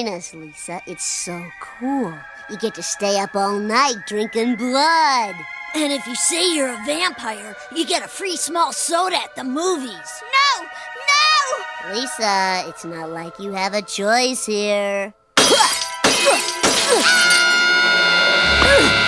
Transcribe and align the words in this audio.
join 0.00 0.12
us, 0.14 0.34
Lisa. 0.34 0.80
It's 0.86 1.04
so 1.04 1.42
cool. 1.60 2.14
You 2.48 2.56
get 2.58 2.74
to 2.74 2.82
stay 2.82 3.18
up 3.20 3.34
all 3.34 3.58
night 3.58 3.96
drinking 4.06 4.56
blood. 4.56 5.34
And 5.74 5.92
if 5.92 6.06
you 6.06 6.14
say 6.14 6.54
you're 6.54 6.70
a 6.70 6.84
vampire, 6.84 7.54
you 7.74 7.86
get 7.86 8.04
a 8.04 8.08
free 8.08 8.36
small 8.36 8.72
soda 8.72 9.16
at 9.16 9.36
the 9.36 9.44
movies. 9.44 10.22
No! 10.32 10.64
No! 10.64 11.94
Lisa, 11.94 12.64
it's 12.68 12.84
not 12.84 13.10
like 13.10 13.38
you 13.38 13.52
have 13.52 13.74
a 13.74 13.82
choice 13.82 14.46
here. 14.46 15.14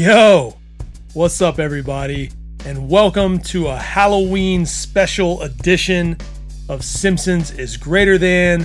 Yo, 0.00 0.56
what's 1.12 1.42
up, 1.42 1.58
everybody, 1.58 2.30
and 2.64 2.88
welcome 2.88 3.38
to 3.38 3.68
a 3.68 3.76
Halloween 3.76 4.64
special 4.64 5.42
edition 5.42 6.16
of 6.70 6.82
Simpsons 6.82 7.50
is 7.50 7.76
Greater 7.76 8.16
Than, 8.16 8.62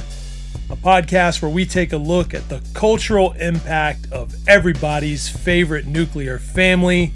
a 0.69 0.77
podcast 0.77 1.41
where 1.41 1.51
we 1.51 1.65
take 1.65 1.91
a 1.91 1.97
look 1.97 2.33
at 2.33 2.47
the 2.47 2.65
cultural 2.73 3.33
impact 3.33 4.09
of 4.13 4.33
everybody's 4.47 5.27
favorite 5.27 5.85
nuclear 5.85 6.39
family. 6.39 7.11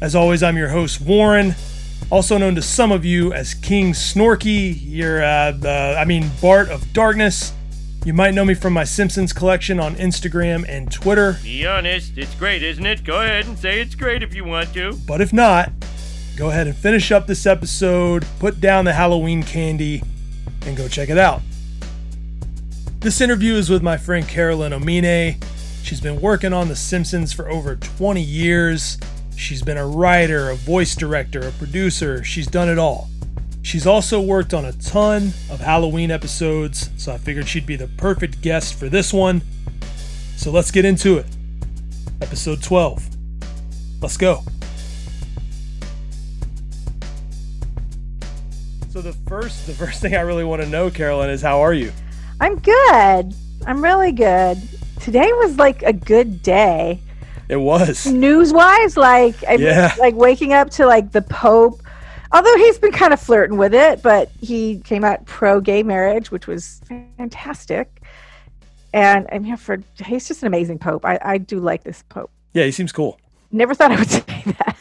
As 0.00 0.16
always, 0.16 0.42
I'm 0.42 0.56
your 0.56 0.70
host, 0.70 1.00
Warren, 1.00 1.54
also 2.10 2.38
known 2.38 2.56
to 2.56 2.62
some 2.62 2.90
of 2.90 3.04
you 3.04 3.32
as 3.32 3.54
King 3.54 3.92
Snorky. 3.92 4.76
You're, 4.82 5.22
uh, 5.22 5.52
the, 5.52 5.94
I 5.96 6.04
mean, 6.06 6.28
Bart 6.40 6.70
of 6.70 6.92
Darkness. 6.92 7.52
You 8.04 8.12
might 8.12 8.34
know 8.34 8.44
me 8.44 8.54
from 8.54 8.72
my 8.72 8.82
Simpsons 8.82 9.32
collection 9.32 9.78
on 9.78 9.94
Instagram 9.94 10.64
and 10.68 10.90
Twitter. 10.90 11.38
Be 11.40 11.64
honest, 11.64 12.18
it's 12.18 12.34
great, 12.34 12.60
isn't 12.60 12.84
it? 12.84 13.04
Go 13.04 13.20
ahead 13.20 13.46
and 13.46 13.56
say 13.56 13.80
it's 13.80 13.94
great 13.94 14.24
if 14.24 14.34
you 14.34 14.44
want 14.44 14.74
to. 14.74 14.94
But 15.06 15.20
if 15.20 15.32
not, 15.32 15.70
go 16.36 16.50
ahead 16.50 16.66
and 16.66 16.74
finish 16.74 17.12
up 17.12 17.28
this 17.28 17.46
episode, 17.46 18.26
put 18.40 18.60
down 18.60 18.86
the 18.86 18.92
Halloween 18.92 19.44
candy, 19.44 20.02
and 20.66 20.76
go 20.76 20.88
check 20.88 21.10
it 21.10 21.18
out. 21.18 21.42
This 22.98 23.20
interview 23.20 23.54
is 23.54 23.70
with 23.70 23.84
my 23.84 23.96
friend 23.96 24.26
Carolyn 24.26 24.72
Omine. 24.72 25.40
She's 25.84 26.00
been 26.00 26.20
working 26.20 26.52
on 26.52 26.66
The 26.66 26.76
Simpsons 26.76 27.32
for 27.32 27.48
over 27.48 27.76
20 27.76 28.20
years. 28.20 28.98
She's 29.36 29.62
been 29.62 29.78
a 29.78 29.86
writer, 29.86 30.50
a 30.50 30.56
voice 30.56 30.96
director, 30.96 31.46
a 31.46 31.52
producer. 31.52 32.24
She's 32.24 32.48
done 32.48 32.68
it 32.68 32.78
all. 32.78 33.10
She's 33.62 33.86
also 33.86 34.20
worked 34.20 34.52
on 34.52 34.64
a 34.64 34.72
ton 34.72 35.32
of 35.50 35.60
Halloween 35.60 36.10
episodes, 36.10 36.90
so 36.96 37.12
I 37.12 37.18
figured 37.18 37.48
she'd 37.48 37.66
be 37.66 37.76
the 37.76 37.86
perfect 37.86 38.42
guest 38.42 38.74
for 38.74 38.88
this 38.88 39.12
one. 39.12 39.40
So 40.36 40.50
let's 40.50 40.70
get 40.70 40.84
into 40.84 41.16
it. 41.18 41.26
Episode 42.20 42.62
12. 42.62 43.08
Let's 44.00 44.16
go. 44.16 44.42
So 48.90 49.00
the 49.00 49.12
first 49.26 49.66
the 49.66 49.72
first 49.72 50.02
thing 50.02 50.14
I 50.16 50.20
really 50.20 50.44
want 50.44 50.60
to 50.62 50.68
know, 50.68 50.90
Carolyn, 50.90 51.30
is 51.30 51.40
how 51.40 51.60
are 51.60 51.72
you? 51.72 51.92
I'm 52.40 52.58
good. 52.58 53.34
I'm 53.66 53.82
really 53.82 54.12
good. 54.12 54.58
Today 55.00 55.32
was 55.34 55.56
like 55.56 55.82
a 55.82 55.92
good 55.92 56.42
day. 56.42 57.00
It 57.48 57.56
was. 57.56 58.06
News 58.06 58.52
wise, 58.52 58.96
like 58.96 59.36
I 59.48 59.54
Yeah. 59.54 59.94
like 59.98 60.14
waking 60.14 60.52
up 60.52 60.70
to 60.70 60.86
like 60.86 61.12
the 61.12 61.22
Pope. 61.22 61.80
Although 62.32 62.56
he's 62.56 62.78
been 62.78 62.92
kind 62.92 63.12
of 63.12 63.20
flirting 63.20 63.58
with 63.58 63.74
it, 63.74 64.02
but 64.02 64.30
he 64.40 64.80
came 64.80 65.04
out 65.04 65.24
pro 65.26 65.60
gay 65.60 65.82
marriage, 65.82 66.30
which 66.30 66.46
was 66.46 66.80
fantastic. 67.18 68.02
And 68.94 69.26
I'm 69.30 69.44
here 69.44 69.56
for 69.56 69.78
he's 70.04 70.28
just 70.28 70.42
an 70.42 70.46
amazing 70.46 70.78
Pope. 70.78 71.04
I, 71.04 71.18
I 71.22 71.38
do 71.38 71.58
like 71.58 71.84
this 71.84 72.02
Pope. 72.08 72.30
Yeah, 72.54 72.64
he 72.64 72.72
seems 72.72 72.92
cool. 72.92 73.18
Never 73.50 73.74
thought 73.74 73.92
I 73.92 73.98
would 73.98 74.10
say 74.10 74.22
that. 74.26 74.78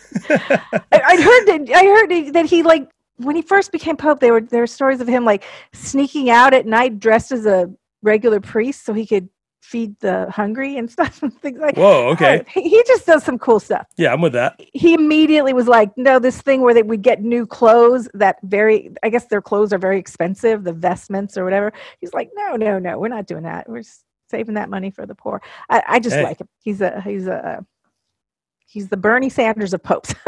I, 0.92 1.02
I'd 1.06 1.20
heard 1.20 1.46
that 1.46 1.76
I 1.76 1.84
heard 1.86 2.34
that 2.34 2.46
he 2.46 2.64
like 2.64 2.90
when 3.18 3.36
he 3.36 3.42
first 3.42 3.72
became 3.72 3.98
Pope, 3.98 4.20
there 4.20 4.34
were 4.34 4.42
there 4.42 4.62
were 4.62 4.68
stories 4.68 5.02
of 5.02 5.08
him 5.08 5.26
like 5.26 5.44
sneaking 5.74 6.30
out 6.30 6.54
at 6.54 6.66
night 6.66 7.00
dressed 7.00 7.32
as 7.32 7.46
a 7.46 7.70
regular 8.02 8.40
priest 8.40 8.86
so 8.86 8.94
he 8.94 9.06
could 9.06 9.30
feed 9.62 9.98
the 10.00 10.30
hungry 10.32 10.78
and 10.78 10.90
stuff 10.96 11.22
and 11.24 11.34
things 11.42 11.60
like 11.60 11.78
Whoa, 11.78 12.10
okay. 12.10 12.44
he, 12.54 12.64
he 12.70 12.84
just 12.88 13.06
does 13.06 13.24
some 13.24 13.40
cool 13.40 13.60
stuff. 13.60 13.88
Yeah, 13.98 14.12
I'm 14.14 14.22
with 14.22 14.34
that. 14.34 14.60
He 14.74 14.94
immediately 14.94 15.54
was 15.54 15.68
like, 15.68 15.96
no, 15.98 16.20
this 16.20 16.42
thing 16.42 16.62
where 16.62 16.74
they 16.74 16.84
would 16.84 17.02
get 17.02 17.22
new 17.22 17.46
clothes 17.46 18.10
that 18.14 18.38
very 18.44 18.92
I 19.04 19.10
guess 19.10 19.26
their 19.28 19.42
clothes 19.42 19.72
are 19.74 19.78
very 19.78 20.00
expensive, 20.00 20.64
the 20.64 20.74
vestments 20.74 21.38
or 21.38 21.44
whatever. 21.44 21.72
He's 22.00 22.14
like, 22.14 22.32
no, 22.36 22.56
no, 22.56 22.80
no, 22.80 22.98
we're 23.00 23.08
not 23.08 23.28
doing 23.28 23.44
that. 23.44 23.70
We're 23.70 23.84
saving 24.30 24.56
that 24.56 24.70
money 24.70 24.92
for 24.92 25.06
the 25.06 25.16
poor. 25.16 25.42
I, 25.70 25.84
I 25.88 26.00
just 26.00 26.16
Hey. 26.16 26.24
like 26.24 26.42
him. 26.42 26.48
He's 26.64 26.82
a 26.82 27.02
he's 27.02 27.28
a 27.28 27.66
he's 28.72 28.88
the 28.88 28.98
Bernie 28.98 29.30
Sanders 29.30 29.74
of 29.74 29.84
popes. 29.84 30.16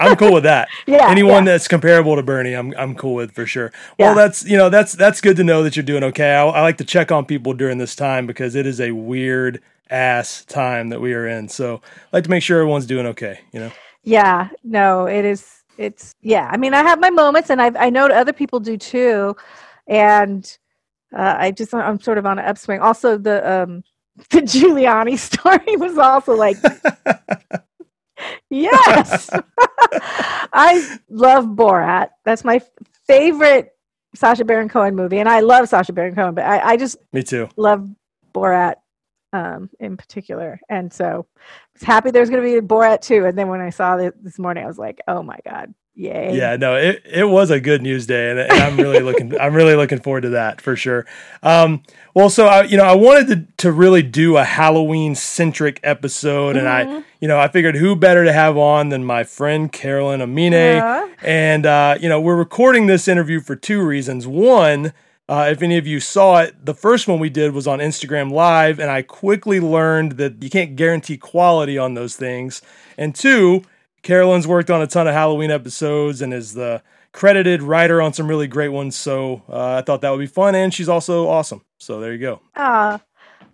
I'm 0.00 0.16
cool 0.16 0.32
with 0.32 0.44
that. 0.44 0.68
yeah, 0.86 1.08
Anyone 1.10 1.44
yeah. 1.44 1.52
that's 1.52 1.68
comparable 1.68 2.16
to 2.16 2.22
Bernie, 2.22 2.54
I'm 2.54 2.72
I'm 2.76 2.94
cool 2.94 3.14
with 3.14 3.32
for 3.32 3.46
sure. 3.46 3.72
Well, 3.98 4.10
Yeah. 4.10 4.14
that's 4.14 4.44
you 4.44 4.56
know 4.56 4.70
that's 4.70 4.92
that's 4.92 5.20
good 5.20 5.36
to 5.36 5.44
know 5.44 5.62
that 5.62 5.76
you're 5.76 5.84
doing 5.84 6.04
okay. 6.04 6.32
I, 6.34 6.44
I 6.46 6.62
like 6.62 6.78
to 6.78 6.84
check 6.84 7.12
on 7.12 7.26
people 7.26 7.52
during 7.54 7.78
this 7.78 7.94
time 7.94 8.26
because 8.26 8.54
it 8.54 8.66
is 8.66 8.80
a 8.80 8.92
weird 8.92 9.60
ass 9.90 10.44
time 10.46 10.88
that 10.90 11.00
we 11.00 11.12
are 11.14 11.26
in. 11.26 11.48
So 11.48 11.76
I 11.84 12.16
like 12.16 12.24
to 12.24 12.30
make 12.30 12.42
sure 12.42 12.60
everyone's 12.60 12.86
doing 12.86 13.06
okay. 13.06 13.40
You 13.52 13.60
know. 13.60 13.72
Yeah, 14.02 14.48
no, 14.64 15.06
it 15.06 15.24
is. 15.24 15.62
It's 15.76 16.14
yeah. 16.22 16.48
I 16.50 16.56
mean, 16.56 16.74
I 16.74 16.82
have 16.82 17.00
my 17.00 17.10
moments, 17.10 17.50
and 17.50 17.60
I 17.60 17.72
I 17.78 17.90
know 17.90 18.06
other 18.06 18.32
people 18.32 18.60
do 18.60 18.76
too, 18.76 19.36
and 19.86 20.44
uh, 21.16 21.36
I 21.38 21.50
just 21.50 21.74
I'm 21.74 22.00
sort 22.00 22.18
of 22.18 22.26
on 22.26 22.38
an 22.38 22.44
upswing. 22.44 22.80
Also, 22.80 23.18
the 23.18 23.62
um 23.62 23.82
the 24.30 24.42
Giuliani 24.42 25.18
story 25.18 25.76
was 25.76 25.98
also 25.98 26.34
like 26.34 26.56
yes. 28.50 29.30
I 30.52 30.98
love 31.08 31.46
Borat. 31.46 32.08
That's 32.24 32.44
my 32.44 32.60
favorite 33.06 33.72
Sacha 34.14 34.44
Baron 34.44 34.68
Cohen 34.68 34.94
movie, 34.94 35.18
and 35.18 35.28
I 35.28 35.40
love 35.40 35.68
Sacha 35.68 35.92
Baron 35.92 36.14
Cohen, 36.14 36.34
but 36.34 36.44
I, 36.44 36.72
I 36.72 36.76
just 36.76 36.96
Me 37.12 37.22
too. 37.22 37.48
love 37.56 37.88
Borat 38.34 38.74
um, 39.32 39.70
in 39.78 39.96
particular. 39.96 40.60
And 40.68 40.92
so 40.92 41.26
I 41.38 41.68
was 41.74 41.82
happy 41.82 42.10
there's 42.10 42.30
going 42.30 42.42
to 42.42 42.48
be 42.48 42.56
a 42.56 42.62
Borat 42.62 43.00
too. 43.00 43.26
And 43.26 43.38
then 43.38 43.48
when 43.48 43.60
I 43.60 43.70
saw 43.70 43.96
this 43.96 44.38
morning, 44.38 44.64
I 44.64 44.66
was 44.66 44.78
like, 44.78 45.00
oh 45.06 45.22
my 45.22 45.38
God, 45.48 45.72
yay. 46.00 46.36
Yeah, 46.36 46.56
no, 46.56 46.76
it, 46.76 47.02
it 47.04 47.24
was 47.28 47.50
a 47.50 47.60
good 47.60 47.82
news 47.82 48.06
day, 48.06 48.30
and, 48.30 48.38
and 48.40 48.52
I'm 48.52 48.76
really 48.76 49.00
looking 49.00 49.38
I'm 49.40 49.54
really 49.54 49.74
looking 49.76 50.00
forward 50.00 50.22
to 50.22 50.30
that 50.30 50.60
for 50.60 50.76
sure. 50.76 51.06
Um, 51.42 51.82
well, 52.14 52.30
so 52.30 52.46
I, 52.46 52.62
you 52.64 52.76
know, 52.76 52.84
I 52.84 52.94
wanted 52.94 53.26
to 53.28 53.64
to 53.64 53.72
really 53.72 54.02
do 54.02 54.36
a 54.36 54.44
Halloween 54.44 55.14
centric 55.14 55.78
episode, 55.82 56.56
and 56.56 56.68
I, 56.68 57.02
you 57.20 57.28
know, 57.28 57.38
I 57.38 57.48
figured 57.48 57.76
who 57.76 57.94
better 57.96 58.24
to 58.24 58.32
have 58.32 58.56
on 58.56 58.88
than 58.88 59.04
my 59.04 59.24
friend 59.24 59.70
Carolyn 59.72 60.20
Omine, 60.20 60.52
Yeah. 60.52 61.08
and 61.22 61.66
uh, 61.66 61.98
you 62.00 62.08
know, 62.08 62.20
we're 62.20 62.36
recording 62.36 62.86
this 62.86 63.06
interview 63.08 63.40
for 63.40 63.54
two 63.56 63.82
reasons. 63.84 64.26
One. 64.26 64.92
Uh, 65.28 65.48
if 65.48 65.62
any 65.62 65.78
of 65.78 65.86
you 65.86 66.00
saw 66.00 66.40
it, 66.40 66.66
the 66.66 66.74
first 66.74 67.06
one 67.06 67.20
we 67.20 67.30
did 67.30 67.52
was 67.52 67.68
on 67.68 67.78
Instagram 67.78 68.32
Live, 68.32 68.80
and 68.80 68.90
I 68.90 69.02
quickly 69.02 69.60
learned 69.60 70.12
that 70.18 70.42
you 70.42 70.50
can't 70.50 70.74
guarantee 70.74 71.16
quality 71.16 71.78
on 71.78 71.94
those 71.94 72.16
things. 72.16 72.62
And 72.98 73.14
two, 73.14 73.62
Carolyn's 74.02 74.46
worked 74.46 74.70
on 74.70 74.82
a 74.82 74.86
ton 74.86 75.06
of 75.06 75.14
Halloween 75.14 75.50
episodes 75.50 76.22
and 76.22 76.32
is 76.32 76.54
the 76.54 76.82
credited 77.12 77.62
writer 77.62 78.00
on 78.00 78.12
some 78.12 78.28
really 78.28 78.46
great 78.46 78.68
ones. 78.68 78.96
So 78.96 79.42
uh, 79.48 79.76
I 79.76 79.82
thought 79.82 80.00
that 80.02 80.10
would 80.10 80.20
be 80.20 80.26
fun, 80.26 80.54
and 80.54 80.72
she's 80.72 80.88
also 80.88 81.28
awesome. 81.28 81.62
So 81.78 82.00
there 82.00 82.12
you 82.12 82.18
go. 82.18 82.40
Ah, 82.56 83.00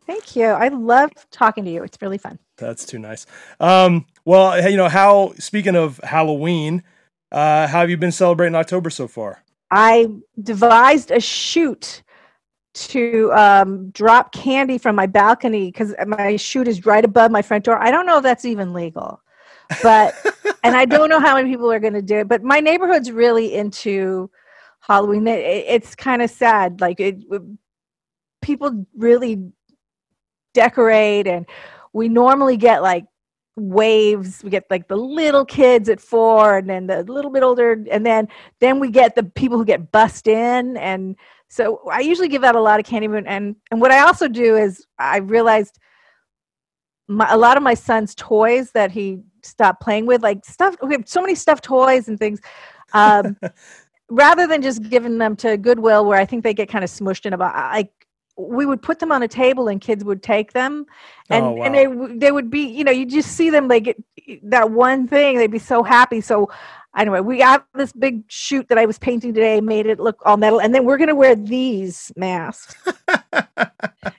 thank 0.07 0.37
you. 0.37 0.47
I 0.47 0.69
love 0.69 1.11
talking 1.31 1.65
to 1.65 1.71
you. 1.71 1.83
It's 1.83 1.99
really 2.01 2.19
fun. 2.19 2.39
That's 2.57 2.87
too 2.87 2.99
nice. 2.99 3.27
Um, 3.61 4.07
well, 4.25 4.69
you 4.69 4.77
know 4.77 4.89
how? 4.89 5.35
Speaking 5.39 5.77
of 5.77 6.01
Halloween, 6.03 6.83
uh, 7.33 7.67
how 7.67 7.81
have 7.81 7.91
you 7.91 7.97
been 7.97 8.13
celebrating 8.13 8.55
October 8.55 8.91
so 8.91 9.09
far? 9.09 9.43
I 9.71 10.09
devised 10.41 11.11
a 11.11 11.21
chute 11.21 12.03
to 12.75 13.33
um, 13.33 13.91
drop 13.91 14.33
candy 14.33 14.79
from 14.79 14.97
my 14.97 15.07
balcony 15.07 15.71
because 15.71 15.95
my 16.07 16.37
chute 16.37 16.69
is 16.69 16.85
right 16.85 17.05
above 17.05 17.31
my 17.31 17.43
front 17.43 17.65
door. 17.65 17.83
I 17.83 17.91
don't 17.91 18.07
know 18.07 18.19
if 18.19 18.23
that's 18.23 18.45
even 18.45 18.73
legal, 18.73 19.21
but 19.83 20.15
and 20.63 20.77
I 20.77 20.85
don't 20.85 21.09
know 21.09 21.21
how 21.21 21.35
many 21.35 21.51
people 21.51 21.71
are 21.71 21.81
going 21.81 21.95
to 21.95 22.03
do 22.03 22.19
it. 22.19 22.29
But 22.29 22.43
my 22.43 22.61
neighborhood's 22.61 23.11
really 23.11 23.55
into 23.55 24.31
Halloween. 24.81 25.27
It, 25.27 25.41
it- 25.41 25.67
it's 25.69 25.95
kind 25.95 26.23
of 26.23 26.31
sad. 26.31 26.81
Like 26.81 27.01
it, 27.01 27.17
people 28.43 28.87
really 28.97 29.51
decorate, 30.55 31.27
and 31.27 31.47
we 31.93 32.09
normally 32.09 32.57
get 32.57 32.83
like 32.83 33.05
waves. 33.57 34.43
We 34.45 34.51
get 34.51 34.65
like 34.71 34.89
the 34.89 34.97
little 34.97 35.45
kids 35.45 35.89
at 35.89 36.01
four, 36.01 36.59
and 36.59 36.69
then 36.69 36.87
the 36.87 37.03
little 37.05 37.31
bit 37.31 37.43
older, 37.43 37.83
and 37.91 38.05
then 38.05 38.29
then 38.61 38.81
we 38.81 38.91
get 38.91 39.15
the 39.15 39.23
people 39.25 39.59
who 39.59 39.65
get 39.65 39.91
bussed 39.93 40.27
in 40.27 40.77
and 40.77 41.17
so 41.49 41.81
i 41.93 42.01
usually 42.01 42.27
give 42.27 42.43
out 42.43 42.57
a 42.57 42.61
lot 42.61 42.81
of 42.81 42.87
candy 42.87 43.07
and 43.07 43.29
and, 43.29 43.55
and 43.71 43.81
what 43.81 43.93
i 43.93 44.01
also 44.01 44.27
do 44.27 44.57
is 44.57 44.85
i 44.99 45.19
realized 45.19 45.79
my, 47.09 47.31
a 47.31 47.37
lot 47.37 47.57
of 47.57 47.63
my 47.63 47.75
son's 47.75 48.15
toys 48.17 48.73
that 48.73 48.91
he 48.91 49.21
stopped 49.47 49.81
playing 49.81 50.07
with 50.07 50.23
like 50.23 50.45
stuff 50.45 50.77
we 50.83 50.95
have 50.95 51.09
so 51.09 51.21
many 51.21 51.35
stuffed 51.35 51.65
toys 51.65 52.09
and 52.09 52.19
things 52.19 52.41
Um, 52.93 53.37
rather 54.09 54.47
than 54.47 54.63
just 54.63 54.83
giving 54.89 55.19
them 55.19 55.35
to 55.37 55.57
Goodwill, 55.57 56.05
where 56.07 56.19
I 56.19 56.25
think 56.25 56.45
they 56.45 56.55
get 56.55 56.69
kind 56.69 56.85
of 56.85 56.91
smushed 56.91 57.27
in 57.27 57.33
about, 57.33 57.55
like 57.73 57.91
we 58.39 58.67
would 58.67 58.83
put 58.83 58.99
them 58.99 59.11
on 59.11 59.23
a 59.23 59.29
table 59.29 59.67
and 59.69 59.81
kids 59.81 60.05
would 60.05 60.23
take 60.23 60.53
them, 60.53 60.87
and 61.31 61.45
Oh, 61.45 61.51
wow. 61.53 61.65
and 61.65 61.75
they 61.75 61.87
they 62.19 62.33
would 62.33 62.51
be, 62.51 62.61
you 62.61 62.85
know, 62.85 62.93
you 62.93 63.07
just 63.07 63.33
see 63.33 63.51
them 63.51 63.67
like 63.67 63.85
get 63.85 63.97
that 64.45 64.71
one 64.71 65.09
thing, 65.09 65.39
they'd 65.39 65.51
be 65.51 65.59
so 65.59 65.83
happy. 65.83 66.21
So 66.21 66.51
anyway, 66.97 67.21
we 67.21 67.39
got 67.39 67.67
this 67.75 67.93
big 67.93 68.23
chute 68.29 68.69
that 68.69 68.79
I 68.79 68.87
was 68.87 68.99
painting 68.99 69.33
today, 69.35 69.61
made 69.61 69.87
it 69.87 69.99
look 69.99 70.21
all 70.25 70.37
metal, 70.37 70.61
and 70.61 70.75
then 70.75 70.85
we're 70.85 70.99
gonna 70.99 71.15
wear 71.15 71.35
these 71.35 72.13
masks. 72.17 72.75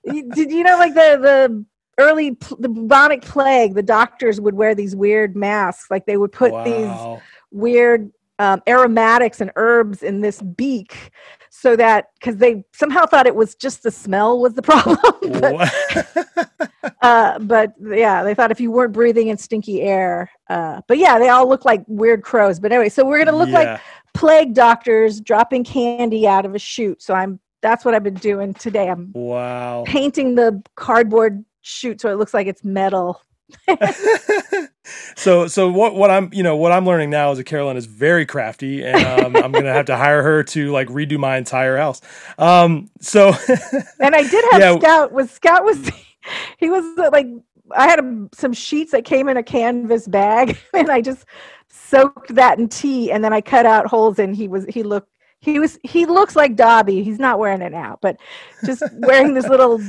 Did 0.06 0.51
you 0.51 0.63
know 0.63 0.77
like 0.77 0.94
the 0.94 1.19
the 1.21 1.65
early 1.97 2.35
pl- 2.35 2.57
the 2.59 2.69
bubonic 2.69 3.21
plague? 3.21 3.73
The 3.75 3.83
doctors 3.83 4.39
would 4.39 4.55
wear 4.55 4.75
these 4.75 4.95
weird 4.95 5.35
masks, 5.35 5.89
like 5.91 6.05
they 6.05 6.17
would 6.17 6.31
put 6.31 6.51
these 6.63 7.19
weird 7.51 8.11
um, 8.39 8.61
aromatics 8.67 9.41
and 9.41 9.51
herbs 9.55 10.03
in 10.03 10.21
this 10.21 10.41
beak 10.41 11.11
so 11.49 11.75
that 11.75 12.09
because 12.19 12.38
they 12.38 12.63
somehow 12.71 13.05
thought 13.05 13.25
it 13.25 13.35
was 13.35 13.55
just 13.55 13.81
the 13.81 13.89
smell 13.89 14.39
was 14.39 14.53
the 14.53 14.61
problem 14.61 15.41
but, 15.41 16.94
uh, 17.01 17.39
but 17.39 17.73
yeah 17.81 18.23
they 18.23 18.35
thought 18.35 18.51
if 18.51 18.59
you 18.59 18.69
weren't 18.69 18.93
breathing 18.93 19.29
in 19.29 19.38
stinky 19.38 19.81
air 19.81 20.29
uh, 20.50 20.81
but 20.88 21.00
yeah 21.00 21.17
they 21.17 21.29
all 21.29 21.47
look 21.50 21.65
like 21.65 21.83
weird 21.88 22.21
crows. 22.21 22.59
But 22.59 22.71
anyway 22.71 22.89
so 22.89 23.05
we're 23.05 23.23
gonna 23.23 23.38
look 23.38 23.50
like 23.50 23.81
plague 24.13 24.53
doctors 24.53 25.19
dropping 25.19 25.63
candy 25.63 26.27
out 26.27 26.45
of 26.45 26.53
a 26.53 26.59
chute. 26.59 27.01
So 27.01 27.13
i'm 27.13 27.39
that's 27.61 27.83
what 27.83 27.95
i've 27.95 28.03
been 28.03 28.13
doing 28.13 28.53
today. 28.53 28.88
I'm 28.88 29.11
wow. 29.13 29.83
painting 29.88 30.35
the 30.35 30.61
cardboard 30.75 31.43
chute 31.67 32.01
so 32.01 32.11
it 32.11 32.15
looks 32.17 32.33
like 32.33 32.47
it's 32.47 32.63
metal 32.63 33.21
so 35.15 35.47
so 35.47 35.69
what 35.71 35.95
what 35.95 36.11
I'm 36.11 36.29
you 36.33 36.43
know 36.43 36.57
what 36.57 36.71
I'm 36.73 36.85
learning 36.85 37.09
now 37.09 37.31
is 37.31 37.37
that 37.37 37.45
Carolyn 37.45 37.77
is 37.77 37.85
very 37.85 38.25
crafty 38.25 38.83
and 38.83 39.03
um, 39.05 39.35
I'm 39.37 39.51
gonna 39.51 39.73
have 39.73 39.85
to 39.85 39.95
hire 39.97 40.21
her 40.21 40.43
to 40.45 40.71
like 40.71 40.87
redo 40.89 41.17
my 41.17 41.37
entire 41.37 41.77
house. 41.77 42.01
Um, 42.37 42.89
so 42.99 43.33
And 43.99 44.15
I 44.15 44.23
did 44.23 44.45
have 44.51 44.61
Yeah. 44.61 44.77
Scout. 44.79 45.11
Was 45.11 45.31
Scout 45.31 45.63
was 45.63 45.91
he 46.57 46.69
was 46.69 46.85
uh, 46.97 47.09
like 47.11 47.27
I 47.75 47.87
had 47.87 47.99
a, 47.99 48.29
some 48.33 48.53
sheets 48.53 48.91
that 48.91 49.05
came 49.05 49.27
in 49.27 49.37
a 49.37 49.43
canvas 49.43 50.07
bag, 50.07 50.57
and 50.73 50.89
I 50.89 51.01
just 51.01 51.25
soaked 51.69 52.35
that 52.35 52.59
in 52.59 52.69
tea, 52.69 53.11
and 53.11 53.23
then 53.23 53.33
I 53.33 53.41
cut 53.41 53.65
out 53.65 53.87
holes, 53.87 54.19
and 54.19 54.35
he 54.35 54.47
was 54.47 54.65
he 54.67 54.83
looked 54.83 55.09
he 55.39 55.59
was 55.59 55.79
he 55.83 56.05
looks 56.05 56.35
like 56.35 56.55
Dobby. 56.55 57.03
He's 57.03 57.19
not 57.19 57.39
wearing 57.39 57.61
it 57.61 57.71
now, 57.71 57.97
but 58.01 58.17
just 58.65 58.89
wearing 58.91 59.33
this 59.33 59.47
little 59.49 59.79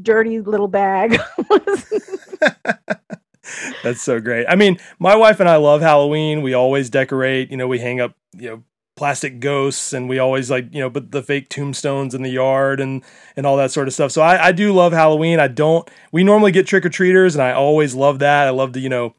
dirty 0.00 0.40
little 0.40 0.68
bag. 0.68 1.18
That's 3.82 4.02
so 4.02 4.20
great. 4.20 4.46
I 4.48 4.54
mean, 4.54 4.78
my 4.98 5.16
wife 5.16 5.40
and 5.40 5.48
I 5.48 5.56
love 5.56 5.80
Halloween. 5.80 6.42
We 6.42 6.54
always 6.54 6.90
decorate. 6.90 7.50
You 7.50 7.56
know, 7.56 7.66
we 7.66 7.78
hang 7.78 8.00
up 8.00 8.14
you 8.34 8.48
know 8.48 8.62
plastic 8.96 9.40
ghosts, 9.40 9.92
and 9.92 10.08
we 10.08 10.18
always 10.18 10.50
like 10.50 10.72
you 10.72 10.80
know 10.80 10.90
put 10.90 11.10
the 11.10 11.22
fake 11.22 11.48
tombstones 11.48 12.14
in 12.14 12.22
the 12.22 12.30
yard 12.30 12.80
and 12.80 13.02
and 13.36 13.46
all 13.46 13.56
that 13.56 13.70
sort 13.72 13.88
of 13.88 13.94
stuff. 13.94 14.12
So 14.12 14.22
I, 14.22 14.46
I 14.48 14.52
do 14.52 14.72
love 14.72 14.92
Halloween. 14.92 15.40
I 15.40 15.48
don't. 15.48 15.88
We 16.12 16.22
normally 16.24 16.52
get 16.52 16.66
trick 16.66 16.84
or 16.84 16.90
treaters, 16.90 17.34
and 17.34 17.42
I 17.42 17.52
always 17.52 17.94
love 17.94 18.18
that. 18.20 18.46
I 18.46 18.50
love 18.50 18.72
to 18.72 18.80
you 18.80 18.88
know 18.88 19.14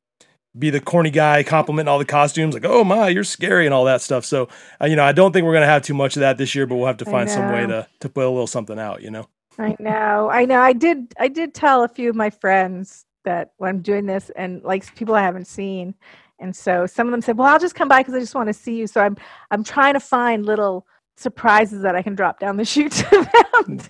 be 0.57 0.69
the 0.69 0.81
corny 0.81 1.09
guy 1.09 1.44
complimenting 1.44 1.89
all 1.89 1.97
the 1.97 2.03
costumes 2.03 2.53
like 2.53 2.65
oh 2.65 2.83
my 2.83 3.07
you're 3.07 3.23
scary 3.23 3.65
and 3.65 3.73
all 3.73 3.85
that 3.85 4.01
stuff 4.01 4.25
so 4.25 4.50
uh, 4.81 4.85
you 4.85 4.97
know 4.97 5.03
i 5.03 5.13
don't 5.13 5.31
think 5.31 5.45
we're 5.45 5.53
going 5.53 5.62
to 5.62 5.68
have 5.68 5.81
too 5.81 5.94
much 5.94 6.18
of 6.18 6.19
that 6.19 6.38
this 6.38 6.53
year 6.53 6.65
but 6.65 6.75
we'll 6.75 6.88
have 6.88 6.97
to 6.97 7.06
find 7.06 7.29
some 7.29 7.50
way 7.53 7.65
to 7.65 7.88
to 8.01 8.09
put 8.09 8.25
a 8.25 8.29
little 8.29 8.45
something 8.47 8.77
out 8.77 9.01
you 9.01 9.09
know 9.09 9.27
I 9.57 9.75
know, 9.80 10.30
I 10.30 10.45
know. 10.45 10.59
I 10.59 10.74
did. 10.74 11.13
I 11.19 11.27
did 11.27 11.53
tell 11.53 11.83
a 11.83 11.88
few 11.88 12.09
of 12.09 12.15
my 12.15 12.30
friends 12.30 13.06
that 13.24 13.51
when 13.57 13.69
I'm 13.69 13.81
doing 13.81 14.06
this, 14.06 14.31
and 14.36 14.63
like 14.63 14.94
people 14.95 15.15
I 15.15 15.21
haven't 15.21 15.48
seen, 15.48 15.94
and 16.39 16.56
so 16.56 16.86
some 16.86 17.07
of 17.07 17.12
them 17.12 17.21
said, 17.21 17.38
"Well, 17.38 17.48
I'll 17.48 17.59
just 17.59 17.75
come 17.75 17.88
by 17.88 18.00
because 18.00 18.13
I 18.13 18.19
just 18.19 18.36
want 18.36 18.48
to 18.48 18.53
see 18.53 18.75
you." 18.77 18.88
So 18.88 19.01
I'm 19.01 19.18
I'm 19.51 19.63
trying 19.63 19.94
to 19.94 20.00
find 20.00 20.45
little 20.45 20.86
surprises 21.15 21.83
that 21.83 21.95
I 21.95 22.01
can 22.01 22.15
drop 22.15 22.39
down 22.39 22.57
the 22.57 22.65
chute 22.65 22.92
to 22.94 23.27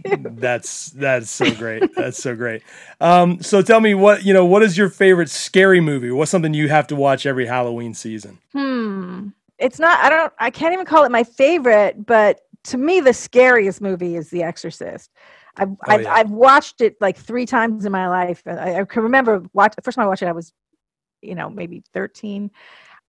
them. 0.04 0.36
That's 0.36 0.88
that's 0.90 1.30
so 1.30 1.54
great. 1.56 1.96
That's 1.96 2.22
so 2.22 2.36
great. 2.36 2.64
Um, 3.00 3.42
so 3.42 3.62
tell 3.62 3.80
me 3.80 3.94
what 3.94 4.26
you 4.26 4.34
know. 4.34 4.46
What 4.46 4.64
is 4.64 4.78
your 4.78 4.90
favorite 4.90 5.30
scary 5.30 5.80
movie? 5.80 6.12
What's 6.12 6.32
something 6.32 6.54
you 6.54 6.70
have 6.70 6.88
to 6.88 6.96
watch 6.96 7.26
every 7.26 7.46
Halloween 7.46 7.94
season? 7.94 8.40
Hmm. 8.54 9.30
It's 9.58 9.80
not. 9.80 10.04
I 10.04 10.10
don't. 10.10 10.34
I 10.40 10.50
can't 10.50 10.74
even 10.74 10.86
call 10.86 11.04
it 11.04 11.12
my 11.12 11.24
favorite, 11.24 12.06
but 12.06 12.42
to 12.66 12.78
me, 12.78 13.00
the 13.00 13.14
scariest 13.14 13.82
movie 13.82 14.16
is 14.16 14.30
The 14.30 14.44
Exorcist. 14.44 15.12
I've 15.62 15.70
I've, 15.88 16.00
Oh, 16.00 16.04
yeah. 16.04 16.14
I've 16.14 16.32
watched 16.32 16.82
it 16.82 16.96
like 17.00 17.18
three 17.18 17.46
times 17.46 17.86
in 17.86 17.92
my 17.92 18.08
life. 18.08 18.42
I, 18.46 18.82
I 18.82 18.86
can 18.86 19.04
remember 19.04 19.44
watch 19.54 19.76
the 19.76 19.82
first 19.82 19.96
time 19.96 20.06
I 20.06 20.08
watched 20.08 20.24
it. 20.24 20.28
I 20.28 20.34
was, 20.34 20.54
you 21.22 21.36
know, 21.36 21.50
maybe 21.50 21.84
thirteen, 21.94 22.52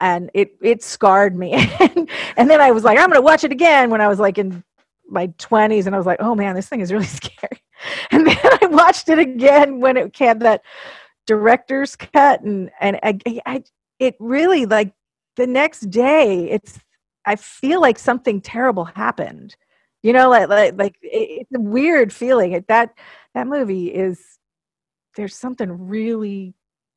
and 0.00 0.30
it 0.34 0.56
it 0.60 0.82
scarred 0.82 1.36
me. 1.36 1.52
and 2.36 2.50
then 2.50 2.60
I 2.60 2.70
was 2.70 2.84
like, 2.84 2.98
I'm 2.98 3.08
going 3.08 3.18
to 3.18 3.22
watch 3.22 3.44
it 3.44 3.52
again 3.52 3.90
when 3.90 4.00
I 4.00 4.08
was 4.08 4.18
like 4.20 4.38
in 4.38 4.62
my 5.08 5.26
twenties, 5.38 5.86
and 5.86 5.94
I 5.94 5.98
was 5.98 6.06
like, 6.06 6.20
oh 6.20 6.34
man, 6.34 6.54
this 6.54 6.68
thing 6.68 6.80
is 6.80 6.92
really 6.92 7.06
scary. 7.20 7.62
And 8.12 8.26
then 8.26 8.38
I 8.62 8.66
watched 8.66 9.08
it 9.08 9.18
again 9.18 9.80
when 9.80 9.96
it 9.96 10.16
had 10.16 10.40
that 10.40 10.62
director's 11.26 11.96
cut, 11.96 12.42
and 12.42 12.70
and 12.80 13.00
I, 13.02 13.18
I 13.46 13.64
it 13.98 14.16
really 14.18 14.66
like 14.66 14.92
the 15.36 15.46
next 15.46 15.88
day 15.90 16.50
it's 16.50 16.80
i 17.24 17.36
feel 17.36 17.80
like 17.80 17.98
something 17.98 18.40
terrible 18.40 18.84
happened 18.84 19.56
you 20.02 20.12
know 20.12 20.28
like 20.28 20.48
like, 20.48 20.74
like 20.78 20.96
it, 21.02 21.42
it's 21.42 21.50
a 21.54 21.60
weird 21.60 22.12
feeling 22.12 22.52
it, 22.52 22.66
that 22.68 22.94
that 23.34 23.46
movie 23.46 23.86
is 23.88 24.38
there's 25.16 25.34
something 25.36 25.88
really 25.88 26.54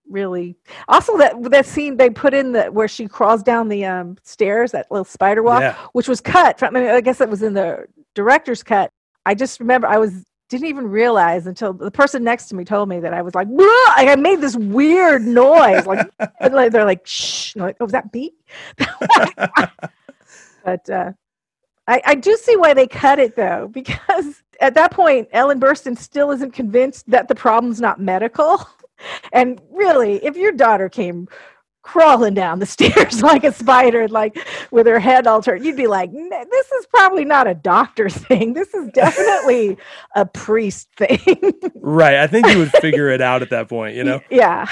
really 0.10 0.56
also 0.88 1.18
that 1.18 1.34
that 1.50 1.66
scene 1.66 1.98
they 1.98 2.10
put 2.10 2.34
in 2.34 2.52
the 2.52 2.66
where 2.66 2.88
she 2.88 3.08
crawls 3.08 3.42
down 3.42 3.68
the 3.68 3.84
um 3.86 4.16
stairs 4.24 4.72
that 4.72 4.90
little 4.92 5.06
spider 5.06 5.42
walk 5.42 5.62
Yeah. 5.62 5.76
which 5.94 6.08
was 6.08 6.22
cut 6.22 6.60
from 6.60 6.76
I, 6.76 6.80
mean, 6.80 6.90
I 6.90 7.02
guess 7.02 7.18
that 7.18 7.30
was 7.30 7.42
in 7.42 7.54
the 7.54 7.88
director's 8.14 8.64
cut. 8.64 8.92
I 9.26 9.34
just 9.34 9.60
remember 9.60 9.88
i 9.88 9.98
was 9.98 10.24
didn't 10.48 10.68
even 10.68 10.88
realize 10.88 11.48
until 11.48 11.74
the 11.74 11.90
person 11.90 12.24
next 12.24 12.46
to 12.46 12.56
me 12.56 12.64
told 12.64 12.88
me 12.88 13.00
that 13.00 13.14
i 13.14 13.22
was 13.24 13.34
like, 13.34 13.48
i 13.50 14.16
made 14.16 14.42
this 14.42 14.56
weird 14.56 15.24
noise 15.24 15.88
like 15.88 16.08
they're 16.40 16.86
like 16.86 17.06
shh 17.06 17.56
like 17.56 17.76
oh 17.80 17.86
was 17.86 17.92
that 17.92 18.12
beat 18.12 18.34
but 20.64 20.88
uh 20.90 21.12
I, 21.88 22.02
I 22.06 22.16
do 22.16 22.36
see 22.38 22.56
why 22.56 22.74
they 22.74 22.88
cut 22.88 23.20
it 23.20 23.36
though, 23.36 23.68
because 23.72 24.42
at 24.62 24.76
that 24.76 24.92
point, 24.92 25.28
Ellen 25.32 25.60
Burstyn 25.60 25.98
still 25.98 26.32
isn't 26.32 26.52
convinced 26.52 27.10
that 27.10 27.28
the 27.28 27.36
problem's 27.36 27.82
not 27.82 28.00
medical. 28.00 28.68
And 29.34 29.62
really, 29.72 30.24
if 30.24 30.38
your 30.38 30.54
daughter 30.54 30.88
came 30.88 31.28
crawling 31.82 32.34
down 32.34 32.60
the 32.60 32.66
stairs 32.78 33.22
like 33.22 33.44
a 33.44 33.52
spider, 33.52 34.08
like 34.08 34.38
with 34.72 34.88
her 34.88 35.00
head 35.00 35.28
all 35.28 35.42
turned, 35.42 35.66
you'd 35.66 35.76
be 35.76 35.86
like, 35.86 36.14
this 36.14 36.72
is 36.72 36.86
probably 36.88 37.26
not 37.26 37.46
a 37.46 37.54
doctor 37.54 38.10
thing. 38.10 38.54
This 38.54 38.74
is 38.74 38.90
definitely 38.94 39.78
a 40.16 40.26
priest 40.26 40.88
thing. 40.96 41.52
Right. 41.76 42.16
I 42.16 42.28
think 42.28 42.48
you 42.48 42.58
would 42.58 42.72
figure 42.72 43.10
it 43.10 43.20
out 43.20 43.42
at 43.42 43.50
that 43.50 43.68
point. 43.68 43.98
You 43.98 44.06
know. 44.06 44.22
yeah. 44.32 44.66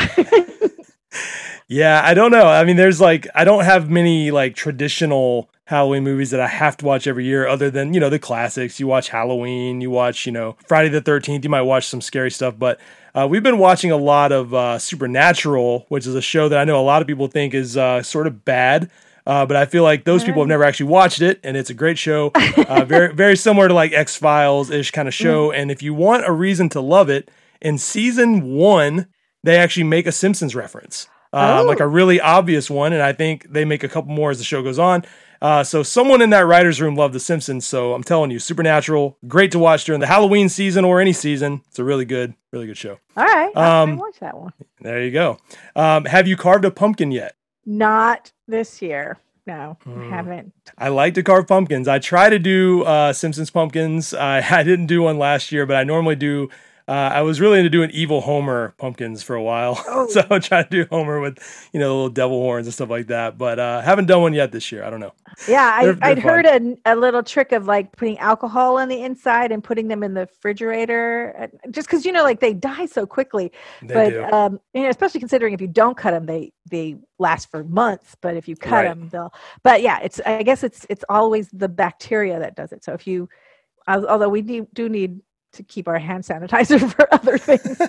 Yeah, 1.68 2.02
I 2.04 2.14
don't 2.14 2.32
know. 2.32 2.46
I 2.48 2.64
mean, 2.66 2.76
there's 2.76 3.02
like 3.02 3.28
I 3.36 3.46
don't 3.46 3.64
have 3.64 3.90
many 3.90 4.32
like 4.32 4.56
traditional 4.56 5.50
Halloween 5.66 6.04
movies 6.04 6.32
that 6.32 6.42
I 6.42 6.48
have 6.48 6.76
to 6.78 6.86
watch 6.86 7.08
every 7.08 7.26
year, 7.26 7.48
other 7.48 7.70
than 7.70 7.94
you 7.94 8.00
know 8.00 8.10
the 8.10 8.20
classics. 8.20 8.80
You 8.80 8.88
watch 8.88 9.10
Halloween, 9.10 9.80
you 9.82 9.90
watch 9.90 10.26
you 10.26 10.32
know 10.32 10.58
Friday 10.68 10.90
the 10.90 11.02
Thirteenth. 11.02 11.44
You 11.44 11.50
might 11.50 11.62
watch 11.62 11.88
some 11.88 12.02
scary 12.02 12.32
stuff, 12.32 12.56
but 12.58 12.80
uh, 13.16 13.28
we've 13.30 13.44
been 13.44 13.58
watching 13.60 13.92
a 13.92 13.98
lot 13.98 14.32
of 14.32 14.54
uh, 14.54 14.78
Supernatural, 14.80 15.86
which 15.90 16.06
is 16.08 16.16
a 16.16 16.22
show 16.22 16.50
that 16.50 16.60
I 16.60 16.64
know 16.66 16.80
a 16.80 16.84
lot 16.84 17.02
of 17.02 17.08
people 17.08 17.28
think 17.28 17.54
is 17.54 17.78
uh, 17.78 18.04
sort 18.04 18.28
of 18.28 18.44
bad. 18.46 18.90
Uh, 19.26 19.46
but 19.46 19.56
I 19.56 19.66
feel 19.66 19.84
like 19.84 20.04
those 20.04 20.22
people 20.26 20.42
have 20.42 20.50
never 20.50 20.66
actually 20.66 20.88
watched 20.90 21.22
it, 21.22 21.40
and 21.46 21.56
it's 21.56 21.70
a 21.70 21.74
great 21.74 21.98
show. 21.98 22.32
Uh, 22.64 22.86
very, 22.86 23.14
very 23.14 23.36
similar 23.36 23.68
to 23.68 23.74
like 23.74 23.92
X 23.94 24.16
Files 24.16 24.70
ish 24.72 24.90
kind 24.92 25.08
of 25.08 25.14
show. 25.14 25.52
And 25.52 25.70
if 25.70 25.84
you 25.84 25.94
want 25.94 26.26
a 26.26 26.32
reason 26.32 26.70
to 26.70 26.82
love 26.82 27.10
it, 27.10 27.30
in 27.62 27.78
season 27.78 28.54
one, 28.56 29.08
they 29.44 29.58
actually 29.58 29.84
make 29.84 30.08
a 30.08 30.12
Simpsons 30.12 30.56
reference, 30.56 31.08
um, 31.34 31.60
Oh. 31.60 31.64
like 31.66 31.80
a 31.82 31.88
really 31.88 32.20
obvious 32.22 32.70
one. 32.70 32.94
And 32.94 33.02
I 33.02 33.12
think 33.14 33.46
they 33.52 33.64
make 33.66 33.84
a 33.84 33.90
couple 33.90 34.12
more 34.12 34.32
as 34.32 34.38
the 34.40 34.44
show 34.44 34.64
goes 34.64 34.80
on. 34.80 35.04
Uh, 35.44 35.64
so 35.64 35.84
someone 35.84 36.22
in 36.22 36.30
that 36.30 36.48
writer's 36.48 36.80
room 36.82 36.96
loved 36.96 37.14
The 37.14 37.20
Simpsons. 37.20 37.66
So 37.66 37.94
I'm 37.94 38.04
telling 38.04 38.32
you, 38.32 38.40
Supernatural, 38.40 39.18
great 39.28 39.52
to 39.52 39.60
watch 39.60 39.84
during 39.84 40.00
the 40.00 40.08
Halloween 40.08 40.48
season 40.48 40.86
or 40.86 41.02
any 41.02 41.12
season. 41.14 41.62
It's 41.68 41.78
a 41.80 41.84
really 41.84 42.06
good, 42.06 42.34
really 42.54 42.66
good 42.66 42.78
show. 42.78 42.98
All 43.18 43.26
right. 43.26 43.52
I 43.56 43.82
Um, 43.82 43.98
watch 43.98 44.20
that 44.22 44.38
one. 44.38 44.54
There 44.80 45.04
you 45.04 45.12
go. 45.12 45.38
Um, 45.76 46.06
have 46.06 46.28
you 46.30 46.38
carved 46.38 46.64
a 46.64 46.72
pumpkin 46.72 47.12
yet? 47.12 47.36
Not 47.66 48.32
this 48.48 48.82
year. 48.82 49.18
No. 49.46 49.78
I 49.86 50.06
haven't. 50.06 50.54
I 50.78 50.88
like 50.88 51.14
to 51.16 51.24
carve 51.24 51.48
pumpkins. 51.48 51.90
I 51.90 52.00
try 52.00 52.30
to 52.30 52.40
do 52.40 52.84
uh, 52.84 53.12
Simpsons 53.12 53.50
pumpkins. 53.50 54.14
I, 54.14 54.38
I 54.60 54.64
didn't 54.64 54.86
do 54.88 55.02
one 55.02 55.18
last 55.18 55.52
year, 55.52 55.66
but 55.66 55.76
I 55.76 55.84
normally 55.84 56.16
do 56.16 56.50
Uh, 56.88 56.92
I 56.92 57.22
was 57.22 57.40
really 57.40 57.60
into 57.60 57.70
doing 57.70 57.90
evil 57.92 58.20
Homer 58.22 58.76
pumpkins 58.78 59.24
for 59.24 59.36
a 59.36 59.42
while, 59.42 59.82
Oh. 59.88 60.08
so 60.10 60.22
I 60.32 60.40
tried 60.40 60.70
to 60.72 60.84
do 60.84 60.88
Homer 60.90 61.22
with 61.22 61.38
you 61.74 61.80
know 61.80 61.88
the 61.88 61.94
little 61.94 62.10
devil 62.10 62.40
horns 62.42 62.68
and 62.68 62.74
stuff 62.74 62.90
like 62.90 63.08
that. 63.08 63.38
But 63.38 63.58
uh, 63.60 63.82
haven't 63.82 64.08
done 64.08 64.22
one 64.22 64.34
yet 64.34 64.52
this 64.52 64.72
year. 64.72 64.84
I 64.84 64.90
don't 64.90 65.00
know. 65.00 65.14
Yeah, 65.48 65.72
I, 65.76 65.86
They're- 65.86 65.94
they're 65.94 66.10
I'd 66.10 66.20
heard 66.20 66.46
a, 66.46 66.76
a 66.86 66.96
little 66.96 67.24
trick 67.24 67.54
of 67.54 67.68
like 67.68 67.96
putting 67.96 68.18
alcohol 68.20 68.78
on 68.78 68.90
the 68.90 69.02
inside 69.02 69.52
and 69.52 69.64
putting 69.64 69.88
them 69.88 70.04
in 70.04 70.14
the 70.14 70.22
refrigerator, 70.22 71.50
just 71.72 71.88
because 71.88 72.06
you 72.06 72.12
know, 72.12 72.24
like 72.24 72.40
they 72.42 72.54
die 72.54 72.86
so 72.86 73.06
quickly. 73.06 73.52
They 73.82 73.94
but 73.94 74.10
do. 74.10 74.24
um, 74.26 74.60
you 74.74 74.84
know, 74.84 74.90
especially 74.90 75.20
considering 75.22 75.54
if 75.54 75.62
you 75.62 75.68
don't 75.68 75.96
cut 75.98 76.12
them, 76.12 76.26
they 76.26 76.52
they 76.70 76.98
last 77.18 77.50
for 77.50 77.64
months. 77.64 78.16
But 78.22 78.36
if 78.38 78.48
you 78.48 78.56
cut 78.56 78.72
Right. 78.72 78.90
them, 78.90 79.10
they'll. 79.10 79.34
But 79.64 79.82
yeah, 79.82 80.00
it's 80.02 80.20
I 80.26 80.44
guess 80.44 80.64
it's 80.64 80.86
it's 80.90 81.06
always 81.10 81.50
the 81.54 81.70
bacteria 81.70 82.40
that 82.40 82.56
does 82.56 82.72
it. 82.74 82.84
So 82.84 82.94
if 82.94 83.08
you, 83.08 83.30
although 83.88 84.30
we 84.30 84.42
need, 84.42 84.68
do 84.74 84.90
need 84.90 85.22
to 85.54 85.64
keep 85.64 85.88
our 85.88 85.98
hand 86.00 86.24
sanitizer 86.24 86.92
for 86.96 87.12
other 87.14 87.38
things, 87.38 87.80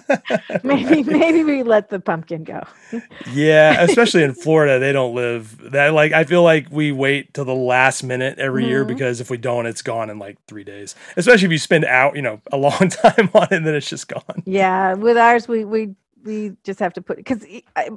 maybe 0.65 1.03
maybe 1.03 1.45
we 1.45 1.63
let 1.63 1.89
the 1.91 1.99
pumpkin 2.01 2.45
go. 2.45 2.63
yeah, 3.33 3.83
especially 3.83 4.23
in 4.23 4.35
Florida, 4.35 4.79
they 4.79 4.93
don't 4.93 5.15
live 5.15 5.73
that. 5.73 5.93
Like 5.95 6.13
I 6.13 6.25
feel 6.25 6.43
like 6.43 6.69
we 6.71 6.93
wait 6.93 7.35
till 7.35 7.45
the 7.45 7.55
last 7.55 8.03
minute 8.03 8.39
every 8.39 8.67
year 8.67 8.85
Mhm. 8.85 8.89
because 8.89 9.21
if 9.21 9.31
we 9.31 9.37
don't, 9.39 9.67
it's 9.67 9.83
gone 9.83 10.11
in 10.11 10.19
like 10.19 10.39
three 10.47 10.65
days. 10.65 10.95
Especially 11.17 11.47
if 11.47 11.53
you 11.53 11.59
spend 11.59 11.85
out, 11.87 12.17
you 12.17 12.23
know, 12.23 12.41
a 12.53 12.57
long 12.57 12.89
time 12.91 13.31
on 13.35 13.45
it, 13.45 13.53
and 13.53 13.67
then 13.67 13.75
it's 13.75 13.89
just 13.89 14.09
gone. 14.09 14.43
Yeah, 14.45 14.95
with 14.95 15.17
ours, 15.17 15.49
we 15.49 15.65
we 15.65 15.95
we 16.25 16.53
just 16.65 16.81
have 16.81 16.93
to 16.95 17.03
put 17.03 17.17
because 17.17 17.45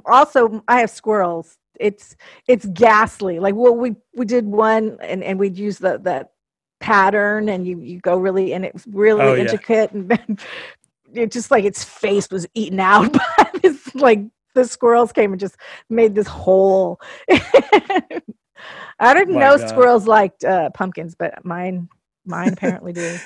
also 0.06 0.62
I 0.68 0.80
have 0.80 0.90
squirrels. 0.90 1.58
It's 1.78 2.16
it's 2.46 2.66
ghastly. 2.66 3.38
Like 3.38 3.54
well, 3.54 3.74
we 3.76 3.94
we 4.14 4.24
did 4.24 4.46
one 4.46 4.98
and 5.00 5.22
and 5.22 5.38
we'd 5.38 5.56
use 5.56 5.78
the 5.78 5.98
that 5.98 6.32
pattern 6.88 7.48
and 7.50 7.66
you 7.66 7.78
you 7.80 8.00
go 8.00 8.16
really 8.16 8.52
and 8.54 8.64
it 8.64 8.72
was 8.72 8.84
really 8.92 9.20
Oh, 9.20 9.34
yeah. 9.34 9.42
intricate 9.42 9.92
and 9.92 10.08
then 10.08 10.38
it 11.14 11.30
just 11.30 11.50
like 11.50 11.64
its 11.64 11.84
face 11.84 12.30
was 12.30 12.46
eaten 12.54 12.80
out 12.80 13.12
by 13.38 13.50
this 13.62 13.94
like 13.94 14.20
the 14.54 14.64
squirrels 14.64 15.12
came 15.12 15.32
and 15.32 15.38
just 15.40 15.56
made 15.90 16.14
this 16.14 16.26
hole. 16.26 16.98
I 18.98 19.14
didn't 19.14 19.34
know 19.38 19.56
God. 19.58 19.68
squirrels 19.68 20.06
liked 20.08 20.44
uh, 20.44 20.70
pumpkins, 20.70 21.14
but 21.14 21.44
mine 21.44 21.88
mine 22.24 22.52
apparently 22.54 22.92
do. 22.92 23.18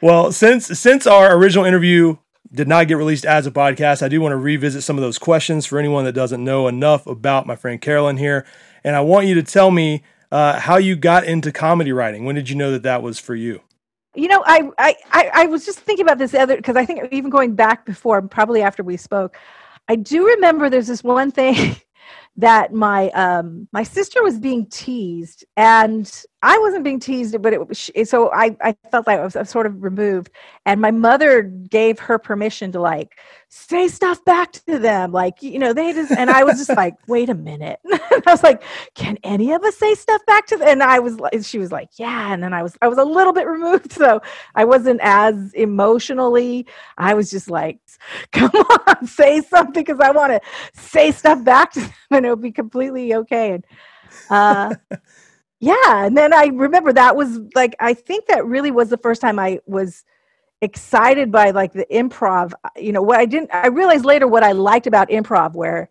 Well, 0.00 0.30
since 0.32 0.66
since 0.78 1.06
our 1.06 1.34
original 1.36 1.64
interview 1.64 2.16
did 2.52 2.68
not 2.68 2.86
get 2.86 2.96
released 2.96 3.24
as 3.24 3.46
a 3.46 3.50
podcast, 3.50 4.02
I 4.02 4.08
do 4.08 4.20
want 4.20 4.32
to 4.32 4.36
revisit 4.36 4.82
some 4.84 4.96
of 4.96 5.02
those 5.02 5.18
questions 5.18 5.66
for 5.66 5.78
anyone 5.78 6.04
that 6.04 6.12
doesn't 6.12 6.44
know 6.44 6.68
enough 6.68 7.06
about 7.06 7.46
my 7.46 7.56
friend 7.56 7.80
Carolyn 7.80 8.18
here, 8.18 8.46
and 8.84 8.94
I 8.94 9.00
want 9.00 9.26
you 9.26 9.34
to 9.34 9.42
tell 9.42 9.70
me 9.72 10.02
uh, 10.32 10.58
how 10.60 10.76
you 10.76 10.96
got 10.96 11.24
into 11.24 11.52
comedy 11.52 11.92
writing. 11.92 12.24
When 12.24 12.34
did 12.34 12.48
you 12.48 12.56
know 12.56 12.70
that 12.72 12.82
that 12.82 13.02
was 13.02 13.18
for 13.18 13.34
you? 13.34 13.60
You 14.14 14.28
know, 14.28 14.42
I 14.46 14.70
I 14.78 15.30
I, 15.34 15.46
was 15.46 15.66
just 15.66 15.78
thinking 15.80 16.04
about 16.04 16.16
this 16.16 16.32
other 16.32 16.56
because 16.56 16.74
I 16.74 16.86
think 16.86 17.06
even 17.12 17.30
going 17.30 17.54
back 17.54 17.84
before, 17.84 18.22
probably 18.22 18.62
after 18.62 18.82
we 18.82 18.96
spoke, 18.96 19.36
I 19.88 19.96
do 19.96 20.26
remember 20.26 20.70
there's 20.70 20.86
this 20.86 21.04
one 21.04 21.30
thing 21.30 21.76
that 22.38 22.72
my 22.72 23.10
um 23.10 23.68
my 23.72 23.82
sister 23.82 24.22
was 24.22 24.38
being 24.38 24.66
teased 24.66 25.44
and 25.56 26.10
I 26.46 26.58
wasn't 26.58 26.84
being 26.84 27.00
teased, 27.00 27.42
but 27.42 27.52
it 27.52 27.66
was 27.66 27.90
so 28.04 28.30
I 28.32 28.56
I 28.60 28.76
felt 28.92 29.08
like 29.08 29.18
I 29.18 29.24
was, 29.24 29.50
sort 29.50 29.66
of 29.66 29.82
removed, 29.82 30.30
and 30.64 30.80
my 30.80 30.92
mother 30.92 31.42
gave 31.42 31.98
her 31.98 32.20
permission 32.20 32.70
to 32.70 32.80
like 32.80 33.18
say 33.48 33.88
stuff 33.88 34.24
back 34.24 34.52
to 34.52 34.78
them, 34.78 35.10
like 35.10 35.42
you 35.42 35.58
know 35.58 35.72
they 35.72 35.92
just 35.92 36.12
and 36.12 36.30
I 36.30 36.44
was 36.44 36.58
just 36.58 36.76
like, 36.76 36.94
wait 37.08 37.30
a 37.30 37.34
minute, 37.34 37.80
I 37.92 38.22
was 38.26 38.44
like, 38.44 38.62
can 38.94 39.18
any 39.24 39.50
of 39.54 39.64
us 39.64 39.76
say 39.76 39.94
stuff 39.94 40.24
back 40.26 40.46
to 40.46 40.56
them? 40.56 40.68
And 40.68 40.82
I 40.84 41.00
was 41.00 41.18
like, 41.18 41.44
she 41.44 41.58
was 41.58 41.72
like, 41.72 41.88
yeah, 41.98 42.32
and 42.32 42.40
then 42.40 42.54
I 42.54 42.62
was 42.62 42.76
I 42.80 42.86
was 42.86 42.98
a 42.98 43.04
little 43.04 43.32
bit 43.32 43.46
removed, 43.48 43.90
so 43.90 44.22
I 44.54 44.64
wasn't 44.64 45.00
as 45.02 45.52
emotionally. 45.54 46.64
I 46.96 47.14
was 47.14 47.28
just 47.28 47.50
like, 47.50 47.80
come 48.30 48.52
on, 48.86 49.04
say 49.08 49.40
something 49.40 49.82
because 49.82 49.98
I 49.98 50.12
want 50.12 50.30
to 50.30 50.40
say 50.80 51.10
stuff 51.10 51.42
back 51.42 51.72
to 51.72 51.80
them, 51.80 51.90
and 52.12 52.24
it'll 52.24 52.36
be 52.36 52.52
completely 52.52 53.14
okay. 53.16 53.54
And 53.54 53.64
uh, 54.30 54.74
yeah, 55.60 56.04
and 56.04 56.16
then 56.16 56.32
I 56.32 56.46
remember 56.46 56.92
that 56.92 57.16
was 57.16 57.40
like 57.54 57.74
I 57.80 57.94
think 57.94 58.26
that 58.26 58.44
really 58.44 58.70
was 58.70 58.90
the 58.90 58.98
first 58.98 59.20
time 59.20 59.38
I 59.38 59.60
was 59.66 60.04
excited 60.60 61.32
by 61.32 61.50
like 61.50 61.72
the 61.72 61.86
improv. 61.90 62.52
Uh, 62.64 62.68
you 62.76 62.92
know, 62.92 63.02
what 63.02 63.18
I 63.18 63.26
didn't 63.26 63.50
I 63.52 63.68
realized 63.68 64.04
later 64.04 64.26
what 64.26 64.42
I 64.42 64.52
liked 64.52 64.86
about 64.86 65.08
improv 65.08 65.54
where 65.54 65.88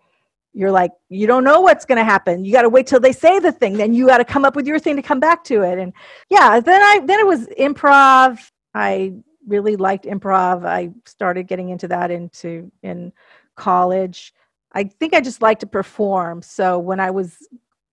you're 0.53 0.71
like 0.71 0.91
you 1.09 1.25
don't 1.27 1.43
know 1.43 1.61
what's 1.61 1.85
going 1.85 1.97
to 1.97 2.03
happen. 2.03 2.45
You 2.45 2.51
got 2.51 2.61
to 2.61 2.69
wait 2.69 2.85
till 2.87 2.99
they 2.99 3.11
say 3.11 3.39
the 3.39 3.51
thing, 3.51 3.77
then 3.77 3.93
you 3.93 4.05
got 4.05 4.19
to 4.19 4.25
come 4.25 4.45
up 4.45 4.55
with 4.55 4.67
your 4.67 4.79
thing 4.79 4.95
to 4.97 5.01
come 5.01 5.19
back 5.19 5.43
to 5.45 5.63
it. 5.63 5.79
And 5.79 5.93
yeah, 6.29 6.59
then 6.59 6.81
I 6.81 6.99
then 7.03 7.19
it 7.19 7.27
was 7.27 7.47
improv. 7.59 8.39
I 8.73 9.13
really 9.47 9.75
liked 9.77 10.05
improv. 10.05 10.65
I 10.65 10.91
started 11.05 11.47
getting 11.47 11.69
into 11.69 11.87
that 11.87 12.11
into 12.11 12.71
in 12.83 13.13
college. 13.55 14.33
I 14.73 14.83
think 14.83 15.13
I 15.13 15.21
just 15.21 15.41
like 15.41 15.59
to 15.59 15.67
perform. 15.67 16.41
So 16.41 16.77
when 16.77 16.99
I 16.99 17.09
was 17.11 17.37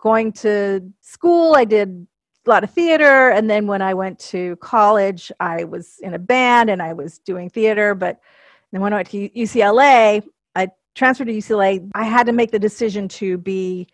going 0.02 0.32
to 0.32 0.92
school, 1.00 1.54
I 1.54 1.64
did 1.64 2.06
a 2.44 2.50
lot 2.50 2.64
of 2.64 2.70
theater. 2.70 3.30
And 3.30 3.48
then 3.48 3.68
when 3.68 3.80
I 3.80 3.94
went 3.94 4.18
to 4.30 4.56
college, 4.56 5.30
I 5.38 5.62
was 5.62 5.98
in 6.02 6.12
a 6.12 6.18
band 6.18 6.70
and 6.70 6.82
I 6.82 6.92
was 6.92 7.18
doing 7.18 7.48
theater. 7.48 7.94
But 7.94 8.20
then 8.72 8.80
when 8.80 8.92
I 8.92 8.96
went 8.96 9.10
to 9.10 9.28
UCLA, 9.30 10.24
I 10.56 10.68
transferred 10.96 11.28
to 11.28 11.32
UCLA. 11.32 11.88
I 11.94 12.02
had 12.02 12.26
to 12.26 12.32
make 12.32 12.50
the 12.50 12.58
decision 12.58 13.06
to 13.08 13.38
be 13.38 13.86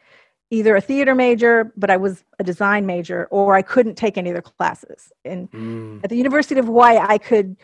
either 0.50 0.76
a 0.76 0.80
theater 0.80 1.14
major, 1.14 1.74
but 1.76 1.90
I 1.90 1.98
was 1.98 2.24
a 2.38 2.44
design 2.44 2.86
major, 2.86 3.28
or 3.30 3.54
I 3.54 3.60
couldn't 3.60 3.96
take 3.96 4.16
any 4.16 4.30
other 4.30 4.40
classes. 4.40 5.12
And 5.26 5.50
Mm, 5.50 6.02
at 6.02 6.08
the 6.08 6.16
University 6.16 6.58
of 6.58 6.64
Hawaii, 6.66 6.96
I 6.96 7.18
could 7.18 7.54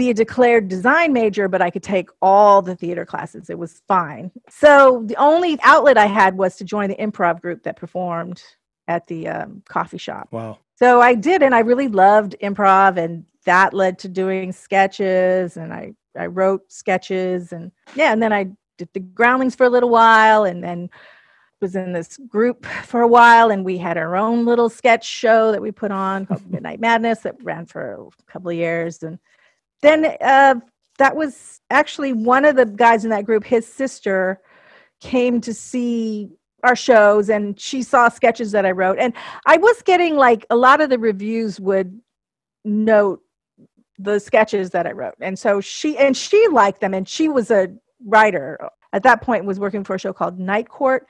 be 0.00 0.08
a 0.08 0.14
declared 0.14 0.66
design 0.66 1.12
major, 1.12 1.46
but 1.46 1.60
I 1.60 1.68
could 1.68 1.82
take 1.82 2.08
all 2.22 2.62
the 2.62 2.74
theater 2.74 3.04
classes. 3.04 3.50
It 3.50 3.58
was 3.58 3.82
fine. 3.86 4.30
So 4.48 5.02
the 5.04 5.16
only 5.16 5.58
outlet 5.62 5.98
I 5.98 6.06
had 6.06 6.38
was 6.38 6.56
to 6.56 6.64
join 6.64 6.88
the 6.88 6.96
improv 6.96 7.42
group 7.42 7.64
that 7.64 7.76
performed 7.76 8.42
at 8.88 9.06
the 9.08 9.28
um, 9.28 9.62
coffee 9.68 9.98
shop. 9.98 10.28
wow. 10.30 10.56
So 10.76 11.02
I 11.02 11.14
did, 11.14 11.42
and 11.42 11.54
I 11.54 11.58
really 11.58 11.88
loved 11.88 12.34
improv, 12.42 12.96
and 12.96 13.26
that 13.44 13.74
led 13.74 13.98
to 13.98 14.08
doing 14.08 14.52
sketches, 14.52 15.58
and 15.58 15.70
I 15.70 15.92
I 16.18 16.26
wrote 16.26 16.72
sketches, 16.72 17.52
and 17.52 17.70
yeah, 17.94 18.10
and 18.10 18.22
then 18.22 18.32
I 18.32 18.48
did 18.78 18.88
the 18.94 19.00
Groundlings 19.00 19.54
for 19.54 19.64
a 19.64 19.68
little 19.68 19.90
while, 19.90 20.44
and 20.44 20.64
then 20.64 20.88
was 21.60 21.76
in 21.76 21.92
this 21.92 22.16
group 22.16 22.64
for 22.64 23.02
a 23.02 23.06
while, 23.06 23.50
and 23.50 23.66
we 23.66 23.76
had 23.76 23.98
our 23.98 24.16
own 24.16 24.46
little 24.46 24.70
sketch 24.70 25.06
show 25.06 25.52
that 25.52 25.60
we 25.60 25.70
put 25.70 25.92
on 25.92 26.24
called 26.24 26.50
Midnight 26.50 26.80
Madness 26.80 27.20
that 27.20 27.36
ran 27.42 27.66
for 27.66 28.08
a 28.28 28.32
couple 28.32 28.48
of 28.48 28.56
years, 28.56 29.02
and 29.02 29.18
then 29.82 30.16
uh, 30.20 30.56
that 30.98 31.16
was 31.16 31.60
actually 31.70 32.12
one 32.12 32.44
of 32.44 32.56
the 32.56 32.66
guys 32.66 33.04
in 33.04 33.10
that 33.10 33.24
group. 33.24 33.44
His 33.44 33.66
sister 33.66 34.40
came 35.00 35.40
to 35.40 35.54
see 35.54 36.30
our 36.62 36.76
shows 36.76 37.30
and 37.30 37.58
she 37.58 37.82
saw 37.82 38.08
sketches 38.08 38.52
that 38.52 38.66
I 38.66 38.70
wrote 38.72 38.98
and 38.98 39.14
I 39.46 39.56
was 39.56 39.80
getting 39.82 40.16
like 40.16 40.44
a 40.50 40.56
lot 40.56 40.82
of 40.82 40.90
the 40.90 40.98
reviews 40.98 41.58
would 41.58 41.98
note 42.64 43.22
the 43.98 44.18
sketches 44.18 44.70
that 44.70 44.86
I 44.86 44.92
wrote. 44.92 45.14
And 45.20 45.38
so 45.38 45.60
she 45.62 45.96
and 45.96 46.14
she 46.16 46.48
liked 46.48 46.80
them 46.82 46.92
and 46.92 47.08
she 47.08 47.28
was 47.28 47.50
a 47.50 47.68
writer 48.06 48.58
at 48.92 49.02
that 49.04 49.22
point 49.22 49.44
was 49.46 49.58
working 49.58 49.84
for 49.84 49.94
a 49.94 49.98
show 49.98 50.12
called 50.12 50.38
Night 50.38 50.68
Court 50.68 51.06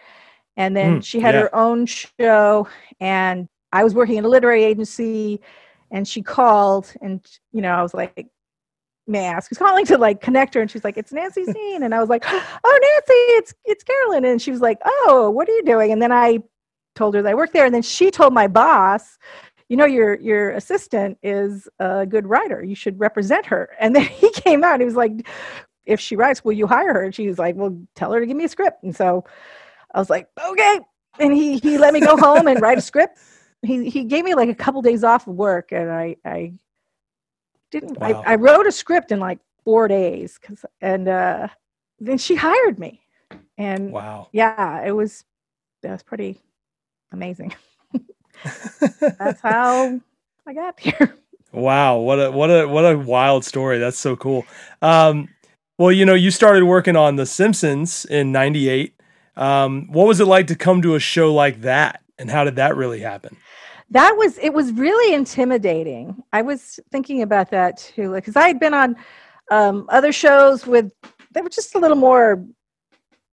and 0.57 0.77
then 0.77 1.01
Mm, 1.01 1.05
she 1.05 1.21
had 1.21 1.35
yeah. 1.35 1.43
her 1.43 1.55
own 1.55 1.87
show 1.87 2.69
and 3.01 3.49
I 3.73 3.85
was 3.85 3.95
working 3.95 4.17
in 4.17 4.25
a 4.25 4.29
literary 4.29 4.65
agency 4.65 5.41
and 5.91 6.07
she 6.07 6.23
called 6.23 6.93
and 7.01 7.25
you 7.53 7.61
know 7.63 7.73
I 7.73 7.83
was 7.83 7.95
like 7.95 8.29
may 9.07 9.27
I 9.29 9.33
ask 9.33 9.49
who's 9.49 9.59
calling 9.59 9.85
to 9.87 9.99
like 9.99 10.21
connect 10.21 10.55
her 10.55 10.61
and 10.61 10.71
she's 10.71 10.85
like 10.85 10.97
it's 10.97 11.13
Nancy 11.13 11.45
Steen 11.51 11.83
and 11.83 11.95
I 11.95 12.01
was 12.01 12.09
like 12.09 12.25
oh 12.27 12.79
Nancy 12.83 13.15
it's 13.37 13.55
it's 13.65 13.85
Carolyn. 13.85 14.25
And 14.25 14.41
she 14.41 14.51
was 14.51 14.61
like 14.61 14.79
oh 14.85 15.31
what 15.31 15.49
are 15.49 15.53
you 15.53 15.65
doing? 15.65 15.93
And 15.93 16.01
then 16.01 16.13
I 16.13 16.39
told 16.95 17.15
her 17.15 17.23
that 17.23 17.31
I 17.31 17.35
worked 17.35 17.53
there 17.53 17.65
and 17.65 17.75
then 17.75 17.83
she 17.83 18.11
told 18.11 18.33
my 18.33 18.47
boss 18.47 19.19
you 19.69 19.77
know 19.77 19.87
your 19.87 20.19
your 20.21 20.51
assistant 20.51 21.19
is 21.23 21.69
a 21.79 22.07
good 22.07 22.27
writer. 22.27 22.63
You 22.63 22.75
should 22.75 22.99
represent 22.99 23.47
her. 23.47 23.71
And 23.81 23.95
then 23.95 24.03
he 24.05 24.31
came 24.33 24.65
out 24.65 24.75
and 24.75 24.83
he 24.83 24.87
was 24.87 24.97
like 24.97 25.27
if 25.87 26.01
she 26.01 26.17
writes 26.17 26.45
will 26.45 26.53
you 26.53 26.67
hire 26.67 26.93
her? 26.93 27.03
And 27.03 27.15
she 27.15 27.27
was 27.29 27.39
like 27.39 27.57
well 27.57 27.81
tell 27.95 28.13
her 28.13 28.21
to 28.21 28.27
give 28.27 28.37
me 28.37 28.45
a 28.45 28.49
script. 28.49 28.83
And 28.83 28.95
so 28.95 29.25
I 29.95 29.99
was 29.99 30.11
like 30.11 30.29
okay. 30.45 30.81
And 31.19 31.33
he 31.35 31.59
he 31.59 31.79
let 31.79 31.93
me 31.93 32.01
go 32.01 32.17
home 32.17 32.47
and 32.47 32.61
write 32.61 32.79
a 32.79 32.83
script. 32.83 33.19
He 33.63 33.91
he 33.91 34.05
gave 34.05 34.25
me 34.25 34.35
like 34.35 34.49
a 34.49 34.55
couple 34.55 34.83
days 34.83 35.05
off 35.05 35.27
of 35.27 35.35
work 35.35 35.73
and 35.73 35.91
I 35.91 36.17
I 36.25 36.55
didn't 37.73 37.99
Wow. 37.99 38.27
I, 38.27 38.35
I 38.35 38.37
wrote 38.37 38.67
a 38.67 38.73
script 38.73 39.13
in 39.13 39.21
like 39.21 39.41
four 39.65 39.89
days 39.89 40.39
cause, 40.39 40.65
and 40.83 41.09
uh 41.09 41.49
then 42.01 42.19
she 42.19 42.37
hired 42.37 42.79
me 42.79 43.03
and 43.59 43.95
Wow. 43.95 44.29
yeah 44.33 44.85
it 44.85 44.93
was 44.93 45.25
that 45.83 45.93
was 45.93 46.03
pretty 46.05 46.39
amazing 47.13 47.55
that's 49.19 49.41
how 49.43 50.01
I 50.47 50.55
got 50.55 50.81
here 50.81 51.17
Wow, 51.53 51.99
what 51.99 52.19
a 52.21 52.31
what 52.31 52.51
a 52.51 52.69
what 52.69 52.87
a 52.87 52.99
wild 52.99 53.45
story. 53.45 53.79
That's 53.81 53.99
so 53.99 54.17
cool. 54.17 54.47
Um, 54.83 55.31
well, 55.79 55.93
you 55.93 56.07
know, 56.07 56.15
you 56.15 56.31
started 56.31 56.65
working 56.65 56.97
on 56.97 57.17
The 57.17 57.27
Simpsons 57.27 58.05
in 58.07 58.33
'98. 58.33 58.95
Um, 59.37 59.89
what 59.93 60.07
was 60.07 60.21
it 60.21 60.27
like 60.27 60.47
to 60.49 60.57
come 60.57 60.83
to 60.83 60.95
a 60.95 61.01
show 61.01 61.35
like 61.35 61.63
that, 61.63 62.03
and 62.19 62.31
how 62.31 62.45
did 62.45 62.57
that 62.57 62.77
really 62.77 63.01
happen? 63.01 63.37
That 63.91 64.17
was 64.17 64.39
it 64.39 64.53
was 64.53 64.73
really 64.73 65.15
intimidating 65.15 66.23
i 66.33 66.43
was 66.43 66.79
thinking 66.91 67.23
about 67.23 67.51
that 67.51 67.77
too 67.77 68.15
because 68.15 68.37
i 68.37 68.47
had 68.47 68.61
been 68.61 68.75
on 68.75 68.97
um, 69.51 69.87
other 69.89 70.13
shows 70.13 70.67
with 70.67 70.93
they 71.33 71.43
were 71.43 71.49
just 71.49 71.75
a 71.75 71.79
little 71.79 71.97
more, 71.97 72.45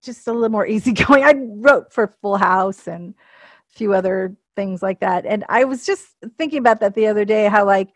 just 0.03 0.27
a 0.27 0.33
little 0.33 0.49
more 0.49 0.67
easygoing. 0.67 1.23
I 1.23 1.33
wrote 1.37 1.93
for 1.93 2.15
Full 2.21 2.37
House 2.37 2.87
and 2.87 3.13
a 3.13 3.73
few 3.73 3.93
other 3.93 4.35
things 4.55 4.81
like 4.81 4.99
that, 4.99 5.25
and 5.25 5.45
I 5.49 5.63
was 5.63 5.85
just 5.85 6.15
thinking 6.37 6.59
about 6.59 6.79
that 6.81 6.95
the 6.95 7.07
other 7.07 7.25
day. 7.25 7.47
How 7.47 7.65
like 7.65 7.89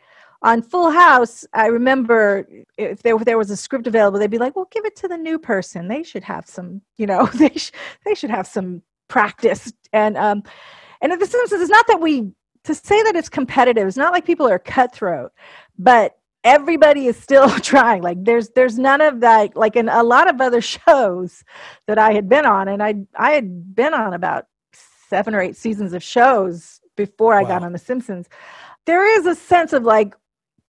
on 0.44 0.62
Full 0.62 0.92
House, 0.92 1.46
I 1.54 1.68
remember 1.68 2.48
if 2.78 3.02
there, 3.04 3.16
if 3.16 3.26
there 3.26 3.38
was 3.38 3.52
a 3.52 3.58
script 3.58 3.88
available, 3.88 4.20
they'd 4.20 4.30
be 4.30 4.38
like, 4.38 4.56
"Well, 4.56 4.68
give 4.72 4.86
it 4.86 4.96
to 4.98 5.08
the 5.08 5.18
new 5.18 5.40
person. 5.40 5.88
They 5.88 6.04
should 6.04 6.24
have 6.24 6.48
some, 6.48 6.82
you 6.98 7.08
know, 7.08 7.26
they 7.36 7.50
sh- 7.50 7.72
they 8.06 8.16
should 8.16 8.32
have 8.32 8.48
some 8.48 8.82
practice." 9.08 9.74
And 9.94 10.18
um, 10.18 10.44
and 11.02 11.12
at 11.12 11.20
The 11.20 11.26
Simpsons, 11.26 11.62
it's 11.62 11.72
not 11.72 11.88
that 11.88 12.02
we 12.02 12.32
to 12.64 12.76
say 12.76 13.02
that 13.04 13.16
it's 13.16 13.30
competitive. 13.30 13.88
It's 13.88 13.98
not 13.98 14.14
like 14.14 14.26
people 14.26 14.48
are 14.48 14.60
cutthroat, 14.60 15.32
but 15.78 16.18
everybody 16.44 17.08
is 17.08 17.18
still 17.18 17.50
trying. 17.60 18.02
Like 18.02 18.24
there's 18.24 18.50
there's 18.50 18.78
none 18.78 19.02
of 19.02 19.22
that. 19.22 19.56
Like 19.56 19.76
in 19.76 19.90
a 19.90 20.04
lot 20.04 20.30
of 20.30 20.42
other 20.42 20.62
shows 20.88 21.44
that 21.88 21.98
I 21.98 22.14
had 22.14 22.30
been 22.30 22.46
on, 22.46 22.68
and 22.68 22.82
I 22.84 22.96
I 23.16 23.32
had 23.32 23.76
been 23.76 23.94
on 23.94 24.14
about 24.14 24.46
seven 25.10 25.36
or 25.36 25.42
eight 25.42 25.58
seasons 25.58 25.94
of 25.94 26.04
shows 26.04 26.80
before 26.96 27.34
I 27.34 27.44
wow. 27.44 27.50
got 27.50 27.64
on 27.64 27.74
The 27.74 27.80
Simpsons. 27.80 28.28
There 28.86 29.06
is 29.20 29.26
a 29.26 29.36
sense 29.36 29.74
of 29.74 29.84
like 29.84 30.16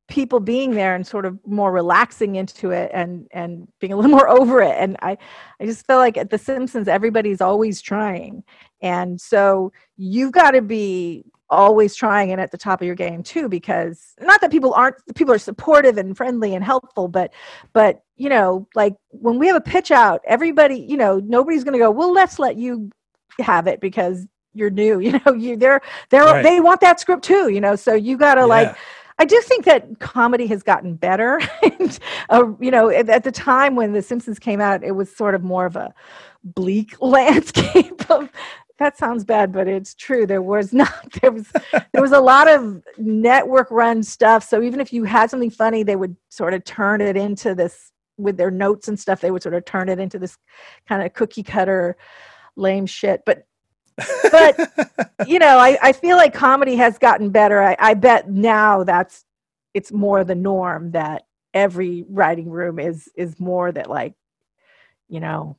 people 0.08 0.40
being 0.40 0.72
there 0.72 0.94
and 0.94 1.06
sort 1.06 1.25
of 1.25 1.38
more 1.46 1.72
relaxing 1.72 2.34
into 2.34 2.70
it 2.70 2.90
and 2.92 3.26
and 3.32 3.66
being 3.80 3.92
a 3.92 3.96
little 3.96 4.11
more 4.18 4.28
over 4.28 4.61
it 4.61 4.75
and 4.78 4.96
i 5.00 5.16
i 5.58 5.64
just 5.64 5.87
feel 5.87 5.96
like 5.96 6.18
at 6.18 6.28
the 6.28 6.37
simpsons 6.37 6.87
everybody's 6.87 7.40
always 7.40 7.80
trying 7.80 8.42
and 8.82 9.18
so 9.20 9.72
you've 9.96 10.32
got 10.32 10.50
to 10.50 10.61
be 10.61 11.25
always 11.52 11.94
trying 11.94 12.32
and 12.32 12.40
at 12.40 12.50
the 12.50 12.59
top 12.59 12.80
of 12.80 12.87
your 12.87 12.94
game 12.94 13.23
too 13.23 13.49
because 13.49 14.14
not 14.21 14.40
that 14.40 14.50
people 14.50 14.73
aren't 14.73 14.97
people 15.14 15.35
are 15.35 15.38
supportive 15.38 15.99
and 15.99 16.16
friendly 16.16 16.54
and 16.54 16.64
helpful 16.64 17.09
but 17.09 17.32
but 17.75 18.02
you 18.16 18.28
know 18.28 18.66
like 18.75 18.94
when 19.11 19.38
we 19.38 19.47
have 19.47 19.56
a 19.56 19.61
pitch 19.61 19.90
out 19.90 20.23
everybody 20.26 20.76
you 20.88 20.97
know 20.97 21.21
nobody's 21.21 21.62
going 21.62 21.75
to 21.75 21.78
go 21.78 21.90
well 21.90 22.12
let's 22.12 22.38
let 22.38 22.56
you 22.56 22.90
have 23.38 23.66
it 23.66 23.80
because 23.80 24.26
you're 24.54 24.71
new 24.71 24.99
you 25.06 25.12
know 25.12 25.35
you 25.35 25.56
they're 25.56 25.82
they're 26.09 26.25
right. 26.25 26.42
they 26.42 26.59
want 26.59 26.80
that 26.80 26.99
script 26.99 27.23
too 27.23 27.49
you 27.50 27.61
know 27.61 27.76
so 27.76 27.94
you 27.94 28.16
got 28.16 28.37
to 28.37 28.40
yeah. 28.42 28.47
like 28.47 28.76
I 29.18 29.25
do 29.25 29.40
think 29.42 29.66
that 29.66 30.00
comedy 30.00 30.47
has 30.49 30.64
gotten 30.64 30.94
better. 30.94 31.40
and, 31.62 31.99
uh, 32.30 32.44
you 32.59 32.71
know, 32.71 32.88
at, 32.88 33.09
at, 33.09 33.23
the 33.23 33.30
time 33.30 33.76
when 33.76 33.92
The 33.92 34.02
Simpsons 34.02 34.38
came 34.38 34.61
out, 34.61 34.82
it 34.82 34.92
was 34.92 35.14
sort 35.14 35.35
of 35.35 35.44
more 35.44 35.66
of 35.66 35.76
a 35.76 35.94
bleak 36.42 36.97
landscape 37.00 38.11
of. 38.11 38.30
That 38.82 38.98
sounds 38.98 39.22
bad, 39.22 39.52
but 39.52 39.68
it's 39.68 39.94
true. 39.94 40.26
There 40.26 40.42
was 40.42 40.72
not 40.72 41.12
there 41.22 41.30
was 41.30 41.46
there 41.92 42.02
was 42.02 42.10
a 42.10 42.20
lot 42.20 42.48
of 42.48 42.82
network 42.98 43.70
run 43.70 44.02
stuff. 44.02 44.42
So 44.42 44.60
even 44.60 44.80
if 44.80 44.92
you 44.92 45.04
had 45.04 45.30
something 45.30 45.50
funny, 45.50 45.84
they 45.84 45.94
would 45.94 46.16
sort 46.30 46.52
of 46.52 46.64
turn 46.64 47.00
it 47.00 47.16
into 47.16 47.54
this 47.54 47.92
with 48.16 48.36
their 48.36 48.50
notes 48.50 48.88
and 48.88 48.98
stuff. 48.98 49.20
They 49.20 49.30
would 49.30 49.42
sort 49.44 49.54
of 49.54 49.64
turn 49.64 49.88
it 49.88 50.00
into 50.00 50.18
this 50.18 50.36
kind 50.88 51.00
of 51.00 51.12
cookie 51.14 51.44
cutter 51.44 51.96
lame 52.56 52.86
shit. 52.86 53.22
But 53.24 53.46
but 54.32 54.58
you 55.28 55.38
know, 55.38 55.58
I, 55.58 55.78
I 55.80 55.92
feel 55.92 56.16
like 56.16 56.34
comedy 56.34 56.74
has 56.74 56.98
gotten 56.98 57.30
better. 57.30 57.62
I, 57.62 57.76
I 57.78 57.94
bet 57.94 58.28
now 58.28 58.82
that's 58.82 59.24
it's 59.74 59.92
more 59.92 60.24
the 60.24 60.34
norm 60.34 60.90
that 60.90 61.22
every 61.54 62.04
writing 62.08 62.50
room 62.50 62.80
is 62.80 63.08
is 63.14 63.38
more 63.38 63.70
that 63.70 63.88
like, 63.88 64.14
you 65.08 65.20
know, 65.20 65.56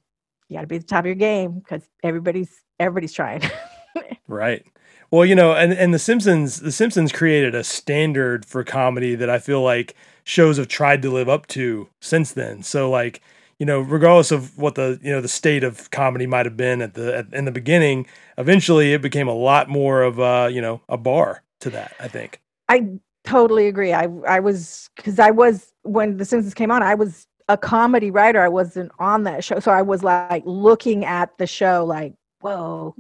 you 0.50 0.58
got 0.58 0.62
to 0.62 0.68
be 0.68 0.76
at 0.76 0.82
the 0.82 0.88
top 0.88 1.00
of 1.00 1.06
your 1.06 1.16
game 1.16 1.60
because 1.60 1.88
everybody's 2.04 2.63
everybody's 2.80 3.14
trying. 3.14 3.42
right. 4.28 4.66
Well, 5.12 5.26
you 5.26 5.36
know, 5.36 5.54
and 5.54 5.74
and 5.74 5.94
the 5.94 6.00
Simpsons, 6.00 6.62
the 6.62 6.72
Simpsons 6.72 7.12
created 7.12 7.54
a 7.54 7.64
standard 7.64 8.46
for 8.46 8.64
comedy 8.64 9.16
that 9.16 9.30
I 9.30 9.40
feel 9.40 9.62
like 9.62 9.96
shows 10.24 10.58
have 10.58 10.68
tried 10.68 11.02
to 11.04 11.12
live 11.12 11.30
up 11.30 11.48
to 11.48 11.90
since 12.02 12.32
then. 12.32 12.64
So 12.64 12.90
like 12.90 13.22
you 13.60 13.66
know, 13.66 13.80
regardless 13.80 14.32
of 14.32 14.58
what 14.58 14.76
the 14.76 15.00
you 15.02 15.12
know 15.12 15.22
the 15.22 15.28
state 15.28 15.64
of 15.64 15.90
comedy 15.92 16.26
might 16.26 16.46
have 16.46 16.58
been 16.58 16.82
at 16.82 16.96
the 16.96 17.18
at, 17.18 17.34
in 17.34 17.46
the 17.46 17.52
beginning, 17.52 18.08
eventually 18.38 18.94
it 18.94 19.02
became 19.02 19.28
a 19.28 19.34
lot 19.34 19.70
more 19.70 20.02
of 20.02 20.20
a 20.20 20.50
you 20.52 20.62
know 20.62 20.82
a 20.90 20.98
bar 20.98 21.44
to 21.62 21.70
that. 21.70 21.94
I 22.00 22.08
think. 22.08 22.42
I 22.70 22.88
totally 23.24 23.68
agree. 23.68 23.94
I 23.94 24.08
I 24.28 24.40
was 24.40 24.90
because 24.96 25.20
I 25.20 25.32
was 25.32 25.72
when 25.84 26.18
The 26.18 26.26
Simpsons 26.26 26.54
came 26.54 26.72
on, 26.72 26.82
I 26.82 26.96
was 26.96 27.28
a 27.50 27.58
comedy 27.58 28.10
writer. 28.10 28.42
I 28.42 28.50
wasn't 28.50 28.92
on 29.00 29.24
that 29.24 29.44
show, 29.44 29.60
so 29.60 29.72
I 29.72 29.82
was 29.82 30.04
like 30.04 30.44
looking 30.46 31.06
at 31.06 31.38
the 31.38 31.48
show, 31.48 31.86
like, 31.86 32.16
whoa, 32.44 32.96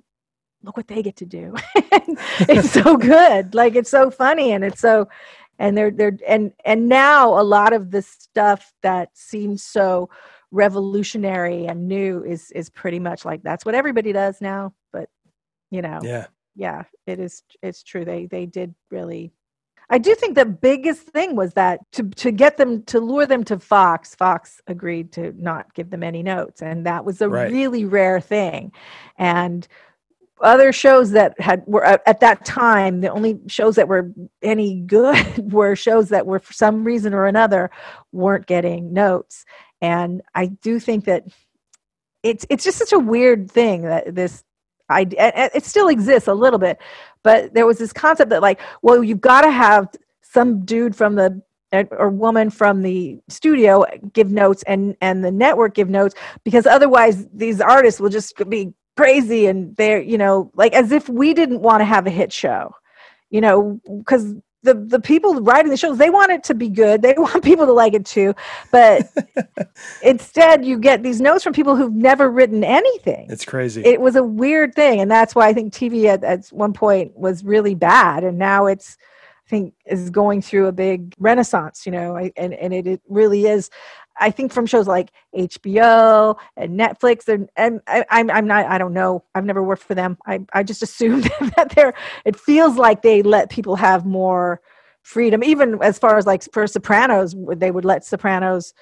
look 0.63 0.77
what 0.77 0.87
they 0.87 1.03
get 1.03 1.17
to 1.17 1.25
do. 1.25 1.53
it's 1.75 2.71
so 2.71 2.97
good. 2.97 3.53
Like 3.53 3.75
it's 3.75 3.91
so 3.91 4.09
funny 4.09 4.53
and 4.53 4.63
it's 4.63 4.79
so 4.79 5.09
and 5.59 5.77
they're 5.77 5.91
they're 5.91 6.17
and 6.27 6.53
and 6.65 6.87
now 6.87 7.39
a 7.39 7.43
lot 7.43 7.73
of 7.73 7.91
the 7.91 8.01
stuff 8.01 8.73
that 8.81 9.09
seems 9.13 9.63
so 9.63 10.09
revolutionary 10.51 11.65
and 11.65 11.87
new 11.87 12.23
is 12.23 12.51
is 12.51 12.69
pretty 12.69 12.99
much 12.99 13.25
like 13.25 13.41
that's 13.43 13.65
what 13.65 13.75
everybody 13.75 14.11
does 14.11 14.39
now 14.39 14.71
but 14.91 15.09
you 15.71 15.81
know 15.81 15.99
yeah 16.03 16.27
yeah 16.55 16.83
it 17.07 17.19
is 17.19 17.43
it's 17.63 17.81
true 17.81 18.05
they 18.05 18.27
they 18.27 18.45
did 18.45 18.73
really 18.91 19.33
I 19.93 19.99
do 19.99 20.15
think 20.15 20.33
the 20.33 20.45
biggest 20.45 21.03
thing 21.03 21.35
was 21.35 21.53
that 21.53 21.79
to 21.91 22.09
to 22.09 22.31
get 22.31 22.57
them 22.57 22.81
to 22.85 22.99
lure 22.99 23.27
them 23.27 23.43
to 23.43 23.59
Fox, 23.59 24.15
Fox 24.15 24.59
agreed 24.65 25.11
to 25.11 25.35
not 25.37 25.71
give 25.75 25.91
them 25.91 26.01
any 26.01 26.23
notes, 26.23 26.63
and 26.63 26.83
that 26.87 27.05
was 27.05 27.21
a 27.21 27.29
right. 27.29 27.51
really 27.51 27.85
rare 27.85 28.19
thing. 28.19 28.71
And 29.19 29.67
other 30.41 30.73
shows 30.73 31.11
that 31.11 31.39
had 31.39 31.63
were 31.67 31.85
uh, 31.85 31.99
at 32.07 32.21
that 32.21 32.43
time 32.43 33.01
the 33.01 33.07
only 33.07 33.39
shows 33.45 33.75
that 33.75 33.87
were 33.87 34.11
any 34.41 34.81
good 34.81 35.51
were 35.53 35.75
shows 35.75 36.09
that 36.09 36.25
were 36.25 36.39
for 36.39 36.53
some 36.53 36.83
reason 36.83 37.13
or 37.13 37.27
another 37.27 37.69
weren't 38.11 38.47
getting 38.47 38.91
notes 38.91 39.45
and 39.79 40.23
i 40.33 40.47
do 40.47 40.79
think 40.79 41.05
that 41.05 41.23
it's 42.23 42.47
it's 42.49 42.63
just 42.63 42.79
such 42.79 42.91
a 42.91 42.99
weird 42.99 43.49
thing 43.49 43.83
that 43.83 44.15
this 44.15 44.43
I, 44.89 45.07
it 45.55 45.65
still 45.65 45.87
exists 45.87 46.27
a 46.27 46.33
little 46.33 46.59
bit 46.59 46.79
but 47.23 47.53
there 47.53 47.65
was 47.65 47.77
this 47.77 47.93
concept 47.93 48.29
that 48.29 48.41
like 48.41 48.59
well 48.81 49.03
you've 49.03 49.21
got 49.21 49.41
to 49.41 49.51
have 49.51 49.87
some 50.21 50.65
dude 50.65 50.95
from 50.95 51.15
the 51.15 51.41
or 51.91 52.09
woman 52.09 52.49
from 52.49 52.83
the 52.83 53.19
studio 53.29 53.83
give 54.13 54.29
notes 54.29 54.63
and 54.67 54.95
and 55.01 55.25
the 55.25 55.31
network 55.31 55.73
give 55.73 55.89
notes 55.89 56.13
because 56.43 56.67
otherwise 56.67 57.27
these 57.33 57.59
artists 57.59 57.99
will 57.99 58.09
just 58.09 58.33
be 58.47 58.73
crazy 58.95 59.47
and 59.47 59.75
they're 59.75 60.01
you 60.01 60.17
know 60.17 60.51
like 60.55 60.73
as 60.73 60.91
if 60.91 61.09
we 61.09 61.33
didn't 61.33 61.61
want 61.61 61.81
to 61.81 61.85
have 61.85 62.05
a 62.05 62.11
hit 62.11 62.31
show 62.31 62.71
you 63.31 63.41
know 63.41 63.79
because 63.97 64.35
the 64.63 64.73
the 64.73 64.99
people 64.99 65.41
writing 65.41 65.69
the 65.69 65.77
shows 65.77 65.97
they 65.97 66.09
want 66.09 66.31
it 66.31 66.43
to 66.45 66.53
be 66.53 66.69
good. 66.69 67.01
They 67.01 67.13
want 67.17 67.43
people 67.43 67.65
to 67.65 67.73
like 67.73 67.93
it 67.93 68.05
too. 68.05 68.33
But 68.71 69.07
instead 70.01 70.65
you 70.65 70.79
get 70.79 71.03
these 71.03 71.21
notes 71.21 71.43
from 71.43 71.53
people 71.53 71.75
who've 71.75 71.93
never 71.93 72.29
written 72.29 72.63
anything. 72.63 73.27
It's 73.29 73.45
crazy. 73.45 73.83
It 73.85 74.01
was 74.01 74.15
a 74.15 74.23
weird 74.23 74.73
thing 74.75 75.01
and 75.01 75.11
that's 75.11 75.35
why 75.35 75.47
i 75.47 75.53
think 75.53 75.73
tv 75.73 76.05
at, 76.05 76.23
at 76.23 76.47
one 76.47 76.73
point 76.73 77.15
was 77.17 77.43
really 77.43 77.75
bad 77.75 78.23
and 78.23 78.37
now 78.37 78.65
it's 78.65 78.97
i 79.45 79.49
think 79.49 79.73
is 79.85 80.09
going 80.09 80.41
through 80.41 80.67
a 80.67 80.71
big 80.71 81.13
renaissance 81.19 81.85
you 81.85 81.91
know 81.91 82.15
and 82.15 82.53
and 82.53 82.73
it, 82.73 82.87
it 82.87 83.01
really 83.07 83.45
is 83.45 83.69
I 84.19 84.31
think 84.31 84.51
from 84.51 84.65
shows 84.65 84.87
like 84.87 85.11
HBO 85.35 86.37
and 86.55 86.79
Netflix, 86.79 87.27
and, 87.27 87.49
and 87.55 87.81
I, 87.87 88.05
I'm 88.09 88.29
I'm 88.29 88.47
not 88.47 88.65
I 88.65 88.77
don't 88.77 88.93
know 88.93 89.23
I've 89.33 89.45
never 89.45 89.63
worked 89.63 89.83
for 89.83 89.95
them. 89.95 90.17
I 90.25 90.41
I 90.53 90.63
just 90.63 90.83
assumed 90.83 91.23
that 91.55 91.73
they're. 91.75 91.93
It 92.25 92.39
feels 92.39 92.77
like 92.77 93.01
they 93.01 93.21
let 93.21 93.49
people 93.49 93.75
have 93.75 94.05
more 94.05 94.61
freedom, 95.03 95.43
even 95.43 95.77
as 95.81 95.99
far 95.99 96.17
as 96.17 96.25
like 96.25 96.43
for 96.51 96.65
Sopranos, 96.65 97.35
they 97.57 97.71
would 97.71 97.85
let 97.85 98.05
Sopranos 98.05 98.73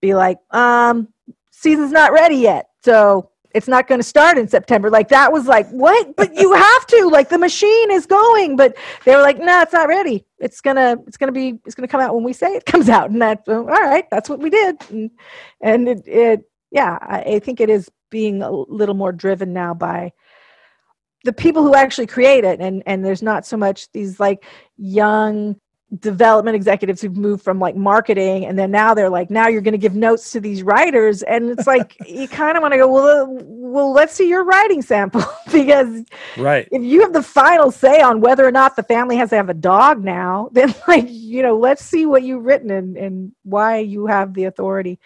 be 0.00 0.14
like, 0.14 0.38
um, 0.52 1.08
season's 1.50 1.92
not 1.92 2.12
ready 2.12 2.36
yet, 2.36 2.68
so 2.82 3.30
it's 3.52 3.68
not 3.68 3.88
going 3.88 4.00
to 4.00 4.06
start 4.06 4.38
in 4.38 4.48
September. 4.48 4.90
Like 4.90 5.08
that 5.08 5.32
was 5.32 5.46
like, 5.46 5.68
what? 5.70 6.16
But 6.16 6.34
you 6.34 6.52
have 6.54 6.86
to. 6.86 7.08
Like 7.08 7.28
the 7.28 7.38
machine 7.38 7.90
is 7.90 8.06
going, 8.06 8.56
but 8.56 8.76
they 9.04 9.14
were 9.14 9.22
like, 9.22 9.38
no, 9.38 9.46
nah, 9.46 9.62
it's 9.62 9.72
not 9.72 9.88
ready. 9.88 10.24
It's 10.40 10.60
gonna, 10.60 10.96
it's 11.06 11.16
gonna 11.16 11.32
be, 11.32 11.60
it's 11.64 11.74
gonna 11.74 11.88
come 11.88 12.00
out 12.00 12.14
when 12.14 12.24
we 12.24 12.32
say 12.32 12.54
it 12.54 12.66
comes 12.66 12.88
out. 12.88 13.10
And 13.10 13.22
that, 13.22 13.42
all 13.46 13.64
right, 13.64 14.04
that's 14.10 14.28
what 14.28 14.40
we 14.40 14.50
did. 14.50 14.76
And, 14.90 15.10
and 15.60 15.88
it, 15.88 16.08
it, 16.08 16.40
yeah, 16.70 16.98
I, 17.02 17.20
I 17.20 17.38
think 17.38 17.60
it 17.60 17.70
is 17.70 17.90
being 18.10 18.42
a 18.42 18.50
little 18.50 18.94
more 18.94 19.12
driven 19.12 19.52
now 19.52 19.74
by 19.74 20.12
the 21.24 21.32
people 21.32 21.62
who 21.62 21.74
actually 21.74 22.06
create 22.06 22.44
it. 22.44 22.60
And 22.60 22.82
and 22.86 23.04
there's 23.04 23.22
not 23.22 23.46
so 23.46 23.56
much 23.56 23.90
these 23.92 24.18
like 24.20 24.44
young 24.76 25.56
development 25.98 26.54
executives 26.54 27.02
who've 27.02 27.16
moved 27.16 27.42
from 27.42 27.58
like 27.58 27.74
marketing 27.74 28.46
and 28.46 28.56
then 28.56 28.70
now 28.70 28.94
they're 28.94 29.10
like 29.10 29.28
now 29.28 29.48
you're 29.48 29.60
going 29.60 29.72
to 29.72 29.78
give 29.78 29.96
notes 29.96 30.30
to 30.30 30.40
these 30.40 30.62
writers 30.62 31.24
and 31.24 31.50
it's 31.50 31.66
like 31.66 31.96
you 32.06 32.28
kind 32.28 32.56
of 32.56 32.62
want 32.62 32.72
to 32.72 32.78
go 32.78 32.86
well 32.86 33.26
well 33.28 33.92
let's 33.92 34.14
see 34.14 34.28
your 34.28 34.44
writing 34.44 34.82
sample 34.82 35.24
because 35.52 36.04
right. 36.36 36.68
if 36.70 36.82
you 36.82 37.00
have 37.00 37.12
the 37.12 37.22
final 37.22 37.72
say 37.72 38.00
on 38.00 38.20
whether 38.20 38.46
or 38.46 38.52
not 38.52 38.76
the 38.76 38.84
family 38.84 39.16
has 39.16 39.30
to 39.30 39.36
have 39.36 39.48
a 39.48 39.54
dog 39.54 40.04
now 40.04 40.48
then 40.52 40.72
like 40.86 41.06
you 41.08 41.42
know 41.42 41.56
let's 41.58 41.84
see 41.84 42.06
what 42.06 42.22
you've 42.22 42.44
written 42.44 42.70
and, 42.70 42.96
and 42.96 43.32
why 43.42 43.78
you 43.78 44.06
have 44.06 44.34
the 44.34 44.44
authority. 44.44 44.98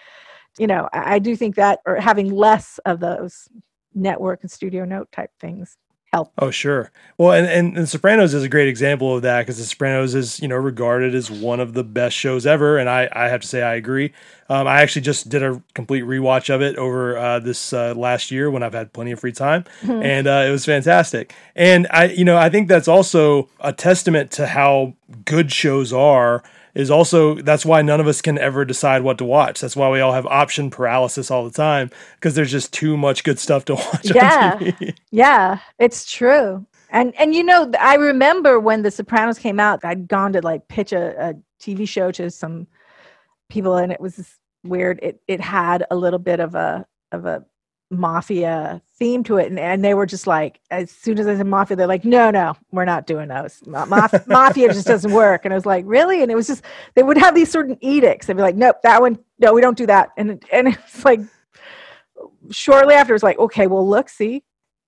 You 0.58 0.66
know 0.66 0.88
I, 0.92 1.14
I 1.14 1.18
do 1.18 1.34
think 1.34 1.56
that 1.56 1.80
or 1.86 1.96
having 1.96 2.30
less 2.30 2.78
of 2.84 3.00
those 3.00 3.48
network 3.94 4.42
and 4.42 4.50
studio 4.50 4.84
note 4.84 5.10
type 5.12 5.30
things 5.40 5.78
help. 6.14 6.32
Oh, 6.38 6.50
sure. 6.50 6.90
Well, 7.18 7.32
and, 7.32 7.46
and, 7.46 7.76
and 7.76 7.88
Sopranos 7.88 8.34
is 8.34 8.42
a 8.42 8.48
great 8.48 8.68
example 8.68 9.16
of 9.16 9.22
that 9.22 9.42
because 9.42 9.58
The 9.58 9.64
Sopranos 9.64 10.14
is, 10.14 10.40
you 10.40 10.48
know, 10.48 10.56
regarded 10.56 11.14
as 11.14 11.30
one 11.30 11.60
of 11.60 11.74
the 11.74 11.84
best 11.84 12.16
shows 12.16 12.46
ever. 12.46 12.78
And 12.78 12.88
I, 12.88 13.08
I 13.12 13.28
have 13.28 13.40
to 13.40 13.46
say, 13.46 13.62
I 13.62 13.74
agree. 13.74 14.12
Um, 14.48 14.66
I 14.66 14.82
actually 14.82 15.02
just 15.02 15.28
did 15.28 15.42
a 15.42 15.62
complete 15.74 16.04
rewatch 16.04 16.54
of 16.54 16.60
it 16.62 16.76
over 16.76 17.16
uh, 17.16 17.38
this 17.38 17.72
uh, 17.72 17.94
last 17.94 18.30
year 18.30 18.50
when 18.50 18.62
I've 18.62 18.74
had 18.74 18.92
plenty 18.92 19.12
of 19.12 19.20
free 19.20 19.32
time. 19.32 19.64
And 19.82 20.26
uh, 20.26 20.44
it 20.46 20.50
was 20.50 20.64
fantastic. 20.64 21.34
And 21.56 21.86
I, 21.90 22.06
you 22.06 22.24
know, 22.24 22.36
I 22.36 22.50
think 22.50 22.68
that's 22.68 22.88
also 22.88 23.48
a 23.60 23.72
testament 23.72 24.30
to 24.32 24.46
how 24.46 24.94
good 25.24 25.50
shows 25.52 25.92
are 25.92 26.42
is 26.74 26.90
also 26.90 27.36
that's 27.36 27.64
why 27.64 27.82
none 27.82 28.00
of 28.00 28.06
us 28.06 28.20
can 28.20 28.38
ever 28.38 28.64
decide 28.64 29.02
what 29.02 29.18
to 29.18 29.24
watch. 29.24 29.60
That's 29.60 29.76
why 29.76 29.88
we 29.90 30.00
all 30.00 30.12
have 30.12 30.26
option 30.26 30.70
paralysis 30.70 31.30
all 31.30 31.44
the 31.44 31.50
time 31.50 31.90
because 32.16 32.34
there's 32.34 32.50
just 32.50 32.72
too 32.72 32.96
much 32.96 33.24
good 33.24 33.38
stuff 33.38 33.64
to 33.66 33.74
watch. 33.76 34.04
Yeah. 34.04 34.70
Yeah, 35.10 35.60
it's 35.78 36.10
true. 36.10 36.66
And 36.90 37.14
and 37.18 37.34
you 37.34 37.44
know, 37.44 37.70
I 37.78 37.94
remember 37.94 38.58
when 38.58 38.82
The 38.82 38.90
Sopranos 38.90 39.38
came 39.38 39.60
out, 39.60 39.84
I'd 39.84 40.08
gone 40.08 40.32
to 40.32 40.40
like 40.40 40.66
pitch 40.68 40.92
a, 40.92 41.30
a 41.30 41.34
TV 41.60 41.88
show 41.88 42.10
to 42.12 42.30
some 42.30 42.66
people, 43.48 43.76
and 43.76 43.92
it 43.92 44.00
was 44.00 44.28
weird. 44.64 44.98
It 45.02 45.20
it 45.28 45.40
had 45.40 45.86
a 45.90 45.96
little 45.96 46.18
bit 46.18 46.40
of 46.40 46.54
a 46.54 46.84
of 47.12 47.26
a 47.26 47.44
mafia 47.90 48.82
theme 48.96 49.24
to 49.24 49.38
it, 49.38 49.48
and, 49.48 49.58
and 49.58 49.84
they 49.84 49.94
were 49.94 50.06
just 50.06 50.26
like, 50.26 50.60
as 50.70 50.90
soon 50.90 51.18
as 51.18 51.26
I 51.26 51.36
said 51.36 51.46
mafia, 51.46 51.76
they're 51.76 51.86
like, 51.86 52.04
no, 52.04 52.30
no, 52.30 52.54
we're 52.70 52.84
not 52.84 53.06
doing 53.06 53.28
those. 53.28 53.60
Maf- 53.66 54.26
mafia 54.28 54.72
just 54.72 54.86
doesn't 54.86 55.12
work. 55.12 55.44
And 55.44 55.52
I 55.52 55.56
was 55.56 55.66
like, 55.66 55.84
really? 55.86 56.22
And 56.22 56.30
it 56.30 56.34
was 56.36 56.46
just 56.46 56.62
they 56.94 57.02
would 57.02 57.18
have 57.18 57.34
these 57.34 57.50
certain 57.50 57.76
edicts. 57.80 58.26
They'd 58.26 58.36
be 58.36 58.42
like, 58.42 58.56
nope, 58.56 58.76
that 58.82 59.00
one, 59.00 59.18
no, 59.38 59.52
we 59.52 59.60
don't 59.60 59.76
do 59.76 59.86
that. 59.86 60.10
And 60.16 60.42
and 60.52 60.68
it's 60.68 61.04
like 61.04 61.20
shortly 62.50 62.94
after, 62.94 63.14
it's 63.14 63.24
like, 63.24 63.38
okay, 63.38 63.66
well, 63.66 63.86
look, 63.88 64.08
see, 64.08 64.42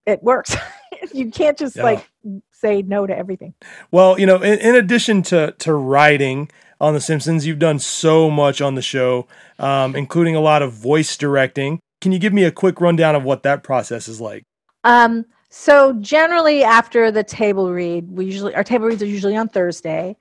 it 0.05 0.23
works. 0.23 0.57
you 1.13 1.31
can't 1.31 1.59
just 1.59 1.77
Yeah. 1.77 1.83
like 1.83 2.11
say 2.53 2.83
no 2.83 3.07
to 3.07 3.17
everything. 3.17 3.55
Well, 3.91 4.19
you 4.19 4.27
know, 4.27 4.37
in, 4.37 4.59
in 4.61 4.75
addition 4.77 5.23
to 5.25 5.53
to 5.59 5.75
writing 5.75 6.51
on 6.81 6.95
The 6.95 7.01
Simpsons, 7.01 7.47
you've 7.47 7.59
done 7.59 7.79
so 7.79 8.31
much 8.31 8.61
on 8.61 8.75
the 8.75 8.83
show, 8.83 9.27
um, 9.59 9.97
including 9.97 10.37
a 10.37 10.41
lot 10.41 10.63
of 10.63 10.73
voice 10.73 11.17
directing. 11.17 11.81
Can 12.07 12.13
you 12.13 12.21
give 12.21 12.33
me 12.33 12.45
a 12.45 12.53
quick 12.53 12.81
rundown 12.81 13.17
of 13.17 13.25
what 13.25 13.43
that 13.43 13.65
process 13.65 14.07
is 14.07 14.21
like? 14.21 14.45
Um, 14.85 15.27
so 15.51 15.93
generally 15.95 16.63
after 16.63 17.11
the 17.11 17.25
table 17.25 17.73
read, 17.73 18.09
we 18.09 18.27
usually 18.27 18.55
our 18.55 18.63
table 18.63 18.87
reads 18.87 19.03
are 19.03 19.07
usually 19.07 19.37
on 19.37 19.49
Thursday. 19.49 20.17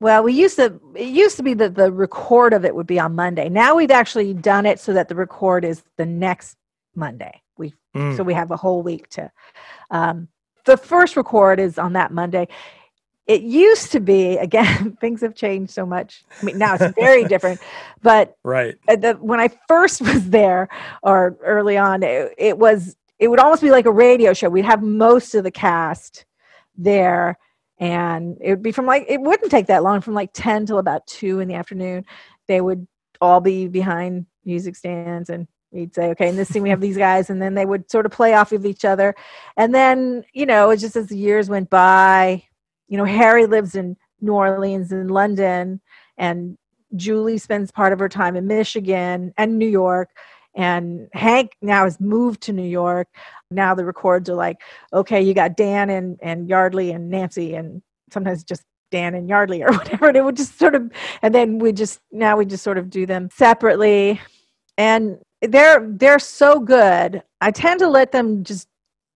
Well, 0.00 0.22
we 0.22 0.34
used 0.34 0.56
to 0.56 0.78
it 0.94 1.08
used 1.08 1.38
to 1.38 1.42
be 1.42 1.54
that 1.54 1.76
the 1.76 1.90
record 1.92 2.52
of 2.52 2.66
it 2.66 2.74
would 2.74 2.86
be 2.86 3.00
on 3.00 3.14
Monday. 3.14 3.48
Now 3.48 3.74
we've 3.74 3.90
actually 3.90 4.34
done 4.34 4.66
it 4.66 4.80
so 4.80 4.92
that 4.92 5.08
the 5.08 5.14
record 5.14 5.64
is 5.64 5.82
the 5.96 6.04
next 6.04 6.58
Monday. 6.94 7.40
We 7.56 7.72
Mm. 7.96 8.18
so 8.18 8.22
we 8.22 8.34
have 8.34 8.50
a 8.50 8.58
whole 8.58 8.82
week 8.82 9.08
to 9.08 9.32
um 9.90 10.28
the 10.66 10.76
first 10.76 11.16
record 11.16 11.58
is 11.58 11.78
on 11.78 11.94
that 11.94 12.12
Monday. 12.12 12.48
It 13.30 13.42
used 13.42 13.92
to 13.92 14.00
be 14.00 14.36
again 14.48 14.96
things 15.00 15.20
have 15.20 15.34
changed 15.34 15.72
so 15.72 15.86
much. 15.86 16.24
I 16.40 16.44
mean 16.44 16.58
now 16.58 16.74
it's 16.74 16.94
very 16.96 17.24
different, 17.24 17.60
but 18.02 18.36
Right. 18.44 18.74
uh, 18.88 18.96
the, 18.96 19.12
when 19.14 19.38
I 19.40 19.48
first 19.68 20.00
was 20.10 20.30
there 20.30 20.68
or 21.02 21.36
early 21.42 21.76
on, 21.76 22.02
it, 22.02 22.34
it 22.36 22.58
was 22.58 22.96
it 23.20 23.28
would 23.28 23.38
almost 23.38 23.62
be 23.62 23.70
like 23.70 23.86
a 23.86 23.92
radio 23.92 24.32
show. 24.32 24.48
We'd 24.48 24.64
have 24.64 24.82
most 24.82 25.34
of 25.34 25.44
the 25.44 25.50
cast 25.50 26.24
there, 26.76 27.38
and 27.78 28.36
it 28.40 28.50
would 28.50 28.62
be 28.62 28.72
from 28.72 28.86
like 28.86 29.04
it 29.08 29.20
wouldn't 29.20 29.50
take 29.50 29.66
that 29.66 29.82
long, 29.82 30.00
from 30.00 30.14
like 30.14 30.30
ten 30.32 30.66
till 30.66 30.78
about 30.78 31.06
two 31.06 31.38
in 31.38 31.46
the 31.46 31.54
afternoon. 31.54 32.04
They 32.48 32.60
would 32.60 32.88
all 33.20 33.40
be 33.40 33.68
behind 33.68 34.26
music 34.44 34.74
stands, 34.74 35.28
and 35.28 35.46
we'd 35.70 35.94
say, 35.94 36.08
"Okay, 36.10 36.30
in 36.30 36.36
this 36.36 36.48
scene 36.48 36.62
we 36.62 36.70
have 36.70 36.80
these 36.80 36.96
guys," 36.96 37.28
and 37.30 37.40
then 37.42 37.54
they 37.54 37.66
would 37.66 37.90
sort 37.90 38.06
of 38.06 38.12
play 38.12 38.32
off 38.34 38.52
of 38.52 38.64
each 38.64 38.84
other. 38.86 39.14
And 39.56 39.74
then 39.74 40.24
you 40.32 40.46
know, 40.46 40.74
just 40.74 40.96
as 40.96 41.08
the 41.08 41.18
years 41.18 41.50
went 41.50 41.68
by, 41.68 42.44
you 42.90 42.98
know, 42.98 43.04
Harry 43.04 43.46
lives 43.46 43.74
in 43.76 43.96
New 44.20 44.32
Orleans 44.32 44.92
and 44.92 45.10
London, 45.10 45.80
and 46.18 46.58
Julie 46.96 47.38
spends 47.38 47.70
part 47.70 47.92
of 47.92 48.00
her 48.00 48.08
time 48.08 48.36
in 48.36 48.46
Michigan 48.46 49.32
and 49.38 49.58
New 49.58 49.68
York. 49.68 50.10
And 50.56 51.08
Hank 51.12 51.52
now 51.62 51.84
has 51.84 52.00
moved 52.00 52.42
to 52.42 52.52
New 52.52 52.68
York. 52.68 53.06
Now 53.52 53.74
the 53.76 53.84
records 53.84 54.28
are 54.28 54.34
like, 54.34 54.56
okay, 54.92 55.22
you 55.22 55.32
got 55.32 55.56
Dan 55.56 55.88
and, 55.88 56.18
and 56.20 56.48
Yeardley 56.48 56.90
and 56.90 57.08
Nancy, 57.08 57.54
and 57.54 57.80
sometimes 58.12 58.42
just 58.42 58.64
Dan 58.90 59.14
and 59.14 59.28
Yeardley 59.28 59.62
or 59.62 59.72
whatever. 59.78 60.08
And 60.08 60.16
it 60.16 60.24
would 60.24 60.36
just 60.36 60.58
sort 60.58 60.74
of, 60.74 60.90
and 61.22 61.32
then 61.32 61.60
we 61.60 61.72
just, 61.72 62.00
now 62.10 62.36
we 62.36 62.44
just 62.44 62.64
sort 62.64 62.76
of 62.76 62.90
do 62.90 63.06
them 63.06 63.30
separately. 63.32 64.20
And 64.76 65.18
they're, 65.40 65.86
they're 65.88 66.18
so 66.18 66.58
good. 66.58 67.22
I 67.40 67.52
tend 67.52 67.78
to 67.80 67.88
let 67.88 68.10
them 68.10 68.42
just 68.42 68.66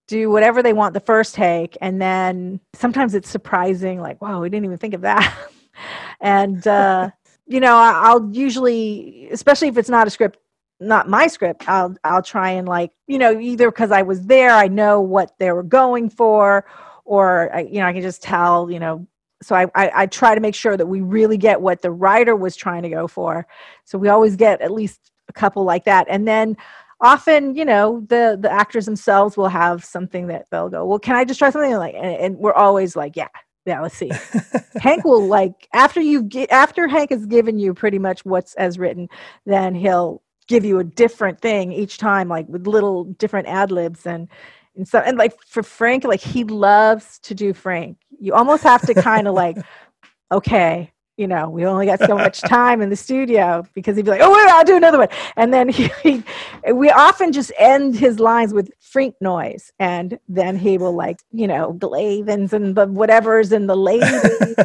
do 0.06 0.30
whatever 0.30 0.62
they 0.62 0.72
want 0.72 0.94
the 0.94 1.00
first 1.00 1.34
take. 1.34 1.76
And 1.80 2.00
then 2.00 2.60
sometimes 2.74 3.14
it's 3.14 3.28
surprising, 3.28 4.00
like, 4.00 4.20
wow, 4.20 4.40
we 4.40 4.48
didn't 4.50 4.66
even 4.66 4.78
think 4.78 4.94
of 4.94 5.02
that. 5.02 5.34
and, 6.20 6.66
uh, 6.66 7.10
you 7.46 7.60
know, 7.60 7.76
I'll 7.76 8.30
usually, 8.32 9.28
especially 9.30 9.68
if 9.68 9.76
it's 9.76 9.88
not 9.88 10.06
a 10.06 10.10
script, 10.10 10.38
not 10.80 11.08
my 11.08 11.26
script, 11.26 11.68
I'll 11.68 11.96
I'll 12.04 12.22
try 12.22 12.50
and 12.50 12.68
like, 12.68 12.92
you 13.06 13.18
know, 13.18 13.38
either 13.38 13.70
because 13.70 13.90
I 13.90 14.02
was 14.02 14.26
there, 14.26 14.50
I 14.50 14.68
know 14.68 15.00
what 15.00 15.32
they 15.38 15.50
were 15.52 15.62
going 15.62 16.10
for, 16.10 16.66
or 17.04 17.54
I, 17.54 17.60
you 17.60 17.80
know, 17.80 17.86
I 17.86 17.92
can 17.92 18.02
just 18.02 18.22
tell, 18.22 18.70
you 18.70 18.80
know. 18.80 19.06
So 19.42 19.54
I, 19.54 19.66
I 19.74 19.90
I 19.94 20.06
try 20.06 20.34
to 20.34 20.40
make 20.40 20.54
sure 20.54 20.76
that 20.76 20.86
we 20.86 21.00
really 21.00 21.36
get 21.36 21.60
what 21.60 21.82
the 21.82 21.90
writer 21.90 22.34
was 22.34 22.56
trying 22.56 22.82
to 22.82 22.88
go 22.88 23.06
for. 23.06 23.46
So 23.84 23.98
we 23.98 24.08
always 24.08 24.36
get 24.36 24.60
at 24.60 24.72
least 24.72 25.12
a 25.28 25.32
couple 25.32 25.64
like 25.64 25.84
that, 25.84 26.06
and 26.08 26.26
then 26.26 26.56
often, 27.04 27.54
you 27.54 27.64
know, 27.64 28.04
the 28.08 28.36
the 28.40 28.50
actors 28.50 28.86
themselves 28.86 29.36
will 29.36 29.48
have 29.48 29.84
something 29.84 30.26
that 30.28 30.46
they'll 30.50 30.70
go, 30.70 30.84
well, 30.84 30.98
can 30.98 31.14
I 31.14 31.24
just 31.24 31.38
try 31.38 31.50
something 31.50 31.74
like, 31.76 31.94
and, 31.94 32.16
and 32.16 32.36
we're 32.38 32.54
always 32.54 32.96
like, 32.96 33.14
yeah, 33.14 33.28
yeah, 33.66 33.80
let's 33.80 33.96
see. 33.96 34.10
Hank 34.80 35.04
will 35.04 35.26
like 35.26 35.68
after 35.72 36.00
you 36.00 36.22
get 36.22 36.50
after 36.50 36.88
Hank 36.88 37.10
has 37.10 37.26
given 37.26 37.58
you 37.58 37.74
pretty 37.74 37.98
much 37.98 38.24
what's 38.24 38.54
as 38.54 38.78
written, 38.78 39.08
then 39.46 39.74
he'll 39.74 40.22
give 40.48 40.64
you 40.64 40.78
a 40.78 40.84
different 40.84 41.40
thing 41.40 41.72
each 41.72 41.98
time, 41.98 42.28
like 42.28 42.48
with 42.48 42.66
little 42.66 43.04
different 43.04 43.48
ad 43.48 43.70
libs 43.70 44.06
and 44.06 44.28
and 44.74 44.88
so 44.88 44.98
and 44.98 45.18
like 45.18 45.34
for 45.46 45.62
Frink, 45.62 46.04
like 46.04 46.20
he 46.20 46.44
loves 46.44 47.18
to 47.20 47.34
do 47.34 47.52
Frink. 47.52 47.98
You 48.18 48.32
almost 48.34 48.62
have 48.62 48.82
to 48.86 48.94
kind 48.94 49.28
of 49.28 49.34
like, 49.34 49.58
okay, 50.32 50.90
you 51.16 51.26
know, 51.26 51.48
we 51.48 51.64
only 51.64 51.86
got 51.86 52.00
so 52.00 52.16
much 52.16 52.40
time 52.40 52.80
in 52.82 52.90
the 52.90 52.96
studio 52.96 53.64
because 53.74 53.96
he'd 53.96 54.04
be 54.04 54.10
like, 54.10 54.20
oh 54.22 54.32
wait, 54.32 54.48
I'll 54.48 54.64
do 54.64 54.76
another 54.76 54.98
one, 54.98 55.08
and 55.36 55.52
then 55.52 55.68
he, 55.68 55.90
he 56.02 56.24
we 56.72 56.90
often 56.90 57.32
just 57.32 57.52
end 57.58 57.96
his 57.96 58.18
lines 58.18 58.52
with 58.52 58.70
Frink 58.80 59.14
noise, 59.20 59.72
and 59.78 60.18
then 60.28 60.56
he 60.56 60.78
will 60.78 60.94
like, 60.94 61.20
you 61.32 61.46
know, 61.46 61.76
the 61.78 61.88
Lavens 61.88 62.52
and 62.52 62.74
the 62.74 62.86
whatever's 62.86 63.52
and 63.52 63.68
the 63.68 63.76
ladies. 63.76 64.08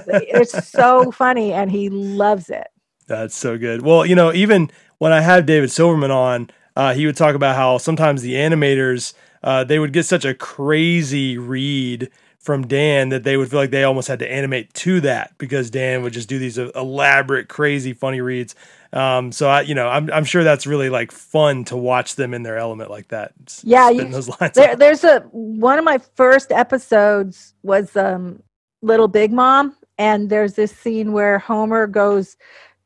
it's 0.08 0.68
so 0.68 1.12
funny, 1.12 1.54
and 1.54 1.72
he 1.72 1.90
loves 1.90 2.50
it. 2.50 2.68
That's 3.08 3.36
so 3.36 3.58
good. 3.58 3.82
Well, 3.82 4.06
you 4.06 4.16
know, 4.16 4.34
even 4.34 4.70
when 5.00 5.12
I 5.12 5.22
had 5.22 5.46
David 5.46 5.72
Silverman 5.72 6.12
on, 6.12 6.50
uh, 6.76 6.94
he 6.94 7.06
would 7.06 7.18
talk 7.18 7.36
about 7.36 7.56
how 7.56 7.78
sometimes 7.78 8.22
the 8.22 8.34
animators 8.34 9.14
uh, 9.44 9.64
they 9.64 9.80
would 9.80 9.94
get 9.94 10.06
such 10.06 10.26
a 10.26 10.34
crazy 10.34 11.38
read 11.38 12.10
from 12.40 12.68
Dan 12.68 13.10
that 13.10 13.24
they 13.24 13.38
would 13.38 13.50
feel 13.52 13.60
like 13.60 13.72
they 13.72 13.84
almost 13.84 14.08
had 14.08 14.20
to 14.20 14.32
animate 14.32 14.74
to 14.76 15.02
that 15.02 15.38
because 15.38 15.70
Dan 15.70 16.04
would 16.04 16.14
just 16.14 16.30
do 16.30 16.40
these 16.40 16.58
uh, 16.58 16.72
elaborate, 16.76 17.50
crazy, 17.50 17.94
funny 17.94 18.22
reads. 18.22 18.56
Um, 18.94 19.32
so 19.32 19.48
I, 19.50 19.62
you 19.62 19.76
know, 19.76 19.88
I'm 19.88 20.12
I'm 20.12 20.24
sure 20.26 20.44
that's 20.44 20.66
really 20.66 20.90
like 20.90 21.12
fun 21.12 21.66
to 21.66 21.78
watch 21.78 22.16
them 22.16 22.34
in 22.34 22.44
their 22.44 22.58
element 22.58 22.90
like 22.90 23.10
that. 23.10 23.34
Yeah, 23.64 23.90
you- 23.90 24.10
those 24.10 24.30
lines. 24.30 24.54
There, 24.56 24.76
there's 24.76 25.04
a 25.04 25.20
one 25.32 25.78
of 25.78 25.86
my 25.86 26.00
first 26.16 26.52
episodes 26.52 27.54
was 27.64 27.96
um, 27.96 28.42
Little 28.82 29.08
Big 29.08 29.32
Mom, 29.32 29.76
and 29.98 30.30
there's 30.30 30.54
this 30.54 30.72
scene 30.72 31.12
where 31.12 31.40
Homer 31.40 31.88
goes, 31.88 32.38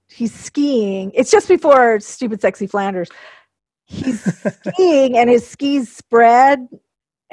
he's 0.10 0.34
skiing. 0.34 1.12
It's 1.14 1.32
just 1.32 1.48
before 1.48 2.00
Stupid 2.00 2.42
Sexy 2.42 2.68
Flanders. 2.68 3.10
He's 3.86 4.22
skiing, 4.68 5.18
and 5.18 5.30
his 5.30 5.48
skis 5.48 5.92
spread, 5.96 6.68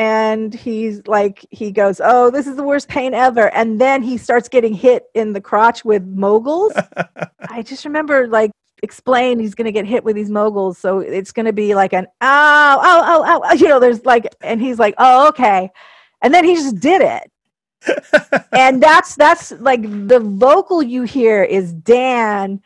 and 0.01 0.55
he's 0.55 1.07
like, 1.07 1.45
he 1.51 1.71
goes, 1.71 2.01
"Oh, 2.03 2.31
this 2.31 2.47
is 2.47 2.57
the 2.57 2.63
worst 2.63 2.89
pain 2.89 3.13
ever," 3.13 3.55
and 3.55 3.79
then 3.79 4.03
he 4.03 4.17
starts 4.17 4.49
getting 4.49 4.73
hit 4.73 5.05
in 5.15 5.35
the 5.35 5.43
crotch 5.43 5.85
with 5.85 6.03
moguls. 6.07 6.73
I 7.51 7.61
just 7.61 7.85
remember 7.85 8.27
like 8.27 8.51
explain 8.83 9.39
he's 9.39 9.55
going 9.55 9.67
to 9.67 9.73
get 9.73 9.85
hit 9.85 10.03
with 10.03 10.17
these 10.17 10.31
moguls 10.31 10.79
so 10.79 11.01
it's 11.01 11.33
going 11.33 11.45
to 11.45 11.53
be 11.53 11.75
like 11.75 11.93
an 11.93 12.07
ow 12.23 12.81
ow 12.83 13.23
ow 13.23 13.43
ow 13.45 13.53
you 13.53 13.69
know 13.69 13.79
there's 13.79 14.03
like 14.07 14.27
and 14.41 14.59
he's 14.59 14.79
like 14.79 14.95
oh 14.97 15.29
okay. 15.29 15.71
And 16.23 16.33
then 16.33 16.47
he 16.47 16.55
just 16.55 16.81
did 16.81 17.03
it. 17.03 17.31
And 18.53 18.83
that's 18.83 19.17
that's 19.17 19.53
like 19.53 19.83
the 19.83 20.21
vocal 20.21 20.83
you 20.83 21.03
hear 21.03 21.45
is 21.45 21.75
dan 21.75 22.63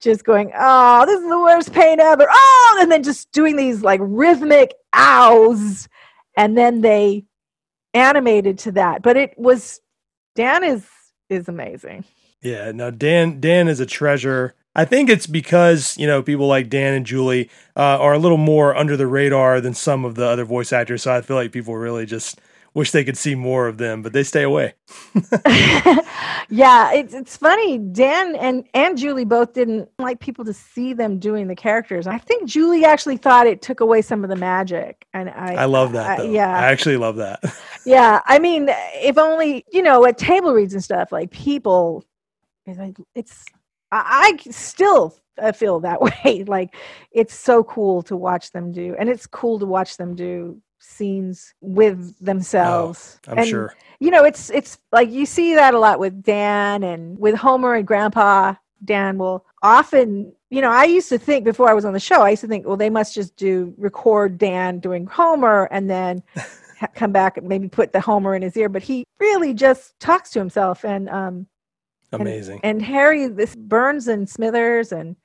just 0.00 0.22
going 0.22 0.52
oh 0.54 1.06
this 1.06 1.18
is 1.18 1.28
the 1.30 1.40
worst 1.40 1.72
pain 1.72 1.98
ever. 1.98 2.26
Oh 2.30 2.78
and 2.82 2.92
then 2.92 3.02
just 3.02 3.32
doing 3.32 3.56
these 3.56 3.80
like 3.80 4.00
rhythmic 4.02 4.74
ows 4.94 5.88
and 6.38 6.58
then 6.58 6.82
they 6.82 7.26
animated 7.94 8.58
to 8.58 8.72
that 8.72 9.02
but 9.02 9.18
it 9.18 9.34
was 9.38 9.80
dan 10.36 10.64
is 10.64 10.86
is 11.30 11.48
amazing 11.48 12.04
Yeah, 12.42 12.72
no, 12.72 12.90
Dan 12.90 13.40
Dan 13.40 13.68
is 13.68 13.80
a 13.80 13.86
treasure. 13.86 14.54
I 14.74 14.84
think 14.84 15.10
it's 15.10 15.26
because 15.26 15.98
you 15.98 16.06
know 16.06 16.22
people 16.22 16.46
like 16.46 16.70
Dan 16.70 16.94
and 16.94 17.06
Julie 17.06 17.50
uh, 17.76 17.98
are 17.98 18.14
a 18.14 18.18
little 18.18 18.38
more 18.38 18.76
under 18.76 18.96
the 18.96 19.08
radar 19.08 19.60
than 19.60 19.74
some 19.74 20.04
of 20.04 20.14
the 20.16 20.26
other 20.26 20.44
voice 20.44 20.72
actors. 20.72 21.02
So 21.02 21.12
I 21.14 21.22
feel 21.22 21.36
like 21.36 21.52
people 21.52 21.76
really 21.76 22.06
just 22.06 22.40
wish 22.78 22.92
they 22.92 23.04
could 23.04 23.16
see 23.16 23.34
more 23.34 23.66
of 23.66 23.76
them, 23.76 24.02
but 24.02 24.12
they 24.12 24.22
stay 24.22 24.44
away. 24.44 24.74
yeah, 26.48 26.92
it's 26.92 27.12
it's 27.12 27.36
funny. 27.36 27.76
Dan 27.78 28.36
and 28.36 28.64
and 28.72 28.96
Julie 28.96 29.24
both 29.24 29.52
didn't 29.52 29.90
like 29.98 30.20
people 30.20 30.44
to 30.44 30.54
see 30.54 30.92
them 30.92 31.18
doing 31.18 31.48
the 31.48 31.56
characters. 31.56 32.06
I 32.06 32.18
think 32.18 32.48
Julie 32.48 32.84
actually 32.84 33.16
thought 33.16 33.46
it 33.48 33.60
took 33.60 33.80
away 33.80 34.00
some 34.00 34.22
of 34.22 34.30
the 34.30 34.36
magic, 34.36 35.06
and 35.12 35.28
I 35.28 35.54
I 35.54 35.64
love 35.64 35.92
that. 35.92 36.20
I- 36.20 36.24
yeah. 36.24 36.56
I 36.56 36.70
actually 36.70 36.96
love 36.96 37.16
that. 37.16 37.40
yeah. 37.84 38.20
I 38.26 38.38
mean, 38.38 38.68
if 38.70 39.18
only 39.18 39.64
you 39.72 39.82
know 39.82 40.06
at 40.06 40.16
table 40.16 40.54
reads 40.54 40.72
and 40.72 40.82
stuff 40.82 41.10
like 41.10 41.30
people, 41.32 42.04
it's 42.66 43.44
I, 43.90 44.36
I 44.40 44.50
still 44.50 45.16
feel 45.54 45.80
that 45.80 46.00
way. 46.24 46.44
like 46.46 46.76
it's 47.10 47.34
so 47.34 47.64
cool 47.64 48.02
to 48.04 48.16
watch 48.16 48.52
them 48.52 48.70
do, 48.70 48.94
and 48.98 49.08
it's 49.08 49.26
cool 49.26 49.58
to 49.58 49.66
watch 49.66 49.96
them 49.96 50.14
do 50.14 50.62
scenes 50.78 51.54
with 51.60 52.14
themselves. 52.24 53.20
I'm 53.28 53.38
And, 53.38 53.46
sure. 53.48 53.74
you 54.00 54.10
know 54.10 54.24
it's 54.24 54.50
it's 54.50 54.78
like 54.92 55.10
you 55.10 55.26
see 55.26 55.54
that 55.54 55.74
a 55.74 55.78
lot 55.78 55.98
with 55.98 56.22
dan 56.22 56.82
and 56.82 57.18
with 57.18 57.34
homer 57.34 57.74
and 57.74 57.86
grandpa 57.86 58.54
dan 58.84 59.18
will 59.18 59.44
often 59.62 60.32
you 60.50 60.60
know 60.60 60.70
i 60.70 60.84
used 60.84 61.08
to 61.08 61.18
think 61.18 61.44
before 61.44 61.68
i 61.68 61.74
was 61.74 61.84
on 61.84 61.92
the 61.92 61.98
show 62.00 62.22
i 62.22 62.30
used 62.30 62.42
to 62.42 62.46
think 62.46 62.64
well 62.64 62.76
they 62.76 62.90
must 62.90 63.12
just 63.12 63.34
do 63.36 63.74
record 63.76 64.38
dan 64.38 64.78
doing 64.78 65.04
homer 65.06 65.64
and 65.72 65.90
then 65.90 66.22
ha- 66.78 66.86
come 66.94 67.10
back 67.10 67.36
and 67.36 67.48
maybe 67.48 67.68
put 67.68 67.92
the 67.92 68.00
homer 68.00 68.36
in 68.36 68.42
his 68.42 68.56
ear 68.56 68.68
but 68.68 68.82
he 68.84 69.04
really 69.18 69.52
just 69.52 69.98
talks 69.98 70.30
to 70.30 70.38
himself 70.38 70.84
and 70.84 71.08
um 71.08 71.46
and- 72.12 72.22
Amazing. 72.22 72.60
and, 72.62 72.80
harry 72.80 73.26
this 73.26 73.56
burns 73.56 74.06
and 74.06 74.28
smithers 74.28 74.92
and 74.92 75.16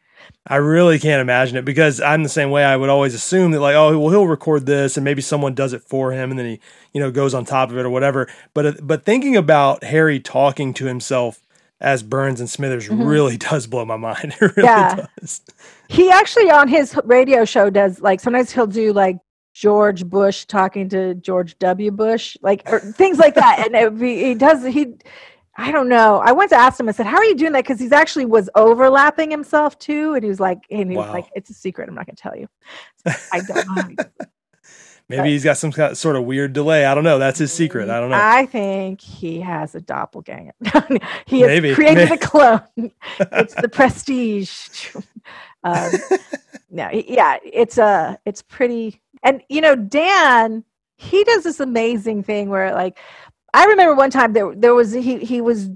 I 0.46 0.58
really 0.58 1.00
can't 1.00 1.22
imagine 1.22 1.56
it 1.58 1.64
because 1.66 2.02
I'm 2.02 2.22
the 2.24 2.30
same 2.30 2.52
way. 2.52 2.66
I 2.66 2.76
would 2.76 2.90
always 2.90 3.14
assume 3.14 3.52
that 3.52 3.62
like, 3.62 3.76
oh, 3.76 3.98
well, 3.98 4.10
he'll 4.10 4.28
record 4.28 4.66
this 4.66 4.98
and 4.98 5.04
maybe 5.06 5.22
someone 5.22 5.54
does 5.56 5.72
it 5.74 5.82
for 5.84 6.12
him 6.12 6.32
and 6.32 6.38
then 6.40 6.46
he, 6.46 6.60
you 6.94 7.00
know, 7.00 7.12
goes 7.12 7.34
on 7.34 7.46
top 7.46 7.70
of 7.72 7.78
it 7.78 7.86
or 7.86 7.90
whatever. 7.90 8.28
But 8.54 8.66
uh, 8.66 8.74
but 8.82 9.06
thinking 9.06 9.36
about 9.38 9.84
Harry 9.86 10.20
talking 10.20 10.74
to 10.76 10.86
himself 10.86 11.40
as 11.80 12.04
Burns 12.04 12.40
and 12.42 12.50
Smithers 12.50 12.88
Mhm. 12.90 13.08
really 13.08 13.38
does 13.52 13.68
blow 13.68 13.86
my 13.86 13.98
mind. 13.98 14.36
It 14.42 14.56
really 14.58 14.68
Yeah. 14.68 15.06
does. 15.20 15.42
he 15.88 16.10
actually 16.12 16.50
on 16.52 16.68
his 16.68 16.98
radio 17.06 17.46
show 17.46 17.70
does 17.70 18.02
like 18.02 18.20
sometimes 18.20 18.52
he'll 18.52 18.68
do 18.68 18.92
like 18.92 19.18
George 19.54 20.04
Bush 20.06 20.46
talking 20.46 20.90
to 20.90 21.14
George 21.16 21.58
W. 21.60 21.92
Bush, 21.92 22.36
like 22.42 22.64
or 22.66 22.80
things 22.80 23.18
like 23.20 23.36
that. 23.36 23.64
And 23.66 23.76
it, 23.76 23.98
be- 24.00 24.24
he 24.24 24.34
does 24.36 24.66
he. 24.66 24.94
I 25.56 25.72
don't 25.72 25.88
know. 25.90 26.18
I 26.20 26.32
went 26.32 26.50
to 26.50 26.56
ask 26.56 26.80
him. 26.80 26.90
I 26.90 26.94
said, 26.94 27.06
"How 27.06 27.18
are 27.18 27.24
you 27.26 27.36
doing 27.36 27.52
that?" 27.54 27.64
Because 27.64 27.80
he's 27.80 27.92
actually 27.92 28.26
was 28.26 28.50
overlapping 28.56 29.30
himself 29.30 29.78
too, 29.78 30.14
and 30.16 30.24
he 30.24 30.30
was 30.30 30.40
like, 30.40 30.60
and 30.72 30.90
he 30.90 30.98
was 30.98 31.10
like, 31.10 31.26
"It's 31.36 31.50
a 31.50 31.54
secret. 31.54 31.88
I'm 31.90 31.96
not 31.96 32.08
going 32.08 32.16
to 32.16 32.22
tell 32.22 32.36
you." 32.36 32.48
I 33.32 33.42
don't 33.42 33.68
know. 33.68 33.74
how 33.82 33.88
he 33.90 33.96
does 33.96 34.06
it. 34.22 34.30
Maybe 35.10 35.30
he's 35.30 35.44
got 35.44 35.58
some 35.58 35.72
sort 35.72 36.16
of 36.16 36.24
weird 36.24 36.54
delay. 36.54 36.86
I 36.86 36.96
don't 36.96 37.04
know. 37.04 37.20
That's 37.20 37.38
his 37.38 37.52
secret. 37.54 37.90
I 37.90 38.00
don't 38.00 38.10
know. 38.10 38.18
I 38.20 38.46
think 38.48 39.02
he 39.02 39.42
has 39.42 39.76
a 39.76 39.82
doppelganger. 39.82 40.54
he 41.28 41.42
has 41.42 41.50
Maybe. 41.50 41.76
created 41.76 42.10
May- 42.10 42.16
a 42.16 42.18
clone. 42.18 42.62
it's 43.20 43.54
the 43.54 43.70
prestige. 43.70 44.96
um, 45.64 45.92
no, 46.72 46.90
yeah, 46.92 47.38
it's 47.44 47.78
uh 47.78 48.16
it's 48.26 48.42
pretty. 48.42 49.02
And 49.22 49.44
you 49.50 49.62
know, 49.62 49.76
Dan, 49.76 50.64
he 50.98 51.24
does 51.26 51.44
this 51.44 51.60
amazing 51.60 52.24
thing 52.24 52.50
where, 52.50 52.74
like, 52.74 52.98
I 53.54 53.66
remember 53.66 53.96
one 53.96 54.10
time 54.10 54.34
there 54.34 54.54
there 54.56 54.74
was 54.74 54.94
he 54.94 55.20
he 55.20 55.42
was 55.42 55.70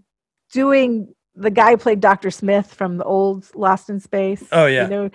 doing 0.52 1.14
the 1.36 1.52
guy 1.52 1.72
who 1.72 1.78
played 1.78 2.00
Doctor 2.00 2.32
Smith 2.32 2.74
from 2.74 2.98
the 2.98 3.04
old 3.04 3.46
Lost 3.56 3.90
in 3.90 4.00
Space. 4.00 4.44
Oh, 4.52 4.66
yeah. 4.66 4.84
you 4.84 4.90
know, 4.90 5.10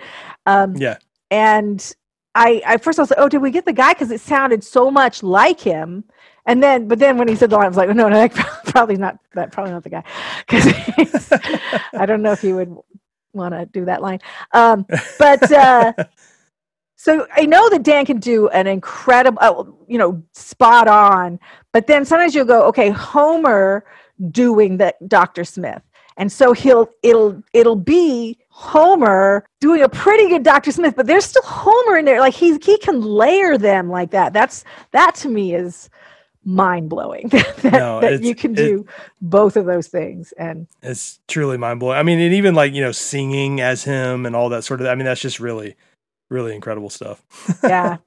um, 0.45 0.75
yeah. 0.77 0.97
and 1.29 1.93
I, 2.35 2.61
I 2.65 2.77
first 2.77 2.97
I 2.97 3.03
was 3.03 3.11
like, 3.11 3.19
oh, 3.19 3.29
did 3.29 3.41
we 3.41 3.51
get 3.51 3.65
the 3.65 3.73
guy? 3.73 3.93
Because 3.93 4.09
it 4.09 4.21
sounded 4.21 4.63
so 4.63 4.89
much 4.89 5.21
like 5.21 5.59
him. 5.59 6.05
And 6.45 6.61
then, 6.61 6.87
but 6.87 6.99
then 6.99 7.17
when 7.17 7.27
he 7.27 7.35
said 7.35 7.49
the 7.49 7.55
line, 7.55 7.65
I 7.65 7.67
was 7.69 7.77
like, 7.77 7.89
no, 7.89 8.09
no, 8.09 8.27
probably 8.65 8.97
not 8.97 9.17
that, 9.33 9.51
probably 9.51 9.71
not 9.71 9.83
the 9.83 9.89
guy, 9.89 10.03
because 10.47 11.31
I 11.93 12.05
don't 12.05 12.21
know 12.21 12.31
if 12.31 12.41
he 12.41 12.53
would 12.53 12.75
want 13.33 13.53
to 13.53 13.65
do 13.65 13.85
that 13.85 14.01
line. 14.01 14.19
Um, 14.51 14.85
but 15.19 15.51
uh, 15.51 15.93
so 16.95 17.27
I 17.33 17.45
know 17.45 17.69
that 17.69 17.83
Dan 17.83 18.05
can 18.05 18.19
do 18.19 18.49
an 18.49 18.67
incredible, 18.67 19.39
uh, 19.41 19.63
you 19.87 19.97
know, 19.97 20.23
spot 20.33 20.87
on. 20.87 21.39
But 21.73 21.87
then 21.87 22.05
sometimes 22.05 22.33
you'll 22.35 22.45
go, 22.45 22.63
okay, 22.67 22.89
Homer 22.89 23.83
doing 24.31 24.77
the 24.77 24.93
Dr. 25.07 25.43
Smith. 25.43 25.81
And 26.15 26.31
so 26.31 26.53
he'll 26.53 26.89
it'll 27.01 27.41
it'll 27.53 27.75
be 27.75 28.37
Homer 28.49 29.43
doing 29.59 29.81
a 29.81 29.89
pretty 29.89 30.29
good 30.29 30.43
Dr. 30.43 30.71
Smith, 30.71 30.95
but 30.95 31.07
there's 31.07 31.25
still 31.25 31.41
Homer 31.43 31.97
in 31.97 32.05
there. 32.05 32.19
Like 32.19 32.35
he 32.35 32.55
he 32.63 32.77
can 32.77 33.01
layer 33.01 33.57
them 33.57 33.89
like 33.89 34.11
that. 34.11 34.31
That's 34.31 34.63
that 34.91 35.15
to 35.15 35.27
me 35.29 35.55
is 35.55 35.89
mind 36.45 36.89
blowing 36.89 37.29
that, 37.31 37.63
No, 37.63 37.99
that 38.01 38.21
you 38.21 38.35
can 38.35 38.51
it- 38.51 38.57
do 38.57 38.85
both 39.21 39.55
of 39.57 39.65
those 39.65 39.87
things. 39.87 40.33
And 40.33 40.67
It's 40.83 41.19
truly 41.27 41.57
mind 41.57 41.79
blowing. 41.79 41.97
I 41.97 42.03
mean, 42.03 42.19
and 42.19 42.33
even 42.35 42.53
like, 42.53 42.73
you 42.73 42.81
know, 42.81 42.91
singing 42.91 43.59
as 43.59 43.83
him 43.83 44.27
and 44.27 44.35
all 44.35 44.49
that 44.49 44.63
sort 44.63 44.81
of, 44.81 44.87
I 44.87 44.93
mean, 44.93 45.05
that's 45.05 45.21
just 45.21 45.39
really, 45.39 45.75
really 46.29 46.53
incredible 46.53 46.91
stuff. 46.91 47.23
yeah. 47.63 47.97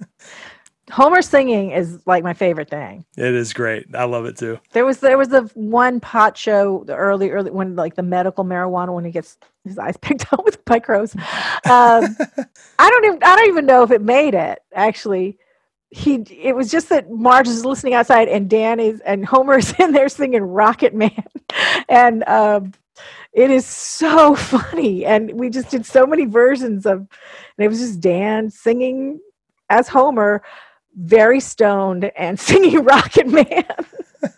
Homer 0.90 1.20
singing 1.20 1.72
is 1.72 1.98
like 2.06 2.22
my 2.22 2.32
favorite 2.32 2.70
thing. 2.70 3.04
It 3.16 3.34
is 3.34 3.52
great. 3.52 3.86
I 3.94 4.04
love 4.04 4.24
it 4.24 4.36
too. 4.36 4.60
There 4.72 4.86
was 4.86 4.98
there 4.98 5.18
was 5.18 5.32
a 5.32 5.42
one 5.54 5.98
pot 5.98 6.36
show 6.36 6.84
the 6.86 6.94
early 6.94 7.30
early 7.30 7.50
when 7.50 7.74
like 7.74 7.96
the 7.96 8.02
medical 8.02 8.44
marijuana 8.44 8.94
when 8.94 9.04
he 9.04 9.10
gets 9.10 9.36
his 9.64 9.78
eyes 9.78 9.96
picked 10.00 10.32
out 10.32 10.44
with 10.44 10.64
by 10.64 10.78
crows. 10.78 11.14
Um, 11.16 11.22
I 12.78 12.90
don't 12.90 13.04
even 13.04 13.22
I 13.22 13.36
don't 13.36 13.48
even 13.48 13.66
know 13.66 13.82
if 13.82 13.90
it 13.90 14.02
made 14.02 14.34
it 14.34 14.60
actually. 14.74 15.38
He 15.90 16.14
it 16.30 16.54
was 16.54 16.70
just 16.70 16.88
that 16.90 17.10
Marge 17.10 17.48
is 17.48 17.64
listening 17.64 17.94
outside 17.94 18.28
and 18.28 18.50
Dan 18.50 18.78
is 18.80 19.00
and 19.00 19.24
Homer 19.24 19.58
is 19.58 19.74
in 19.78 19.92
there 19.92 20.08
singing 20.08 20.42
Rocket 20.42 20.94
Man, 20.94 21.24
and 21.88 22.22
um, 22.28 22.72
it 23.32 23.50
is 23.50 23.66
so 23.66 24.34
funny. 24.34 25.04
And 25.04 25.32
we 25.32 25.50
just 25.50 25.70
did 25.70 25.84
so 25.84 26.06
many 26.06 26.26
versions 26.26 26.86
of, 26.86 26.98
and 26.98 27.08
it 27.64 27.68
was 27.68 27.80
just 27.80 28.00
Dan 28.00 28.50
singing 28.50 29.20
as 29.68 29.88
Homer, 29.88 30.42
very 30.96 31.40
stoned 31.40 32.10
and 32.16 32.38
singing 32.48 32.82
Rocket 32.82 33.26
Man. 33.28 33.64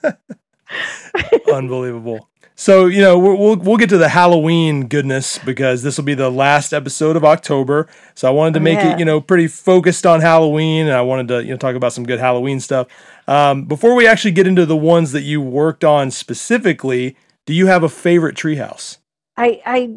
Unbelievable. 1.52 2.28
So 2.60 2.86
you 2.86 3.00
know 3.00 3.16
we'll, 3.16 3.54
we'll 3.54 3.76
get 3.76 3.88
to 3.90 3.98
the 3.98 4.08
Halloween 4.08 4.88
goodness 4.88 5.38
because 5.38 5.84
this 5.84 5.96
will 5.96 6.04
be 6.04 6.14
the 6.14 6.28
last 6.28 6.72
episode 6.72 7.14
of 7.14 7.24
October. 7.24 7.86
So 8.16 8.26
I 8.26 8.32
wanted 8.32 8.54
to 8.54 8.60
make 8.60 8.78
yeah. 8.78 8.94
it 8.94 8.98
you 8.98 9.04
know 9.04 9.20
pretty 9.20 9.46
focused 9.46 10.04
on 10.04 10.20
Halloween, 10.20 10.86
and 10.86 10.96
I 10.96 11.02
wanted 11.02 11.28
to 11.28 11.44
you 11.44 11.50
know 11.50 11.56
talk 11.56 11.76
about 11.76 11.92
some 11.92 12.04
good 12.04 12.18
Halloween 12.18 12.58
stuff. 12.58 12.88
Um, 13.28 13.66
before 13.66 13.94
we 13.94 14.08
actually 14.08 14.32
get 14.32 14.48
into 14.48 14.66
the 14.66 14.76
ones 14.76 15.12
that 15.12 15.22
you 15.22 15.40
worked 15.40 15.84
on 15.84 16.10
specifically, 16.10 17.16
do 17.46 17.54
you 17.54 17.68
have 17.68 17.84
a 17.84 17.88
favorite 17.88 18.34
treehouse? 18.34 18.98
I 19.36 19.62
I 19.64 19.94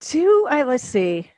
do 0.00 0.48
I 0.50 0.64
let's 0.64 0.82
see. 0.82 1.30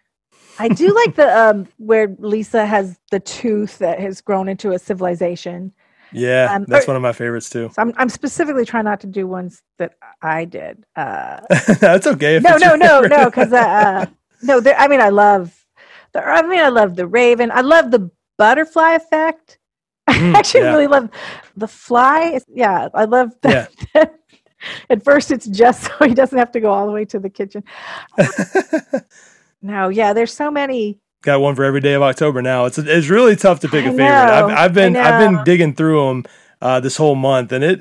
I 0.58 0.68
do 0.68 0.94
like 1.06 1.14
the 1.16 1.28
um 1.38 1.66
where 1.78 2.14
Lisa 2.18 2.66
has 2.66 2.98
the 3.10 3.20
tooth 3.20 3.78
that 3.78 4.00
has 4.00 4.20
grown 4.20 4.48
into 4.48 4.72
a 4.72 4.78
civilization. 4.78 5.72
Yeah, 6.14 6.54
Um, 6.54 6.66
that's 6.68 6.84
or- 6.86 6.88
one 6.92 6.96
of 6.96 7.02
my 7.02 7.12
favorites 7.12 7.48
too. 7.50 7.70
So 7.72 7.80
I'm 7.82 7.92
I'm 7.96 8.08
specifically 8.08 8.64
trying 8.66 8.84
not 8.84 9.00
to 9.00 9.06
do 9.06 9.26
ones 9.26 9.62
that 9.78 9.94
I 10.20 10.44
did. 10.44 10.84
Uh 10.96 11.40
that's 11.80 12.06
okay. 12.06 12.36
If 12.36 12.42
no, 12.42 12.56
no, 12.56 12.74
no, 12.74 13.02
favorite. 13.02 13.08
no, 13.16 13.24
because 13.26 13.52
uh, 13.52 14.06
no, 14.42 14.60
there, 14.60 14.76
I 14.78 14.88
mean 14.88 15.00
I 15.00 15.08
love 15.08 15.54
the 16.12 16.22
I 16.24 16.42
mean 16.42 16.60
I 16.60 16.68
love 16.68 16.96
the 16.96 17.06
raven. 17.06 17.50
I 17.50 17.62
love 17.62 17.90
the 17.90 18.10
butterfly 18.38 18.92
effect. 18.94 19.58
Mm, 20.10 20.34
I 20.34 20.38
actually 20.40 20.62
yeah. 20.64 20.70
really 20.72 20.88
love 20.88 21.08
the 21.56 21.68
fly. 21.68 22.40
Yeah, 22.52 22.88
I 22.92 23.04
love 23.04 23.30
that. 23.42 23.70
At 24.90 25.04
first, 25.04 25.30
it's 25.30 25.46
just 25.46 25.84
so 25.84 25.92
he 26.06 26.12
doesn't 26.12 26.36
have 26.36 26.50
to 26.52 26.60
go 26.60 26.72
all 26.72 26.86
the 26.86 26.92
way 26.92 27.04
to 27.06 27.20
the 27.20 27.30
kitchen. 27.30 27.62
No, 29.62 29.88
yeah, 29.88 30.12
there's 30.12 30.32
so 30.32 30.50
many. 30.50 30.98
Got 31.22 31.40
one 31.40 31.54
for 31.54 31.64
every 31.64 31.80
day 31.80 31.94
of 31.94 32.02
October 32.02 32.42
now. 32.42 32.64
It's 32.64 32.78
it's 32.78 33.08
really 33.08 33.36
tough 33.36 33.60
to 33.60 33.68
pick 33.68 33.84
a 33.84 33.88
I 33.88 33.90
favorite. 33.90 34.04
know, 34.06 34.46
I've, 34.48 34.50
I've 34.50 34.74
been 34.74 34.96
I've 34.96 35.20
been 35.20 35.44
digging 35.44 35.74
through 35.74 36.08
them 36.08 36.24
uh, 36.60 36.80
this 36.80 36.96
whole 36.96 37.14
month, 37.14 37.52
and 37.52 37.62
it 37.62 37.80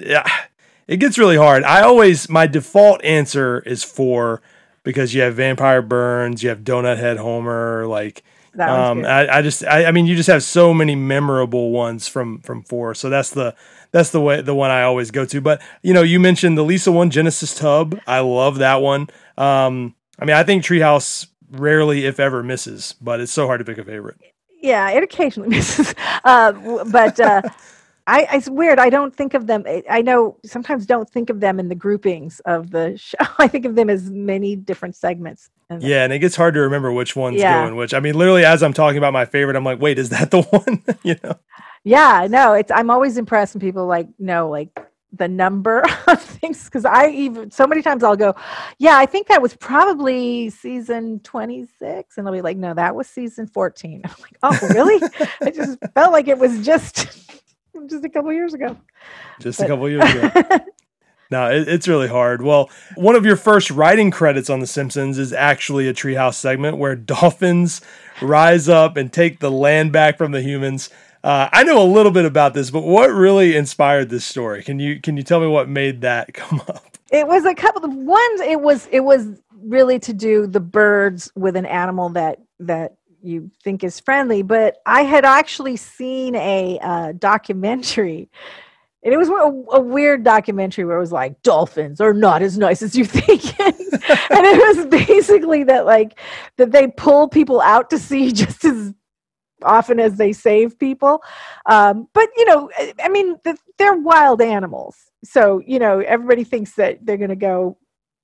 it 0.87 0.97
gets 0.97 1.17
really 1.17 1.37
hard. 1.37 1.63
I 1.63 1.81
always 1.81 2.29
my 2.29 2.45
default 2.45 3.03
answer 3.03 3.59
is 3.61 3.83
four 3.83 4.43
because 4.83 5.15
you 5.15 5.21
have 5.21 5.35
Vampire 5.35 5.81
Burns, 5.81 6.43
you 6.43 6.49
have 6.49 6.59
Donut 6.59 6.97
Head 6.97 7.17
Homer, 7.17 7.87
like 7.87 8.23
That 8.53 8.69
um. 8.69 9.05
I, 9.05 9.37
I 9.37 9.41
just 9.41 9.65
I, 9.65 9.85
I 9.85 9.91
mean 9.91 10.05
you 10.05 10.15
just 10.15 10.29
have 10.29 10.43
so 10.43 10.73
many 10.73 10.95
memorable 10.95 11.71
ones 11.71 12.07
from 12.07 12.41
from 12.41 12.61
four. 12.63 12.93
So 12.93 13.09
that's 13.09 13.31
the 13.31 13.55
that's 13.91 14.11
the 14.11 14.21
way 14.21 14.41
the 14.41 14.53
one 14.55 14.69
I 14.69 14.83
always 14.83 15.09
go 15.09 15.25
to. 15.25 15.41
But 15.41 15.61
you 15.81 15.93
know 15.95 16.03
you 16.03 16.19
mentioned 16.19 16.57
the 16.59 16.63
Lisa 16.63 16.91
one 16.91 17.09
Genesis 17.09 17.55
Tub. 17.55 17.99
I 18.05 18.19
love 18.19 18.59
that 18.59 18.81
one. 18.81 19.07
Um, 19.35 19.95
I 20.19 20.25
mean 20.25 20.35
I 20.35 20.43
think 20.43 20.63
Treehouse 20.63 21.25
rarely 21.51 22.05
if 22.05 22.19
ever 22.19 22.41
misses, 22.43 22.95
but 23.01 23.19
it's 23.19 23.31
so 23.31 23.45
hard 23.47 23.59
to 23.59 23.65
pick 23.65 23.77
a 23.77 23.83
favorite. 23.83 24.17
Yeah, 24.61 24.89
it 24.91 25.03
occasionally 25.03 25.49
misses, 25.57 25.93
uh, 26.23 26.51
but 26.91 27.19
uh, 27.19 27.41
I 28.07 28.27
it's 28.33 28.49
weird. 28.49 28.79
I 28.79 28.89
don't 28.89 29.15
think 29.15 29.33
of 29.33 29.47
them. 29.47 29.63
I- 29.89 30.01
know 30.01 30.37
sometimes 30.45 30.85
don't 30.85 31.09
think 31.09 31.29
of 31.29 31.39
them 31.39 31.59
in 31.59 31.67
the 31.69 31.75
groupings 31.75 32.39
of 32.41 32.71
the 32.71 32.97
show. 32.97 33.17
I 33.39 33.47
think 33.47 33.65
of 33.65 33.75
them 33.75 33.89
as 33.89 34.09
many 34.09 34.55
different 34.55 34.95
segments. 34.95 35.49
And 35.69 35.81
Yeah, 35.81 36.03
and 36.03 36.11
it 36.13 36.19
gets 36.19 36.35
hard 36.35 36.53
to 36.55 36.59
remember 36.61 36.91
which 36.91 37.15
one's 37.15 37.37
Yeah. 37.39 37.61
going 37.63 37.75
which. 37.75 37.93
I 37.93 37.99
mean, 37.99 38.15
literally, 38.15 38.43
as 38.45 38.61
I'm 38.63 38.73
talking 38.73 38.97
about 38.97 39.13
my 39.13 39.25
favorite, 39.25 39.55
I'm 39.55 39.63
like, 39.63 39.79
wait, 39.81 39.97
is 39.99 40.09
that 40.09 40.31
the 40.31 40.41
one? 40.51 40.83
you 41.03 41.15
know? 41.23 41.39
Yeah, 41.83 42.27
no, 42.29 42.53
it's 42.53 42.71
I'm 42.71 42.89
always 42.91 43.17
impressed 43.17 43.55
when 43.55 43.61
people 43.61 43.87
like 43.87 44.07
know 44.19 44.49
like 44.49 44.77
the 45.13 45.27
number 45.27 45.83
of 46.07 46.21
things 46.21 46.65
because 46.65 46.85
I 46.85 47.09
even 47.09 47.51
so 47.51 47.67
many 47.67 47.81
times 47.81 48.03
I'll 48.03 48.15
go, 48.15 48.35
yeah, 48.77 48.97
I 48.97 49.05
think 49.05 49.27
that 49.27 49.41
was 49.41 49.55
probably 49.55 50.49
season 50.49 51.19
26, 51.19 52.17
and 52.17 52.25
they'll 52.25 52.33
be 52.33 52.41
like, 52.41 52.57
no, 52.57 52.73
that 52.73 52.95
was 52.95 53.07
season 53.07 53.47
14. 53.47 54.01
I'm 54.05 54.11
like, 54.21 54.37
oh, 54.43 54.67
really? 54.73 55.01
I 55.41 55.51
just 55.51 55.79
felt 55.93 56.11
like 56.11 56.27
it 56.27 56.37
was 56.37 56.65
just 56.65 57.29
just 57.87 58.05
a 58.05 58.09
couple 58.09 58.31
years 58.33 58.53
ago. 58.53 58.77
Just 59.39 59.61
a 59.61 59.67
couple 59.67 59.89
years 59.89 60.03
ago. 60.03 60.59
No, 61.31 61.49
it, 61.49 61.67
it's 61.69 61.87
really 61.87 62.09
hard. 62.09 62.41
Well, 62.41 62.69
one 62.95 63.15
of 63.15 63.25
your 63.25 63.37
first 63.37 63.71
writing 63.71 64.11
credits 64.11 64.49
on 64.49 64.59
The 64.59 64.67
Simpsons 64.67 65.17
is 65.17 65.31
actually 65.31 65.87
a 65.87 65.93
treehouse 65.93 66.33
segment 66.35 66.77
where 66.77 66.95
dolphins 66.95 67.81
rise 68.21 68.67
up 68.67 68.97
and 68.97 69.11
take 69.11 69.39
the 69.39 69.49
land 69.49 69.93
back 69.93 70.17
from 70.17 70.33
the 70.33 70.41
humans. 70.41 70.89
Uh, 71.23 71.49
I 71.51 71.63
know 71.63 71.81
a 71.81 71.85
little 71.85 72.11
bit 72.11 72.25
about 72.25 72.53
this, 72.53 72.71
but 72.71 72.81
what 72.81 73.11
really 73.11 73.55
inspired 73.55 74.09
this 74.09 74.25
story? 74.25 74.63
Can 74.63 74.79
you 74.79 74.99
can 74.99 75.17
you 75.17 75.23
tell 75.23 75.39
me 75.39 75.47
what 75.47 75.69
made 75.69 76.01
that 76.01 76.33
come 76.33 76.61
up? 76.67 76.97
It 77.11 77.27
was 77.27 77.45
a 77.45 77.53
couple 77.53 77.85
of 77.85 77.93
ones. 77.93 78.41
It 78.41 78.61
was 78.61 78.87
it 78.91 79.01
was 79.01 79.27
really 79.61 79.99
to 79.99 80.13
do 80.13 80.47
the 80.47 80.59
birds 80.59 81.31
with 81.35 81.55
an 81.55 81.65
animal 81.65 82.09
that 82.09 82.39
that 82.59 82.95
you 83.21 83.51
think 83.63 83.83
is 83.83 83.99
friendly. 83.99 84.41
But 84.41 84.77
I 84.85 85.03
had 85.03 85.25
actually 85.25 85.77
seen 85.77 86.35
a 86.35 86.79
uh, 86.81 87.11
documentary, 87.13 88.29
and 89.03 89.13
it 89.13 89.17
was 89.17 89.29
a, 89.29 89.77
a 89.77 89.79
weird 89.79 90.23
documentary 90.23 90.85
where 90.85 90.97
it 90.97 91.01
was 91.01 91.11
like 91.11 91.41
dolphins 91.43 92.01
are 92.01 92.13
not 92.13 92.41
as 92.41 92.57
nice 92.57 92.81
as 92.81 92.95
you 92.95 93.05
think, 93.05 93.59
and 93.59 93.75
it 93.79 94.77
was 94.77 94.87
basically 94.87 95.63
that 95.65 95.85
like 95.85 96.17
that 96.57 96.71
they 96.71 96.87
pull 96.87 97.27
people 97.27 97.61
out 97.61 97.89
to 97.91 97.99
sea 97.99 98.31
just 98.31 98.65
as 98.65 98.93
often 99.63 99.99
as 99.99 100.15
they 100.15 100.33
save 100.33 100.77
people. 100.79 101.21
Um, 101.65 102.07
but 102.13 102.29
you 102.37 102.45
know, 102.45 102.69
I- 102.99 103.09
mean, 103.09 103.37
they're 103.77 103.95
wild 103.95 104.41
animals, 104.41 104.97
so 105.23 105.61
you 105.65 105.79
know 105.79 105.99
everybody 105.99 106.43
thinks 106.43 106.73
that 106.75 107.05
they're 107.05 107.17
going 107.17 107.29
to 107.29 107.35
go 107.35 107.77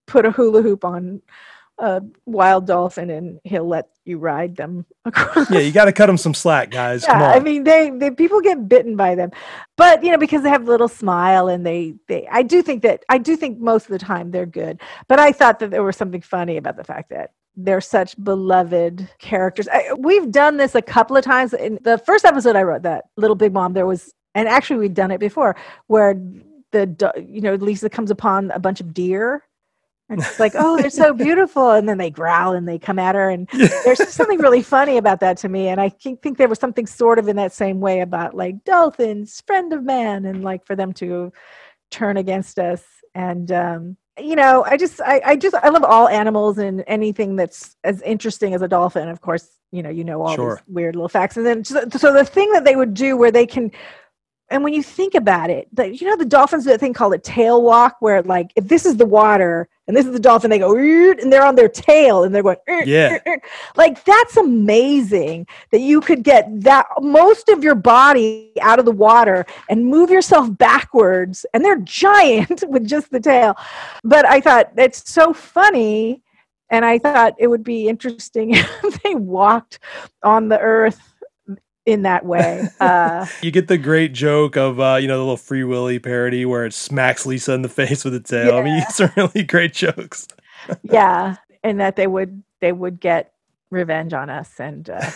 put 0.08 0.26
a 0.26 0.32
hula 0.32 0.62
hoop 0.62 0.86
on 0.86 1.22
a 1.80 2.02
wild 2.26 2.66
dolphin 2.66 3.10
and 3.10 3.40
he'll 3.44 3.68
let 3.68 3.88
you 4.04 4.18
ride 4.18 4.56
them 4.56 4.86
across. 5.06 5.50
Yeah, 5.52 5.60
you 5.60 5.72
got 5.72 5.86
to 5.86 5.92
cut 5.92 6.08
them 6.08 6.18
some 6.18 6.34
slack, 6.34 6.72
guys. 6.72 7.06
Come 7.06 7.22
Yeah, 7.22 7.28
on. 7.30 7.36
I 7.36 7.40
mean, 7.40 7.64
they, 7.64 7.92
they 7.92 8.10
people 8.12 8.42
get 8.42 8.68
bitten 8.68 8.96
by 8.96 9.16
them, 9.16 9.32
but 9.76 10.04
you 10.04 10.12
know 10.12 10.18
because 10.18 10.42
they 10.44 10.50
have 10.50 10.64
a 10.68 10.72
little 10.72 10.88
smile 10.88 11.48
and 11.48 11.66
they 11.66 11.96
they. 12.08 12.28
I 12.32 12.42
do 12.44 12.62
think 12.62 12.84
that 12.84 13.04
I 13.10 13.18
do 13.20 13.36
think 13.36 13.60
most 13.60 13.86
of 13.86 13.92
the 13.92 14.00
time 14.00 14.32
they're 14.32 14.46
good, 14.46 14.82
but 15.08 15.20
I 15.20 15.32
thought 15.32 15.60
that 15.60 15.72
there 15.72 15.84
was 15.84 15.98
something 15.98 16.22
funny 16.22 16.58
about 16.58 16.78
the 16.78 16.84
fact 16.84 17.10
that 17.12 17.32
they're 17.58 17.82
such 17.82 18.16
beloved 18.24 19.10
characters. 19.18 19.68
I, 19.68 19.94
we've 19.98 20.32
done 20.32 20.58
this 20.58 20.76
a 20.76 20.82
couple 20.82 21.18
of 21.18 21.24
times. 21.24 21.54
In 21.54 21.80
the 21.82 21.98
first 21.98 22.24
episode 22.24 22.56
I 22.56 22.62
wrote, 22.62 22.84
that 22.84 23.06
Little 23.18 23.36
Big 23.36 23.52
Mom, 23.52 23.74
there 23.74 23.88
was, 23.88 24.14
and 24.36 24.48
actually 24.48 24.78
we'd 24.78 24.94
done 24.94 25.10
it 25.10 25.20
before, 25.20 25.56
where 25.88 26.14
the 26.72 27.14
you 27.28 27.42
know 27.42 27.56
Lisa 27.56 27.90
comes 27.90 28.12
upon 28.12 28.52
a 28.52 28.60
bunch 28.60 28.80
of 28.80 28.94
deer. 28.94 29.44
And 30.10 30.22
it's 30.22 30.40
like, 30.40 30.54
oh, 30.56 30.78
they're 30.78 30.90
so 30.90 31.12
beautiful. 31.26 31.72
And 31.72 31.90
then 31.90 31.98
they 31.98 32.10
growl 32.10 32.54
and 32.54 32.66
they 32.66 32.80
come 32.80 32.98
at 32.98 33.16
her. 33.16 33.30
And 33.30 33.46
there's 33.84 34.08
something 34.08 34.40
really 34.40 34.62
funny 34.62 34.96
about 34.96 35.20
that 35.20 35.36
to 35.40 35.50
me. 35.50 35.68
And 35.68 35.82
I 35.82 35.90
think, 35.90 36.22
think 36.22 36.38
there 36.38 36.48
was 36.48 36.60
something 36.60 36.88
sort 36.88 37.20
of 37.20 37.28
in 37.28 37.36
that 37.36 37.52
same 37.52 37.82
way 37.82 38.00
about 38.00 38.34
like 38.34 38.64
dolphins, 38.64 39.44
friend 39.46 39.74
of 39.74 39.84
man, 39.84 40.24
and 40.24 40.46
like 40.46 40.66
for 40.66 40.78
them 40.78 40.94
to 40.94 41.34
turn 41.92 42.16
against 42.16 42.58
us. 42.58 42.86
And, 43.16 43.52
um, 43.52 43.98
you 44.20 44.36
know, 44.36 44.64
I 44.66 44.78
just, 44.78 45.02
I, 45.02 45.22
I 45.26 45.36
just, 45.36 45.56
I 45.56 45.70
love 45.70 45.84
all 45.84 46.08
animals 46.08 46.58
and 46.58 46.84
anything 46.88 47.36
that's 47.36 47.76
as 47.84 48.02
interesting 48.02 48.54
as 48.54 48.62
a 48.62 48.68
dolphin. 48.68 49.10
Of 49.10 49.22
course, 49.22 49.48
you 49.72 49.84
know, 49.84 49.90
you 49.90 50.04
know 50.04 50.22
all 50.22 50.36
Sure. 50.36 50.56
these 50.66 50.76
weird 50.76 50.96
little 50.96 51.10
facts. 51.10 51.38
And 51.38 51.46
then, 51.46 51.64
so, 51.64 51.88
so 51.92 52.14
the 52.14 52.26
thing 52.26 52.52
that 52.54 52.66
they 52.66 52.76
would 52.76 52.94
do 52.94 53.18
where 53.18 53.32
they 53.32 53.46
can, 53.46 53.72
and 54.50 54.64
when 54.64 54.74
you 54.74 54.82
think 54.82 55.14
about 55.14 55.50
it, 55.50 55.68
the, 55.74 55.94
you 55.94 56.08
know, 56.08 56.16
the 56.16 56.26
dolphins 56.26 56.64
do 56.64 56.70
that 56.70 56.80
thing 56.80 56.94
called 56.94 57.14
a 57.14 57.18
tail 57.18 57.62
walk, 57.62 57.98
where 58.00 58.22
like 58.22 58.52
if 58.56 58.68
this 58.68 58.86
is 58.86 58.96
the 58.96 59.06
water 59.06 59.68
and 59.88 59.96
this 59.96 60.06
is 60.06 60.14
the 60.14 60.20
dolphin, 60.20 60.50
they 60.50 60.60
go 60.60 60.76
and 60.76 61.32
they're 61.32 61.46
on 61.46 61.56
their 61.56 61.68
tail 61.70 62.24
and 62.24 62.34
they're 62.34 62.44
going 62.44 62.58
Yeah. 62.68 63.14
eert, 63.14 63.22
eert." 63.26 63.42
like 63.76 64.04
that's 64.06 64.38
amazing 64.38 65.48
that 65.72 65.80
you 65.80 66.00
could 66.02 66.24
get 66.24 66.48
that 66.62 66.86
most 67.00 67.50
of 67.50 67.64
your 67.64 67.76
body 67.76 68.54
out 68.62 68.80
of 68.80 68.86
the 68.86 68.92
water 68.92 69.46
and 69.70 69.86
move 69.86 70.10
yourself 70.10 70.56
backwards, 70.58 71.46
and 71.54 71.64
they're 71.64 71.80
giant 71.80 72.64
with 72.68 72.88
just 72.88 73.12
the 73.12 73.20
tail. 73.20 73.56
But 74.04 74.26
I 74.26 74.40
thought 74.40 74.72
it's 74.78 75.10
so 75.12 75.34
funny, 75.34 76.22
and 76.70 76.86
I 76.86 77.00
thought 77.00 77.36
it 77.38 77.48
would 77.48 77.64
be 77.64 77.88
interesting 77.90 78.52
if 78.54 79.04
they 79.04 79.16
walked 79.16 79.80
on 80.24 80.48
the 80.48 80.60
earth 80.60 81.02
in 81.88 82.04
that 82.04 82.24
way. 82.26 82.68
Uh, 82.80 83.26
You 83.42 83.50
get 83.50 83.68
the 83.68 83.78
great 83.80 84.14
joke 84.14 84.56
of 84.56 84.80
uh, 84.80 84.98
you 85.02 85.08
know 85.08 85.16
the 85.18 85.24
little 85.24 85.38
Free 85.38 85.64
Willy 85.64 85.98
parody 85.98 86.46
where 86.46 86.66
it 86.66 86.74
smacks 86.74 87.26
Lisa 87.26 87.54
in 87.54 87.64
the 87.64 87.70
face 87.82 88.06
with 88.06 88.14
its 88.14 88.30
tail. 88.30 88.56
I 88.56 88.62
mean, 88.62 88.80
get 88.80 88.92
some 88.92 89.10
really 89.16 89.44
great 89.44 89.74
jokes. 89.74 90.28
yeah 90.84 91.38
and 91.64 91.80
that 91.80 91.96
they 91.96 92.06
would 92.08 92.44
they 92.60 92.72
would 92.72 93.00
get 93.00 93.32
revenge 93.72 94.14
on 94.14 94.30
us 94.30 94.60
and 94.60 94.90
uh, 94.90 95.10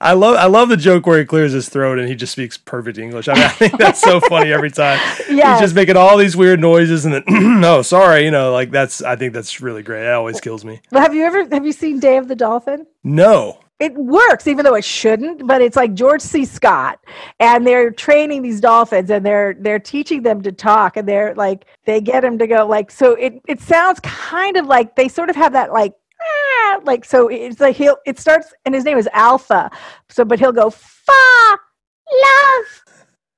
I 0.00 0.12
love 0.12 0.36
I 0.36 0.46
love 0.46 0.68
the 0.68 0.76
joke 0.76 1.04
where 1.06 1.18
he 1.18 1.24
clears 1.24 1.52
his 1.52 1.68
throat 1.68 1.98
and 1.98 2.08
he 2.08 2.14
just 2.14 2.32
speaks 2.32 2.56
perfect 2.56 2.96
English. 2.96 3.26
I 3.28 3.34
mean, 3.34 3.42
I 3.42 3.48
think 3.48 3.76
that's 3.76 4.00
so 4.00 4.20
funny 4.20 4.52
every 4.52 4.70
time. 4.70 5.00
yeah 5.28 5.54
He's 5.54 5.60
just 5.62 5.74
making 5.74 5.96
all 5.96 6.16
these 6.16 6.36
weird 6.36 6.60
noises 6.60 7.04
and 7.04 7.12
then 7.14 7.24
no, 7.60 7.82
sorry, 7.94 8.24
you 8.24 8.30
know, 8.30 8.52
like 8.52 8.70
that's 8.70 9.02
I 9.02 9.16
think 9.16 9.32
that's 9.34 9.60
really 9.60 9.82
great. 9.82 10.04
It 10.06 10.12
always 10.12 10.40
kills 10.40 10.64
me. 10.64 10.80
have 10.92 11.12
you 11.14 11.24
ever 11.24 11.46
have 11.50 11.66
you 11.66 11.72
seen 11.72 11.98
day 11.98 12.16
of 12.18 12.28
the 12.28 12.36
dolphin 12.36 12.86
No. 13.02 13.58
It 13.80 13.94
works 13.94 14.46
even 14.46 14.64
though 14.64 14.74
it 14.74 14.84
shouldn't 14.84 15.46
but 15.46 15.60
it's 15.60 15.76
like 15.76 15.94
george 15.94 16.20
c. 16.20 16.44
Scott 16.44 16.98
and 17.40 17.66
they're 17.66 17.90
training 17.90 18.42
these 18.42 18.60
dolphins 18.60 19.10
and 19.10 19.24
they're 19.26 19.54
they're 19.60 19.78
teaching 19.78 20.22
them 20.22 20.42
to 20.42 20.52
talk 20.52 20.96
and 20.96 21.08
they're 21.08 21.34
like 21.34 21.66
they 21.84 22.00
get 22.00 22.22
them 22.22 22.38
to 22.38 22.46
go 22.46 22.66
like 22.66 22.90
so 22.90 23.14
it 23.14 23.40
it 23.48 23.60
sounds 23.60 24.00
kind 24.00 24.56
of 24.56 24.66
like 24.66 24.94
they 24.96 25.08
sort 25.08 25.28
of 25.28 25.36
have 25.36 25.52
that 25.52 25.72
like 25.72 25.94
ah, 26.22 26.80
like 26.84 27.04
so 27.04 27.28
it's 27.28 27.60
like 27.60 27.76
he'll 27.76 27.96
it 28.06 28.18
starts 28.18 28.52
and 28.64 28.74
his 28.74 28.84
name 28.84 28.98
is 28.98 29.08
alpha 29.12 29.70
so 30.08 30.24
but 30.24 30.38
he'll 30.38 30.52
go 30.52 30.70
fa 30.70 31.58
love 32.22 32.84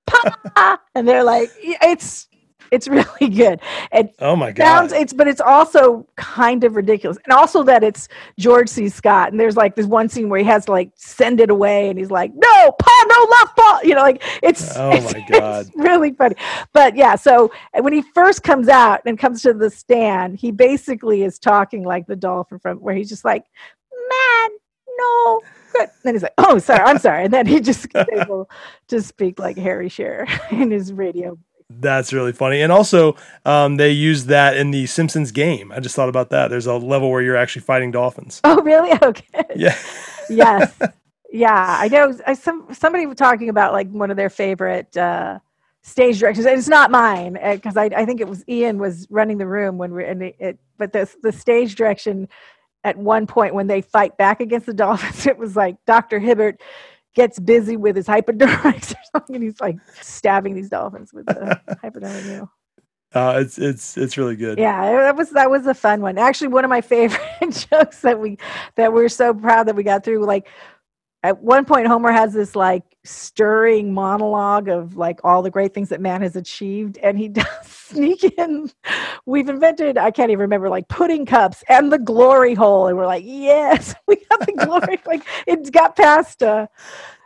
pa 0.07 0.79
and 0.95 1.09
they're 1.09 1.25
like 1.25 1.51
it's 1.63 2.29
it's 2.71 2.89
really 3.21 3.29
good. 3.29 3.61
And 3.93 4.11
Oh 4.19 4.37
my 4.37 4.53
god. 4.53 4.65
sounds 4.65 4.93
it's 4.93 5.13
but 5.13 5.29
it's 5.29 5.41
also 5.41 6.07
kind 6.17 6.65
of 6.65 6.77
ridiculous. 6.77 7.19
And 7.25 7.33
also 7.33 7.63
that 7.65 7.83
it's 7.85 8.09
george 8.39 8.69
c. 8.69 8.89
Scott 8.89 9.31
and 9.31 9.41
there's 9.41 9.57
like 9.57 9.77
this 9.77 9.87
one 9.87 10.09
scene 10.09 10.29
where 10.29 10.41
he 10.41 10.47
has 10.47 10.65
to 10.67 10.73
like 10.73 10.91
send 10.97 11.41
it 11.41 11.51
away 11.51 11.89
and 11.89 11.99
he's 11.99 12.11
like 12.11 12.33
no 12.35 12.73
pa 12.79 13.05
no 13.09 13.27
left 13.31 13.57
ball 13.57 13.85
you 13.85 13.95
know 13.95 14.03
like 14.03 14.23
it's 14.43 14.77
Oh 14.77 14.91
it's- 14.93 15.13
my 15.13 15.25
God. 15.39 15.67
really 15.77 16.13
funny. 16.13 16.37
But 16.73 16.97
yeah 16.97 17.15
so 17.17 17.51
when 17.81 17.93
he 17.93 18.03
first 18.15 18.43
comes 18.43 18.69
out 18.69 19.01
and 19.07 19.19
comes 19.19 19.43
to 19.43 19.53
the 19.55 19.71
stand 19.71 20.37
he 20.39 20.51
basically 20.51 21.23
is 21.23 21.39
talking 21.39 21.85
like 21.85 22.07
the 22.07 22.17
dolphin 22.17 22.59
from 22.59 22.79
where 22.79 22.95
he's 22.95 23.09
just 23.09 23.25
like 23.25 23.45
man 23.93 24.51
no. 24.99 25.41
Good. 25.75 25.91
Then 26.05 26.15
he's 26.15 26.23
like 26.23 26.33
oh 26.39 26.59
sorry 26.59 26.81
i'm 26.81 26.99
sorry. 26.99 27.25
And 27.25 27.33
then 27.33 27.47
he 27.47 27.61
just 27.61 27.87
able 28.13 28.49
to 28.89 29.03
speak 29.03 29.39
like 29.39 29.57
harry 29.59 29.89
shearer 29.89 30.27
in 30.51 30.71
his 30.71 30.93
radio 30.93 31.39
That's 31.69 32.13
really 32.13 32.33
funny. 32.33 32.61
And 32.63 32.71
also, 32.71 33.17
um, 33.45 33.77
they 33.77 33.91
use 33.91 34.27
that 34.27 34.57
in 34.57 34.71
the 34.71 34.87
Simpsons 34.87 35.33
game. 35.33 35.73
I 35.73 35.81
just 35.81 35.97
thought 35.97 36.09
about 36.09 36.31
that. 36.31 36.49
There's 36.49 36.67
a 36.67 36.75
level 36.75 37.11
where 37.11 37.23
you're 37.23 37.37
actually 37.37 37.63
fighting 37.63 37.91
dolphins. 37.91 38.41
oh 38.45 38.63
really 38.63 38.93
okay 39.03 39.45
Yeah. 39.57 39.77
yes 40.31 40.79
yeah 41.33 41.77
i 41.81 41.89
know 41.89 42.17
I, 42.27 42.35
some 42.35 42.69
somebody 42.73 43.05
was 43.07 43.17
talking 43.17 43.49
about 43.49 43.73
like 43.73 43.91
one 43.91 44.11
of 44.13 44.17
their 44.17 44.31
favorite 44.31 44.97
uh 44.97 45.41
stage 45.83 46.21
directions 46.21 46.47
and 46.47 46.57
it's 46.59 46.69
not 46.69 46.91
mine 46.91 47.37
because 47.53 47.77
I, 47.77 47.85
I 47.87 48.05
think 48.05 48.21
it 48.21 48.29
was 48.29 48.45
ian 48.49 48.79
was 48.79 49.07
running 49.11 49.39
the 49.39 49.47
room 49.47 49.77
when 49.77 49.93
we're 49.93 50.01
in 50.03 50.23
it, 50.23 50.37
it 50.39 50.59
but 50.79 50.93
the, 50.93 51.13
the 51.23 51.33
stage 51.33 51.75
direction 51.75 52.29
at 52.85 52.97
one 52.97 53.27
point 53.27 53.55
when 53.55 53.67
they 53.67 53.81
fight 53.81 54.17
back 54.17 54.41
against 54.41 54.67
the 54.67 54.75
dolphins 54.75 55.27
it 55.29 55.37
was 55.37 55.57
like 55.57 55.77
dr 55.85 56.17
hibbert 56.19 56.61
gets 57.17 57.41
busy 57.41 57.77
with 57.79 57.97
his 57.97 58.07
hypodermics 58.07 58.93
or 58.97 58.99
something 59.15 59.37
and 59.37 59.45
he's 59.45 59.61
like 59.61 59.79
stabbing 60.03 60.55
these 60.55 60.71
dolphins 60.71 61.13
with 61.15 61.27
the 61.27 61.61
hypodermic 61.83 62.27
needle 62.27 62.53
Uh, 63.15 63.39
it's 63.43 63.59
it's 63.59 63.97
it's 63.97 64.19
really 64.19 64.37
good. 64.37 64.59
yeah 64.59 64.93
that 64.93 65.17
was 65.17 65.31
that 65.31 65.51
was 65.51 65.67
a 65.67 65.75
fun 65.75 66.03
one 66.03 66.19
actually 66.19 66.49
one 66.49 66.65
of 66.65 66.71
my 66.71 66.81
favorite 66.95 67.21
jokes 67.71 68.01
that 68.03 68.21
we 68.21 68.39
that 68.77 68.93
we're 68.93 69.09
so 69.09 69.35
proud 69.35 69.67
that 69.69 69.77
we 69.77 69.83
got 69.85 70.05
through 70.05 70.25
like 70.27 70.49
at 71.29 71.43
one 71.43 71.65
point 71.65 71.87
homer 71.87 72.13
has 72.13 72.33
this 72.33 72.57
like 72.57 72.83
stirring 73.05 73.93
monologue 73.93 74.69
of 74.69 74.97
like 74.97 75.21
all 75.25 75.43
the 75.43 75.51
great 75.51 75.73
things 75.75 75.89
that 75.89 76.01
man 76.01 76.23
has 76.23 76.37
achieved 76.37 76.99
and 76.99 77.19
he 77.19 77.29
does 77.41 77.47
sneak 77.65 78.25
in 78.39 78.71
we've 79.27 79.49
invented 79.49 79.99
i 79.99 80.11
can't 80.11 80.31
even 80.31 80.41
remember 80.41 80.69
like 80.69 80.89
pudding 80.89 81.27
cups 81.27 81.63
and 81.69 81.93
the 81.93 81.99
glory 81.99 82.55
hole 82.55 82.87
and 82.89 82.97
we're 82.97 83.07
like 83.07 83.25
yes 83.27 83.95
we 84.09 84.17
have 84.31 84.41
the 84.47 84.65
glory 84.65 85.01
like 85.07 85.23
it 85.47 85.71
got 85.73 85.97
past 85.97 86.43
uh 86.43 86.67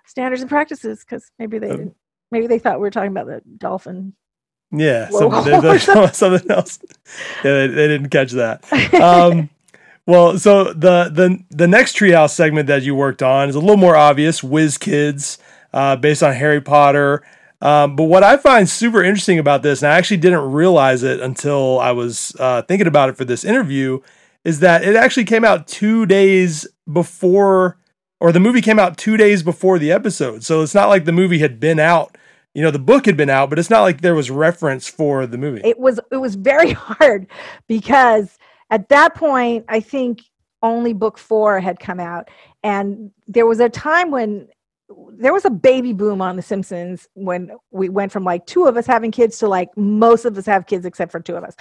standards 0.04 0.42
and 0.42 0.50
practices 0.50 1.00
because 1.00 1.30
maybe 1.38 1.58
they 1.58 1.70
Um, 1.70 1.94
Maybe 2.30 2.46
they 2.46 2.58
thought 2.58 2.76
we 2.78 2.82
were 2.82 2.90
talking 2.90 3.10
about 3.10 3.26
the 3.26 3.42
dolphin. 3.58 4.14
Yeah, 4.70 5.08
Whoa. 5.10 5.78
some, 5.78 6.12
something 6.12 6.48
else. 6.48 6.78
Yeah, 7.44 7.52
they, 7.54 7.66
they 7.66 7.88
didn't 7.88 8.10
catch 8.10 8.30
that. 8.32 8.72
Um, 8.94 9.50
well, 10.06 10.38
so 10.38 10.72
the 10.72 11.10
the 11.12 11.42
the 11.50 11.68
next 11.68 11.96
treehouse 11.96 12.30
segment 12.30 12.66
that 12.66 12.82
you 12.82 12.94
worked 12.94 13.22
on 13.22 13.48
is 13.48 13.54
a 13.54 13.60
little 13.60 13.76
more 13.76 13.96
obvious. 13.96 14.42
Whiz 14.42 14.78
Kids, 14.78 15.38
uh, 15.72 15.96
based 15.96 16.22
on 16.22 16.34
Harry 16.34 16.60
Potter. 16.60 17.22
Um, 17.62 17.94
but 17.94 18.04
what 18.04 18.24
I 18.24 18.36
find 18.38 18.68
super 18.68 19.04
interesting 19.04 19.38
about 19.38 19.62
this, 19.62 19.82
and 19.82 19.92
I 19.92 19.98
actually 19.98 20.16
didn't 20.16 20.50
realize 20.52 21.02
it 21.02 21.20
until 21.20 21.78
I 21.78 21.90
was 21.90 22.34
uh, 22.38 22.62
thinking 22.62 22.86
about 22.86 23.10
it 23.10 23.16
for 23.16 23.26
this 23.26 23.44
interview, 23.44 24.00
is 24.44 24.60
that 24.60 24.82
it 24.82 24.96
actually 24.96 25.24
came 25.24 25.44
out 25.44 25.66
two 25.66 26.06
days 26.06 26.66
before, 26.90 27.78
or 28.18 28.32
the 28.32 28.40
movie 28.40 28.62
came 28.62 28.78
out 28.78 28.96
two 28.96 29.18
days 29.18 29.42
before 29.42 29.78
the 29.78 29.92
episode. 29.92 30.42
So 30.42 30.62
it's 30.62 30.74
not 30.74 30.88
like 30.88 31.04
the 31.04 31.12
movie 31.12 31.40
had 31.40 31.60
been 31.60 31.78
out. 31.78 32.16
You 32.54 32.62
know, 32.62 32.70
the 32.70 32.78
book 32.78 33.06
had 33.06 33.16
been 33.16 33.30
out, 33.30 33.50
but 33.50 33.58
it's 33.58 33.70
not 33.70 33.82
like 33.82 34.00
there 34.00 34.14
was 34.14 34.30
reference 34.30 34.88
for 34.88 35.26
the 35.26 35.38
movie. 35.38 35.60
it 35.62 35.78
was 35.78 36.00
it 36.10 36.16
was 36.16 36.34
very 36.34 36.72
hard 36.72 37.26
because 37.68 38.38
at 38.70 38.88
that 38.88 39.14
point 39.14 39.64
i 39.68 39.80
think 39.80 40.20
only 40.62 40.92
book 40.92 41.18
four 41.18 41.60
had 41.60 41.78
come 41.78 42.00
out. 42.00 42.28
And 42.62 43.10
there 43.26 43.46
was 43.46 43.60
a 43.60 43.68
time 43.68 44.10
when 44.10 44.48
there 45.12 45.32
was 45.32 45.44
a 45.44 45.50
baby 45.50 45.92
boom 45.92 46.20
on 46.20 46.34
the 46.34 46.42
simpsons 46.42 47.08
when 47.14 47.52
we 47.70 47.88
went 47.88 48.10
from 48.10 48.24
like 48.24 48.44
two 48.46 48.66
of 48.66 48.76
us 48.76 48.86
having 48.86 49.12
kids 49.12 49.38
to 49.38 49.46
like 49.46 49.68
most 49.76 50.24
of 50.24 50.36
us 50.36 50.46
have 50.46 50.66
kids 50.66 50.84
except 50.84 51.12
for 51.12 51.20
two 51.20 51.36
of 51.36 51.44
us. 51.44 51.54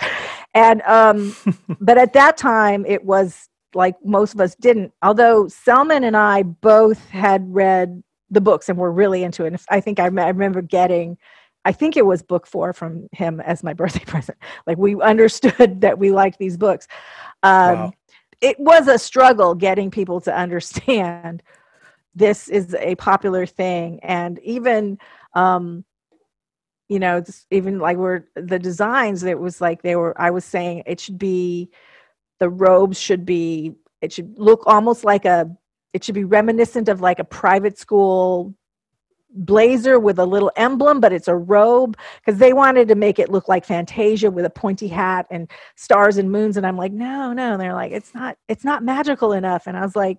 And 0.56 0.82
um 0.84 1.36
but 1.80 1.98
at 2.00 2.14
that 2.14 2.38
time 2.38 2.86
it 2.88 3.04
was 3.06 3.48
like 3.76 3.96
most 4.04 4.34
of 4.34 4.42
us 4.42 4.56
didn't. 4.56 4.94
Although 5.04 5.48
selman 5.48 6.04
and 6.06 6.18
i 6.18 6.42
both 6.42 7.08
had 7.10 7.54
read 7.54 8.02
the 8.32 8.42
books 8.42 8.68
and 8.68 8.80
were 8.80 8.92
really 8.92 9.24
into 9.24 9.44
it. 9.44 9.48
And 9.48 9.62
i 9.70 9.80
think 9.80 10.00
i, 10.00 10.06
I 10.06 10.08
remember 10.08 10.64
getting 10.64 11.16
I 11.70 11.72
think 11.72 11.96
it 11.96 12.06
was 12.06 12.24
book 12.24 12.48
four 12.48 12.74
from 12.74 13.08
him 13.12 13.40
as 13.40 13.64
my 13.64 13.74
birthday 13.82 14.04
present. 14.04 14.40
Like 14.66 14.80
we 14.80 15.00
understood 15.00 15.82
that 15.82 16.00
we 16.00 16.12
liked 16.12 16.40
these 16.40 16.58
books. 16.58 16.88
Um, 17.44 17.76
Wow. 17.76 17.94
It 18.42 18.58
was 18.58 18.88
a 18.88 18.98
struggle 18.98 19.54
getting 19.54 19.92
people 19.92 20.22
to 20.22 20.36
understand 20.36 21.44
this 22.16 22.48
is 22.48 22.74
a 22.74 22.96
popular 22.96 23.46
thing, 23.46 24.00
and 24.02 24.40
even, 24.40 24.98
um, 25.34 25.84
you 26.88 27.00
know, 27.00 27.22
even 27.52 27.80
like 27.80 27.98
we're 27.98 28.24
the 28.36 28.58
designs. 28.58 29.24
It 29.24 29.38
was 29.38 29.60
like 29.60 29.82
they 29.82 29.98
were. 29.98 30.20
I 30.20 30.32
was 30.32 30.46
saying 30.46 30.84
it 30.86 31.02
should 31.02 31.20
be 31.20 31.70
the 32.40 32.50
robes 32.50 32.98
should 32.98 33.26
be. 33.26 33.76
It 34.02 34.14
should 34.14 34.40
look 34.40 34.64
almost 34.66 35.04
like 35.04 35.26
a. 35.26 35.52
It 35.94 36.04
should 36.04 36.16
be 36.16 36.24
reminiscent 36.24 36.88
of 36.88 37.02
like 37.02 37.20
a 37.20 37.26
private 37.26 37.78
school 37.78 38.56
blazer 39.32 40.00
with 40.00 40.20
a 40.20 40.26
little 40.26 40.52
emblem, 40.56 41.00
but 41.00 41.14
it's 41.14 41.28
a 41.28 41.36
robe 41.36 41.98
because 42.20 42.40
they 42.40 42.54
wanted 42.54 42.88
to 42.88 42.96
make 42.96 43.20
it 43.20 43.30
look 43.30 43.48
like 43.48 43.66
Fantasia 43.66 44.32
with 44.32 44.46
a 44.46 44.50
pointy 44.50 44.88
hat 44.88 45.28
and 45.30 45.50
stars 45.76 46.18
and 46.18 46.32
moons. 46.32 46.58
And 46.58 46.66
I'm 46.66 46.78
like, 46.78 46.92
no, 46.92 47.34
no. 47.34 47.54
And 47.54 47.62
they're 47.62 47.74
like, 47.74 47.92
it's 47.92 48.14
not, 48.14 48.38
it's 48.48 48.64
not 48.66 48.84
magical 48.84 49.34
enough. 49.34 49.68
And 49.68 49.78
I 49.78 49.82
was 49.82 49.96
like, 49.96 50.18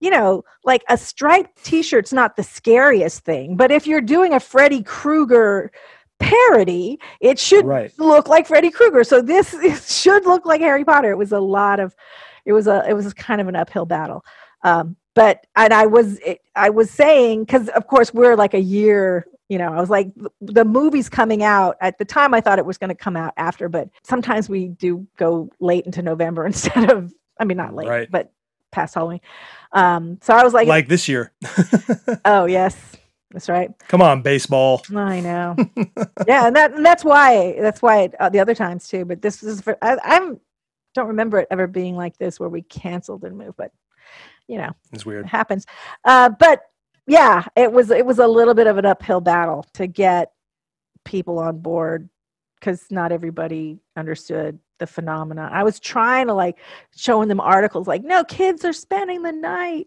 you 0.00 0.10
know, 0.10 0.44
like 0.64 0.84
a 0.88 0.98
striped 0.98 1.64
t-shirt's 1.64 2.12
not 2.12 2.36
the 2.36 2.42
scariest 2.42 3.24
thing, 3.24 3.56
but 3.56 3.70
if 3.70 3.86
you're 3.86 4.00
doing 4.02 4.34
a 4.34 4.40
Freddy 4.40 4.82
Krueger 4.82 5.70
parody, 6.18 6.98
it 7.20 7.38
should 7.38 7.64
Right. 7.64 7.92
look 7.98 8.28
like 8.28 8.46
Freddy 8.46 8.70
Krueger. 8.70 9.04
So 9.04 9.22
this 9.22 9.54
should 10.00 10.26
look 10.26 10.44
like 10.44 10.60
Harry 10.60 10.84
Potter. 10.84 11.10
It 11.10 11.18
was 11.18 11.32
a 11.32 11.40
lot 11.40 11.80
of, 11.80 11.94
it 12.44 12.52
was 12.52 12.66
a, 12.66 12.84
it 12.88 12.92
was 12.94 13.12
kind 13.14 13.40
of 13.40 13.48
an 13.48 13.56
uphill 13.56 13.86
battle. 13.86 14.24
Um, 14.62 14.96
but 15.16 15.44
and 15.56 15.74
I 15.74 15.86
was 15.86 16.18
it, 16.20 16.42
I 16.54 16.70
was 16.70 16.90
saying 16.92 17.44
because 17.46 17.68
of 17.70 17.88
course 17.88 18.14
we're 18.14 18.36
like 18.36 18.54
a 18.54 18.60
year. 18.60 19.26
You 19.48 19.58
know, 19.58 19.72
I 19.72 19.80
was 19.80 19.90
like 19.90 20.10
the 20.40 20.64
movie's 20.64 21.08
coming 21.08 21.42
out 21.42 21.76
at 21.80 21.98
the 21.98 22.04
time. 22.04 22.34
I 22.34 22.40
thought 22.40 22.58
it 22.58 22.66
was 22.66 22.78
going 22.78 22.88
to 22.88 22.96
come 22.96 23.16
out 23.16 23.32
after, 23.36 23.68
but 23.68 23.88
sometimes 24.02 24.48
we 24.48 24.68
do 24.68 25.06
go 25.16 25.48
late 25.60 25.86
into 25.86 26.02
November 26.02 26.46
instead 26.52 26.92
of. 26.92 27.12
I 27.38 27.44
mean, 27.44 27.56
not 27.56 27.74
late, 27.74 27.88
Right. 27.88 28.10
but 28.10 28.32
past 28.72 28.94
Halloween. 28.94 29.20
Um, 29.72 30.18
so 30.22 30.34
I 30.34 30.42
was 30.42 30.52
like, 30.54 30.68
like 30.68 30.88
this 30.88 31.06
year. 31.08 31.32
oh 32.24 32.46
yes, 32.46 32.76
that's 33.30 33.48
right. 33.48 33.70
Come 33.88 34.02
on, 34.02 34.22
baseball. 34.22 34.82
I 34.94 35.20
know. 35.20 35.54
yeah, 36.26 36.46
and 36.46 36.56
that 36.56 36.72
and 36.74 36.84
that's 36.84 37.04
why 37.04 37.56
that's 37.60 37.80
why 37.82 38.02
it, 38.02 38.14
uh, 38.20 38.28
the 38.28 38.40
other 38.40 38.54
times 38.54 38.88
too. 38.88 39.04
But 39.04 39.22
this 39.22 39.42
is 39.42 39.60
for 39.60 39.78
I 39.80 39.96
I'm, 40.02 40.40
don't 40.94 41.08
remember 41.08 41.38
it 41.38 41.48
ever 41.50 41.66
being 41.66 41.94
like 41.96 42.16
this 42.18 42.40
where 42.40 42.48
we 42.48 42.62
canceled 42.62 43.22
and 43.24 43.36
moved, 43.38 43.56
but 43.56 43.70
you 44.48 44.58
know 44.58 44.70
It's 44.92 45.06
weird. 45.06 45.24
it 45.26 45.28
happens. 45.28 45.66
Uh, 46.04 46.30
but 46.30 46.62
yeah, 47.06 47.44
it 47.56 47.72
was 47.72 47.90
it 47.90 48.04
was 48.06 48.18
a 48.18 48.26
little 48.26 48.54
bit 48.54 48.66
of 48.66 48.78
an 48.78 48.86
uphill 48.86 49.20
battle 49.20 49.64
to 49.74 49.86
get 49.86 50.32
people 51.04 51.38
on 51.38 51.58
board 51.58 52.08
because 52.58 52.84
not 52.90 53.12
everybody 53.12 53.78
understood 53.96 54.58
the 54.78 54.86
phenomena. 54.86 55.48
I 55.52 55.62
was 55.62 55.78
trying 55.78 56.26
to 56.26 56.34
like 56.34 56.58
showing 56.96 57.28
them 57.28 57.40
articles 57.40 57.86
like, 57.86 58.02
no, 58.02 58.24
kids 58.24 58.64
are 58.64 58.72
spending 58.72 59.22
the 59.22 59.32
night 59.32 59.86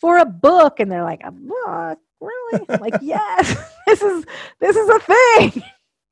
for 0.00 0.18
a 0.18 0.24
book, 0.24 0.80
and 0.80 0.90
they're 0.90 1.04
like, 1.04 1.20
a 1.24 1.30
book, 1.30 1.98
really? 2.20 2.66
Like, 2.80 2.94
yes, 3.02 3.56
this 3.86 4.02
is 4.02 4.24
this 4.60 4.76
is 4.76 4.88
a 4.88 4.98
thing. 5.00 5.62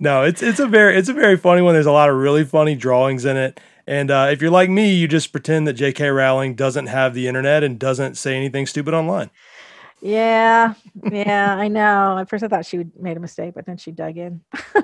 No, 0.00 0.22
it's 0.24 0.42
it's 0.42 0.60
a 0.60 0.66
very 0.66 0.96
it's 0.96 1.08
a 1.08 1.14
very 1.14 1.36
funny 1.36 1.62
one. 1.62 1.74
There's 1.74 1.86
a 1.86 1.92
lot 1.92 2.10
of 2.10 2.16
really 2.16 2.44
funny 2.44 2.74
drawings 2.74 3.24
in 3.24 3.36
it. 3.36 3.60
And 3.86 4.10
uh, 4.10 4.28
if 4.30 4.40
you're 4.40 4.50
like 4.50 4.70
me, 4.70 4.94
you 4.94 5.08
just 5.08 5.32
pretend 5.32 5.66
that 5.66 5.74
J.K. 5.74 6.08
Rowling 6.08 6.54
doesn't 6.54 6.86
have 6.86 7.14
the 7.14 7.28
internet 7.28 7.64
and 7.64 7.78
doesn't 7.78 8.16
say 8.16 8.36
anything 8.36 8.66
stupid 8.66 8.94
online. 8.94 9.30
Yeah, 10.00 10.74
yeah, 11.10 11.56
I 11.56 11.68
know. 11.68 12.18
At 12.18 12.28
first, 12.28 12.42
I 12.42 12.48
thought 12.48 12.66
she 12.66 12.84
made 12.98 13.16
a 13.16 13.20
mistake, 13.20 13.54
but 13.54 13.66
then 13.66 13.76
she 13.76 13.92
dug 13.92 14.16
in. 14.16 14.40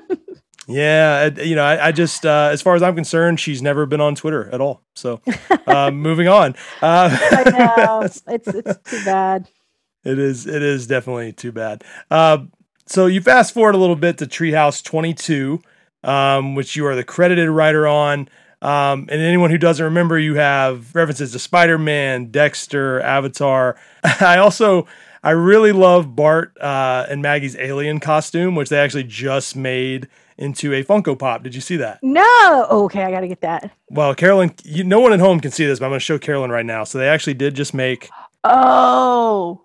Yeah, 0.70 1.30
you 1.42 1.56
know, 1.56 1.64
I, 1.64 1.86
I 1.88 1.92
just, 1.92 2.26
uh, 2.26 2.50
as 2.52 2.60
far 2.60 2.74
as 2.74 2.82
I'm 2.82 2.94
concerned, 2.94 3.40
she's 3.40 3.62
never 3.62 3.86
been 3.86 4.02
on 4.02 4.14
Twitter 4.14 4.50
at 4.50 4.60
all. 4.60 4.82
So, 4.94 5.22
uh, 5.66 5.90
moving 5.90 6.28
on. 6.28 6.54
Uh, 6.82 7.08
I 7.10 7.50
know 7.58 8.00
it's 8.04 8.22
it's 8.26 8.78
too 8.90 9.04
bad. 9.04 9.48
It 10.04 10.18
is. 10.18 10.46
It 10.46 10.62
is 10.62 10.86
definitely 10.86 11.32
too 11.32 11.52
bad. 11.52 11.84
Uh, 12.10 12.44
so 12.84 13.06
you 13.06 13.22
fast 13.22 13.54
forward 13.54 13.76
a 13.76 13.78
little 13.78 13.96
bit 13.96 14.18
to 14.18 14.26
Treehouse 14.26 14.84
22, 14.84 15.62
um, 16.04 16.54
which 16.54 16.76
you 16.76 16.84
are 16.84 16.94
the 16.94 17.04
credited 17.04 17.48
writer 17.48 17.86
on. 17.86 18.28
Um, 18.60 19.06
and 19.10 19.20
anyone 19.20 19.50
who 19.50 19.58
doesn't 19.58 19.84
remember, 19.84 20.18
you 20.18 20.34
have 20.34 20.94
references 20.94 21.32
to 21.32 21.38
Spider 21.38 21.78
Man, 21.78 22.30
Dexter, 22.30 23.00
Avatar. 23.00 23.76
I 24.20 24.38
also, 24.38 24.86
I 25.22 25.30
really 25.30 25.72
love 25.72 26.16
Bart 26.16 26.56
uh, 26.60 27.06
and 27.08 27.22
Maggie's 27.22 27.56
alien 27.56 28.00
costume, 28.00 28.54
which 28.54 28.68
they 28.68 28.78
actually 28.78 29.04
just 29.04 29.54
made 29.56 30.08
into 30.36 30.72
a 30.72 30.84
Funko 30.84 31.18
Pop. 31.18 31.42
Did 31.42 31.54
you 31.54 31.60
see 31.60 31.76
that? 31.76 31.98
No, 32.02 32.66
okay, 32.70 33.02
I 33.02 33.10
got 33.10 33.20
to 33.20 33.28
get 33.28 33.40
that. 33.40 33.72
Well, 33.90 34.14
Carolyn, 34.14 34.54
you, 34.64 34.84
no 34.84 35.00
one 35.00 35.12
at 35.12 35.20
home 35.20 35.40
can 35.40 35.50
see 35.50 35.66
this, 35.66 35.78
but 35.78 35.86
I'm 35.86 35.90
going 35.90 36.00
to 36.00 36.04
show 36.04 36.18
Carolyn 36.18 36.50
right 36.50 36.66
now. 36.66 36.84
So 36.84 36.98
they 36.98 37.08
actually 37.08 37.34
did 37.34 37.54
just 37.54 37.74
make 37.74 38.08
Oh, 38.44 39.64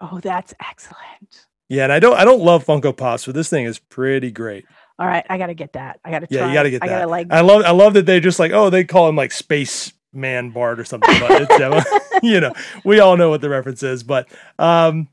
oh, 0.00 0.20
that's 0.20 0.54
excellent. 0.60 1.46
Yeah, 1.68 1.84
and 1.84 1.92
I 1.92 2.00
don't 2.00 2.16
I 2.16 2.24
don't 2.24 2.42
love 2.42 2.64
Funko 2.66 2.96
Pops, 2.96 3.26
but 3.26 3.34
this 3.34 3.48
thing 3.48 3.64
is 3.64 3.78
pretty 3.78 4.32
great. 4.32 4.66
All 5.00 5.06
right, 5.06 5.24
I 5.30 5.38
got 5.38 5.46
to 5.46 5.54
get 5.54 5.72
that. 5.72 5.98
I 6.04 6.10
got 6.10 6.18
to. 6.20 6.26
Yeah, 6.28 6.40
try. 6.40 6.48
you 6.48 6.54
got 6.54 6.62
to 6.64 6.70
get 6.70 6.82
I 6.84 6.88
that. 6.88 6.92
got 6.92 7.00
to 7.00 7.06
like. 7.08 7.26
I 7.30 7.40
love 7.40 7.62
I 7.64 7.70
love 7.70 7.94
that 7.94 8.04
they 8.04 8.20
just 8.20 8.38
like 8.38 8.52
oh 8.52 8.68
they 8.68 8.84
call 8.84 9.08
him 9.08 9.16
like 9.16 9.32
Space 9.32 9.94
Man 10.12 10.50
Bart 10.50 10.78
or 10.78 10.84
something, 10.84 11.18
but 11.18 11.42
it's 11.42 11.50
uh, 11.52 11.82
you 12.22 12.38
know 12.40 12.52
we 12.84 13.00
all 13.00 13.16
know 13.16 13.30
what 13.30 13.40
the 13.40 13.48
reference 13.48 13.82
is. 13.82 14.02
But 14.02 14.28
um, 14.58 15.08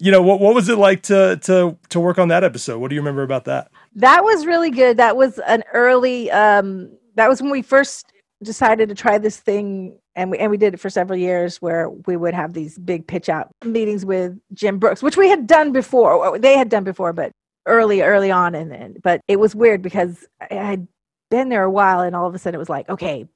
you 0.00 0.10
know 0.10 0.22
what 0.22 0.40
what 0.40 0.56
was 0.56 0.68
it 0.68 0.76
like 0.76 1.02
to 1.04 1.38
to 1.44 1.78
to 1.90 2.00
work 2.00 2.18
on 2.18 2.28
that 2.28 2.42
episode? 2.42 2.80
What 2.80 2.88
do 2.88 2.96
you 2.96 3.00
remember 3.00 3.22
about 3.22 3.44
that? 3.44 3.70
That 3.94 4.24
was 4.24 4.44
really 4.44 4.70
good. 4.72 4.96
That 4.96 5.16
was 5.16 5.38
an 5.38 5.62
early. 5.72 6.28
um 6.32 6.90
That 7.14 7.28
was 7.28 7.40
when 7.40 7.52
we 7.52 7.62
first 7.62 8.12
decided 8.42 8.88
to 8.88 8.94
try 8.96 9.18
this 9.18 9.36
thing, 9.38 9.98
and 10.16 10.32
we 10.32 10.38
and 10.38 10.50
we 10.50 10.56
did 10.56 10.74
it 10.74 10.80
for 10.80 10.90
several 10.90 11.18
years, 11.18 11.62
where 11.62 11.88
we 11.88 12.16
would 12.16 12.34
have 12.34 12.54
these 12.54 12.76
big 12.76 13.06
pitch 13.06 13.28
out 13.28 13.50
meetings 13.64 14.04
with 14.04 14.36
Jim 14.52 14.78
Brooks, 14.80 15.00
which 15.02 15.16
we 15.16 15.28
had 15.28 15.46
done 15.46 15.70
before. 15.70 16.12
or 16.12 16.38
They 16.40 16.58
had 16.58 16.68
done 16.68 16.82
before, 16.84 17.12
but 17.12 17.30
early, 17.66 18.02
early 18.02 18.30
on, 18.30 18.54
and 18.54 18.70
then. 18.70 18.96
But 19.02 19.20
it 19.28 19.38
was 19.38 19.54
weird 19.54 19.82
because 19.82 20.26
I 20.50 20.54
had 20.54 20.88
been 21.30 21.48
there 21.48 21.64
a 21.64 21.70
while, 21.70 22.00
and 22.00 22.16
all 22.16 22.26
of 22.26 22.34
a 22.34 22.38
sudden 22.38 22.56
it 22.56 22.58
was 22.58 22.68
like, 22.68 22.88
okay, 22.88 23.26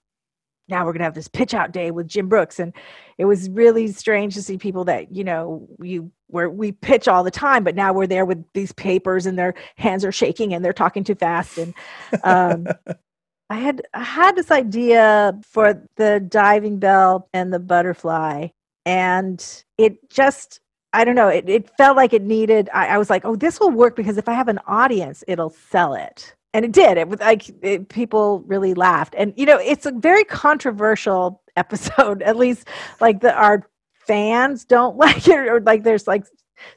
now 0.68 0.87
we're 0.87 0.93
gonna 0.93 1.05
have 1.05 1.14
this 1.14 1.28
pitch 1.28 1.53
out 1.53 1.72
day 1.72 1.91
with 1.91 2.09
Jim 2.09 2.28
Brooks, 2.28 2.59
and 2.59 2.72
it 3.18 3.24
was 3.26 3.51
really 3.51 3.89
strange 3.89 4.35
to 4.35 4.43
see 4.43 4.57
people 4.57 4.85
that 4.85 5.14
you 5.14 5.24
know 5.24 5.68
you 5.81 6.11
where 6.28 6.49
we 6.49 6.72
pitch 6.72 7.09
all 7.09 7.24
the 7.24 7.31
time, 7.31 7.64
but 7.64 7.74
now 7.74 7.93
we're 7.93 8.07
there 8.07 8.24
with 8.24 8.45
these 8.55 8.72
papers 8.72 9.26
and 9.26 9.39
their 9.39 9.55
hands 9.76 10.05
are 10.05 10.12
shaking 10.12 10.55
and 10.55 10.64
they're 10.64 10.72
talking 10.72 11.03
too 11.05 11.16
fast. 11.16 11.59
And 11.59 11.74
um, 12.22 12.66
I 13.51 13.57
had 13.57 13.83
I 13.93 14.05
had 14.05 14.37
this 14.37 14.51
idea 14.51 15.39
for 15.45 15.83
the 15.97 16.20
diving 16.20 16.78
bell 16.78 17.28
and 17.35 17.53
the 17.53 17.59
butterfly, 17.59 18.49
and 18.87 19.64
it 19.76 20.09
just 20.09 20.61
I 20.93 21.05
don't 21.05 21.14
know 21.14 21.28
it, 21.28 21.49
it 21.49 21.70
felt 21.76 21.97
like 21.97 22.12
it 22.12 22.22
needed. 22.22 22.68
I, 22.72 22.88
I 22.88 22.99
was 22.99 23.11
like, 23.11 23.24
oh, 23.24 23.36
this 23.36 23.61
will 23.61 23.70
work 23.70 23.97
because 23.97 24.18
if 24.18 24.28
I 24.28 24.32
have 24.32 24.49
an 24.49 24.59
audience, 24.66 25.22
it'll 25.28 25.51
sell 25.51 25.95
it. 25.95 26.34
And 26.53 26.64
it 26.64 26.72
did. 26.72 26.99
It 26.99 27.09
was 27.09 27.20
like 27.20 27.49
it, 27.62 27.88
people 27.88 28.41
really 28.41 28.74
laughed, 28.74 29.14
and 29.16 29.32
you 29.36 29.47
know, 29.47 29.59
it's 29.59 29.86
a 29.86 29.93
very 29.93 30.24
controversial 30.24 31.43
episode. 31.57 32.22
At 32.22 32.36
least, 32.36 32.66
like 33.01 33.20
the 33.20 33.32
our 33.32 33.68
fans 34.07 34.64
don't 34.64 34.97
like 35.05 35.28
it, 35.28 35.49
or 35.49 35.61
like 35.61 35.84
there's 35.84 36.09
like 36.09 36.24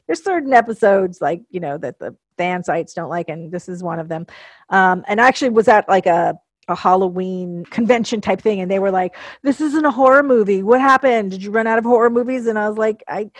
there's 0.06 0.22
certain 0.22 0.52
episodes 0.52 1.20
like 1.20 1.42
you 1.50 1.60
know 1.60 1.76
that 1.78 1.98
the 1.98 2.16
fan 2.38 2.62
sites 2.62 2.94
don't 2.94 3.10
like, 3.10 3.28
and 3.28 3.50
this 3.50 3.68
is 3.68 3.82
one 3.82 3.98
of 3.98 4.08
them. 4.08 4.26
Um, 4.70 5.04
and 5.08 5.20
actually 5.20 5.50
was 5.50 5.66
at 5.66 5.88
like 5.88 6.06
a 6.06 6.38
a 6.68 6.76
Halloween 6.76 7.64
convention 7.66 8.20
type 8.20 8.40
thing, 8.40 8.60
and 8.60 8.70
they 8.70 8.78
were 8.78 8.92
like, 8.92 9.16
"This 9.42 9.60
isn't 9.60 9.84
a 9.84 9.90
horror 9.90 10.22
movie. 10.22 10.62
What 10.62 10.80
happened? 10.80 11.32
Did 11.32 11.42
you 11.42 11.50
run 11.50 11.66
out 11.66 11.78
of 11.78 11.84
horror 11.84 12.10
movies?" 12.10 12.46
And 12.46 12.58
I 12.58 12.68
was 12.68 12.78
like, 12.78 13.02
"I." 13.08 13.30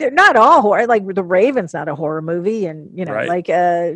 They're 0.00 0.10
not 0.10 0.34
all 0.36 0.62
horror. 0.62 0.86
Like 0.86 1.06
The 1.06 1.22
Raven's 1.22 1.74
not 1.74 1.88
a 1.88 1.94
horror 1.94 2.22
movie, 2.22 2.66
and 2.66 2.90
you 2.98 3.04
know, 3.04 3.12
Right. 3.12 3.28
like 3.28 3.48
uh, 3.48 3.92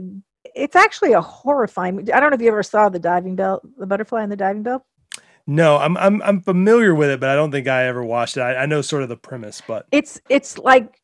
it's 0.55 0.77
actually 0.77 1.15
a 1.15 1.21
horrifying. 1.21 1.99
I 2.13 2.21
don't 2.21 2.31
know 2.31 2.35
if 2.37 2.43
you 2.43 2.49
ever 2.49 2.63
saw 2.63 2.89
the 2.91 2.99
diving 3.01 3.35
bell, 3.37 3.61
the 3.79 3.87
butterfly 3.87 4.23
and 4.23 4.31
the 4.31 4.37
diving 4.37 4.63
bell. 4.63 4.85
No, 5.47 5.77
I'm 5.79 5.97
I'm 5.97 6.23
I'm 6.23 6.41
familiar 6.41 6.95
with 6.95 7.11
it, 7.11 7.21
but 7.21 7.31
I 7.31 7.35
don't 7.35 7.51
think 7.51 7.67
I 7.69 7.87
ever 7.87 8.05
watched 8.05 8.37
it. 8.37 8.41
I, 8.43 8.57
I 8.57 8.67
know 8.67 8.83
sort 8.83 9.03
of 9.03 9.09
the 9.09 9.17
premise, 9.17 9.63
but 9.67 9.87
It's 9.91 10.21
it's 10.29 10.59
like 10.59 11.01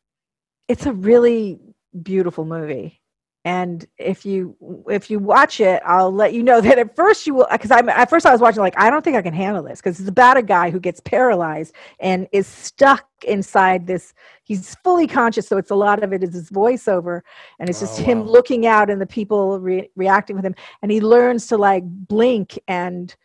it's 0.67 0.85
a 0.85 0.93
really 0.93 1.59
beautiful 2.01 2.45
movie. 2.45 3.00
And 3.43 3.85
if 3.97 4.23
you 4.23 4.55
if 4.87 5.09
you 5.09 5.17
watch 5.17 5.59
it, 5.59 5.81
I'll 5.85 6.11
let 6.11 6.33
you 6.33 6.43
know 6.43 6.61
that 6.61 6.77
at 6.77 6.95
first 6.95 7.25
you 7.25 7.33
will 7.33 7.47
because 7.51 7.71
I'm 7.71 7.89
at 7.89 8.09
first 8.09 8.25
I 8.25 8.31
was 8.31 8.41
watching 8.41 8.61
like 8.61 8.77
I 8.77 8.89
don't 8.89 9.03
think 9.03 9.17
I 9.17 9.21
can 9.21 9.33
handle 9.33 9.63
this 9.63 9.79
because 9.79 9.99
it's 9.99 10.09
about 10.09 10.37
a 10.37 10.43
guy 10.43 10.69
who 10.69 10.79
gets 10.79 10.99
paralyzed 10.99 11.73
and 11.99 12.27
is 12.31 12.45
stuck 12.45 13.07
inside 13.27 13.87
this. 13.87 14.13
He's 14.43 14.75
fully 14.83 15.07
conscious, 15.07 15.47
so 15.47 15.57
it's 15.57 15.71
a 15.71 15.75
lot 15.75 16.03
of 16.03 16.13
it 16.13 16.23
is 16.23 16.33
his 16.33 16.49
voiceover, 16.49 17.21
and 17.59 17.69
it's 17.69 17.79
just 17.79 17.99
Oh, 17.99 18.03
him 18.03 18.23
looking 18.23 18.65
out 18.67 18.89
and 18.89 19.01
the 19.01 19.07
people 19.07 19.59
re- 19.59 19.89
reacting 19.95 20.35
with 20.35 20.45
him, 20.45 20.55
and 20.81 20.91
he 20.91 21.01
learns 21.01 21.47
to 21.47 21.57
like 21.57 21.83
blink 21.85 22.59
and 22.67 23.15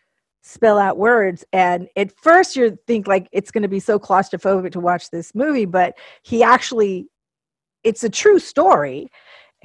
spell 0.43 0.79
out 0.79 0.97
words 0.97 1.45
and 1.53 1.89
at 1.97 2.17
first 2.17 2.55
you 2.55 2.79
think 2.87 3.09
like 3.09 3.29
it's 3.33 3.51
going 3.51 3.63
to 3.63 3.69
be 3.69 3.81
so 3.81 3.99
claustrophobic 3.99 4.71
to 4.71 4.79
watch 4.79 5.11
this 5.11 5.35
movie 5.35 5.65
but 5.65 5.99
he 6.23 6.41
actually 6.41 7.09
it's 7.83 8.05
a 8.05 8.09
true 8.09 8.39
story 8.39 9.11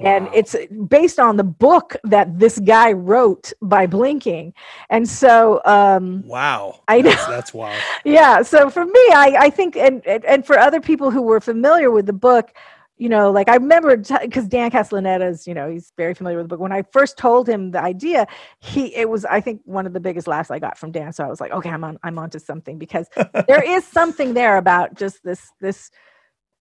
and 0.04 0.28
it's 0.34 0.56
based 0.88 1.18
on 1.18 1.36
the 1.36 1.44
book 1.44 1.96
that 2.04 2.38
this 2.38 2.58
guy 2.58 2.92
wrote 2.92 3.52
by 3.62 3.86
blinking. 3.86 4.54
And 4.90 5.08
so 5.08 5.60
um 5.64 6.22
wow, 6.26 6.80
I 6.88 7.00
know. 7.00 7.10
that's 7.10 7.54
wild. 7.54 7.80
yeah. 8.04 8.42
So 8.42 8.70
for 8.70 8.84
me 8.84 9.00
i 9.12 9.36
i 9.40 9.50
think 9.50 9.76
and 9.76 10.06
and, 10.06 10.24
and 10.24 10.46
for 10.46 10.58
other 10.58 10.80
people 10.80 11.10
who 11.10 11.22
were 11.22 11.40
familiar 11.40 11.90
with 11.90 12.06
the 12.06 12.12
book 12.12 12.52
you 12.98 13.08
know 13.08 13.30
like 13.30 13.48
i 13.48 13.54
remember 13.54 13.96
because 13.96 14.46
dan 14.46 14.70
castellaneta 14.70 15.28
is 15.28 15.46
you 15.46 15.54
know 15.54 15.70
he's 15.70 15.92
very 15.96 16.14
familiar 16.14 16.38
with 16.38 16.44
the 16.44 16.48
book. 16.48 16.60
When 16.60 16.72
i 16.72 16.82
first 16.82 17.16
told 17.16 17.48
him 17.48 17.70
the 17.70 17.82
idea 17.82 18.26
he 18.60 18.94
it 18.94 19.08
was 19.08 19.24
i 19.24 19.40
think 19.40 19.62
one 19.64 19.86
of 19.86 19.92
the 19.92 20.00
biggest 20.00 20.26
laughs 20.26 20.50
i 20.50 20.58
got 20.58 20.78
from 20.78 20.92
dan. 20.92 21.12
So 21.12 21.24
i 21.24 21.28
was 21.28 21.40
like 21.40 21.52
okay 21.52 21.70
i'm 21.70 21.84
on 21.84 21.98
i'm 22.02 22.18
onto 22.18 22.38
something. 22.38 22.78
Because 22.78 23.08
there 23.48 23.62
is 23.62 23.84
something 23.84 24.34
there 24.34 24.56
about 24.56 24.94
just 24.94 25.22
this 25.24 25.50
this 25.60 25.90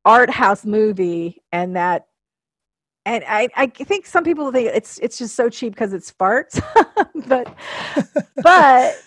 art 0.06 0.30
house 0.30 0.66
movie 0.66 1.42
and 1.52 1.76
that 1.76 2.08
and 3.06 3.24
I, 3.28 3.50
I 3.56 3.68
think 3.68 4.06
some 4.06 4.24
people 4.24 4.52
think 4.52 4.68
it's 4.68 5.00
it's 5.00 5.18
just 5.18 5.36
so 5.36 5.50
cheap 5.50 5.74
because 5.74 5.94
it's 5.94 6.12
farts 6.12 6.62
but 7.28 7.54
but 8.44 9.04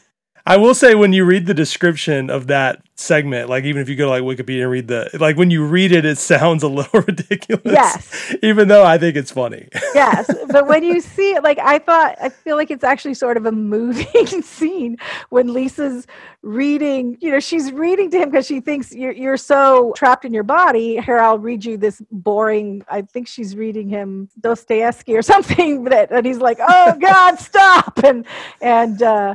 I 0.46 0.56
will 0.58 0.74
say 0.74 0.94
when 0.94 1.12
you 1.12 1.24
read 1.24 1.46
the 1.46 1.54
description 1.54 2.28
of 2.28 2.48
that 2.48 2.82
segment, 2.96 3.48
like 3.48 3.64
even 3.64 3.80
if 3.80 3.88
you 3.88 3.96
go 3.96 4.04
to 4.04 4.10
like 4.10 4.22
Wikipedia 4.22 4.62
and 4.62 4.70
read 4.70 4.88
the 4.88 5.10
like 5.18 5.36
when 5.36 5.50
you 5.50 5.64
read 5.64 5.92
it, 5.92 6.04
it 6.04 6.18
sounds 6.18 6.62
a 6.62 6.68
little 6.68 7.00
ridiculous. 7.06 7.62
Yes. 7.64 8.34
Even 8.42 8.68
though 8.68 8.84
I 8.84 8.98
think 8.98 9.16
it's 9.16 9.30
funny. 9.30 9.68
yes 9.94 10.30
but 10.54 10.68
when 10.68 10.84
you 10.84 11.00
see 11.00 11.32
it 11.32 11.42
like 11.42 11.58
i 11.58 11.78
thought 11.80 12.14
i 12.20 12.28
feel 12.28 12.56
like 12.56 12.70
it's 12.70 12.84
actually 12.84 13.12
sort 13.12 13.36
of 13.36 13.44
a 13.44 13.52
moving 13.52 14.42
scene 14.42 14.96
when 15.30 15.52
lisa's 15.52 16.06
reading 16.42 17.16
you 17.20 17.30
know 17.30 17.40
she's 17.40 17.72
reading 17.72 18.08
to 18.08 18.18
him 18.18 18.30
because 18.30 18.46
she 18.46 18.60
thinks 18.60 18.94
you're, 18.94 19.12
you're 19.12 19.36
so 19.36 19.92
trapped 19.96 20.24
in 20.24 20.32
your 20.32 20.44
body 20.44 21.00
here 21.00 21.18
i'll 21.18 21.38
read 21.38 21.64
you 21.64 21.76
this 21.76 22.00
boring 22.12 22.84
i 22.88 23.02
think 23.02 23.26
she's 23.26 23.56
reading 23.56 23.88
him 23.88 24.28
dostoevsky 24.40 25.16
or 25.16 25.22
something 25.22 25.84
that 25.84 26.10
and 26.12 26.24
he's 26.24 26.38
like 26.38 26.58
oh 26.60 26.96
god 27.00 27.36
stop 27.36 27.98
and 28.04 28.24
and 28.60 29.02
uh 29.02 29.34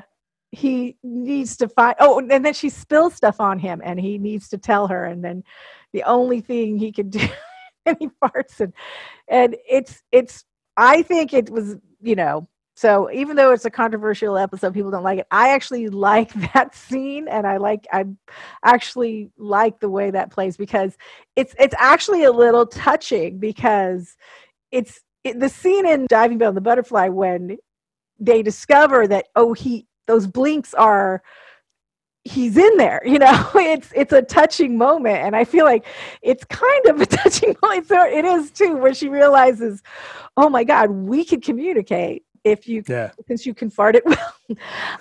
he 0.52 0.98
needs 1.04 1.58
to 1.58 1.68
find 1.70 1.96
oh 2.00 2.20
and 2.20 2.44
then 2.44 2.54
she 2.54 2.70
spills 2.70 3.14
stuff 3.14 3.40
on 3.40 3.60
him 3.60 3.82
and 3.84 4.00
he 4.00 4.18
needs 4.18 4.50
to 4.50 4.58
tell 4.58 4.88
her 4.88 5.06
and 5.06 5.24
then 5.24 5.44
the 5.94 6.04
only 6.04 6.42
thing 6.42 6.78
he 6.78 6.92
can 6.92 7.10
do 7.10 7.26
and 7.86 7.98
he 8.00 8.10
farts 8.24 8.60
and 8.60 8.74
and 9.28 9.56
it's 9.70 10.04
it's 10.12 10.46
i 10.78 11.02
think 11.02 11.34
it 11.34 11.50
was 11.50 11.76
you 12.02 12.16
know 12.16 12.48
so 12.76 13.12
even 13.12 13.36
though 13.36 13.52
it's 13.52 13.66
a 13.66 13.70
controversial 13.70 14.38
episode 14.38 14.74
people 14.74 14.90
don't 14.90 15.04
like 15.04 15.20
it 15.20 15.28
i 15.30 15.50
actually 15.50 15.88
like 15.88 16.34
that 16.54 16.74
scene 16.74 17.28
and 17.28 17.46
i 17.46 17.58
like 17.58 17.86
i 17.92 18.04
actually 18.66 19.30
like 19.38 19.80
the 19.80 19.90
way 19.90 20.10
that 20.10 20.32
plays 20.32 20.58
because 20.58 20.98
it's 21.36 21.54
it's 21.60 21.76
actually 21.78 22.24
a 22.24 22.32
little 22.32 22.66
touching 22.66 23.38
because 23.38 24.18
it's 24.72 25.02
it, 25.24 25.40
the 25.40 25.50
scene 25.50 25.86
in 25.86 26.08
diving 26.08 26.38
bell 26.40 26.48
and 26.50 26.58
the 26.58 26.62
butterfly 26.62 27.08
when 27.08 27.58
they 28.20 28.42
discover 28.42 29.08
that 29.08 29.28
oh 29.36 29.54
he 29.54 29.86
those 30.10 30.28
blinks 30.28 30.74
are 30.74 31.22
he's 32.26 32.58
in 32.58 32.78
there 32.78 33.02
you 33.06 33.20
know? 33.20 33.50
It's 33.56 33.92
it's 33.96 34.14
a 34.14 34.22
touching 34.22 34.78
moment 34.78 35.18
and 35.18 35.36
i 35.36 35.44
feel 35.46 35.66
like 35.66 35.86
it's 36.22 36.44
kind 36.46 36.86
of 36.88 37.00
a 37.02 37.06
touching 37.22 37.56
moment. 37.62 37.88
So 37.88 38.06
it 38.06 38.26
is 38.26 38.52
too 38.52 38.76
where 38.76 38.94
she 38.94 39.10
realizes 39.10 39.82
oh 40.36 40.50
my 40.50 40.64
god 40.64 40.90
we 40.92 41.24
could 41.24 41.44
communicate 41.44 42.24
if 42.44 42.68
you 42.68 42.84
Yeah. 42.88 43.12
since 43.28 43.46
you 43.46 43.54
can 43.54 43.70
fart 43.70 43.96
it 43.96 44.04
well 44.12 44.34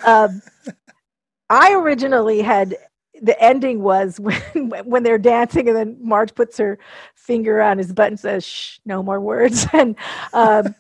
um, 0.07 0.43
i 1.51 1.73
originally 1.75 2.41
had 2.43 2.77
the 3.23 3.41
ending 3.43 3.83
was 3.83 4.21
when 4.21 4.41
when 4.85 5.03
they're 5.03 5.19
dancing 5.19 5.69
and 5.69 5.77
then 5.77 5.97
marge 6.01 6.35
puts 6.35 6.57
her 6.59 6.79
finger 7.15 7.61
on 7.61 7.79
his 7.79 7.93
butt 7.93 8.09
and 8.09 8.21
says 8.21 8.45
shh 8.45 8.79
no 8.85 9.03
more 9.03 9.21
words. 9.21 9.67
And 9.73 9.97
um, 10.33 10.75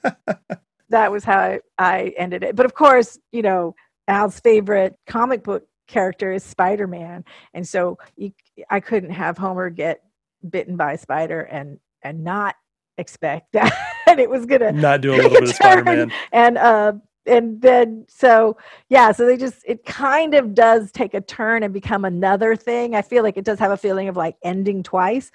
that 0.91 1.11
was 1.13 1.25
how 1.25 1.39
I, 1.39 1.61
I 1.79 2.15
ended 2.17 2.43
it. 2.43 2.57
But 2.57 2.67
of 2.67 2.75
course 2.75 3.19
you 3.33 3.43
know 3.43 3.75
al's 4.09 4.41
favorite 4.41 4.97
comic 5.07 5.45
book 5.45 5.65
character 5.87 6.33
is 6.33 6.43
spider-man. 6.45 7.25
And 7.55 7.67
so 7.67 7.99
you, 8.17 8.33
i 8.71 8.81
couldn't 8.81 9.11
have 9.11 9.39
homer 9.39 9.71
get 9.71 10.03
bitten 10.49 10.77
by 10.77 10.93
a 10.93 10.99
spider 10.99 11.41
and 11.43 11.79
and 12.03 12.23
not 12.25 12.55
expect 12.99 13.53
that 13.53 14.19
it 14.19 14.29
was 14.29 14.47
gonna 14.47 14.73
Not 14.73 15.01
do 15.01 15.15
a 15.15 15.17
little 15.17 15.31
bit 15.31 15.43
of 15.45 15.49
Spider 15.55 15.85
Man. 15.85 16.13
and 16.33 16.59
uh 16.59 16.93
and 17.27 17.61
then 17.61 18.07
so 18.09 18.57
yeah 18.89 19.13
so 19.13 19.27
they 19.27 19.37
just 19.37 19.63
it 19.67 19.85
kind 19.85 20.35
of 20.35 20.55
does 20.55 20.91
take 20.93 21.15
a 21.15 21.21
turn 21.21 21.63
and 21.63 21.73
become 21.73 22.05
another 22.05 22.57
thing. 22.57 22.95
I 22.95 23.03
feel 23.03 23.23
like 23.23 23.37
it 23.37 23.45
does 23.45 23.59
have 23.59 23.71
a 23.71 23.77
feeling 23.77 24.09
of 24.09 24.17
like 24.17 24.37
ending 24.43 24.83
twice. 24.83 25.31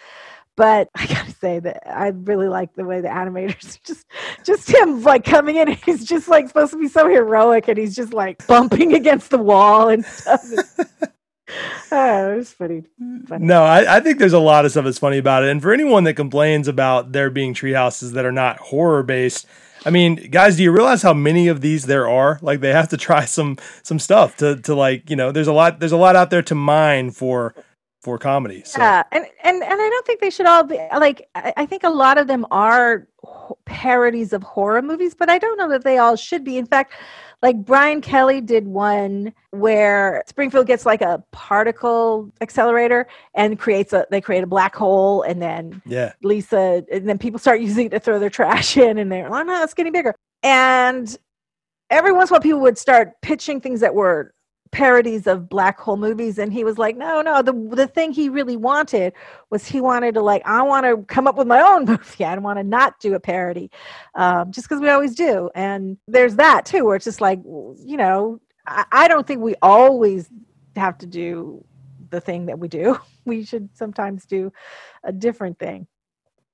But 0.55 0.89
i 0.95 1.05
say 1.43 1.59
that 1.59 1.83
i 1.85 2.07
really 2.07 2.47
like 2.47 2.73
the 2.75 2.85
way 2.85 3.01
the 3.01 3.07
animators 3.09 3.81
just 3.85 4.05
just 4.45 4.69
him 4.71 5.03
like 5.03 5.25
coming 5.25 5.57
in 5.57 5.67
he's 5.85 6.05
just 6.05 6.29
like 6.29 6.47
supposed 6.47 6.71
to 6.71 6.79
be 6.79 6.87
so 6.87 7.09
heroic 7.09 7.67
and 7.67 7.77
he's 7.77 7.95
just 7.95 8.13
like 8.13 8.45
bumping 8.47 8.93
against 9.01 9.29
the 9.29 9.37
wall 9.37 9.89
and 9.89 10.05
stuff 10.05 10.41
oh, 11.91 12.31
it 12.31 12.37
was 12.37 12.53
pretty 12.53 12.83
funny 13.27 13.45
No, 13.45 13.63
I, 13.63 13.97
I 13.97 13.99
think 13.99 14.19
there's 14.19 14.33
a 14.33 14.39
lot 14.39 14.63
of 14.63 14.71
stuff 14.71 14.85
that's 14.85 14.97
funny 14.97 15.17
about 15.17 15.43
it. 15.43 15.49
And 15.49 15.61
for 15.61 15.73
anyone 15.73 16.05
that 16.05 16.13
complains 16.15 16.69
about 16.69 17.11
there 17.11 17.29
being 17.29 17.53
tree 17.53 17.73
houses 17.73 18.13
that 18.13 18.25
are 18.25 18.31
not 18.31 18.57
horror 18.57 19.03
based, 19.03 19.45
I 19.85 19.89
mean, 19.89 20.15
guys, 20.31 20.55
do 20.55 20.63
you 20.63 20.71
realize 20.71 21.01
how 21.01 21.13
many 21.13 21.49
of 21.49 21.59
these 21.59 21.85
there 21.85 22.07
are? 22.07 22.39
Like 22.41 22.61
they 22.61 22.71
have 22.71 22.89
to 22.89 22.97
try 22.97 23.25
some 23.25 23.57
some 23.83 23.99
stuff 23.99 24.37
to 24.37 24.55
to 24.61 24.73
like, 24.73 25.09
you 25.09 25.17
know, 25.17 25.31
there's 25.31 25.49
a 25.49 25.53
lot 25.53 25.79
there's 25.79 25.91
a 25.91 25.97
lot 25.97 26.15
out 26.15 26.29
there 26.29 26.41
to 26.43 26.55
mine 26.55 27.11
for 27.11 27.53
for 28.03 28.17
comedy. 28.17 28.61
So 28.65 28.81
Yeah, 28.81 29.03
and, 29.13 29.25
and 29.43 29.63
and 29.63 29.81
I 29.81 29.89
don't 29.89 30.05
think 30.05 30.19
they 30.19 30.29
should 30.29 30.45
all 30.45 30.63
be 30.63 30.77
like. 30.97 31.29
I, 31.35 31.53
I 31.57 31.65
think 31.65 31.83
a 31.83 31.89
lot 31.89 32.17
of 32.17 32.27
them 32.27 32.45
are 32.51 33.07
parodies 33.65 34.33
of 34.33 34.43
horror 34.43 34.81
movies, 34.81 35.15
but 35.15 35.29
I 35.29 35.37
don't 35.39 35.57
know 35.57 35.69
that 35.69 35.85
they 35.85 35.97
all 35.97 36.17
should 36.17 36.43
be. 36.43 36.57
In 36.57 36.65
fact, 36.65 36.91
like 37.41 37.63
Brian 37.63 38.01
Kelley 38.01 38.41
did 38.41 38.67
one 38.67 39.33
where 39.51 40.21
Springfield 40.27 40.67
gets 40.67 40.85
like 40.85 41.01
a 41.01 41.23
particle 41.31 42.29
accelerator 42.41 43.07
and 43.35 43.57
creates 43.57 43.93
a 43.93 44.05
they 44.11 44.19
create 44.19 44.43
a 44.43 44.47
black 44.47 44.75
hole, 44.75 45.21
and 45.21 45.41
then 45.41 45.81
yeah. 45.85 46.11
Lisa, 46.23 46.83
and 46.91 47.07
then 47.07 47.17
people 47.17 47.39
start 47.39 47.61
using 47.69 47.85
it 47.85 47.91
to 47.91 47.99
throw 48.01 48.19
their 48.19 48.29
trash 48.29 48.75
in, 48.75 48.97
and 48.97 49.09
they're 49.09 49.29
like, 49.29 49.41
oh, 49.41 49.43
no, 49.43 49.63
it's 49.63 49.73
getting 49.73 49.93
bigger. 49.93 50.13
And 50.43 51.17
every 51.89 52.11
once 52.11 52.29
in 52.29 52.33
a 52.33 52.35
while, 52.35 52.41
people 52.41 52.59
would 52.59 52.77
start 52.77 53.13
pitching 53.21 53.61
things 53.61 53.79
that 53.79 53.95
were 53.95 54.33
parodies 54.73 55.27
of 55.27 55.47
black 55.47 55.79
hole 55.79 55.95
movies, 55.95 56.37
and 56.37 56.51
he 56.51 56.63
was 56.63 56.77
like, 56.77 56.97
no, 56.97 57.21
no. 57.21 57.41
The 57.41 57.53
the 57.75 57.87
thing 57.87 58.11
he 58.11 58.27
really 58.27 58.57
wanted 58.57 59.13
was 59.49 59.65
he 59.65 59.79
wanted 59.79 60.15
to 60.15 60.21
like, 60.21 60.41
I 60.45 60.61
want 60.63 60.85
to 60.85 60.97
come 61.13 61.27
up 61.27 61.37
with 61.37 61.47
my 61.47 61.61
own 61.61 61.85
movie. 61.89 62.25
I 62.25 62.35
want 62.39 62.59
to 62.59 62.63
not 62.63 62.99
do 62.99 63.13
a 63.13 63.19
parody, 63.19 63.71
um, 64.15 64.51
just 64.51 64.67
because 64.67 64.81
we 64.81 64.89
always 64.89 65.15
do. 65.15 65.49
And 65.55 65.97
there's 66.07 66.35
that 66.35 66.65
too, 66.65 66.85
where 66.85 66.95
it's 66.95 67.05
just 67.05 67.21
like, 67.21 67.39
you 67.45 67.95
know, 67.95 68.41
I, 68.67 68.83
I 68.91 69.07
don't 69.07 69.25
think 69.25 69.41
we 69.41 69.55
always 69.61 70.29
have 70.75 70.97
to 70.97 71.05
do 71.05 71.63
the 72.09 72.19
thing 72.19 72.47
that 72.47 72.59
we 72.59 72.67
do. 72.67 72.99
We 73.25 73.45
should 73.45 73.69
sometimes 73.73 74.25
do 74.25 74.51
a 75.01 75.13
different 75.13 75.57
thing. 75.57 75.87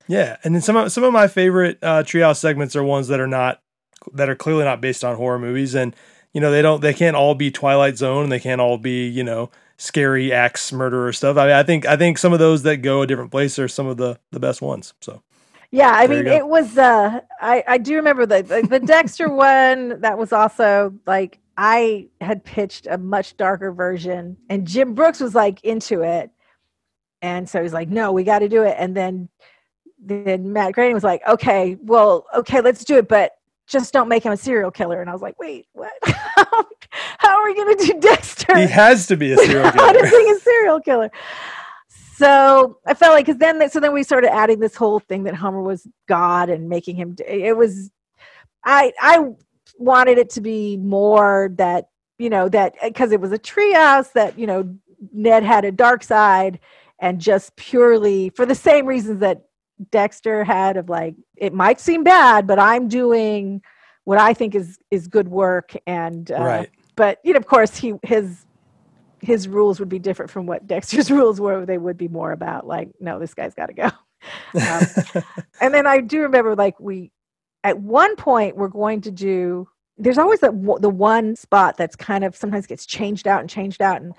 Yeah, 0.07 0.37
and 0.43 0.53
then 0.53 0.61
some 0.61 0.77
of 0.77 0.91
some 0.91 1.03
of 1.03 1.11
my 1.11 1.27
favorite 1.27 1.79
uh, 1.81 2.03
treehouse 2.03 2.37
segments 2.37 2.75
are 2.75 2.83
ones 2.83 3.07
that 3.07 3.19
are 3.19 3.25
not 3.25 3.59
that 4.13 4.29
are 4.29 4.35
clearly 4.35 4.65
not 4.65 4.79
based 4.79 5.03
on 5.03 5.15
horror 5.15 5.39
movies, 5.39 5.73
and 5.73 5.95
you 6.39 6.41
know 6.41 6.51
they 6.51 6.61
don't 6.61 6.79
they 6.79 6.93
can't 6.93 7.17
all 7.17 7.35
be 7.35 7.51
Twilight 7.51 7.97
Zone, 7.97 8.23
and 8.23 8.31
they 8.31 8.39
can't 8.39 8.61
all 8.61 8.77
be 8.77 9.09
you 9.09 9.25
know 9.25 9.51
scary 9.75 10.31
axe 10.31 10.71
murderer 10.71 11.11
stuff. 11.11 11.35
I 11.35 11.47
mean, 11.47 11.55
I 11.55 11.63
think 11.63 11.85
I 11.85 11.97
think 11.97 12.17
some 12.17 12.31
of 12.31 12.39
those 12.39 12.63
that 12.63 12.77
go 12.77 13.01
a 13.01 13.07
different 13.07 13.29
place 13.29 13.59
are 13.59 13.67
some 13.67 13.87
of 13.87 13.97
the 13.97 14.17
the 14.31 14.39
best 14.39 14.61
ones. 14.61 14.93
So 15.01 15.21
Yeah, 15.71 15.91
I 15.93 16.07
There 16.07 16.23
mean, 16.23 16.27
it 16.27 16.47
was. 16.47 16.77
Uh, 16.77 17.19
I 17.41 17.61
I 17.67 17.77
do 17.77 17.97
remember 17.97 18.25
the 18.25 18.41
the, 18.41 18.65
the 18.65 18.79
Dexter 18.79 19.27
one. 19.33 19.99
That 19.99 20.17
was 20.17 20.31
also 20.31 20.93
like 21.05 21.39
I 21.57 22.07
had 22.21 22.45
pitched 22.45 22.87
a 22.87 22.97
much 22.97 23.35
darker 23.35 23.73
version, 23.73 24.37
and 24.49 24.65
Jim 24.65 24.93
Brooks 24.93 25.19
was 25.19 25.35
like 25.35 25.61
into 25.65 26.03
it, 26.03 26.31
and 27.21 27.49
so 27.49 27.61
he's 27.61 27.73
like, 27.73 27.89
"No, 27.89 28.13
we 28.13 28.23
got 28.23 28.39
to 28.39 28.47
do 28.47 28.63
it." 28.63 28.77
And 28.79 28.95
then 28.95 29.27
then 29.99 30.53
Matt 30.53 30.71
Groening 30.71 30.93
was 30.93 31.03
like, 31.03 31.21
"Okay, 31.27 31.75
well, 31.81 32.27
okay, 32.33 32.61
let's 32.61 32.85
do 32.85 32.97
it, 32.97 33.09
but 33.09 33.33
just 33.69 33.93
don't 33.93 34.09
make 34.09 34.23
him 34.23 34.31
a 34.31 34.37
serial 34.37 34.71
killer." 34.71 35.01
And 35.01 35.09
I 35.09 35.13
was 35.13 35.21
like, 35.21 35.39
"Wait, 35.39 35.67
what? 35.73 35.91
How 36.03 37.39
are 37.39 37.45
we 37.45 37.55
going 37.55 37.77
to 37.77 37.85
do 37.85 37.99
Dexter?" 37.99 38.57
he 38.57 38.67
has 38.67 39.07
to 39.07 39.17
be 39.17 39.31
a 39.31 39.37
serial 39.37 39.71
killer. 39.71 39.85
How 39.85 39.91
to 39.91 40.09
being 40.09 40.35
a 40.35 40.39
serial 40.39 40.79
killer. 40.81 41.11
So 42.19 42.79
I 42.85 42.93
felt 42.95 43.13
like 43.13 43.25
because 43.25 43.39
then 43.39 43.69
so 43.69 43.79
then 43.79 43.93
we 43.93 44.03
started 44.03 44.33
adding 44.33 44.59
this 44.59 44.75
whole 44.75 44.99
thing 44.99 45.23
that 45.23 45.35
Homer 45.35 45.61
was 45.61 45.87
God 46.07 46.49
and 46.49 46.67
making 46.67 46.97
him. 46.97 47.15
It 47.25 47.55
was 47.55 47.91
I 48.65 48.91
I 48.99 49.29
wanted 49.77 50.17
it 50.17 50.29
to 50.31 50.41
be 50.41 50.75
more 50.75 51.51
that 51.55 51.89
you 52.17 52.29
know 52.29 52.49
that 52.49 52.75
because 52.83 53.13
it 53.13 53.21
was 53.21 53.31
a 53.31 53.39
treehouse 53.39 54.11
that 54.13 54.37
you 54.37 54.47
know 54.47 54.75
Ned 55.13 55.43
had 55.43 55.63
a 55.63 55.71
dark 55.71 56.03
side 56.03 56.59
and 56.99 57.21
just 57.21 57.55
purely 57.55 58.29
for 58.31 58.45
the 58.45 58.55
same 58.55 58.85
reasons 58.85 59.21
that 59.21 59.43
Dexter 59.91 60.43
had 60.43 60.77
of 60.77 60.89
like 60.89 61.15
it 61.37 61.53
might 61.53 61.79
seem 61.79 62.03
bad 62.03 62.47
but 62.47 62.59
I'm 62.59 62.87
doing 62.87 63.61
what 64.09 64.17
I 64.17 64.33
think 64.33 64.55
is 64.55 64.79
is 64.89 65.07
good 65.07 65.27
work 65.27 65.75
and 65.85 66.31
uh, 66.31 66.43
right. 66.43 66.69
but 66.95 67.19
you 67.23 67.33
know, 67.33 67.37
of 67.37 67.45
course, 67.45 67.77
he 67.77 67.93
his 68.01 68.47
his 69.21 69.47
rules 69.47 69.79
would 69.79 69.87
be 69.87 69.99
different 69.99 70.31
from 70.31 70.47
what 70.47 70.65
Dexter's 70.65 71.11
rules 71.19 71.39
were. 71.39 71.63
They 71.63 71.77
would 71.77 71.95
be 71.95 72.07
more 72.07 72.31
about 72.31 72.65
like, 72.65 72.89
no, 72.99 73.19
this 73.19 73.35
guy's 73.35 73.53
got 73.53 73.67
to 73.67 73.73
go. 73.73 73.89
Um, 74.59 75.23
and 75.61 75.71
then 75.71 75.85
I 75.85 76.01
do 76.01 76.21
remember 76.21 76.55
like 76.55 76.79
we 76.79 77.11
at 77.63 77.79
one 77.79 78.15
point 78.15 78.55
we're 78.57 78.67
going 78.67 79.01
to 79.01 79.11
do. 79.11 79.67
There's 79.99 80.17
always 80.17 80.39
that 80.39 80.59
w- 80.59 80.79
the 80.79 80.89
one 80.89 81.35
spot 81.35 81.77
that's 81.77 81.95
kind 81.95 82.23
of 82.23 82.35
sometimes 82.35 82.65
gets 82.65 82.87
changed 82.87 83.27
out 83.27 83.41
and 83.41 83.49
changed 83.49 83.81
out 83.81 84.01
and. 84.01 84.13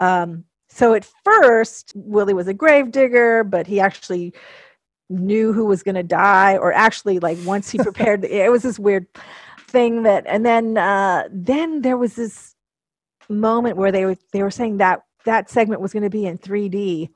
Um, 0.00 0.44
so 0.72 0.94
at 0.94 1.04
first, 1.24 1.92
Willie 1.96 2.32
was 2.32 2.46
a 2.46 2.54
grave 2.54 2.92
digger, 2.92 3.42
but 3.42 3.66
he 3.66 3.80
actually 3.80 4.32
knew 5.10 5.52
who 5.52 5.66
was 5.66 5.82
going 5.82 5.96
to 5.96 6.02
die, 6.02 6.56
or 6.56 6.72
actually, 6.72 7.18
like 7.18 7.38
once 7.44 7.70
he 7.70 7.78
prepared, 7.82 8.22
the, 8.22 8.44
it 8.44 8.50
was 8.50 8.62
this 8.62 8.78
weird 8.78 9.06
thing 9.68 10.02
that 10.02 10.24
and 10.26 10.44
then 10.44 10.76
uh 10.76 11.28
then 11.30 11.82
there 11.82 11.96
was 11.96 12.16
this 12.16 12.56
moment 13.28 13.76
where 13.76 13.92
they 13.92 14.04
were 14.04 14.16
they 14.32 14.42
were 14.42 14.50
saying 14.50 14.78
that 14.78 15.02
that 15.24 15.48
segment 15.48 15.80
was 15.80 15.92
going 15.92 16.02
to 16.02 16.10
be 16.10 16.26
in 16.26 16.38
3D 16.38 17.08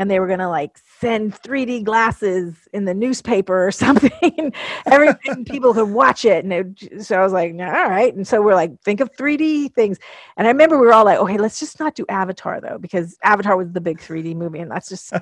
and 0.00 0.10
they 0.10 0.18
were 0.18 0.26
going 0.26 0.38
to 0.40 0.48
like 0.48 0.78
send 0.98 1.34
3D 1.42 1.84
glasses 1.84 2.54
in 2.72 2.86
the 2.86 2.94
newspaper 2.94 3.66
or 3.66 3.70
something. 3.84 4.52
Every 4.86 5.10
and 5.26 5.46
people 5.46 5.74
could 5.74 5.90
watch 5.90 6.24
it 6.24 6.42
and 6.44 6.52
it, 6.52 7.04
so 7.04 7.20
I 7.20 7.22
was 7.22 7.32
like 7.34 7.52
all 7.52 7.58
right. 7.60 8.14
And 8.14 8.26
so 8.26 8.40
we're 8.42 8.54
like 8.54 8.80
think 8.82 9.00
of 9.00 9.14
3D 9.14 9.74
things. 9.74 9.98
And 10.38 10.46
I 10.48 10.50
remember 10.50 10.78
we 10.78 10.86
were 10.86 10.94
all 10.94 11.04
like 11.04 11.18
okay 11.18 11.36
let's 11.36 11.60
just 11.60 11.78
not 11.78 11.94
do 11.94 12.06
Avatar 12.08 12.60
though 12.62 12.78
because 12.78 13.18
Avatar 13.22 13.56
was 13.56 13.70
the 13.72 13.80
big 13.80 13.98
3D 14.00 14.34
movie 14.34 14.58
and 14.60 14.70
that's 14.70 14.88
just 14.88 15.08
so 15.10 15.20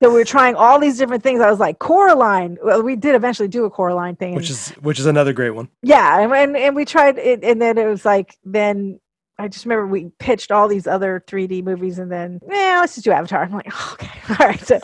we 0.00 0.08
were 0.08 0.24
trying 0.24 0.54
all 0.54 0.80
these 0.80 0.96
different 0.96 1.22
things. 1.22 1.40
I 1.40 1.50
was 1.50 1.60
like 1.60 1.78
Coraline. 1.78 2.56
Well 2.62 2.82
we 2.82 2.96
did 2.96 3.14
eventually 3.14 3.48
do 3.48 3.66
a 3.66 3.70
Coraline 3.70 4.16
thing 4.16 4.28
and- 4.30 4.36
which 4.40 4.50
is 4.50 4.70
which 4.80 4.98
is 4.98 5.06
another 5.06 5.34
great 5.34 5.50
one. 5.50 5.68
yeah 5.82 6.18
and 6.20 6.56
and 6.56 6.74
we 6.74 6.86
tried 6.86 7.18
it 7.18 7.44
and 7.44 7.60
then 7.60 7.76
it 7.76 7.86
was 7.86 8.04
like 8.06 8.38
then 8.44 8.98
i 9.38 9.48
just 9.48 9.64
remember 9.64 9.86
we 9.86 10.10
pitched 10.18 10.50
all 10.50 10.68
these 10.68 10.86
other 10.86 11.22
3d 11.26 11.62
movies 11.64 11.98
and 11.98 12.10
then 12.10 12.40
yeah 12.48 12.78
let's 12.80 12.94
just 12.94 13.04
do 13.04 13.12
avatar. 13.12 13.42
I'm 13.42 13.52
like 13.52 13.70
oh, 13.72 13.90
okay 14.00 14.20
all 14.30 14.48
right 14.48 14.60
so 14.60 14.78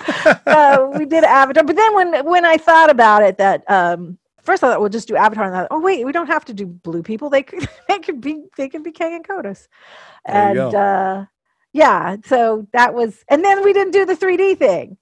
uh, 0.47 0.91
we 0.97 1.05
did 1.05 1.25
avatar 1.25 1.65
but 1.65 1.77
then 1.77 1.95
when 1.95 2.25
when 2.25 2.45
i 2.45 2.57
thought 2.57 2.91
about 2.91 3.23
it 3.23 3.39
that 3.39 3.69
um 3.71 4.19
first 4.43 4.63
i 4.63 4.69
thought 4.69 4.81
we'll 4.81 4.89
just 4.89 5.09
do 5.09 5.17
avatar 5.17 5.45
and 5.45 5.57
I 5.57 5.61
thought, 5.61 5.69
oh 5.71 5.81
wait 5.81 6.05
we 6.05 6.13
don't 6.13 6.27
have 6.29 6.45
to 6.47 6.55
do 6.55 6.67
blue 6.67 7.03
people. 7.03 7.31
They 7.31 7.43
could 7.43 7.69
they 7.89 7.99
could 7.99 8.21
be 8.21 8.45
they 8.57 8.69
could 8.69 8.83
be 8.83 8.93
Kang 8.93 9.15
and 9.15 9.27
Kodos. 9.27 9.67
And 10.25 10.75
uh 10.75 11.25
yeah 11.73 12.17
so 12.25 12.67
that 12.73 12.95
was 12.95 13.25
and 13.29 13.45
then 13.45 13.65
we 13.65 13.73
didn't 13.73 13.93
do 13.93 14.05
the 14.05 14.15
3d 14.15 14.59
thing. 14.59 14.97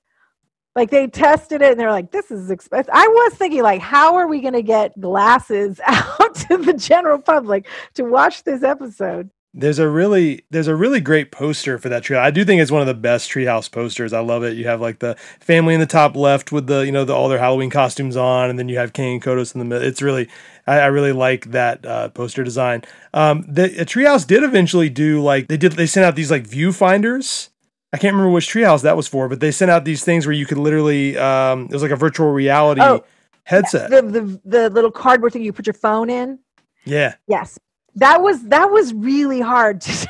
Like 0.75 0.91
they 0.91 1.07
tested 1.07 1.61
it 1.61 1.73
and 1.73 1.81
they're 1.81 1.91
like 1.91 2.13
this 2.13 2.31
is 2.31 2.51
expensive. 2.51 2.91
I 2.95 3.07
was 3.07 3.35
thinking 3.35 3.63
like 3.63 3.83
how 3.83 4.17
are 4.17 4.27
we 4.27 4.41
going 4.41 4.55
to 4.55 4.63
get 4.63 4.99
glasses 4.99 5.81
out 5.87 6.35
to 6.49 6.57
the 6.57 6.73
general 6.73 7.19
public 7.19 7.67
to 7.95 8.05
watch 8.05 8.45
this 8.45 8.63
episode 8.63 9.31
There's 9.55 9.79
a 9.79 9.87
really 9.89 10.47
there's 10.51 10.67
a 10.67 10.75
really 10.75 11.01
great 11.01 11.31
poster 11.31 11.77
for 11.79 11.91
that 11.91 12.03
tree. 12.05 12.17
I 12.17 12.31
do 12.31 12.43
think 12.43 12.63
it's 12.63 12.71
one 12.71 12.81
of 12.81 12.87
the 12.87 12.95
best 12.95 13.31
treehouse 13.31 13.71
posters. 13.71 14.15
I 14.15 14.21
love 14.21 14.43
it. 14.45 14.57
You 14.57 14.65
have 14.65 14.81
like 14.81 15.01
the 15.01 15.15
family 15.41 15.75
in 15.75 15.81
the 15.81 15.85
top 15.87 16.17
left 16.17 16.53
with 16.53 16.69
the 16.69 16.87
you 16.87 16.93
know 16.93 17.05
the 17.05 17.13
all 17.13 17.29
their 17.29 17.39
Halloween 17.39 17.69
costumes 17.69 18.17
on, 18.17 18.49
and 18.49 18.59
then 18.59 18.71
you 18.71 18.79
have 18.79 18.95
Kang 18.95 19.15
and 19.15 19.23
Kodos 19.23 19.55
in 19.55 19.59
the 19.59 19.67
middle. 19.67 19.87
It's 19.87 20.01
really 20.01 20.29
I, 20.67 20.79
I 20.81 20.87
really 20.87 21.13
like 21.13 21.51
that 21.51 21.85
uh, 21.85 22.09
poster 22.09 22.43
design. 22.43 22.83
Um, 23.13 23.45
the 23.47 23.65
a 23.81 23.85
treehouse 23.85 24.27
did 24.27 24.43
eventually 24.43 24.89
do 24.89 25.23
like 25.23 25.49
they 25.49 25.59
did 25.59 25.73
they 25.73 25.87
sent 25.87 26.07
out 26.07 26.17
these 26.17 26.31
like 26.31 26.45
viewfinders. 26.49 27.51
I 27.93 27.99
can't 27.99 28.15
remember 28.15 28.33
which 28.33 28.49
treehouse 28.49 28.81
that 28.85 28.97
was 28.97 29.07
for, 29.07 29.29
but 29.29 29.41
they 29.41 29.51
sent 29.51 29.71
out 29.71 29.85
these 29.85 30.03
things 30.03 30.25
where 30.27 30.33
you 30.33 30.47
could 30.47 30.57
literally 30.57 31.19
um, 31.19 31.65
it 31.67 31.73
was 31.75 31.83
like 31.83 31.91
a 31.91 31.97
virtual 31.97 32.33
reality 32.33 32.81
Oh, 32.81 33.05
headset. 33.45 33.91
the, 33.91 34.01
the 34.01 34.41
the 34.47 34.71
little 34.71 34.91
cardboard 34.91 35.35
thing 35.35 35.43
you 35.43 35.53
put 35.53 35.67
your 35.67 35.75
phone 35.75 36.09
in 36.09 36.39
yeah, 36.87 37.17
yes 37.29 37.59
that 37.97 38.23
was 38.23 38.43
that 38.45 38.71
was 38.71 38.95
really 38.95 39.41
hard 39.41 39.81
to 39.83 40.09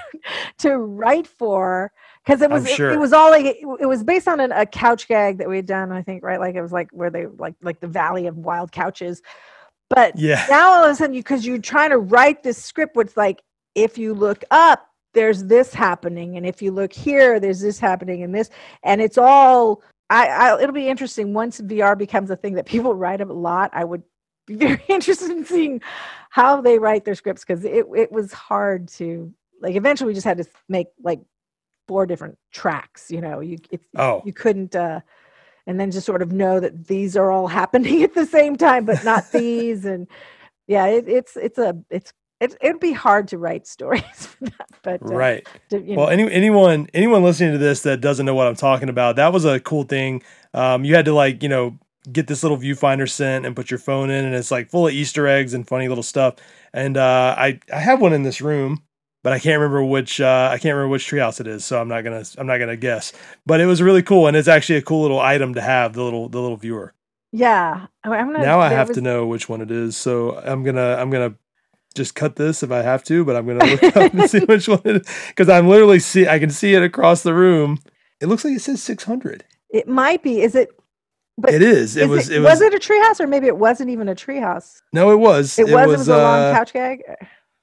to 0.58 0.76
write 0.76 1.26
for 1.26 1.92
because 2.24 2.42
it 2.42 2.50
was 2.50 2.66
I'm 2.66 2.86
it, 2.86 2.92
it 2.94 2.98
was 2.98 3.12
all 3.12 3.30
like 3.30 3.44
it, 3.44 3.56
it 3.80 3.86
was 3.86 4.04
based 4.04 4.28
on 4.28 4.40
an, 4.40 4.52
a 4.52 4.66
couch 4.66 5.08
gag 5.08 5.38
that 5.38 5.48
we 5.48 5.56
had 5.56 5.66
done 5.66 5.90
i 5.92 6.02
think 6.02 6.22
right? 6.22 6.40
Like 6.40 6.54
it 6.54 6.62
was 6.62 6.72
like 6.72 6.90
where 6.92 7.10
they 7.10 7.26
like 7.26 7.54
like 7.62 7.80
the 7.80 7.88
valley 7.88 8.26
of 8.26 8.36
wild 8.36 8.72
couches. 8.72 9.22
But 9.90 10.18
yeah, 10.18 10.46
now 10.48 10.70
all 10.70 10.84
of 10.84 10.90
a 10.90 10.94
sudden 10.94 11.14
you 11.14 11.20
because 11.20 11.44
you're 11.44 11.58
trying 11.58 11.90
to 11.90 11.98
write 11.98 12.42
this 12.42 12.62
script 12.62 12.96
it's 12.96 13.16
like 13.16 13.42
if 13.74 13.98
you 13.98 14.14
look 14.14 14.44
up 14.50 14.88
there's 15.14 15.44
this 15.44 15.74
happening 15.74 16.36
and 16.36 16.46
if 16.46 16.62
you 16.62 16.72
look 16.72 16.92
here 16.92 17.38
there's 17.38 17.60
this 17.60 17.78
happening 17.78 18.22
and 18.22 18.34
this 18.34 18.48
and 18.82 19.02
it's 19.02 19.18
all 19.18 19.82
I, 20.08 20.28
I 20.28 20.62
it'll 20.62 20.74
be 20.74 20.88
interesting. 20.88 21.34
Once 21.34 21.60
vr 21.60 21.98
becomes 21.98 22.30
a 22.30 22.36
thing 22.36 22.54
that 22.54 22.66
people 22.66 22.94
write 23.02 23.20
a 23.20 23.26
lot 23.26 23.70
i 23.74 23.84
would 23.84 24.02
be 24.46 24.56
very 24.56 24.82
interested 24.88 25.30
in 25.30 25.44
seeing 25.44 25.80
how 26.30 26.60
they 26.60 26.78
write 26.78 27.04
their 27.04 27.14
scripts 27.14 27.44
because 27.44 27.64
it, 27.64 27.86
it 27.96 28.12
was 28.12 28.32
hard 28.32 28.88
to 28.88 29.32
like 29.60 29.76
eventually 29.76 30.08
we 30.08 30.14
just 30.14 30.26
had 30.26 30.38
to 30.38 30.44
make 30.68 30.88
like 31.02 31.20
four 31.88 32.06
different 32.06 32.38
tracks 32.52 33.10
you 33.10 33.20
know 33.20 33.40
you 33.40 33.58
it's 33.70 33.86
oh 33.96 34.22
you 34.24 34.32
couldn't 34.32 34.76
uh 34.76 35.00
and 35.66 35.80
then 35.80 35.90
just 35.90 36.06
sort 36.06 36.22
of 36.22 36.32
know 36.32 36.60
that 36.60 36.88
these 36.88 37.16
are 37.16 37.30
all 37.32 37.48
happening 37.60 38.02
at 38.02 38.14
the 38.14 38.26
same 38.26 38.56
time 38.56 38.84
but 38.84 39.04
not 39.04 39.30
these 39.32 39.84
and 39.84 40.08
yeah 40.68 40.86
it, 40.86 41.08
it's 41.08 41.36
it's 41.36 41.58
a 41.58 41.76
it's 41.90 42.12
it, 42.40 42.56
it'd 42.60 42.80
be 42.80 42.92
hard 42.92 43.28
to 43.28 43.38
write 43.38 43.66
stories 43.66 44.02
for 44.26 44.46
that 44.46 44.68
but 44.82 45.02
uh, 45.12 45.16
right. 45.16 45.46
to, 45.70 45.82
you 45.82 45.96
Well, 45.96 46.06
know, 46.06 46.10
any, 46.10 46.30
anyone 46.32 46.88
anyone 46.94 47.22
listening 47.24 47.52
to 47.52 47.58
this 47.58 47.82
that 47.82 48.00
doesn't 48.00 48.26
know 48.26 48.34
what 48.34 48.46
I'm 48.48 48.56
talking 48.56 48.88
about, 48.88 49.16
that 49.16 49.32
was 49.32 49.44
a 49.44 49.60
cool 49.60 49.84
thing. 49.84 50.22
Um, 50.54 50.84
you 50.84 50.94
had 50.96 51.06
to 51.06 51.14
like 51.14 51.42
you 51.42 51.50
know 51.50 51.78
get 52.10 52.26
this 52.26 52.42
little 52.42 52.58
viewfinder 52.58 53.08
sent 53.08 53.44
and 53.46 53.54
put 53.54 53.70
your 53.70 53.78
phone 53.78 54.10
in, 54.10 54.24
and 54.24 54.34
it's 54.34 54.50
like 54.50 54.70
full 54.70 54.86
of 54.86 54.92
Easter 54.92 55.26
eggs 55.26 55.54
and 55.54 55.66
funny 55.68 55.88
little 55.88 56.02
stuff. 56.02 56.36
And 56.72 56.96
uh, 56.96 57.34
I 57.38 57.60
I 57.72 57.78
have 57.80 58.00
one 58.00 58.12
in 58.12 58.22
this 58.22 58.40
room, 58.40 58.82
but 59.22 59.32
I 59.32 59.38
can't 59.38 59.60
remember 59.60 59.84
which 59.84 60.20
uh, 60.20 60.48
I 60.50 60.58
can't 60.58 60.74
remember 60.74 60.88
which 60.88 61.06
treehouse 61.10 61.40
it 61.40 61.46
is, 61.46 61.64
so 61.64 61.80
I'm 61.80 61.88
not 61.88 62.02
gonna 62.02 62.24
I'm 62.38 62.46
not 62.46 62.58
gonna 62.58 62.76
guess. 62.76 63.12
But 63.46 63.60
it 63.60 63.66
was 63.66 63.82
really 63.82 64.02
cool, 64.02 64.26
and 64.26 64.36
it's 64.36 64.48
actually 64.48 64.76
a 64.78 64.82
cool 64.82 65.02
little 65.02 65.20
item 65.20 65.54
to 65.54 65.60
have 65.60 65.92
the 65.92 66.02
little 66.02 66.28
the 66.28 66.40
little 66.40 66.56
viewer. 66.56 66.94
yeah 67.32 67.86
I'm 68.04 68.10
gonna, 68.32 68.38
now 68.40 68.58
I 68.60 68.68
have 68.70 68.88
was- 68.88 68.96
to 68.96 69.00
know 69.02 69.26
which 69.26 69.48
one 69.48 69.60
it 69.60 69.70
is, 69.70 69.96
so 69.96 70.38
I'm 70.38 70.62
gonna 70.64 70.96
I'm 70.96 71.10
gonna 71.10 71.34
just 71.94 72.14
cut 72.14 72.36
this 72.36 72.62
if 72.62 72.70
I 72.72 72.80
have 72.82 73.04
to, 73.04 73.22
but 73.24 73.36
I'm 73.36 73.46
gonna 73.46 73.64
look 73.66 73.82
up 73.96 74.14
and 74.14 74.28
see 74.30 74.40
which 74.46 74.66
one 74.66 74.80
it 74.84 74.96
is 75.06 75.14
because 75.28 75.48
I'm 75.50 75.68
literally 75.68 75.98
see 76.00 76.26
I 76.26 76.38
can 76.38 76.50
see 76.50 76.74
it 76.74 76.82
across 76.82 77.22
the 77.22 77.34
room. 77.34 77.78
It 78.20 78.26
looks 78.28 78.44
like 78.44 78.54
it 78.54 78.60
says 78.60 78.82
600. 78.82 79.44
it 79.70 79.86
might 79.88 80.22
be 80.22 80.40
is 80.40 80.54
it 80.54 80.70
But 81.38 81.54
it 81.54 81.62
is. 81.62 81.96
It 81.96 82.04
is 82.04 82.08
was. 82.08 82.30
it, 82.30 82.36
It, 82.36 82.40
was. 82.40 82.60
it 82.60 82.74
a 82.74 82.78
treehouse 82.78 83.20
or 83.20 83.26
maybe 83.26 83.46
it 83.46 83.56
wasn't 83.56 83.90
even 83.90 84.08
a 84.08 84.14
treehouse 84.14 84.80
no, 84.92 85.10
it 85.10 85.16
was. 85.16 85.58
it, 85.58 85.68
wasn't 85.68 85.88
was. 85.98 86.06
the 86.06 86.16
long 86.18 86.40
uh, 86.40 86.52
couch 86.54 86.72
gag 86.72 87.02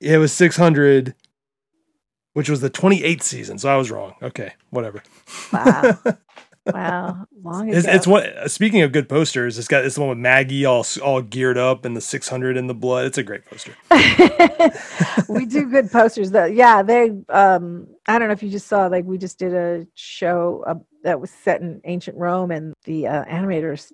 It 0.02 0.18
was 0.18 0.32
600, 0.34 1.14
which 2.34 2.50
was 2.50 2.62
the 2.62 2.70
28th 2.70 3.22
season. 3.24 3.58
So 3.60 3.70
I 3.70 3.78
was 3.78 3.92
wrong. 3.92 4.16
Okay, 4.22 4.54
whatever. 4.72 5.04
wow 5.54 5.98
wow 6.66 7.26
long 7.44 7.70
It's, 7.70 7.86
ago. 7.86 7.96
it's 7.96 8.08
one. 8.08 8.24
uh, 8.26 8.48
Speaking 8.48 8.82
of 8.82 8.92
good 8.92 9.08
posters, 9.10 9.58
it's 9.58 9.68
got 9.68 9.86
it's 9.86 9.96
the 9.96 10.02
one 10.02 10.10
with 10.10 10.18
Maggie 10.20 10.66
all 10.66 10.86
all 11.04 11.22
geared 11.22 11.58
up 11.58 11.86
and 11.86 11.96
the 11.96 12.02
600 12.02 12.58
in 12.58 12.68
the 12.68 12.74
blood. 12.74 13.06
It's 13.06 13.18
a 13.18 13.24
great 13.24 13.46
poster. 13.46 13.76
we 15.30 15.46
do 15.46 15.70
good 15.70 15.92
posters 15.92 16.32
though 16.32 16.46
yeah 16.46 16.82
they 16.82 17.12
um 17.30 17.88
i 18.08 18.18
don't 18.18 18.28
know 18.28 18.34
if 18.34 18.42
you 18.44 18.50
just 18.50 18.68
saw 18.68 18.88
like 18.88 19.06
we 19.06 19.18
just 19.18 19.38
did 19.40 19.54
a 19.54 19.86
show 19.96 20.64
uh, 20.68 20.76
that 21.04 21.20
was 21.22 21.32
set 21.32 21.62
in 21.62 21.82
ancient 21.86 22.18
rome 22.18 22.52
and 22.52 22.74
the 22.86 23.08
uh, 23.08 23.26
animators 23.26 23.92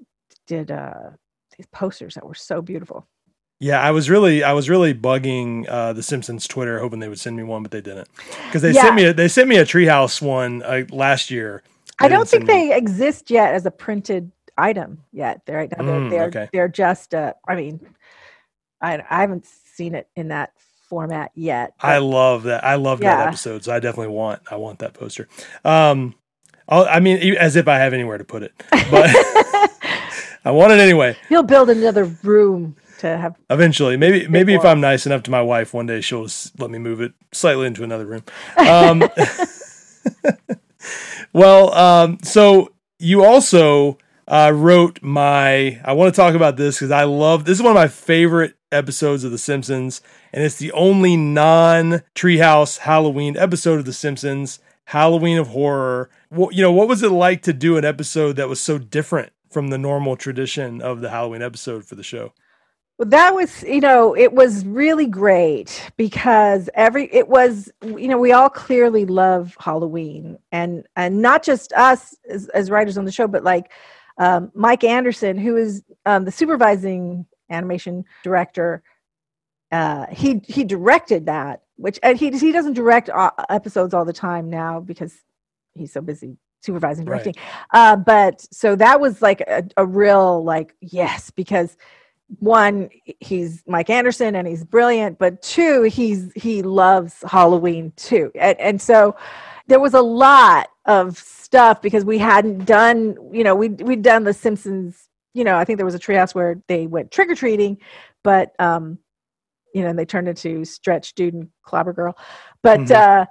did 0.48 0.72
uh 0.72 1.12
these 1.58 1.68
posters 1.68 2.16
that 2.16 2.26
were 2.26 2.34
so 2.36 2.62
beautiful 2.62 3.08
Yeah, 3.60 3.80
I 3.82 3.92
was 3.92 4.10
really, 4.10 4.44
I 4.44 4.52
was 4.54 4.70
really 4.70 4.94
bugging 4.94 5.66
uh, 5.70 5.94
the 5.94 6.04
Simpsons 6.04 6.46
Twitter, 6.48 6.80
hoping 6.80 7.00
they 7.00 7.08
would 7.08 7.20
send 7.20 7.38
me 7.38 7.44
one, 7.44 7.64
but 7.64 7.72
they 7.72 7.80
didn't 7.82 8.10
because 8.48 8.62
they 8.62 8.72
Yeah. 8.72 8.82
sent 8.84 8.96
me, 8.96 9.06
a, 9.06 9.14
they 9.14 9.28
sent 9.30 9.48
me 9.48 9.56
a 9.58 9.66
Treehouse 9.66 10.22
one 10.22 10.62
uh, 10.64 10.84
last 10.92 11.32
year. 11.32 11.64
I 12.00 12.10
don't 12.10 12.28
think 12.28 12.46
send 12.46 12.48
me- 12.60 12.70
they 12.70 12.76
exist 12.78 13.32
yet 13.32 13.54
as 13.56 13.66
a 13.66 13.72
printed 13.72 14.32
item 14.58 15.02
yet. 15.14 15.42
They're 15.46 15.58
right 15.58 15.72
now. 15.72 15.84
They're 15.84 16.02
Mm, 16.02 16.10
they're, 16.10 16.28
okay. 16.28 16.50
they're 16.52 16.68
just. 16.68 17.14
Uh, 17.16 17.34
I 17.48 17.56
mean, 17.56 17.80
I 18.82 19.02
I 19.10 19.22
haven't 19.22 19.46
seen 19.46 19.96
it 19.96 20.10
in 20.18 20.28
that 20.30 20.52
format 20.90 21.32
yet. 21.36 21.74
I 21.80 21.98
love 22.00 22.44
that. 22.44 22.64
I 22.66 22.76
love 22.76 23.00
that 23.00 23.20
episode. 23.28 23.64
So 23.64 23.74
I 23.74 23.80
definitely 23.80 24.14
want, 24.14 24.42
I 24.52 24.58
want 24.58 24.80
that 24.80 24.94
poster. 24.94 25.28
Um, 25.64 26.16
I'll, 26.68 26.86
I 26.86 27.00
mean, 27.00 27.36
as 27.38 27.56
if 27.56 27.68
I 27.68 27.78
have 27.78 27.94
anywhere 27.94 28.18
to 28.18 28.24
put 28.24 28.44
it, 28.44 28.54
but 28.90 29.10
I 30.46 30.52
want 30.52 30.74
it 30.74 30.80
anyway. 30.80 31.16
You'll 31.30 31.44
build 31.44 31.70
another 31.70 32.06
room 32.06 32.76
to 33.00 33.18
have. 33.18 33.36
Eventually, 33.50 33.98
maybe 33.98 34.28
maybe 34.28 34.54
if. 34.54 34.66
I'm 34.66 34.82
nice 34.82 35.06
enough 35.06 35.24
to 35.24 35.32
my 35.32 35.42
wife, 35.42 35.74
one 35.74 35.86
day 35.86 36.02
she'll 36.02 36.28
let 36.58 36.72
me 36.72 36.80
move 36.80 37.02
it 37.02 37.14
slightly 37.32 37.68
into 37.68 37.84
another 37.84 38.06
room. 38.06 38.24
Um, 38.58 39.04
well, 41.34 41.74
um, 41.74 42.18
so 42.24 42.74
you 43.00 43.24
also 43.24 43.98
uh, 44.28 44.52
wrote 44.54 45.02
my. 45.02 45.80
I 45.84 45.94
want 45.94 46.14
to 46.14 46.20
talk 46.20 46.36
about 46.36 46.58
this 46.58 46.78
because 46.78 46.92
I 46.92 47.04
love 47.04 47.46
this 47.46 47.58
is 47.58 47.64
one 47.64 47.72
of 47.72 47.76
my 47.76 47.88
favorite 47.88 48.56
episodes 48.72 49.24
of 49.24 49.32
The 49.32 49.38
Simpsons, 49.38 50.02
and 50.34 50.44
it's 50.44 50.58
the 50.58 50.72
only 50.72 51.16
non 51.16 52.02
Treehouse 52.16 52.80
Halloween 52.80 53.38
episode 53.38 53.80
of 53.80 53.86
The 53.86 53.94
Simpsons. 53.94 54.60
Halloween 54.86 55.38
of 55.38 55.50
Horror. 55.50 56.10
You 56.32 56.62
know, 56.62 56.72
what 56.72 56.88
was 56.88 57.04
it 57.04 57.12
like 57.12 57.42
to 57.44 57.54
do 57.54 57.78
an 57.78 57.86
episode 57.86 58.36
that 58.38 58.50
was 58.50 58.62
so 58.62 58.78
different 58.78 59.32
from 59.50 59.70
the 59.70 59.78
normal 59.78 60.16
tradition 60.16 60.82
of 60.82 61.02
the 61.02 61.10
Halloween 61.10 61.42
episode 61.42 61.86
for 61.86 61.96
the 61.96 62.04
show? 62.04 62.34
Well, 62.98 63.10
that 63.10 63.36
was, 63.36 63.64
you 63.64 63.82
know, 63.82 64.16
it 64.16 64.32
was 64.32 64.66
really 64.66 65.06
great 65.06 65.92
because 65.98 66.70
every 66.76 67.14
it 67.14 67.28
was, 67.28 67.70
you 67.84 68.08
know, 68.08 68.18
we 68.18 68.32
all 68.32 68.50
clearly 68.50 69.06
love 69.06 69.58
Halloween, 69.60 70.38
and 70.54 70.88
and 70.96 71.22
not 71.22 71.44
just 71.44 71.74
us 71.74 72.16
as, 72.30 72.48
as 72.50 72.72
writers 72.72 72.98
on 72.98 73.04
the 73.04 73.12
show, 73.12 73.28
but 73.28 73.44
like 73.44 73.70
um, 74.18 74.50
Mike 74.54 74.86
Anderson, 74.86 75.38
who 75.38 75.58
is 75.58 75.84
um, 76.06 76.24
the 76.24 76.32
supervising 76.32 77.26
animation 77.50 78.06
director. 78.24 78.82
Uh, 79.74 80.06
he 80.10 80.42
he 80.46 80.64
directed 80.64 81.26
that, 81.26 81.64
which 81.78 82.00
and 82.04 82.18
he 82.18 82.32
he 82.32 82.52
doesn't 82.52 82.74
direct 82.74 83.10
uh, 83.10 83.32
episodes 83.50 83.94
all 83.94 84.06
the 84.06 84.14
time 84.14 84.50
now 84.50 84.80
because 84.80 85.14
he's 85.74 85.92
so 85.92 86.02
busy 86.02 86.38
supervising 86.62 87.06
Right. 87.06 87.24
directing. 87.24 87.36
Uh, 87.72 87.96
but 87.96 88.46
so 88.52 88.76
that 88.76 89.00
was 89.00 89.22
like 89.22 89.42
a, 89.42 89.64
a 89.78 89.86
real 89.86 90.44
like 90.44 90.76
yes 90.82 91.30
because 91.32 91.78
one 92.40 92.90
he's 93.20 93.64
mike 93.68 93.90
anderson 93.92 94.36
and 94.36 94.48
he's 94.48 94.64
brilliant 94.64 95.20
but 95.20 95.40
two 95.44 95.84
he's 95.84 96.32
he 96.36 96.64
loves 96.64 97.24
halloween 97.28 97.94
too 97.98 98.32
and, 98.34 98.60
and 98.60 98.82
so 98.82 99.16
there 99.68 99.80
was 99.80 99.94
a 99.94 100.02
lot 100.02 100.68
of 100.86 101.20
stuff 101.20 101.84
because 101.84 102.04
we 102.04 102.18
hadn't 102.18 102.66
done 102.66 103.16
you 103.32 103.44
know 103.44 103.54
we 103.54 103.70
we'd 103.70 104.02
done 104.02 104.24
the 104.24 104.34
simpsons 104.34 105.08
you 105.36 105.44
know 105.44 105.56
i 105.56 105.64
think 105.64 105.78
there 105.78 105.86
was 105.86 105.94
a 105.94 106.00
treehouse 106.00 106.34
where 106.34 106.60
they 106.68 106.88
went 106.88 107.12
trick-or-treating 107.12 107.78
but 108.24 108.54
um 108.60 108.98
you 109.76 109.82
know 109.84 109.90
and 109.90 110.00
they 110.00 110.06
turned 110.06 110.28
into 110.28 110.66
stretch 110.66 111.14
dude 111.14 111.34
and 111.36 111.50
clobber 111.62 111.94
girl 111.94 112.18
but 112.64 112.80
Mhm. 112.80 112.92
uh 112.96 113.26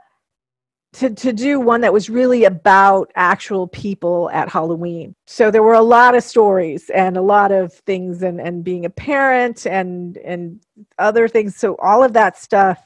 to, 0.95 1.11
to 1.11 1.33
do 1.33 1.59
one 1.59 1.81
that 1.81 1.93
was 1.93 2.09
really 2.09 2.45
about 2.45 3.11
actual 3.17 3.67
people 3.67 4.31
at 4.31 4.49
Halloween. 4.49 5.17
So 5.27 5.51
there 5.51 5.63
were 5.65 5.75
a 5.75 5.83
lot 5.83 6.15
of 6.15 6.23
stories 6.23 6.89
and 6.91 7.17
a 7.17 7.21
lot 7.21 7.51
of 7.51 7.73
things 7.73 8.23
and, 8.23 8.41
and 8.41 8.63
being 8.63 8.85
a 8.85 8.91
parent 8.91 9.67
and 9.67 10.17
and 10.19 10.61
other 10.99 11.27
things. 11.27 11.57
So 11.57 11.75
all 11.81 12.05
of 12.05 12.13
that 12.13 12.39
stuff, 12.39 12.79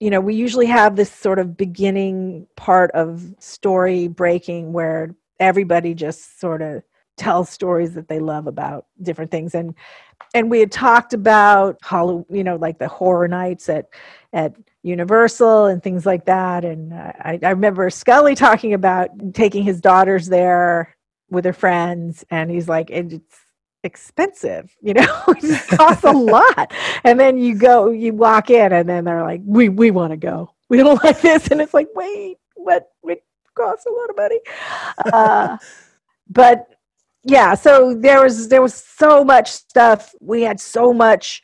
you 0.00 0.10
know, 0.10 0.20
we 0.20 0.34
usually 0.34 0.66
have 0.66 0.96
this 0.96 1.10
sort 1.10 1.38
of 1.38 1.56
beginning 1.56 2.46
part 2.56 2.90
of 2.90 3.34
story 3.38 4.08
breaking 4.08 4.74
where 4.74 5.14
everybody 5.40 5.94
just 5.94 6.38
sort 6.38 6.60
of 6.60 6.82
tells 7.16 7.48
stories 7.48 7.94
that 7.94 8.08
they 8.08 8.18
love 8.18 8.46
about 8.46 8.86
different 9.02 9.30
things 9.30 9.54
and 9.54 9.74
and 10.34 10.50
we 10.50 10.60
had 10.60 10.72
talked 10.72 11.14
about 11.14 11.78
Halloween, 11.82 12.26
you 12.30 12.44
know, 12.44 12.56
like 12.56 12.78
the 12.78 12.88
horror 12.88 13.28
nights 13.28 13.68
at 13.68 13.88
at 14.32 14.54
Universal 14.82 15.66
and 15.66 15.82
things 15.82 16.06
like 16.06 16.24
that. 16.26 16.64
And 16.64 16.94
I, 16.94 17.38
I 17.42 17.50
remember 17.50 17.88
Scully 17.90 18.34
talking 18.34 18.74
about 18.74 19.08
taking 19.34 19.64
his 19.64 19.80
daughters 19.80 20.26
there 20.26 20.94
with 21.30 21.44
her 21.44 21.52
friends, 21.52 22.24
and 22.30 22.50
he's 22.50 22.68
like, 22.68 22.90
it's 22.90 23.18
expensive, 23.82 24.74
you 24.80 24.94
know, 24.94 25.22
it 25.28 25.76
costs 25.76 26.04
a 26.04 26.12
lot. 26.12 26.72
And 27.04 27.18
then 27.18 27.38
you 27.38 27.54
go, 27.56 27.90
you 27.90 28.12
walk 28.12 28.50
in, 28.50 28.72
and 28.72 28.88
then 28.88 29.04
they're 29.04 29.22
like, 29.22 29.40
"We 29.44 29.68
we 29.68 29.90
want 29.90 30.12
to 30.12 30.16
go. 30.16 30.52
We 30.68 30.78
don't 30.78 31.02
like 31.04 31.20
this," 31.20 31.48
and 31.48 31.60
it's 31.60 31.74
like, 31.74 31.88
"Wait, 31.94 32.38
what? 32.54 32.90
It 33.04 33.24
costs 33.54 33.86
a 33.86 33.90
lot 33.90 34.10
of 34.10 34.16
money." 34.16 34.40
Uh, 35.12 35.58
but 36.28 36.75
yeah 37.26 37.54
so 37.54 37.94
there 37.94 38.22
was 38.22 38.48
there 38.48 38.62
was 38.62 38.74
so 38.74 39.24
much 39.24 39.50
stuff. 39.50 40.14
We 40.20 40.42
had 40.42 40.60
so 40.60 40.92
much 40.92 41.42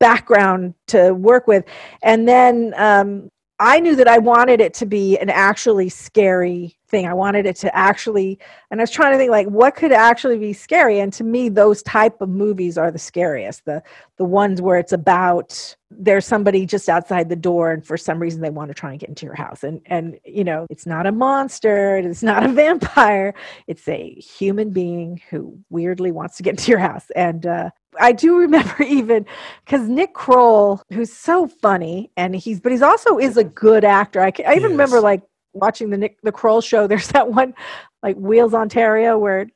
background 0.00 0.74
to 0.88 1.12
work 1.12 1.46
with. 1.46 1.64
And 2.02 2.28
then 2.28 2.74
um 2.76 3.30
i 3.60 3.78
knew 3.78 3.94
that 3.94 4.08
i 4.08 4.18
wanted 4.18 4.60
it 4.60 4.74
to 4.74 4.86
be 4.86 5.16
an 5.18 5.30
actually 5.30 5.88
scary 5.88 6.76
thing. 6.92 7.06
I 7.06 7.14
wanted 7.14 7.46
it 7.46 7.56
to 7.56 7.74
actually 7.74 8.38
and 8.70 8.80
i 8.80 8.82
was 8.82 8.90
trying 8.90 9.12
to 9.12 9.18
think 9.18 9.30
like 9.30 9.48
what 9.48 9.74
could 9.74 9.90
actually 9.90 10.38
be 10.38 10.52
scary? 10.52 11.00
And 11.00 11.12
to 11.14 11.24
me 11.24 11.48
those 11.48 11.82
type 11.82 12.20
of 12.20 12.28
movies 12.28 12.78
are 12.78 12.92
the 12.92 12.98
scariest 13.00 13.64
the 13.64 13.82
the 14.18 14.24
ones 14.24 14.62
where 14.62 14.78
it's 14.78 14.92
about 14.92 15.74
there's 15.90 16.26
somebody 16.26 16.64
just 16.66 16.88
outside 16.88 17.28
the 17.28 17.36
door 17.36 17.72
and 17.72 17.84
for 17.84 17.96
some 17.96 18.20
reason 18.20 18.40
they 18.40 18.50
want 18.50 18.68
to 18.68 18.74
try 18.74 18.92
and 18.92 19.00
get 19.00 19.08
into 19.08 19.26
your 19.26 19.34
house. 19.34 19.64
And 19.64 19.80
and 19.86 20.20
you 20.24 20.44
know 20.44 20.66
it's 20.70 20.86
not 20.86 21.06
a 21.06 21.12
monster 21.12 21.96
it's 21.96 22.22
not 22.22 22.44
a 22.44 22.48
vampire 22.62 23.34
it's 23.66 23.88
a 23.88 24.14
human 24.14 24.70
being 24.70 25.20
who 25.30 25.58
weirdly 25.70 26.12
wants 26.12 26.36
to 26.36 26.44
get 26.44 26.50
into 26.50 26.70
your 26.70 26.78
house. 26.78 27.10
And 27.16 27.46
uh 27.46 27.70
I 28.00 28.12
do 28.12 28.36
remember 28.36 28.82
even 28.86 29.26
because 29.64 29.88
Nick 29.88 30.14
Kroll, 30.14 30.82
who's 30.92 31.12
so 31.12 31.46
funny, 31.46 32.10
and 32.16 32.34
he's 32.34 32.60
but 32.60 32.72
he's 32.72 32.82
also 32.82 33.18
is 33.18 33.36
a 33.36 33.44
good 33.44 33.84
actor. 33.84 34.20
I, 34.20 34.30
can, 34.30 34.46
I 34.46 34.54
even 34.54 34.70
He 34.70 34.74
remember 34.74 35.00
like 35.00 35.22
watching 35.52 35.90
the 35.90 35.98
Nick 35.98 36.20
the 36.22 36.32
Kroll 36.32 36.60
show. 36.60 36.86
There's 36.92 37.08
that 37.08 37.28
one 37.30 37.54
like 38.02 38.16
Wheels 38.16 38.54
Ontario 38.54 39.18
where 39.18 39.48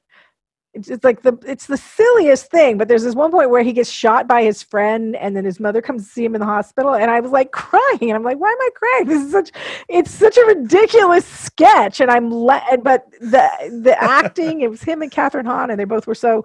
it's, 0.74 0.88
it's 0.88 1.05
like 1.05 1.22
the 1.22 1.38
it's 1.47 1.66
the 1.66 1.78
silliest 1.78 2.51
thing. 2.51 2.76
But 2.76 2.86
there's 2.86 3.03
this 3.03 3.14
one 3.14 3.30
point 3.30 3.49
where 3.49 3.62
he 3.62 3.72
gets 3.72 3.88
shot 3.88 4.28
by 4.28 4.42
his 4.42 4.62
friend, 4.62 5.16
and 5.16 5.34
then 5.34 5.44
his 5.44 5.59
mother 5.59 5.80
comes 5.80 6.05
to 6.05 6.11
see 6.11 6.22
him 6.22 6.34
in 6.34 6.40
the 6.40 6.47
hospital, 6.47 6.94
and 6.94 7.11
I 7.11 7.20
was 7.20 7.30
like 7.30 7.51
crying, 7.51 8.03
and 8.03 8.12
I'm 8.12 8.22
like, 8.22 8.38
why 8.38 8.51
am 8.51 8.61
I 8.61 8.68
crying? 8.74 9.07
This 9.07 9.24
is 9.24 9.32
such 9.32 9.53
it's 9.88 10.11
such 10.11 10.36
a 10.36 10.44
ridiculous 10.44 11.24
sketch, 11.24 12.01
and 12.01 12.11
I'm 12.11 12.30
le- 12.32 12.78
but 12.82 13.07
the 13.20 13.49
the 13.82 13.97
acting 14.03 14.61
it 14.61 14.70
was 14.70 14.82
him 14.82 15.01
and 15.01 15.11
Kathryn 15.11 15.47
Hahn, 15.47 15.70
and 15.70 15.80
they 15.80 15.84
both 15.84 16.07
were 16.07 16.14
so 16.14 16.44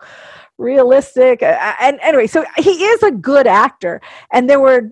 realistic. 0.58 1.44
Uh, 1.44 1.74
And 1.82 2.00
anyway, 2.02 2.28
so 2.28 2.46
he 2.58 2.86
is 2.86 3.04
a 3.04 3.12
good 3.12 3.48
actor. 3.48 4.02
And 4.32 4.50
there 4.50 4.60
were 4.60 4.90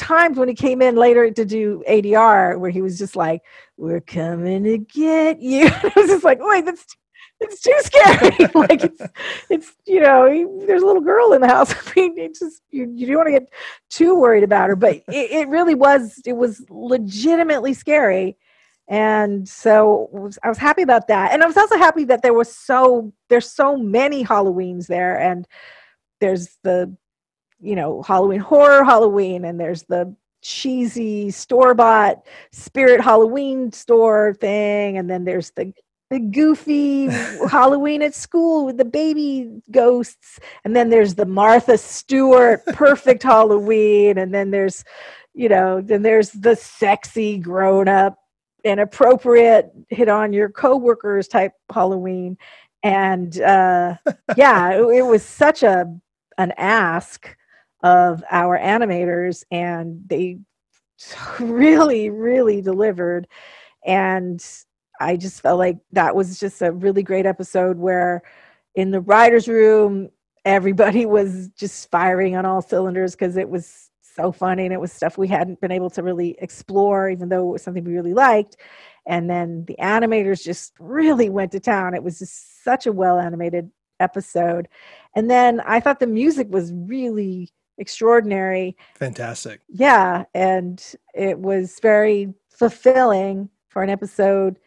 times 0.00 0.38
when 0.38 0.48
he 0.48 0.54
came 0.54 0.80
in 0.80 0.96
later 0.96 1.30
to 1.30 1.44
do 1.44 1.84
ADR 1.88 2.58
where 2.58 2.70
he 2.70 2.82
was 2.82 2.98
just 2.98 3.14
like, 3.14 3.42
"We're 3.76 4.00
coming 4.00 4.64
to 4.64 4.78
get 4.78 5.40
you." 5.40 5.66
I 5.72 5.92
was 5.94 6.08
just 6.08 6.24
like, 6.24 6.38
"Wait, 6.40 6.64
that's 6.64 6.96
it's 7.38 7.60
too 7.60 7.76
scary." 7.80 8.50
like 8.54 8.82
it's 8.82 9.02
it's 9.50 9.72
you 9.86 10.00
know, 10.00 10.30
he, 10.30 10.46
there's 10.66 10.82
a 10.82 10.86
little 10.86 11.02
girl 11.02 11.34
in 11.34 11.42
the 11.42 11.48
house. 11.48 11.74
I 11.96 12.00
mean, 12.00 12.18
it's 12.18 12.40
just 12.40 12.62
you 12.70 12.90
you 12.94 13.06
don't 13.06 13.16
want 13.16 13.28
to 13.28 13.32
get 13.32 13.52
too 13.90 14.18
worried 14.18 14.44
about 14.44 14.70
her, 14.70 14.76
but 14.76 14.96
it, 14.96 15.30
it 15.30 15.48
really 15.48 15.74
was 15.74 16.20
it 16.24 16.34
was 16.34 16.64
legitimately 16.70 17.74
scary. 17.74 18.36
And 18.88 19.48
so 19.48 20.30
I 20.42 20.48
was 20.48 20.58
happy 20.58 20.82
about 20.82 21.06
that. 21.08 21.32
And 21.32 21.44
I 21.44 21.46
was 21.46 21.56
also 21.56 21.76
happy 21.76 22.02
that 22.04 22.22
there 22.22 22.34
was 22.34 22.54
so 22.54 23.12
there's 23.28 23.48
so 23.48 23.76
many 23.76 24.24
Halloweens 24.24 24.88
there 24.88 25.20
and 25.20 25.46
there's 26.20 26.58
the 26.64 26.96
you 27.60 27.76
know 27.76 28.02
Halloween 28.02 28.40
horror 28.40 28.84
Halloween 28.84 29.44
and 29.44 29.58
there's 29.58 29.82
the 29.84 30.14
cheesy 30.42 31.30
store 31.30 31.74
bought 31.74 32.24
spirit 32.52 33.00
Halloween 33.00 33.72
store 33.72 34.34
thing 34.40 34.96
and 34.96 35.10
then 35.10 35.24
there's 35.24 35.50
the 35.50 35.72
the 36.10 36.18
goofy 36.18 37.06
Halloween 37.50 38.02
at 38.02 38.14
school 38.14 38.66
with 38.66 38.76
the 38.76 38.84
baby 38.84 39.62
ghosts 39.70 40.40
and 40.64 40.74
then 40.74 40.90
there's 40.90 41.14
the 41.14 41.26
Martha 41.26 41.78
Stewart 41.78 42.64
perfect 42.66 43.22
Halloween 43.22 44.18
and 44.18 44.34
then 44.34 44.50
there's 44.50 44.84
you 45.34 45.48
know 45.48 45.80
then 45.80 46.02
there's 46.02 46.30
the 46.30 46.56
sexy 46.56 47.38
grown 47.38 47.86
up 47.88 48.18
inappropriate 48.64 49.70
hit 49.88 50.08
on 50.08 50.32
your 50.32 50.50
coworkers 50.50 51.28
type 51.28 51.52
Halloween. 51.72 52.36
And 52.82 53.40
uh 53.40 53.96
yeah 54.36 54.72
it, 54.72 54.82
it 54.82 55.02
was 55.02 55.22
such 55.22 55.62
a 55.62 55.86
an 56.38 56.52
ask 56.56 57.36
of 57.82 58.22
our 58.30 58.58
animators 58.58 59.44
and 59.50 60.02
they 60.06 60.38
really 61.40 62.10
really 62.10 62.60
delivered 62.60 63.26
and 63.86 64.44
i 65.00 65.16
just 65.16 65.40
felt 65.40 65.58
like 65.58 65.78
that 65.92 66.14
was 66.14 66.38
just 66.38 66.60
a 66.60 66.72
really 66.72 67.02
great 67.02 67.26
episode 67.26 67.78
where 67.78 68.22
in 68.74 68.90
the 68.90 69.00
writers 69.00 69.48
room 69.48 70.10
everybody 70.44 71.06
was 71.06 71.48
just 71.56 71.90
firing 71.90 72.36
on 72.36 72.44
all 72.44 72.62
cylinders 72.62 73.12
because 73.12 73.36
it 73.36 73.48
was 73.48 73.90
so 74.14 74.32
funny 74.32 74.64
and 74.64 74.72
it 74.72 74.80
was 74.80 74.92
stuff 74.92 75.18
we 75.18 75.28
hadn't 75.28 75.60
been 75.60 75.70
able 75.70 75.90
to 75.90 76.02
really 76.02 76.36
explore, 76.40 77.08
even 77.08 77.28
though 77.28 77.48
it 77.48 77.52
was 77.52 77.62
something 77.62 77.84
we 77.84 77.92
really 77.92 78.14
liked. 78.14 78.56
And 79.06 79.30
then 79.30 79.64
the 79.66 79.76
animators 79.80 80.42
just 80.42 80.72
really 80.78 81.30
went 81.30 81.52
to 81.52 81.60
town. 81.60 81.94
It 81.94 82.02
was 82.02 82.18
just 82.18 82.62
such 82.64 82.86
a 82.86 82.92
well 82.92 83.18
animated 83.18 83.70
episode. 83.98 84.68
And 85.14 85.30
then 85.30 85.60
I 85.60 85.80
thought 85.80 86.00
the 86.00 86.06
music 86.06 86.48
was 86.50 86.72
really 86.72 87.50
extraordinary. 87.80 88.76
Fantastic. 88.96 89.60
Yeah. 89.68 90.24
And 90.34 90.84
it 91.14 91.38
was 91.38 91.78
very 91.80 92.32
fulfilling 92.50 93.48
for 93.68 93.82
an 93.82 93.90
episode. 93.90 94.58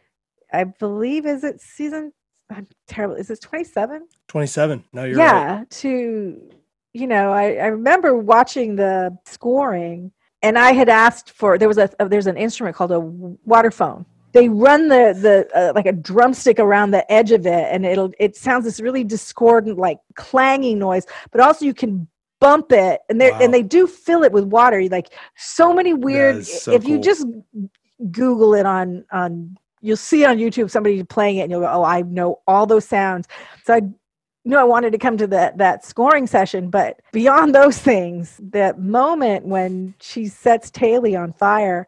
I 0.52 0.66
believe, 0.66 1.26
is 1.26 1.44
it 1.44 1.62
season? 1.62 2.12
I'm 2.50 2.68
terrible. 2.88 3.16
Is 3.16 3.30
it 3.30 3.42
27? 3.42 4.08
27. 4.28 4.84
No, 4.94 5.06
you're 5.06 5.18
yeah. 5.18 5.58
right. 5.60 5.70
To, 5.70 6.52
you 6.94 7.08
know, 7.08 7.32
I, 7.32 7.54
I 7.54 7.68
remember 7.68 8.16
watching 8.16 8.76
the 8.76 9.18
scoring 9.26 10.12
and 10.42 10.58
I 10.58 10.74
had 10.74 10.90
asked 10.90 11.32
for, 11.32 11.58
there 11.58 11.70
was 11.70 11.78
a, 11.78 11.90
there's 12.10 12.28
an 12.28 12.38
instrument 12.38 12.76
called 12.76 12.92
a 12.92 13.00
waterphone 13.00 14.06
they 14.34 14.50
run 14.50 14.90
the 14.90 15.16
the 15.20 15.48
uh, 15.58 15.72
like 15.74 15.86
a 15.86 15.92
drumstick 15.94 16.60
around 16.60 16.92
the 16.92 17.10
edge 17.12 17.32
of 17.32 17.46
it 17.46 17.68
and 17.72 17.86
it'll 17.86 18.12
it 18.20 18.36
sounds 18.36 18.66
this 18.66 18.80
really 18.80 19.04
discordant 19.04 19.78
like 19.78 20.00
clanging 20.16 20.78
noise 20.78 21.06
but 21.32 21.40
also 21.40 21.64
you 21.64 21.74
can 21.74 22.08
bump 22.44 22.72
it 22.74 23.02
and 23.10 23.22
they 23.22 23.32
wow. 23.32 23.40
and 23.42 23.54
they 23.54 23.64
do 23.64 23.88
fill 23.88 24.22
it 24.22 24.34
with 24.34 24.44
water 24.44 24.84
like 24.90 25.14
so 25.38 25.74
many 25.74 25.94
weird 25.94 26.46
so 26.46 26.74
if 26.74 26.82
cool. 26.82 26.92
you 26.92 27.00
just 27.00 27.26
google 28.12 28.54
it 28.54 28.66
on 28.66 29.06
on 29.14 29.58
you'll 29.80 29.96
see 29.96 30.26
on 30.26 30.38
youtube 30.38 30.70
somebody 30.70 31.02
playing 31.04 31.38
it 31.38 31.44
and 31.44 31.52
you'll 31.52 31.62
go 31.62 31.70
oh 31.72 31.84
i 31.84 32.02
know 32.02 32.42
all 32.46 32.66
those 32.66 32.86
sounds 32.86 33.30
so 33.64 33.74
i 33.74 33.82
knew 34.44 34.58
i 34.58 34.64
wanted 34.64 34.92
to 34.92 34.98
come 34.98 35.16
to 35.16 35.26
that 35.26 35.58
that 35.58 35.86
scoring 35.86 36.28
session 36.28 36.70
but 36.70 37.00
beyond 37.14 37.56
those 37.62 37.78
things 37.78 38.42
that 38.44 38.78
moment 38.78 39.46
when 39.46 39.96
she 40.02 40.28
sets 40.28 40.70
Taily 40.70 41.18
on 41.18 41.32
fire 41.32 41.88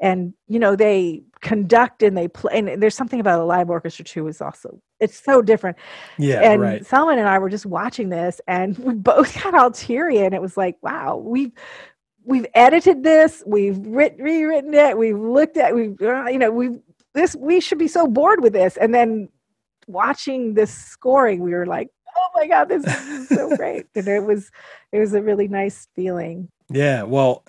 and 0.00 0.32
you 0.48 0.58
know 0.58 0.74
they 0.74 1.22
conduct 1.42 2.02
and 2.02 2.16
they 2.16 2.28
play 2.28 2.52
and 2.56 2.80
there's 2.80 2.94
something 2.94 3.20
about 3.20 3.40
a 3.40 3.44
live 3.44 3.68
orchestra 3.68 4.04
too 4.04 4.28
is 4.28 4.40
also 4.40 4.80
it's 5.00 5.20
so 5.22 5.42
different. 5.42 5.76
Yeah 6.16 6.40
and 6.40 6.62
right. 6.62 6.86
Selman 6.86 7.18
and 7.18 7.28
I 7.28 7.38
were 7.38 7.50
just 7.50 7.66
watching 7.66 8.08
this 8.08 8.40
and 8.46 8.78
we 8.78 8.94
both 8.94 9.42
got 9.42 9.54
all 9.54 9.70
teary 9.70 10.18
and 10.18 10.34
it 10.34 10.40
was 10.40 10.56
like 10.56 10.76
wow 10.82 11.16
we've 11.16 11.52
we've 12.24 12.46
edited 12.54 13.02
this 13.02 13.42
we've 13.44 13.78
writ- 13.78 14.16
rewritten 14.18 14.72
it 14.72 14.96
we've 14.96 15.18
looked 15.18 15.56
at 15.56 15.74
we've 15.74 16.00
uh, 16.00 16.26
you 16.26 16.38
know 16.38 16.52
we've 16.52 16.78
this 17.14 17.36
we 17.36 17.60
should 17.60 17.78
be 17.78 17.88
so 17.88 18.06
bored 18.06 18.42
with 18.42 18.52
this. 18.52 18.76
And 18.76 18.94
then 18.94 19.28
watching 19.88 20.54
this 20.54 20.72
scoring 20.72 21.40
we 21.40 21.52
were 21.52 21.66
like 21.66 21.88
oh 22.16 22.28
my 22.36 22.46
god 22.46 22.68
this 22.68 22.84
is 22.84 23.28
so 23.28 23.54
great. 23.56 23.86
And 23.94 24.06
it 24.06 24.22
was 24.22 24.50
it 24.92 24.98
was 24.98 25.12
a 25.12 25.22
really 25.22 25.48
nice 25.48 25.88
feeling. 25.94 26.48
Yeah 26.70 27.02
well 27.02 27.44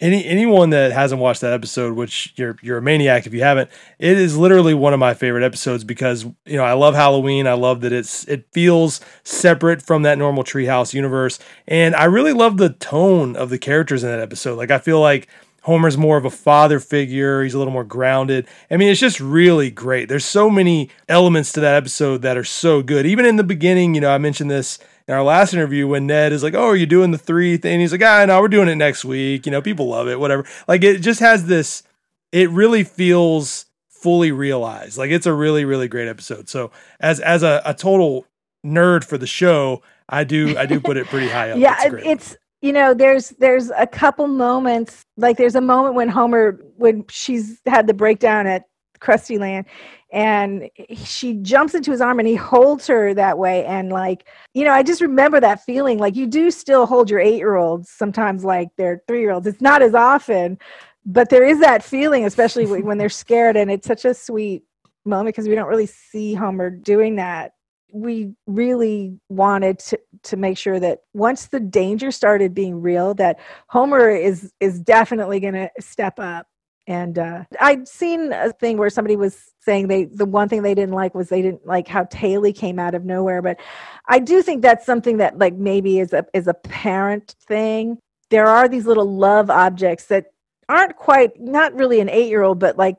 any 0.00 0.24
anyone 0.24 0.70
that 0.70 0.92
hasn't 0.92 1.20
watched 1.20 1.42
that 1.42 1.52
episode, 1.52 1.94
which 1.94 2.32
you're 2.36 2.56
you're 2.62 2.78
a 2.78 2.82
maniac 2.82 3.26
if 3.26 3.34
you 3.34 3.42
haven't, 3.42 3.70
it 3.98 4.16
is 4.16 4.36
literally 4.36 4.74
one 4.74 4.92
of 4.92 4.98
my 4.98 5.14
favorite 5.14 5.44
episodes 5.44 5.84
because 5.84 6.24
you 6.24 6.56
know 6.56 6.64
I 6.64 6.72
love 6.72 6.94
Halloween. 6.94 7.46
I 7.46 7.52
love 7.52 7.82
that 7.82 7.92
it's 7.92 8.26
it 8.26 8.46
feels 8.52 9.00
separate 9.24 9.82
from 9.82 10.02
that 10.02 10.18
normal 10.18 10.42
Treehouse 10.42 10.94
universe, 10.94 11.38
and 11.68 11.94
I 11.94 12.04
really 12.04 12.32
love 12.32 12.56
the 12.56 12.70
tone 12.70 13.36
of 13.36 13.50
the 13.50 13.58
characters 13.58 14.02
in 14.02 14.10
that 14.10 14.20
episode. 14.20 14.56
Like 14.56 14.70
I 14.70 14.78
feel 14.78 15.00
like 15.00 15.28
Homer's 15.62 15.98
more 15.98 16.16
of 16.16 16.24
a 16.24 16.30
father 16.30 16.80
figure. 16.80 17.42
He's 17.42 17.54
a 17.54 17.58
little 17.58 17.72
more 17.72 17.84
grounded. 17.84 18.46
I 18.70 18.78
mean, 18.78 18.88
it's 18.88 19.00
just 19.00 19.20
really 19.20 19.70
great. 19.70 20.08
There's 20.08 20.24
so 20.24 20.48
many 20.48 20.88
elements 21.08 21.52
to 21.52 21.60
that 21.60 21.74
episode 21.74 22.22
that 22.22 22.38
are 22.38 22.44
so 22.44 22.82
good. 22.82 23.04
Even 23.04 23.26
in 23.26 23.36
the 23.36 23.44
beginning, 23.44 23.94
you 23.94 24.00
know, 24.00 24.10
I 24.10 24.18
mentioned 24.18 24.50
this 24.50 24.78
in 25.10 25.16
our 25.16 25.24
last 25.24 25.52
interview 25.52 25.88
when 25.88 26.06
Ned 26.06 26.32
is 26.32 26.44
like, 26.44 26.54
"Oh, 26.54 26.68
are 26.68 26.76
you 26.76 26.86
doing 26.86 27.10
the 27.10 27.18
three 27.18 27.56
thing?" 27.56 27.80
He's 27.80 27.90
like, 27.90 28.00
"Ah, 28.00 28.24
no, 28.26 28.40
we're 28.40 28.46
doing 28.46 28.68
it 28.68 28.76
next 28.76 29.04
week." 29.04 29.44
You 29.44 29.50
know, 29.50 29.60
people 29.60 29.88
love 29.88 30.06
it, 30.06 30.20
whatever. 30.20 30.46
Like 30.68 30.84
it 30.84 30.98
just 30.98 31.18
has 31.18 31.46
this. 31.46 31.82
It 32.30 32.48
really 32.50 32.84
feels 32.84 33.66
fully 33.88 34.30
realized. 34.30 34.96
Like 34.96 35.10
it's 35.10 35.26
a 35.26 35.32
really, 35.32 35.64
really 35.64 35.88
great 35.88 36.06
episode. 36.06 36.48
So 36.48 36.70
as 37.00 37.18
as 37.18 37.42
a, 37.42 37.60
a 37.64 37.74
total 37.74 38.24
nerd 38.64 39.02
for 39.02 39.18
the 39.18 39.26
show, 39.26 39.82
I 40.08 40.22
do 40.22 40.56
I 40.56 40.66
do 40.66 40.78
put 40.78 40.96
it 40.96 41.08
pretty 41.08 41.28
high 41.28 41.50
up. 41.50 41.58
yeah, 41.58 41.76
it's, 41.80 42.06
it's 42.06 42.36
you 42.62 42.72
know 42.72 42.94
there's 42.94 43.30
there's 43.30 43.72
a 43.76 43.88
couple 43.88 44.28
moments 44.28 45.04
like 45.16 45.38
there's 45.38 45.56
a 45.56 45.60
moment 45.60 45.96
when 45.96 46.08
Homer 46.08 46.52
when 46.76 47.04
she's 47.08 47.60
had 47.66 47.88
the 47.88 47.94
breakdown 47.94 48.46
at 48.46 48.68
Krusty 49.00 49.40
Land 49.40 49.66
and 50.12 50.68
she 50.94 51.34
jumps 51.34 51.74
into 51.74 51.90
his 51.90 52.00
arm 52.00 52.18
and 52.18 52.28
he 52.28 52.34
holds 52.34 52.86
her 52.86 53.14
that 53.14 53.38
way. 53.38 53.64
And 53.64 53.90
like 53.90 54.26
you 54.54 54.64
know 54.64 54.72
i 54.72 54.82
just 54.82 55.00
remember 55.00 55.40
that 55.40 55.64
feeling. 55.64 55.98
Like 55.98 56.16
you 56.16 56.26
do 56.26 56.50
still 56.50 56.86
hold 56.86 57.10
your 57.10 57.20
eight 57.20 57.36
year 57.38 57.56
olds 57.56 57.90
sometimes 57.90 58.44
like 58.44 58.68
they're 58.76 59.02
three 59.06 59.20
year 59.20 59.32
olds 59.32 59.46
it's 59.46 59.60
not 59.60 59.82
as 59.82 59.94
often 59.94 60.58
but 61.06 61.30
there 61.30 61.44
is 61.44 61.60
that 61.60 61.82
feeling 61.82 62.24
especially 62.24 62.66
when 62.82 62.98
they're 62.98 63.08
scared. 63.08 63.56
And 63.56 63.70
it's 63.70 63.86
such 63.86 64.04
a 64.04 64.14
sweet 64.14 64.64
moment 65.04 65.34
because 65.34 65.48
we 65.48 65.54
don't 65.54 65.68
really 65.68 65.86
see 65.86 66.34
homer 66.34 66.70
doing 66.70 67.16
that. 67.16 67.52
We 67.92 68.34
really 68.46 69.18
wanted 69.28 69.80
to, 69.80 69.98
to 70.24 70.36
make 70.36 70.56
sure 70.56 70.78
that 70.78 71.00
once 71.12 71.46
the 71.46 71.58
danger 71.58 72.10
started 72.10 72.54
being 72.54 72.80
real 72.80 73.14
that 73.14 73.40
homer 73.68 74.10
is 74.10 74.52
is 74.60 74.78
definitely 74.78 75.40
going 75.40 75.54
to 75.54 75.70
step 75.80 76.20
up 76.20 76.46
and 76.90 77.20
uh, 77.20 77.44
I'd 77.60 77.86
seen 77.86 78.32
a 78.32 78.52
thing 78.52 78.76
where 78.76 78.90
somebody 78.90 79.14
was 79.14 79.52
saying 79.60 79.86
they 79.86 80.06
the 80.06 80.24
one 80.24 80.48
thing 80.48 80.62
they 80.62 80.74
didn't 80.74 80.92
like 80.92 81.14
was 81.14 81.28
they 81.28 81.40
didn't 81.40 81.64
like 81.64 81.86
how 81.86 82.02
Taily 82.06 82.52
came 82.52 82.80
out 82.80 82.96
of 82.96 83.04
nowhere. 83.04 83.40
But 83.40 83.60
I 84.08 84.18
do 84.18 84.42
think 84.42 84.60
that's 84.60 84.86
something 84.86 85.18
that 85.18 85.38
like 85.38 85.54
maybe 85.54 86.00
is 86.00 86.12
a 86.12 86.26
is 86.34 86.48
a 86.48 86.54
parent 86.54 87.36
thing. 87.46 87.98
There 88.30 88.48
are 88.48 88.68
these 88.68 88.86
little 88.86 89.08
love 89.08 89.50
objects 89.50 90.06
that 90.06 90.32
aren't 90.68 90.96
quite 90.96 91.40
not 91.40 91.72
really 91.74 92.00
an 92.00 92.08
eight 92.08 92.28
year 92.28 92.42
old, 92.42 92.58
but 92.58 92.76
like 92.76 92.96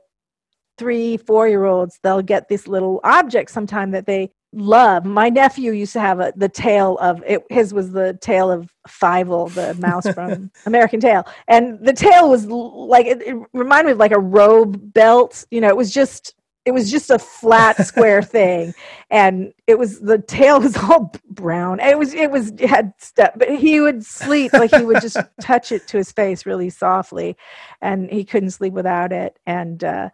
three, 0.78 1.18
four 1.18 1.50
year 1.50 1.66
olds, 1.66 2.00
they'll 2.02 2.22
get 2.22 2.48
this 2.48 2.70
little 2.70 3.02
object 3.04 3.52
sometime 3.52 3.92
that 3.92 4.06
they 4.06 4.32
love. 4.54 5.06
My 5.06 5.30
nephew 5.30 5.72
used 5.72 5.93
to 5.93 5.99
have 5.99 6.20
a, 6.20 6.34
the 6.36 6.49
tail 6.49 6.97
of 6.99 7.24
it. 7.26 7.43
His 7.49 7.74
was 7.74 7.91
the 7.91 8.18
tail 8.22 8.52
of 8.52 8.72
Fievel, 8.88 9.54
the 9.54 9.74
mouse 9.76 10.08
from 10.14 10.52
American 10.66 10.99
Tail, 10.99 11.26
and 11.47 11.84
the 11.86 11.93
tail 11.93 12.30
was 12.30 12.45
like 12.47 13.06
it, 13.06 13.22
it, 13.22 13.36
reminded 13.54 13.88
me 13.88 13.91
of 13.93 13.97
like 13.97 14.12
a 14.12 14.20
robe 14.20 14.93
belt. 14.93 15.45
You 15.52 15.62
know, 15.62 15.70
it 15.70 15.78
was 15.78 15.93
just 15.93 16.36
it 16.66 16.72
was 16.72 16.91
just 16.91 17.10
a 17.10 17.18
flat 17.18 17.86
square 17.86 18.22
thing, 18.22 18.74
and 19.10 19.54
it 19.68 19.80
was 19.80 19.99
the 19.99 20.20
tail 20.20 20.60
was 20.60 20.78
all 20.84 21.14
brown. 21.30 21.80
It 21.80 21.97
was 21.97 22.14
it 22.14 22.32
was 22.32 22.49
it 22.52 22.70
had 22.70 22.93
stuff, 22.97 23.32
but 23.36 23.49
he 23.56 23.80
would 23.80 24.06
sleep 24.06 24.54
like 24.54 24.74
he 24.74 24.84
would 24.84 25.02
just 25.02 25.18
touch 25.39 25.72
it 25.72 25.88
to 25.88 25.97
his 25.97 26.12
face 26.12 26.45
really 26.45 26.70
softly, 26.70 27.38
and 27.82 28.12
he 28.12 28.26
couldn't 28.26 28.52
sleep 28.52 28.74
without 28.74 29.12
it. 29.12 29.39
And 29.45 29.84
uh, 29.84 30.10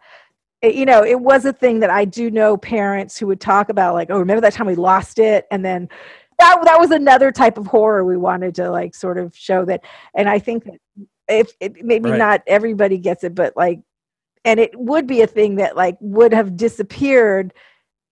it, 0.62 0.74
you 0.74 0.84
know, 0.84 1.04
it 1.04 1.20
was 1.20 1.44
a 1.44 1.52
thing 1.52 1.80
that 1.80 1.90
I 1.90 2.04
do 2.04 2.30
know 2.30 2.56
parents 2.56 3.18
who 3.18 3.26
would 3.28 3.40
talk 3.40 3.68
about, 3.68 3.94
like, 3.94 4.10
oh, 4.10 4.18
remember 4.18 4.40
that 4.40 4.52
time 4.52 4.66
we 4.66 4.74
lost 4.74 5.18
it? 5.18 5.46
And 5.50 5.64
then 5.64 5.88
that, 6.38 6.60
that 6.64 6.78
was 6.78 6.90
another 6.90 7.32
type 7.32 7.58
of 7.58 7.66
horror 7.66 8.04
we 8.04 8.16
wanted 8.16 8.54
to 8.56 8.70
like 8.70 8.94
sort 8.94 9.18
of 9.18 9.36
show 9.36 9.64
that. 9.64 9.84
And 10.14 10.28
I 10.28 10.38
think 10.38 10.64
that 10.64 10.80
if 11.28 11.52
it, 11.60 11.84
maybe 11.84 12.10
right. 12.10 12.18
not 12.18 12.42
everybody 12.46 12.98
gets 12.98 13.24
it, 13.24 13.34
but 13.34 13.56
like, 13.56 13.80
and 14.44 14.58
it 14.60 14.70
would 14.78 15.06
be 15.06 15.20
a 15.20 15.26
thing 15.26 15.56
that 15.56 15.76
like 15.76 15.96
would 16.00 16.32
have 16.32 16.56
disappeared 16.56 17.52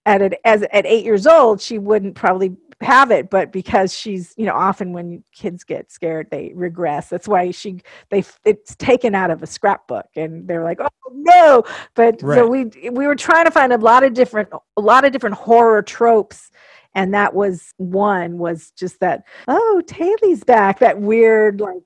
at 0.05 0.23
it 0.23 0.35
as 0.45 0.63
at 0.63 0.87
eight 0.87 1.05
years 1.05 1.27
old, 1.27 1.61
she 1.61 1.79
wouldn't 1.79 2.15
probably 2.15 2.57
have 2.83 3.11
it 3.11 3.31
but 3.31 3.53
because 3.53 3.95
she's 3.95 4.35
you 4.37 4.45
know 4.45 4.53
often 4.53 4.93
when 4.93 5.25
kids 5.35 5.65
get 5.65 5.91
scared 5.91 6.29
they 6.31 6.53
regress 6.55 7.09
that's 7.09 7.27
why 7.27 7.51
she 7.51 7.81
they 8.11 8.23
it's 8.45 8.77
taken 8.77 9.15
out 9.15 9.31
of 9.31 9.43
a 9.43 9.47
scrapbook 9.47 10.07
and 10.15 10.47
they're 10.47 10.65
like 10.65 10.79
oh 10.81 10.89
no 11.13 11.63
but 11.95 12.21
right. 12.23 12.37
so 12.37 12.47
we 12.47 12.67
we 12.91 13.07
were 13.07 13.17
trying 13.17 13.47
to 13.47 13.51
find 13.51 13.73
a 13.73 13.79
lot 13.79 14.03
of 14.03 14.13
different 14.13 14.49
a 14.77 14.81
lot 14.81 15.07
of 15.07 15.13
different 15.13 15.37
horror 15.37 15.81
tropes 15.81 16.51
and 16.95 17.15
that 17.15 17.35
was 17.35 17.73
one 17.79 18.37
was 18.37 18.73
just 18.73 19.01
that 19.01 19.23
oh 19.49 19.83
Taily's 19.87 20.45
back 20.45 20.79
that 20.81 21.01
weird 21.01 21.61
like 21.61 21.83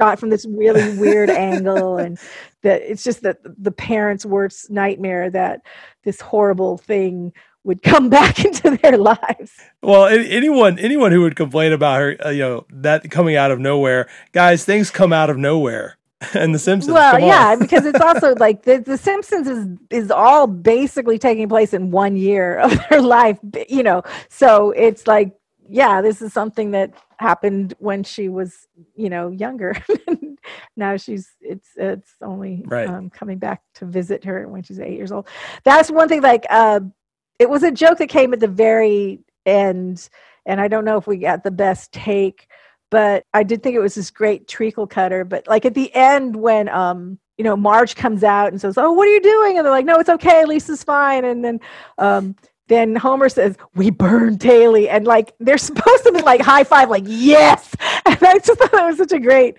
shot 0.00 0.18
from 0.18 0.28
this 0.28 0.44
really 0.46 0.98
weird 0.98 1.30
angle 1.30 1.96
and 1.98 2.18
that 2.62 2.82
it's 2.82 3.04
just 3.04 3.22
that 3.22 3.38
the 3.44 3.72
parents 3.72 4.26
worst 4.26 4.70
nightmare 4.70 5.30
that 5.30 5.60
this 6.02 6.20
horrible 6.20 6.76
thing 6.76 7.32
would 7.64 7.82
come 7.82 8.08
back 8.10 8.44
into 8.44 8.78
their 8.82 8.96
lives. 8.96 9.52
Well, 9.82 10.06
anyone 10.06 10.78
anyone 10.78 11.12
who 11.12 11.22
would 11.22 11.36
complain 11.36 11.72
about 11.72 11.98
her, 11.98 12.16
uh, 12.24 12.30
you 12.30 12.40
know, 12.40 12.66
that 12.70 13.10
coming 13.10 13.36
out 13.36 13.50
of 13.50 13.58
nowhere, 13.58 14.08
guys, 14.32 14.64
things 14.64 14.90
come 14.90 15.12
out 15.12 15.30
of 15.30 15.36
nowhere. 15.36 15.96
And 16.34 16.54
the 16.54 16.58
Simpsons. 16.58 16.94
Well, 16.94 17.20
yeah, 17.20 17.54
because 17.54 17.84
it's 17.84 18.00
also 18.00 18.34
like 18.38 18.62
the, 18.62 18.78
the 18.78 18.96
Simpsons 18.96 19.46
is 19.46 19.66
is 19.90 20.10
all 20.10 20.46
basically 20.46 21.18
taking 21.18 21.50
place 21.50 21.74
in 21.74 21.90
one 21.90 22.16
year 22.16 22.58
of 22.60 22.78
their 22.88 23.02
life, 23.02 23.38
you 23.68 23.82
know. 23.82 24.02
So 24.30 24.70
it's 24.70 25.06
like, 25.06 25.36
yeah, 25.68 26.00
this 26.00 26.22
is 26.22 26.32
something 26.32 26.70
that 26.70 26.94
happened 27.18 27.74
when 27.78 28.04
she 28.04 28.30
was, 28.30 28.66
you 28.96 29.10
know, 29.10 29.28
younger. 29.28 29.76
now 30.76 30.96
she's 30.96 31.28
it's 31.42 31.68
it's 31.76 32.14
only 32.22 32.62
right. 32.66 32.88
um, 32.88 33.10
coming 33.10 33.36
back 33.36 33.62
to 33.74 33.84
visit 33.84 34.24
her 34.24 34.48
when 34.48 34.62
she's 34.62 34.80
eight 34.80 34.96
years 34.96 35.12
old. 35.12 35.28
That's 35.62 35.90
one 35.90 36.08
thing. 36.08 36.22
Like, 36.22 36.46
uh, 36.48 36.80
it 37.38 37.50
was 37.50 37.62
a 37.62 37.70
joke 37.70 37.98
that 37.98 38.08
came 38.08 38.32
at 38.32 38.40
the 38.40 38.48
very 38.48 39.20
end 39.46 40.08
and 40.46 40.60
I 40.60 40.68
don't 40.68 40.84
know 40.84 40.98
if 40.98 41.06
we 41.06 41.16
got 41.16 41.42
the 41.42 41.50
best 41.50 41.92
take, 41.92 42.48
but 42.90 43.24
I 43.32 43.42
did 43.42 43.62
think 43.62 43.74
it 43.74 43.80
was 43.80 43.94
this 43.94 44.10
great 44.10 44.46
treacle 44.46 44.86
cutter. 44.86 45.24
But 45.24 45.48
like 45.48 45.64
at 45.64 45.74
the 45.74 45.94
end 45.94 46.36
when 46.36 46.68
um 46.68 47.18
you 47.38 47.44
know 47.44 47.56
Marge 47.56 47.96
comes 47.96 48.22
out 48.22 48.52
and 48.52 48.60
says, 48.60 48.78
"Oh, 48.78 48.92
what 48.92 49.08
are 49.08 49.12
you 49.12 49.20
doing?" 49.20 49.56
and 49.56 49.64
they're 49.64 49.72
like, 49.72 49.86
"No, 49.86 49.98
it's 49.98 50.08
okay. 50.08 50.44
Lisa's 50.44 50.84
fine." 50.84 51.24
And 51.24 51.44
then 51.44 51.60
um 51.98 52.36
then 52.68 52.94
Homer 52.94 53.28
says, 53.28 53.56
"We 53.74 53.90
burned 53.90 54.38
Taily," 54.40 54.88
and 54.88 55.06
like 55.06 55.34
they're 55.40 55.58
supposed 55.70 56.04
to 56.04 56.12
be 56.12 56.22
like 56.22 56.40
high 56.40 56.64
five, 56.64 56.90
like 56.90 57.04
yes. 57.06 57.74
And 58.06 58.18
I 58.22 58.38
just 58.38 58.58
thought 58.58 58.70
that 58.72 58.86
was 58.86 58.98
such 58.98 59.12
a 59.12 59.18
great, 59.18 59.56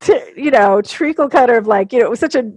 t- 0.00 0.32
you 0.36 0.52
know, 0.52 0.80
treacle 0.80 1.28
cutter 1.28 1.56
of 1.56 1.66
like 1.66 1.92
you 1.92 1.98
know 1.98 2.06
it 2.06 2.10
was 2.10 2.20
such 2.20 2.36
a 2.36 2.52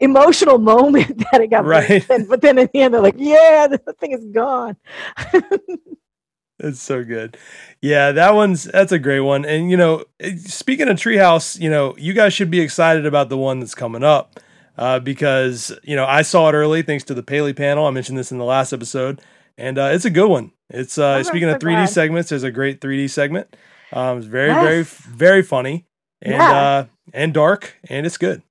emotional 0.00 0.58
moment 0.58 1.18
that 1.32 1.40
it 1.40 1.48
got 1.50 1.64
Right. 1.64 2.04
But 2.28 2.40
then 2.40 2.58
at 2.58 2.72
the 2.72 2.80
end 2.82 2.94
they're 2.94 3.00
like, 3.00 3.14
"Yeah, 3.18 3.66
the 3.68 3.78
thing 4.00 4.12
is 4.12 4.24
gone." 4.26 4.76
It's 6.60 6.80
so 6.80 7.02
good. 7.02 7.36
Yeah, 7.82 8.12
that 8.12 8.34
one's 8.34 8.64
that's 8.64 8.92
a 8.92 8.98
great 8.98 9.20
one. 9.20 9.44
And 9.44 9.70
you 9.72 9.76
know, 9.76 10.04
eh, 10.20 10.36
speaking 10.36 10.88
of 10.88 10.96
Treehouse, 10.96 11.60
you 11.60 11.68
know, 11.68 11.96
you 11.98 12.12
guys 12.12 12.32
should 12.32 12.50
be 12.50 12.60
excited 12.60 13.06
about 13.06 13.28
the 13.28 13.36
one 13.36 13.58
that's 13.58 13.74
coming 13.74 14.04
up. 14.04 14.38
Uh, 14.78 14.98
because 15.00 15.72
you 15.82 15.94
know 15.96 16.04
I 16.06 16.22
saw 16.22 16.48
it 16.48 16.52
early 16.54 16.82
thanks 16.82 17.04
to 17.04 17.14
the 17.14 17.22
Paley 17.24 17.52
panel. 17.52 17.86
I 17.86 17.90
mentioned 17.90 18.16
this 18.18 18.30
in 18.32 18.38
the 18.38 18.44
last 18.44 18.72
episode, 18.72 19.20
and 19.58 19.78
uh, 19.78 19.90
it's 19.92 20.04
a 20.04 20.10
good 20.10 20.28
one. 20.30 20.52
It's 20.70 20.96
uh, 20.96 21.04
Oh, 21.04 21.12
I'm 21.18 21.24
speaking 21.24 21.48
so 21.48 21.56
of 21.56 21.60
3D 21.60 21.74
glad. 21.74 21.86
segments. 21.90 22.30
There's 22.30 22.42
a 22.44 22.50
great 22.52 22.80
3D 22.80 23.10
segment. 23.10 23.54
Um, 23.92 24.18
it's 24.18 24.26
very, 24.26 24.48
Yes. 24.50 24.62
very, 24.62 24.82
very 25.16 25.42
funny 25.42 25.86
and 26.22 26.34
Yeah. 26.34 26.52
uh, 26.52 26.84
and 27.12 27.34
dark, 27.34 27.76
and 27.88 28.06
it's 28.06 28.16
good. 28.16 28.42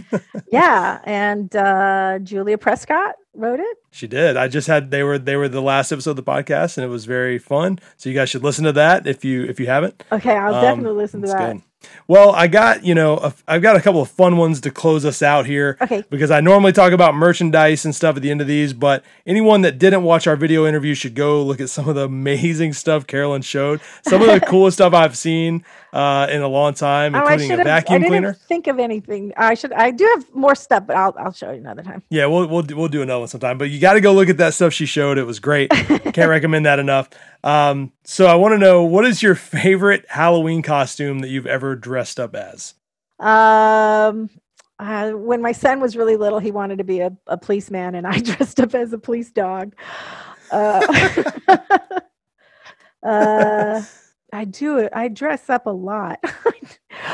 yeah, 0.52 1.00
and 1.04 1.54
uh, 1.56 2.18
Julia 2.20 2.58
Prescott 2.58 3.14
wrote 3.34 3.60
it. 3.60 3.76
She 3.90 4.06
did. 4.06 4.36
I 4.36 4.48
just 4.48 4.66
had 4.66 4.90
they 4.90 5.02
were 5.02 5.18
they 5.18 5.36
were 5.36 5.48
the 5.48 5.62
last 5.62 5.92
episode 5.92 6.10
of 6.10 6.16
the 6.16 6.22
podcast, 6.22 6.76
and 6.78 6.84
it 6.84 6.88
was 6.88 7.04
very 7.04 7.38
fun. 7.38 7.78
So 7.96 8.08
you 8.08 8.14
guys 8.14 8.28
should 8.30 8.42
listen 8.42 8.64
to 8.64 8.72
that 8.72 9.06
if 9.06 9.24
you 9.24 9.44
if 9.44 9.58
you 9.60 9.66
haven't. 9.66 10.02
Okay, 10.12 10.36
I'll 10.36 10.54
Um, 10.54 10.62
definitely 10.62 10.96
listen 11.02 11.22
to 11.22 11.28
that. 11.28 11.52
good. 11.54 11.62
Well, 12.08 12.30
I 12.32 12.46
got 12.46 12.84
you 12.84 12.94
know 12.94 13.16
a, 13.18 13.34
I've 13.48 13.62
got 13.62 13.76
a 13.76 13.80
couple 13.80 14.02
of 14.02 14.10
fun 14.10 14.36
ones 14.36 14.60
to 14.62 14.70
close 14.70 15.04
us 15.04 15.22
out 15.22 15.46
here. 15.46 15.76
Okay. 15.80 16.04
Because 16.10 16.30
I 16.30 16.40
normally 16.40 16.72
talk 16.72 16.92
about 16.92 17.14
merchandise 17.14 17.84
and 17.84 17.94
stuff 17.94 18.16
at 18.16 18.22
the 18.22 18.30
end 18.30 18.40
of 18.40 18.46
these, 18.46 18.72
but 18.72 19.04
anyone 19.26 19.62
that 19.62 19.78
didn't 19.78 20.02
watch 20.02 20.26
our 20.26 20.36
video 20.36 20.66
interview 20.66 20.94
should 20.94 21.14
go 21.14 21.42
look 21.42 21.60
at 21.60 21.70
some 21.70 21.88
of 21.88 21.94
the 21.94 22.04
amazing 22.04 22.72
stuff 22.72 23.06
Carolyn 23.06 23.42
showed. 23.42 23.80
Some 24.02 24.20
of 24.22 24.28
the 24.28 24.40
coolest 24.46 24.78
stuff 24.78 24.92
I've 24.94 25.16
seen 25.16 25.64
uh, 25.92 26.26
in 26.30 26.42
a 26.42 26.48
long 26.48 26.74
time, 26.74 27.14
Oh, 27.14 27.20
including 27.20 27.48
should 27.50 27.54
a 27.54 27.56
have. 27.58 27.66
I 27.66 27.80
vacuum 27.80 28.02
didn't 28.02 28.10
cleaner. 28.12 28.32
think 28.34 28.66
of 28.66 28.78
anything. 28.78 29.32
I 29.36 29.54
should. 29.54 29.72
I 29.72 29.90
do 29.90 30.04
have 30.16 30.34
more 30.34 30.54
stuff, 30.54 30.86
but 30.86 30.96
I'll 30.96 31.14
I'll 31.18 31.32
show 31.32 31.50
you 31.50 31.58
another 31.58 31.82
time. 31.82 32.02
Yeah, 32.10 32.26
we'll 32.26 32.46
we'll 32.46 32.62
do- 32.62 32.76
we'll 32.76 32.88
do 32.88 33.02
another 33.02 33.20
one 33.20 33.28
sometime. 33.28 33.58
But 33.58 33.70
you 33.70 33.80
got 33.80 33.94
to 33.94 34.00
go 34.00 34.12
look 34.12 34.28
at 34.28 34.38
that 34.38 34.54
stuff 34.54 34.72
she 34.72 34.86
showed. 34.86 35.18
It 35.18 35.24
was 35.24 35.38
great. 35.40 35.70
Can't 35.70 36.28
recommend 36.30 36.66
that 36.66 36.78
enough. 36.78 37.08
Um, 37.44 37.92
so 38.04 38.26
I 38.26 38.34
want 38.36 38.52
to 38.52 38.58
know 38.58 38.84
what 38.84 39.04
is 39.04 39.22
your 39.22 39.34
favorite 39.34 40.06
Halloween 40.08 40.62
costume 40.62 41.20
that 41.20 41.28
you've 41.28 41.46
ever 41.46 41.74
dressed 41.74 42.20
up 42.20 42.34
as? 42.34 42.74
Um, 43.18 44.30
uh, 44.78 45.12
when 45.12 45.42
my 45.42 45.52
son 45.52 45.80
was 45.80 45.96
really 45.96 46.16
little, 46.16 46.38
he 46.38 46.50
wanted 46.50 46.78
to 46.78 46.84
be 46.84 47.00
a, 47.00 47.16
a 47.26 47.36
policeman, 47.36 47.94
and 47.94 48.06
I 48.06 48.18
dressed 48.20 48.60
up 48.60 48.74
as 48.74 48.92
a 48.92 48.98
police 48.98 49.30
dog. 49.30 49.74
Uh, 50.50 51.30
uh, 53.02 53.82
I 54.32 54.44
do 54.44 54.78
it. 54.78 54.92
I 54.94 55.08
dress 55.08 55.50
up 55.50 55.66
a 55.66 55.70
lot. 55.70 56.18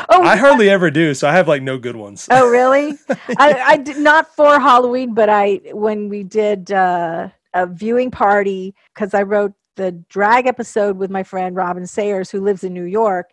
oh, 0.09 0.22
I 0.22 0.37
hardly 0.37 0.70
ever 0.70 0.91
do, 0.91 1.14
so 1.14 1.29
I 1.29 1.33
have 1.33 1.49
like 1.49 1.62
no 1.62 1.79
good 1.79 1.97
ones. 1.97 2.29
Oh, 2.31 2.49
really? 2.49 2.97
I, 3.39 3.61
I 3.66 3.76
did 3.76 3.99
not 3.99 4.35
for 4.35 4.61
Halloween, 4.61 5.14
but 5.14 5.29
I 5.29 5.61
when 5.72 6.09
we 6.09 6.22
did 6.22 6.70
uh, 6.70 7.29
a 7.55 7.66
viewing 7.66 8.11
party 8.11 8.74
because 8.95 9.14
I 9.14 9.22
wrote 9.22 9.53
the 9.79 9.93
drag 9.93 10.47
episode 10.47 10.99
with 10.99 11.11
my 11.11 11.22
friend 11.22 11.57
Robin 11.57 11.87
Sayers, 11.87 12.31
who 12.31 12.41
lives 12.41 12.64
in 12.64 12.74
New 12.74 12.85
York, 12.85 13.31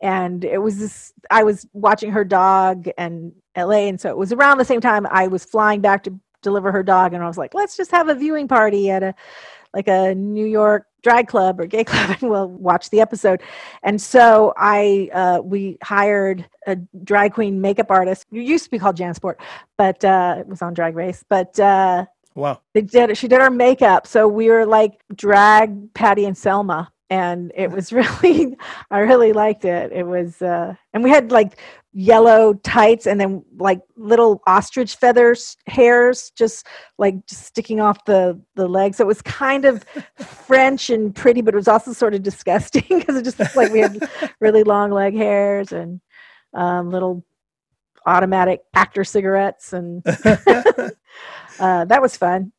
and 0.00 0.44
it 0.44 0.62
was 0.62 0.78
this. 0.78 1.12
I 1.30 1.42
was 1.42 1.66
watching 1.74 2.12
her 2.12 2.24
dog 2.24 2.88
and 2.96 3.32
L.A., 3.54 3.88
and 3.88 4.00
so 4.00 4.08
it 4.08 4.16
was 4.16 4.32
around 4.32 4.58
the 4.58 4.64
same 4.64 4.80
time 4.80 5.06
I 5.10 5.26
was 5.26 5.44
flying 5.44 5.80
back 5.80 6.04
to 6.04 6.18
deliver 6.40 6.72
her 6.72 6.84
dog, 6.84 7.12
and 7.12 7.22
I 7.22 7.26
was 7.26 7.36
like, 7.36 7.52
let's 7.52 7.76
just 7.76 7.90
have 7.90 8.08
a 8.08 8.14
viewing 8.14 8.48
party 8.48 8.90
at 8.90 9.02
a 9.02 9.14
like 9.74 9.88
a 9.88 10.14
New 10.14 10.46
York 10.46 10.86
drag 11.02 11.28
club 11.28 11.60
or 11.60 11.66
gay 11.66 11.84
club 11.90 12.16
and 12.20 12.30
we'll 12.30 12.48
watch 12.48 12.90
the 12.90 13.00
episode. 13.00 13.42
And 13.82 14.00
so 14.00 14.54
I 14.56 15.10
uh, 15.12 15.40
we 15.42 15.78
hired 15.82 16.48
a 16.66 16.76
drag 17.04 17.34
queen 17.34 17.60
makeup 17.60 17.90
artist. 17.90 18.26
who 18.30 18.38
used 18.38 18.64
to 18.64 18.70
be 18.70 18.78
called 18.78 18.96
Jansport, 18.96 19.36
but 19.76 20.04
uh, 20.04 20.36
it 20.38 20.46
was 20.46 20.62
on 20.62 20.74
Drag 20.74 20.96
Race. 20.96 21.24
But 21.28 21.58
uh, 21.60 22.06
Wow. 22.34 22.60
they 22.74 22.82
did 22.82 23.10
it. 23.10 23.16
she 23.16 23.28
did 23.28 23.40
our 23.40 23.50
makeup, 23.50 24.06
so 24.06 24.28
we 24.28 24.48
were 24.48 24.66
like 24.66 25.00
drag 25.14 25.92
Patty 25.94 26.24
and 26.24 26.36
Selma. 26.36 26.92
And 27.10 27.52
it 27.56 27.70
was 27.70 27.90
really, 27.92 28.56
I 28.90 28.98
really 29.00 29.32
liked 29.32 29.64
it. 29.64 29.92
It 29.92 30.06
was, 30.06 30.42
uh, 30.42 30.74
and 30.92 31.02
we 31.02 31.10
had 31.10 31.32
like 31.32 31.58
yellow 31.92 32.54
tights 32.54 33.06
and 33.06 33.20
then 33.20 33.42
like 33.56 33.80
little 33.96 34.42
ostrich 34.46 34.96
feathers 34.96 35.56
hairs 35.66 36.30
just 36.36 36.66
like 36.98 37.26
just 37.26 37.44
sticking 37.44 37.80
off 37.80 38.04
the 38.04 38.40
the 38.56 38.68
legs 38.68 38.98
so 38.98 39.04
it 39.04 39.06
was 39.06 39.22
kind 39.22 39.64
of 39.64 39.84
french 40.16 40.90
and 40.90 41.14
pretty 41.14 41.40
but 41.40 41.54
it 41.54 41.56
was 41.56 41.66
also 41.66 41.92
sort 41.92 42.14
of 42.14 42.22
disgusting 42.22 42.84
because 42.88 43.16
it 43.16 43.24
just 43.24 43.38
looked 43.40 43.56
like 43.56 43.72
we 43.72 43.80
had 43.80 43.98
really 44.38 44.62
long 44.62 44.90
leg 44.90 45.14
hairs 45.14 45.72
and 45.72 46.00
um, 46.54 46.90
little 46.90 47.24
automatic 48.06 48.62
actor 48.74 49.02
cigarettes 49.02 49.72
and 49.72 50.04
uh, 51.60 51.84
that 51.84 52.02
was 52.02 52.16
fun 52.16 52.52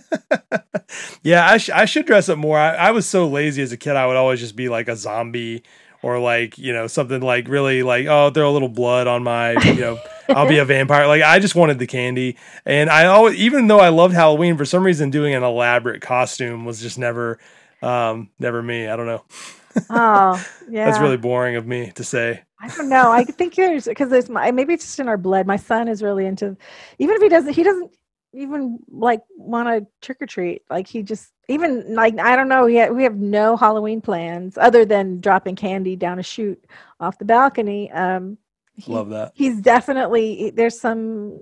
yeah, 1.22 1.48
I, 1.50 1.58
sh- 1.58 1.70
I 1.70 1.84
should 1.84 2.06
dress 2.06 2.28
up 2.28 2.38
more. 2.38 2.58
I, 2.58 2.74
I 2.74 2.90
was 2.90 3.06
so 3.06 3.28
lazy 3.28 3.62
as 3.62 3.72
a 3.72 3.76
kid. 3.76 3.96
I 3.96 4.06
would 4.06 4.16
always 4.16 4.40
just 4.40 4.56
be 4.56 4.68
like 4.68 4.88
a 4.88 4.96
zombie 4.96 5.62
or 6.02 6.18
like, 6.18 6.58
you 6.58 6.72
know, 6.72 6.86
something 6.86 7.20
like 7.20 7.48
really 7.48 7.82
like, 7.82 8.06
oh, 8.06 8.30
throw 8.30 8.50
a 8.50 8.52
little 8.52 8.68
blood 8.68 9.06
on 9.06 9.22
my, 9.22 9.52
you 9.52 9.80
know, 9.80 9.98
I'll 10.28 10.48
be 10.48 10.58
a 10.58 10.64
vampire. 10.66 11.06
Like 11.06 11.22
I 11.22 11.38
just 11.38 11.54
wanted 11.54 11.78
the 11.78 11.86
candy. 11.86 12.36
And 12.64 12.90
I 12.90 13.06
always, 13.06 13.36
even 13.36 13.68
though 13.68 13.80
I 13.80 13.90
loved 13.90 14.14
Halloween, 14.14 14.56
for 14.56 14.64
some 14.64 14.84
reason 14.84 15.10
doing 15.10 15.34
an 15.34 15.42
elaborate 15.42 16.02
costume 16.02 16.64
was 16.64 16.80
just 16.80 16.98
never, 16.98 17.38
um, 17.82 18.30
never 18.38 18.62
me. 18.62 18.88
I 18.88 18.96
don't 18.96 19.06
know. 19.06 19.24
oh 19.88 20.46
yeah 20.68 20.84
That's 20.90 20.98
really 20.98 21.16
boring 21.16 21.56
of 21.56 21.66
me 21.66 21.92
to 21.92 22.04
say. 22.04 22.42
I 22.60 22.68
don't 22.68 22.88
know. 22.88 23.10
I 23.10 23.24
think 23.24 23.54
there's 23.54 23.86
because 23.86 24.10
there's 24.10 24.28
my 24.28 24.50
maybe 24.52 24.74
it's 24.74 24.84
just 24.84 25.00
in 25.00 25.08
our 25.08 25.16
blood. 25.16 25.46
My 25.46 25.56
son 25.56 25.88
is 25.88 26.02
really 26.02 26.26
into, 26.26 26.56
even 26.98 27.16
if 27.16 27.22
he 27.22 27.28
doesn't, 27.28 27.54
he 27.54 27.62
doesn't 27.62 27.90
even 28.34 28.78
like 28.90 29.22
want 29.36 29.68
to 29.68 29.86
trick 30.00 30.20
or 30.22 30.26
treat. 30.26 30.62
Like 30.70 30.86
he 30.86 31.02
just 31.02 31.32
even 31.48 31.94
like 31.94 32.18
I 32.18 32.36
don't 32.36 32.48
know. 32.48 32.64
We 32.64 32.76
have, 32.76 32.94
we 32.94 33.02
have 33.04 33.16
no 33.16 33.56
Halloween 33.56 34.00
plans 34.00 34.56
other 34.58 34.84
than 34.84 35.20
dropping 35.20 35.56
candy 35.56 35.96
down 35.96 36.18
a 36.18 36.22
chute 36.22 36.64
off 37.00 37.18
the 37.18 37.24
balcony. 37.24 37.90
Um, 37.92 38.38
he- 38.74 38.92
Love 38.92 39.10
that. 39.10 39.32
He's 39.34 39.60
definitely 39.60 40.50
there's 40.54 40.80
some 40.80 41.38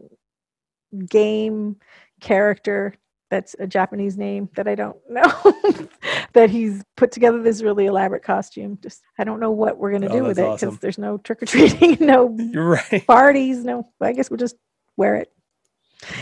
game 1.08 1.76
character 2.20 2.94
that's 3.30 3.54
a 3.60 3.66
Japanese 3.66 4.16
name 4.16 4.48
that 4.56 4.66
I 4.66 4.74
don't 4.74 4.96
know 5.08 5.32
that 6.32 6.50
he's 6.50 6.82
put 6.96 7.12
together 7.12 7.40
this 7.42 7.62
really 7.62 7.86
elaborate 7.86 8.24
costume. 8.24 8.78
Just 8.82 9.02
I 9.18 9.24
don't 9.24 9.38
know 9.40 9.52
what 9.52 9.78
we're 9.78 9.92
gonna 9.92 10.08
Oh, 10.08 10.16
do 10.18 10.22
with 10.24 10.38
it 10.38 10.42
because 10.42 10.64
awesome. 10.64 10.78
there's 10.80 10.98
no 10.98 11.18
trick 11.18 11.42
or 11.42 11.46
treating, 11.46 11.96
no 12.04 12.36
right. 12.54 13.06
parties, 13.06 13.64
no. 13.64 13.88
I 14.00 14.12
guess 14.12 14.30
we'll 14.30 14.38
just 14.38 14.56
wear 14.96 15.14
it. 15.16 15.32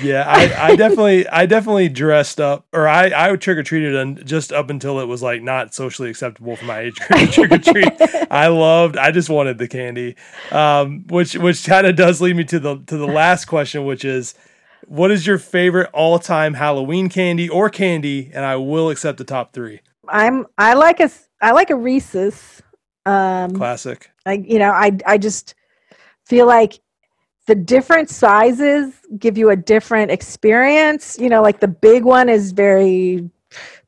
Yeah, 0.03 0.25
I, 0.27 0.73
I 0.73 0.77
definitely, 0.77 1.29
I 1.29 1.47
definitely 1.47 1.89
dressed 1.89 2.41
up, 2.41 2.67
or 2.73 2.89
I, 2.89 3.13
I 3.15 3.37
trick 3.37 3.59
or 3.59 3.63
treated, 3.63 3.95
and 3.95 4.25
just 4.27 4.53
up 4.53 4.71
until 4.71 4.99
it 5.01 5.07
was 5.07 5.23
like 5.23 5.43
not 5.43 5.75
socially 5.75 6.11
acceptable 6.11 6.57
for 6.57 6.65
my 6.65 6.81
age 6.81 6.97
group 6.97 7.21
to 7.21 7.27
trick 7.29 7.53
or 7.53 7.59
treat. 7.59 7.93
I 8.31 8.49
loved, 8.49 8.97
I 8.97 9.11
just 9.13 9.31
wanted 9.31 9.59
the 9.59 9.69
candy, 9.69 10.17
um, 10.51 11.05
which, 11.09 11.37
which 11.37 11.65
kind 11.65 11.87
of 11.87 11.97
does 11.97 12.21
lead 12.21 12.37
me 12.37 12.45
to 12.45 12.59
the 12.59 12.77
to 12.87 12.97
the 12.97 13.07
last 13.07 13.45
question, 13.45 13.85
which 13.85 14.05
is, 14.05 14.35
what 14.87 15.11
is 15.11 15.27
your 15.27 15.39
favorite 15.39 15.91
all 15.93 16.19
time 16.19 16.55
Halloween 16.55 17.09
candy 17.09 17.49
or 17.49 17.71
candy? 17.71 18.31
And 18.33 18.45
I 18.45 18.57
will 18.57 18.91
accept 18.91 19.19
the 19.19 19.25
top 19.25 19.53
three. 19.53 19.81
I'm 20.09 20.47
I 20.57 20.75
like 20.75 21.01
a 21.01 21.11
I 21.41 21.53
like 21.53 21.71
a 21.71 21.77
Reese's. 21.77 22.63
Um, 23.07 23.53
Classic. 23.53 24.11
like 24.27 24.43
you 24.47 24.59
know 24.59 24.71
i 24.71 24.95
i 25.07 25.17
just 25.17 25.55
feel 26.27 26.47
like 26.47 26.79
the 27.49 27.55
different 27.55 28.11
sizes 28.11 28.93
give 29.19 29.39
you 29.39 29.49
a 29.49 29.57
different 29.57 30.11
experience. 30.11 31.19
You 31.19 31.31
know 31.31 31.43
like 31.43 31.61
the 31.61 31.67
big 31.67 32.05
one 32.05 32.29
is 32.29 32.53
very 32.53 33.29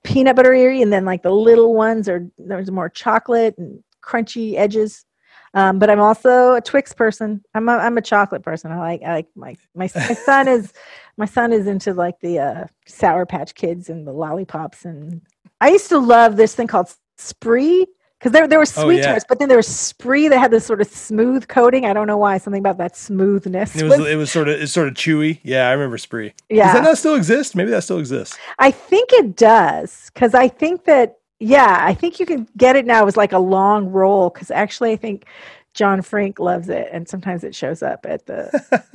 peanut 0.03 0.35
buttery 0.35 0.81
and 0.81 0.91
then 0.91 1.05
like 1.05 1.23
the 1.23 1.31
little 1.31 1.75
ones 1.75 2.09
are 2.09 2.27
there's 2.39 2.71
more 2.71 2.89
chocolate 2.89 3.57
and 3.59 3.85
crunchy 4.03 4.57
edges. 4.57 5.05
Um, 5.53 5.79
but 5.79 5.91
i'm 5.91 6.01
also 6.01 6.55
a 6.55 6.61
twix 6.63 6.95
person. 6.95 7.45
I'm 7.55 7.69
a, 7.69 7.73
I'm 7.73 7.99
a 7.99 8.03
chocolate 8.03 8.43
person. 8.43 8.73
I 8.73 8.79
like 8.79 9.03
i 9.03 9.13
like 9.13 9.29
my 9.37 9.57
my, 9.75 9.91
my 9.95 10.15
son 10.15 10.49
is 10.49 10.73
my 11.19 11.27
son 11.27 11.53
is 11.53 11.67
into 11.67 11.93
like 11.93 12.19
the 12.21 12.39
uh, 12.39 12.65
sour 12.87 13.27
patch 13.27 13.55
kids 13.55 13.91
and 13.91 14.07
the 14.07 14.13
lollipops. 14.13 14.87
And 14.87 15.21
i 15.61 15.69
used 15.69 15.91
to 15.91 15.99
love 15.99 16.37
this 16.37 16.55
thing 16.55 16.67
called 16.67 16.95
spree 17.19 17.87
because 18.21 18.33
there, 18.33 18.47
there 18.47 18.59
were 18.59 18.67
Oh, 18.77 18.91
yeah. 18.91 19.07
tarts, 19.07 19.25
but 19.27 19.39
then 19.39 19.49
there 19.49 19.57
was 19.57 19.67
spree 19.67 20.29
that 20.29 20.39
had 20.39 20.51
this 20.51 20.65
sort 20.67 20.81
of 20.83 20.87
smooth 20.89 21.49
coating. 21.49 21.87
I 21.87 21.93
don't 21.95 22.07
know 22.07 22.19
why. 22.19 22.37
Something 22.39 22.61
about 22.61 22.77
that 22.79 22.95
smoothness. 22.97 23.75
It 23.75 23.85
was, 23.85 23.99
was- 23.99 24.09
it 24.09 24.17
was 24.17 24.31
sort 24.31 24.49
of, 24.49 24.61
it's 24.61 24.73
sort 24.73 24.89
of 24.89 24.95
chewy. 24.95 25.41
Yeah, 25.43 25.69
I 25.69 25.73
remember 25.73 25.97
Spree. 25.99 26.35
Yeah, 26.51 26.67
Does 26.67 26.75
that 26.75 26.85
not 26.85 26.99
still 26.99 27.15
exist? 27.17 27.57
Maybe 27.57 27.71
that 27.71 27.83
still 27.83 27.99
exists. 27.99 28.37
I 28.59 28.71
think 28.71 29.11
it 29.15 29.35
does 29.37 30.11
because 30.15 30.35
I 30.35 30.49
think 30.49 30.85
that 30.85 31.17
Yeah, 31.39 31.79
I 31.81 31.95
think 31.95 32.21
you 32.21 32.27
can 32.27 32.47
get 32.59 32.77
it 32.77 32.85
now 32.85 33.07
as 33.07 33.17
like 33.17 33.33
a 33.33 33.39
long 33.39 33.89
roll 33.89 34.29
because 34.29 34.51
actually, 34.51 34.93
I 34.93 34.97
think 34.97 35.25
John 35.73 36.03
Frink 36.03 36.39
loves 36.39 36.69
it, 36.69 36.89
and 36.93 37.09
sometimes 37.09 37.43
it 37.45 37.55
shows 37.55 37.83
up 37.83 38.05
at 38.07 38.27
the. 38.27 38.51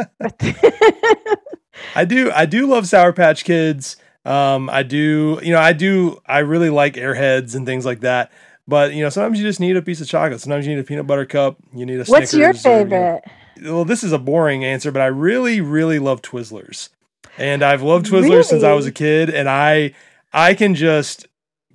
at 0.20 0.38
the 0.38 1.38
I 1.96 2.06
do. 2.06 2.32
I 2.32 2.46
do 2.46 2.68
love 2.68 2.88
Sour 2.88 3.14
Patch 3.14 3.44
Kids. 3.44 3.98
Um, 4.24 4.70
I 4.70 4.84
do. 4.84 5.40
You 5.42 5.52
know, 5.54 5.60
I 5.60 5.74
do. 5.74 6.20
I 6.26 6.40
really 6.40 6.70
like 6.70 6.94
Airheads 6.96 7.56
and 7.56 7.66
things 7.66 7.86
like 7.86 8.02
that. 8.02 8.32
But 8.68 8.94
you 8.94 9.04
know, 9.04 9.10
sometimes 9.10 9.40
you 9.40 9.46
just 9.46 9.60
need 9.60 9.78
a 9.78 9.82
piece 9.82 10.02
of 10.02 10.08
chocolate. 10.08 10.42
Sometimes 10.42 10.66
you 10.66 10.74
need 10.74 10.82
a 10.82 10.84
peanut 10.84 11.06
butter 11.08 11.26
cup. 11.26 11.58
You 11.74 11.86
need 11.86 12.00
a. 12.00 12.06
What's 12.06 12.34
your 12.34 12.54
Snickers 12.54 12.66
or, 12.66 12.80
you 12.80 12.86
know- 12.86 13.22
favorite? 13.58 13.74
well, 13.74 13.86
this 13.86 14.04
is 14.04 14.12
a 14.12 14.20
boring 14.20 14.66
answer, 14.66 14.92
but 14.92 15.02
I 15.02 15.06
really, 15.08 15.62
really 15.62 15.98
love 16.00 16.22
Twizzlers, 16.22 16.90
and 17.38 17.64
I've 17.64 17.82
loved 17.82 18.06
Twizzlers 18.08 18.46
since 18.46 18.64
I 18.64 18.74
was 18.74 18.86
a 18.86 18.92
kid, 18.92 19.30
and 19.30 19.48
I, 19.48 19.94
I 20.34 20.56
can 20.56 20.76
just 20.76 21.28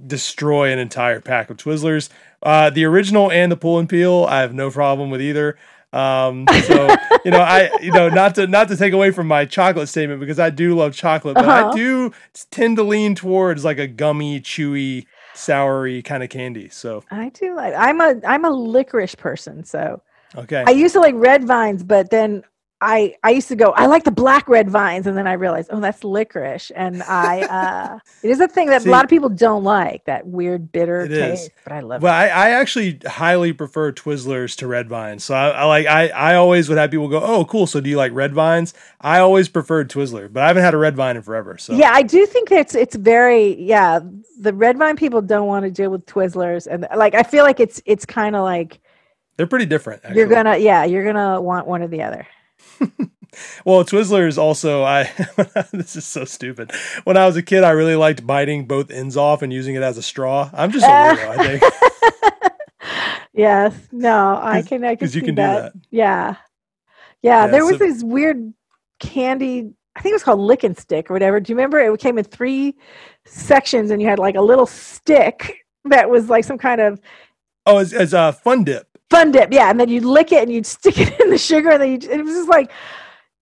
destroy 0.06 0.72
an 0.72 0.78
entire 0.78 1.20
pack 1.20 1.48
of 1.50 1.56
Twizzlers. 1.56 2.08
Uh, 2.42 2.70
the 2.70 2.84
original 2.84 3.30
and 3.30 3.50
the 3.52 3.56
pull 3.56 3.78
and 3.78 3.88
peel, 3.88 4.26
I 4.28 4.40
have 4.40 4.52
no 4.54 4.70
problem 4.70 5.10
with 5.10 5.22
either. 5.22 5.56
Um, 5.92 6.46
so 6.66 6.88
you 7.24 7.30
know, 7.30 7.40
I, 7.40 7.70
you 7.80 7.92
know, 7.92 8.08
not 8.08 8.34
to 8.36 8.46
not 8.46 8.68
to 8.68 8.76
take 8.76 8.92
away 8.92 9.10
from 9.10 9.26
my 9.26 9.44
chocolate 9.44 9.88
statement 9.88 10.20
because 10.20 10.38
I 10.38 10.50
do 10.50 10.74
love 10.76 10.94
chocolate, 10.94 11.34
but 11.34 11.44
Uh-huh. 11.46 11.70
I 11.70 11.74
do 11.74 12.12
tend 12.50 12.76
to 12.76 12.82
lean 12.82 13.14
towards 13.14 13.64
like 13.64 13.78
a 13.78 13.86
gummy, 13.86 14.40
chewy, 14.40 15.06
soury 15.40 16.04
kind 16.04 16.22
of 16.22 16.28
candy. 16.28 16.68
So 16.68 17.02
I 17.10 17.30
do 17.30 17.54
like. 17.56 17.74
I'm 17.76 18.00
a 18.00 18.20
I'm 18.26 18.44
a 18.44 18.50
licorice 18.50 19.14
person, 19.14 19.64
so 19.64 20.02
okay, 20.36 20.64
I 20.66 20.70
used 20.70 20.94
to 20.94 21.00
like 21.00 21.14
red 21.16 21.44
vines, 21.44 21.82
but 21.82 22.10
then 22.10 22.44
I 22.82 23.14
I 23.22 23.30
used 23.30 23.48
to 23.48 23.56
go. 23.56 23.72
I 23.72 23.86
like 23.86 24.04
the 24.04 24.10
black 24.10 24.48
red 24.48 24.70
vines, 24.70 25.06
and 25.06 25.16
then 25.16 25.26
I 25.26 25.34
realized, 25.34 25.68
oh, 25.70 25.80
that's 25.80 26.02
licorice, 26.02 26.70
and 26.70 27.02
I 27.02 27.42
uh 27.42 27.98
it 28.22 28.30
is 28.30 28.40
a 28.40 28.48
thing 28.48 28.68
that 28.68 28.82
See- 28.82 28.88
a 28.88 28.92
lot 28.92 29.04
of 29.04 29.10
people 29.10 29.28
don't 29.28 29.62
like 29.64 30.04
that 30.06 30.26
weird 30.26 30.72
bitter 30.72 31.02
It 31.02 31.12
is. 31.12 31.40
taste, 31.40 31.50
but 31.64 31.72
I 31.74 31.80
love 31.80 32.00
it. 32.00 32.04
Well, 32.04 32.14
I, 32.14 32.28
I 32.28 32.50
actually 32.50 32.98
highly 33.06 33.52
prefer 33.52 33.92
Twizzlers 33.92 34.56
to 34.56 34.66
Red 34.66 34.88
Vines. 34.88 35.24
So 35.24 35.34
I, 35.34 35.50
I 35.50 35.64
like 35.64 35.86
I, 35.86 36.08
I 36.08 36.34
always 36.36 36.68
would 36.68 36.78
have 36.78 36.90
people 36.90 37.08
go, 37.08 37.20
"Oh, 37.22 37.44
cool. 37.44 37.66
So 37.66 37.80
do 37.80 37.90
you 37.90 37.96
like 37.96 38.12
Red 38.14 38.32
Vines?" 38.32 38.72
I 39.00 39.18
always 39.20 39.48
preferred 39.48 39.90
Twizzler, 39.90 40.32
but 40.32 40.42
I 40.42 40.46
haven't 40.46 40.62
had 40.62 40.74
a 40.74 40.78
Red 40.78 40.96
Vine 40.96 41.16
in 41.16 41.22
forever. 41.22 41.58
So. 41.58 41.74
Yeah, 41.74 41.90
I 41.92 42.02
do 42.02 42.24
think 42.24 42.50
it's 42.50 42.74
it's 42.74 42.96
very 42.96 43.60
yeah. 43.60 44.00
The 44.40 44.54
red 44.54 44.78
vine 44.78 44.96
people 44.96 45.20
don't 45.20 45.46
want 45.46 45.66
to 45.66 45.70
deal 45.70 45.90
with 45.90 46.06
Twizzlers, 46.06 46.66
and 46.66 46.86
like 46.96 47.14
I 47.14 47.24
feel 47.24 47.44
like 47.44 47.60
it's 47.60 47.82
it's 47.84 48.06
kind 48.06 48.34
of 48.34 48.42
like 48.42 48.80
they're 49.36 49.46
pretty 49.46 49.66
different. 49.66 50.02
Actually. 50.02 50.18
you're 50.18 50.28
gonna 50.28 50.56
yeah 50.56 50.84
you're 50.84 51.04
gonna 51.04 51.40
want 51.42 51.66
one 51.66 51.82
or 51.82 51.88
the 51.88 52.02
other. 52.02 52.26
Well, 53.64 53.84
Twizzlers 53.84 54.38
also. 54.38 54.82
I 54.82 55.04
this 55.72 55.94
is 55.94 56.04
so 56.04 56.24
stupid. 56.24 56.72
When 57.04 57.16
I 57.16 57.26
was 57.26 57.36
a 57.36 57.42
kid, 57.42 57.62
I 57.62 57.70
really 57.70 57.94
liked 57.94 58.26
biting 58.26 58.66
both 58.66 58.90
ends 58.90 59.16
off 59.16 59.42
and 59.42 59.52
using 59.52 59.76
it 59.76 59.82
as 59.82 59.96
a 59.96 60.02
straw. 60.02 60.50
I'm 60.52 60.72
just 60.72 60.84
a 60.84 60.88
weirdo. 60.88 61.38
I 61.38 61.58
think. 61.58 61.62
Yes, 63.32 63.74
no, 63.92 64.36
I 64.42 64.62
can 64.62 64.84
I 64.84 64.96
can 64.96 65.06
you 65.06 65.12
see 65.12 65.20
can 65.20 65.36
do 65.36 65.42
that. 65.42 65.72
Yeah, 65.90 66.34
yeah. 67.22 67.44
Yeah, 67.44 67.46
there 67.46 67.64
was 67.64 67.78
so- 67.78 67.86
this 67.86 68.02
weird 68.02 68.52
candy. 68.98 69.70
I 69.96 70.00
think 70.02 70.12
it 70.12 70.16
was 70.16 70.22
called 70.24 70.40
Lick 70.40 70.64
and 70.64 70.76
Stick 70.76 71.10
or 71.10 71.14
whatever. 71.14 71.38
Do 71.40 71.52
you 71.52 71.56
remember? 71.56 71.78
It 71.78 72.00
came 72.00 72.18
in 72.18 72.24
three 72.24 72.76
sections, 73.26 73.90
and 73.92 74.02
you 74.02 74.08
had 74.08 74.18
like 74.18 74.34
a 74.34 74.40
little 74.42 74.66
stick 74.66 75.64
that 75.84 76.10
was 76.10 76.28
like 76.28 76.44
some 76.44 76.58
kind 76.58 76.80
of 76.80 77.00
Oh, 77.66 77.78
it's, 77.78 77.92
it's 77.92 78.12
a 78.12 78.32
fun 78.32 78.64
dip. 78.64 78.88
Fun 79.10 79.32
dip. 79.32 79.52
Yeah, 79.52 79.70
and 79.70 79.78
then 79.78 79.88
you'd 79.88 80.04
lick 80.04 80.32
it 80.32 80.42
and 80.42 80.52
you'd 80.52 80.66
stick 80.66 80.98
it 80.98 81.20
in 81.20 81.30
the 81.30 81.38
sugar, 81.38 81.70
and 81.70 81.82
then 81.82 81.90
you, 81.90 82.10
it 82.10 82.24
was 82.24 82.34
just 82.34 82.48
like 82.48 82.70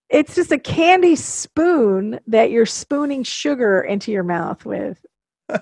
it's 0.08 0.34
just 0.34 0.52
a 0.52 0.58
candy 0.58 1.16
spoon 1.16 2.18
that 2.26 2.50
you're 2.50 2.66
spooning 2.66 3.22
sugar 3.22 3.80
into 3.82 4.10
your 4.10 4.24
mouth 4.24 4.64
with. 4.64 5.04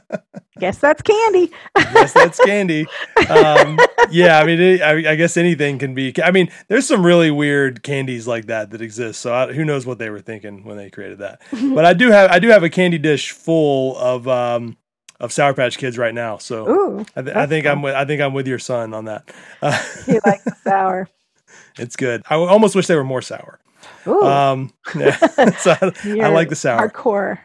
Guess 0.58 0.78
that's 0.78 1.02
candy. 1.02 1.52
yes, 1.76 2.12
that's 2.12 2.44
candy. 2.44 2.86
Um, 3.28 3.78
yeah, 4.10 4.40
I 4.40 4.44
mean, 4.44 4.60
it, 4.60 4.82
I, 4.82 5.12
I 5.12 5.14
guess 5.14 5.36
anything 5.36 5.78
can 5.78 5.94
be. 5.94 6.14
I 6.22 6.30
mean, 6.30 6.50
there's 6.68 6.88
some 6.88 7.04
really 7.04 7.30
weird 7.30 7.82
candies 7.82 8.26
like 8.26 8.46
that 8.46 8.70
that 8.70 8.80
exist. 8.80 9.20
So 9.20 9.34
I, 9.34 9.52
who 9.52 9.64
knows 9.64 9.84
what 9.84 9.98
they 9.98 10.08
were 10.10 10.20
thinking 10.20 10.64
when 10.64 10.76
they 10.76 10.90
created 10.90 11.18
that? 11.18 11.42
But 11.52 11.84
I 11.84 11.92
do 11.92 12.10
have 12.10 12.30
I 12.30 12.38
do 12.38 12.48
have 12.48 12.62
a 12.62 12.70
candy 12.70 12.98
dish 12.98 13.32
full 13.32 13.96
of 13.98 14.26
um, 14.26 14.76
of 15.20 15.32
Sour 15.32 15.54
Patch 15.54 15.78
Kids 15.78 15.98
right 15.98 16.14
now. 16.14 16.38
So 16.38 16.68
Ooh, 16.68 17.06
I, 17.16 17.22
th- 17.22 17.36
I 17.36 17.46
think 17.46 17.64
fun. 17.66 17.72
I'm 17.78 17.82
with 17.82 17.94
I 17.94 18.04
think 18.04 18.20
I'm 18.22 18.34
with 18.34 18.46
your 18.46 18.58
son 18.58 18.94
on 18.94 19.06
that. 19.06 19.30
Uh, 19.62 19.80
you 20.06 20.20
like 20.26 20.42
the 20.44 20.54
sour. 20.64 21.08
it's 21.78 21.96
good. 21.96 22.22
I 22.28 22.34
almost 22.36 22.74
wish 22.74 22.86
they 22.86 22.96
were 22.96 23.04
more 23.04 23.22
sour. 23.22 23.58
Ooh, 24.06 24.22
Um, 24.22 24.72
yeah. 24.96 25.16
so 25.58 25.76
I, 25.80 25.92
I 26.22 26.28
like 26.28 26.48
the 26.48 26.56
sour. 26.56 26.88
Hardcore. 26.88 27.38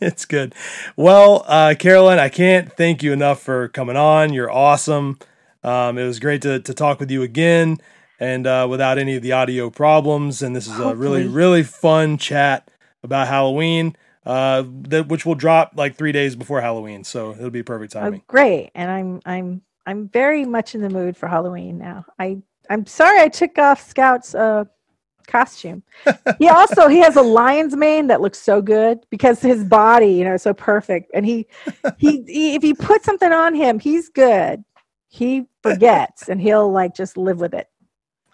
it's 0.00 0.24
good. 0.24 0.54
Well, 0.96 1.44
uh, 1.46 1.74
Carolyn, 1.78 2.18
I 2.18 2.28
can't 2.28 2.72
thank 2.72 3.02
you 3.02 3.12
enough 3.12 3.40
for 3.42 3.68
coming 3.68 3.96
on. 3.96 4.32
You're 4.32 4.50
awesome. 4.50 5.18
Um, 5.62 5.98
it 5.98 6.04
was 6.04 6.18
great 6.18 6.42
to, 6.42 6.58
to 6.60 6.74
talk 6.74 6.98
with 7.00 7.10
you 7.10 7.22
again 7.22 7.78
and 8.18 8.46
uh, 8.46 8.66
without 8.68 8.98
any 8.98 9.14
of 9.16 9.22
the 9.22 9.32
audio 9.32 9.70
problems. 9.70 10.42
And 10.42 10.56
this 10.56 10.66
is 10.66 10.78
a 10.78 10.94
really, 10.96 11.26
really 11.26 11.62
fun 11.62 12.18
chat 12.18 12.68
about 13.02 13.28
Halloween, 13.28 13.94
uh, 14.26 14.64
that 14.66 15.08
which 15.08 15.26
will 15.26 15.36
drop 15.36 15.72
like 15.76 15.96
three 15.96 16.12
days 16.12 16.36
before 16.36 16.60
Halloween. 16.60 17.04
So 17.04 17.32
it'll 17.32 17.50
be 17.50 17.62
perfect 17.64 17.94
Oh, 18.00 18.00
timing. 18.00 18.22
great, 18.28 18.70
and 18.74 18.90
I'm 18.90 19.20
I'm 19.26 19.62
I'm 19.86 20.08
very 20.10 20.44
much 20.46 20.74
in 20.76 20.82
the 20.82 20.90
mood 20.90 21.16
for 21.16 21.28
Halloween 21.28 21.78
now. 21.78 22.06
I 22.18 22.42
I'm 22.70 22.86
sorry 22.86 23.20
I 23.20 23.28
took 23.28 23.58
off 23.58 23.82
Scout's 23.88 24.34
uh, 24.34 24.64
costume. 25.28 25.84
he 26.38 26.48
also 26.48 26.88
he 26.88 27.00
has 27.00 27.16
a 27.16 27.22
lion's 27.22 27.76
mane 27.76 28.08
that 28.08 28.22
looks 28.22 28.40
so 28.40 28.62
good 28.62 29.00
because 29.10 29.40
his 29.42 29.64
body, 29.64 30.12
you 30.14 30.24
know, 30.24 30.34
is 30.34 30.42
so 30.42 30.54
perfect. 30.54 31.12
And 31.14 31.26
he, 31.26 31.48
he 31.96 32.24
he 32.28 32.56
if 32.56 32.64
you 32.64 32.76
put 32.76 33.04
something 33.04 33.32
on 33.32 33.54
him, 33.56 33.80
he's 33.80 34.10
good. 34.10 34.64
He 35.08 35.46
forgets 35.62 36.28
and 36.28 36.42
he'll 36.42 36.70
like 36.72 36.94
just 36.96 37.16
live 37.18 37.40
with 37.40 37.54
it. 37.54 37.69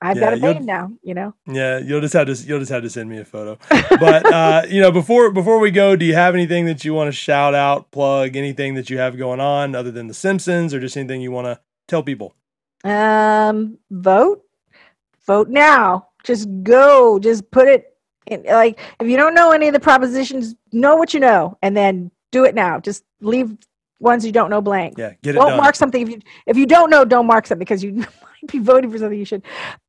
I've 0.00 0.18
got 0.18 0.34
a 0.34 0.38
Yeah, 0.38 0.58
now, 0.58 0.92
you 1.02 1.14
know. 1.14 1.34
Yeah, 1.46 1.78
you'll 1.78 2.00
just 2.00 2.14
have 2.14 2.26
to 2.26 2.34
you'll 2.34 2.58
just 2.58 2.70
have 2.70 2.82
to 2.82 2.90
send 2.90 3.08
me 3.08 3.18
a 3.18 3.24
photo. 3.24 3.58
But 3.98 4.30
uh, 4.30 4.62
you 4.68 4.80
know, 4.80 4.90
before 4.90 5.30
before 5.30 5.58
we 5.58 5.70
go, 5.70 5.96
do 5.96 6.04
you 6.04 6.14
have 6.14 6.34
anything 6.34 6.66
that 6.66 6.84
you 6.84 6.92
want 6.94 7.08
to 7.08 7.12
shout 7.12 7.54
out, 7.54 7.90
plug, 7.90 8.36
anything 8.36 8.74
that 8.74 8.90
you 8.90 8.98
have 8.98 9.16
going 9.16 9.40
on 9.40 9.74
other 9.74 9.90
than 9.90 10.06
The 10.06 10.14
Simpsons, 10.14 10.74
or 10.74 10.80
just 10.80 10.96
anything 10.96 11.20
you 11.20 11.32
want 11.32 11.46
to 11.46 11.60
tell 11.88 12.02
people? 12.02 12.34
Um, 12.84 13.78
vote, 13.90 14.42
vote 15.26 15.48
now. 15.48 16.08
Just 16.24 16.48
go. 16.62 17.18
Just 17.18 17.50
put 17.50 17.68
it 17.68 17.96
in. 18.26 18.42
Like, 18.44 18.78
if 19.00 19.08
you 19.08 19.16
don't 19.16 19.34
know 19.34 19.52
any 19.52 19.68
of 19.68 19.72
the 19.72 19.80
propositions, 19.80 20.54
know 20.72 20.96
what 20.96 21.14
you 21.14 21.20
know, 21.20 21.56
and 21.62 21.76
then 21.76 22.10
do 22.32 22.44
it 22.44 22.54
now. 22.54 22.80
Just 22.80 23.04
leave 23.20 23.56
ones 23.98 24.24
you 24.24 24.32
don't 24.32 24.50
know 24.50 24.60
blank. 24.60 24.98
Yeah, 24.98 25.14
get 25.22 25.34
it 25.34 25.38
Don't 25.38 25.50
done. 25.50 25.58
mark 25.58 25.74
something 25.74 26.02
if 26.02 26.08
you 26.08 26.20
if 26.46 26.56
you 26.56 26.66
don't 26.66 26.90
know. 26.90 27.04
Don't 27.04 27.26
mark 27.26 27.46
something 27.46 27.60
because 27.60 27.82
you 27.82 27.92
might 27.94 28.52
be 28.52 28.58
voting 28.58 28.90
for 28.90 28.98
something 28.98 29.18
you 29.18 29.24
should. 29.24 29.42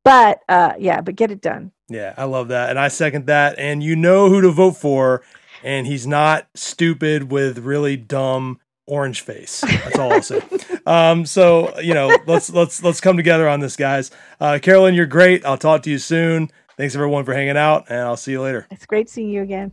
But 0.04 0.40
uh, 0.48 0.74
yeah, 0.78 1.00
but 1.00 1.16
get 1.16 1.30
it 1.30 1.40
done. 1.40 1.72
Yeah, 1.88 2.14
I 2.16 2.24
love 2.24 2.48
that. 2.48 2.70
And 2.70 2.78
I 2.78 2.88
second 2.88 3.26
that. 3.26 3.58
And 3.58 3.82
you 3.82 3.96
know 3.96 4.28
who 4.28 4.40
to 4.42 4.50
vote 4.50 4.76
for. 4.76 5.22
And 5.64 5.86
he's 5.86 6.06
not 6.06 6.46
stupid 6.54 7.32
with 7.32 7.58
really 7.58 7.96
dumb 7.96 8.60
orange 8.86 9.22
face. 9.22 9.62
That's 9.62 9.98
all 9.98 10.12
I'll 10.12 10.22
say. 10.22 10.42
Um, 10.86 11.26
so, 11.26 11.78
you 11.80 11.92
know, 11.92 12.16
let's 12.26 12.48
let's 12.48 12.82
let's 12.82 12.98
come 13.02 13.18
together 13.18 13.46
on 13.46 13.60
this, 13.60 13.76
guys. 13.76 14.10
Uh, 14.40 14.58
Carolyn, 14.62 14.94
you're 14.94 15.04
great. 15.04 15.44
I'll 15.44 15.58
talk 15.58 15.82
to 15.82 15.90
you 15.90 15.98
soon. 15.98 16.50
Thanks 16.78 16.94
everyone 16.94 17.26
for 17.26 17.34
hanging 17.34 17.58
out, 17.58 17.90
and 17.90 17.98
I'll 18.00 18.16
see 18.16 18.30
you 18.32 18.40
later. 18.40 18.66
It's 18.70 18.86
great 18.86 19.10
seeing 19.10 19.28
you 19.28 19.42
again. 19.42 19.70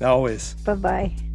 Always. 0.00 0.54
Bye 0.64 0.74
bye. 0.76 1.33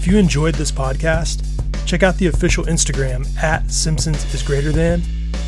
If 0.00 0.06
you 0.06 0.16
enjoyed 0.16 0.54
this 0.54 0.72
podcast, 0.72 1.44
check 1.84 2.02
out 2.02 2.16
the 2.16 2.28
official 2.28 2.64
Instagram 2.64 3.28
at 3.36 3.70
Simpsons 3.70 4.32
is 4.32 4.42
greater 4.42 4.72
than, 4.72 5.02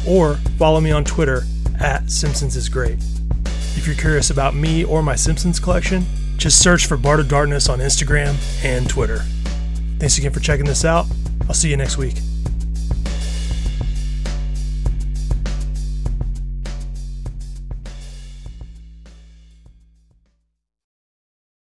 or 0.06 0.34
follow 0.58 0.78
me 0.78 0.92
on 0.92 1.04
Twitter 1.04 1.44
at 1.80 2.10
Simpsons 2.10 2.54
is 2.54 2.68
great. 2.68 2.98
If 3.46 3.86
you're 3.86 3.96
curious 3.96 4.28
about 4.28 4.54
me 4.54 4.84
or 4.84 5.02
my 5.02 5.16
Simpsons 5.16 5.58
collection, 5.58 6.04
just 6.36 6.58
search 6.58 6.84
for 6.84 6.98
Bart 6.98 7.18
of 7.18 7.28
Darkness 7.28 7.70
on 7.70 7.78
Instagram 7.78 8.34
and 8.62 8.86
Twitter. 8.90 9.22
Thanks 9.98 10.18
again 10.18 10.32
for 10.32 10.40
checking 10.40 10.66
this 10.66 10.84
out. 10.84 11.06
I'll 11.48 11.54
see 11.54 11.70
you 11.70 11.78
next 11.78 11.96
week. 11.96 12.16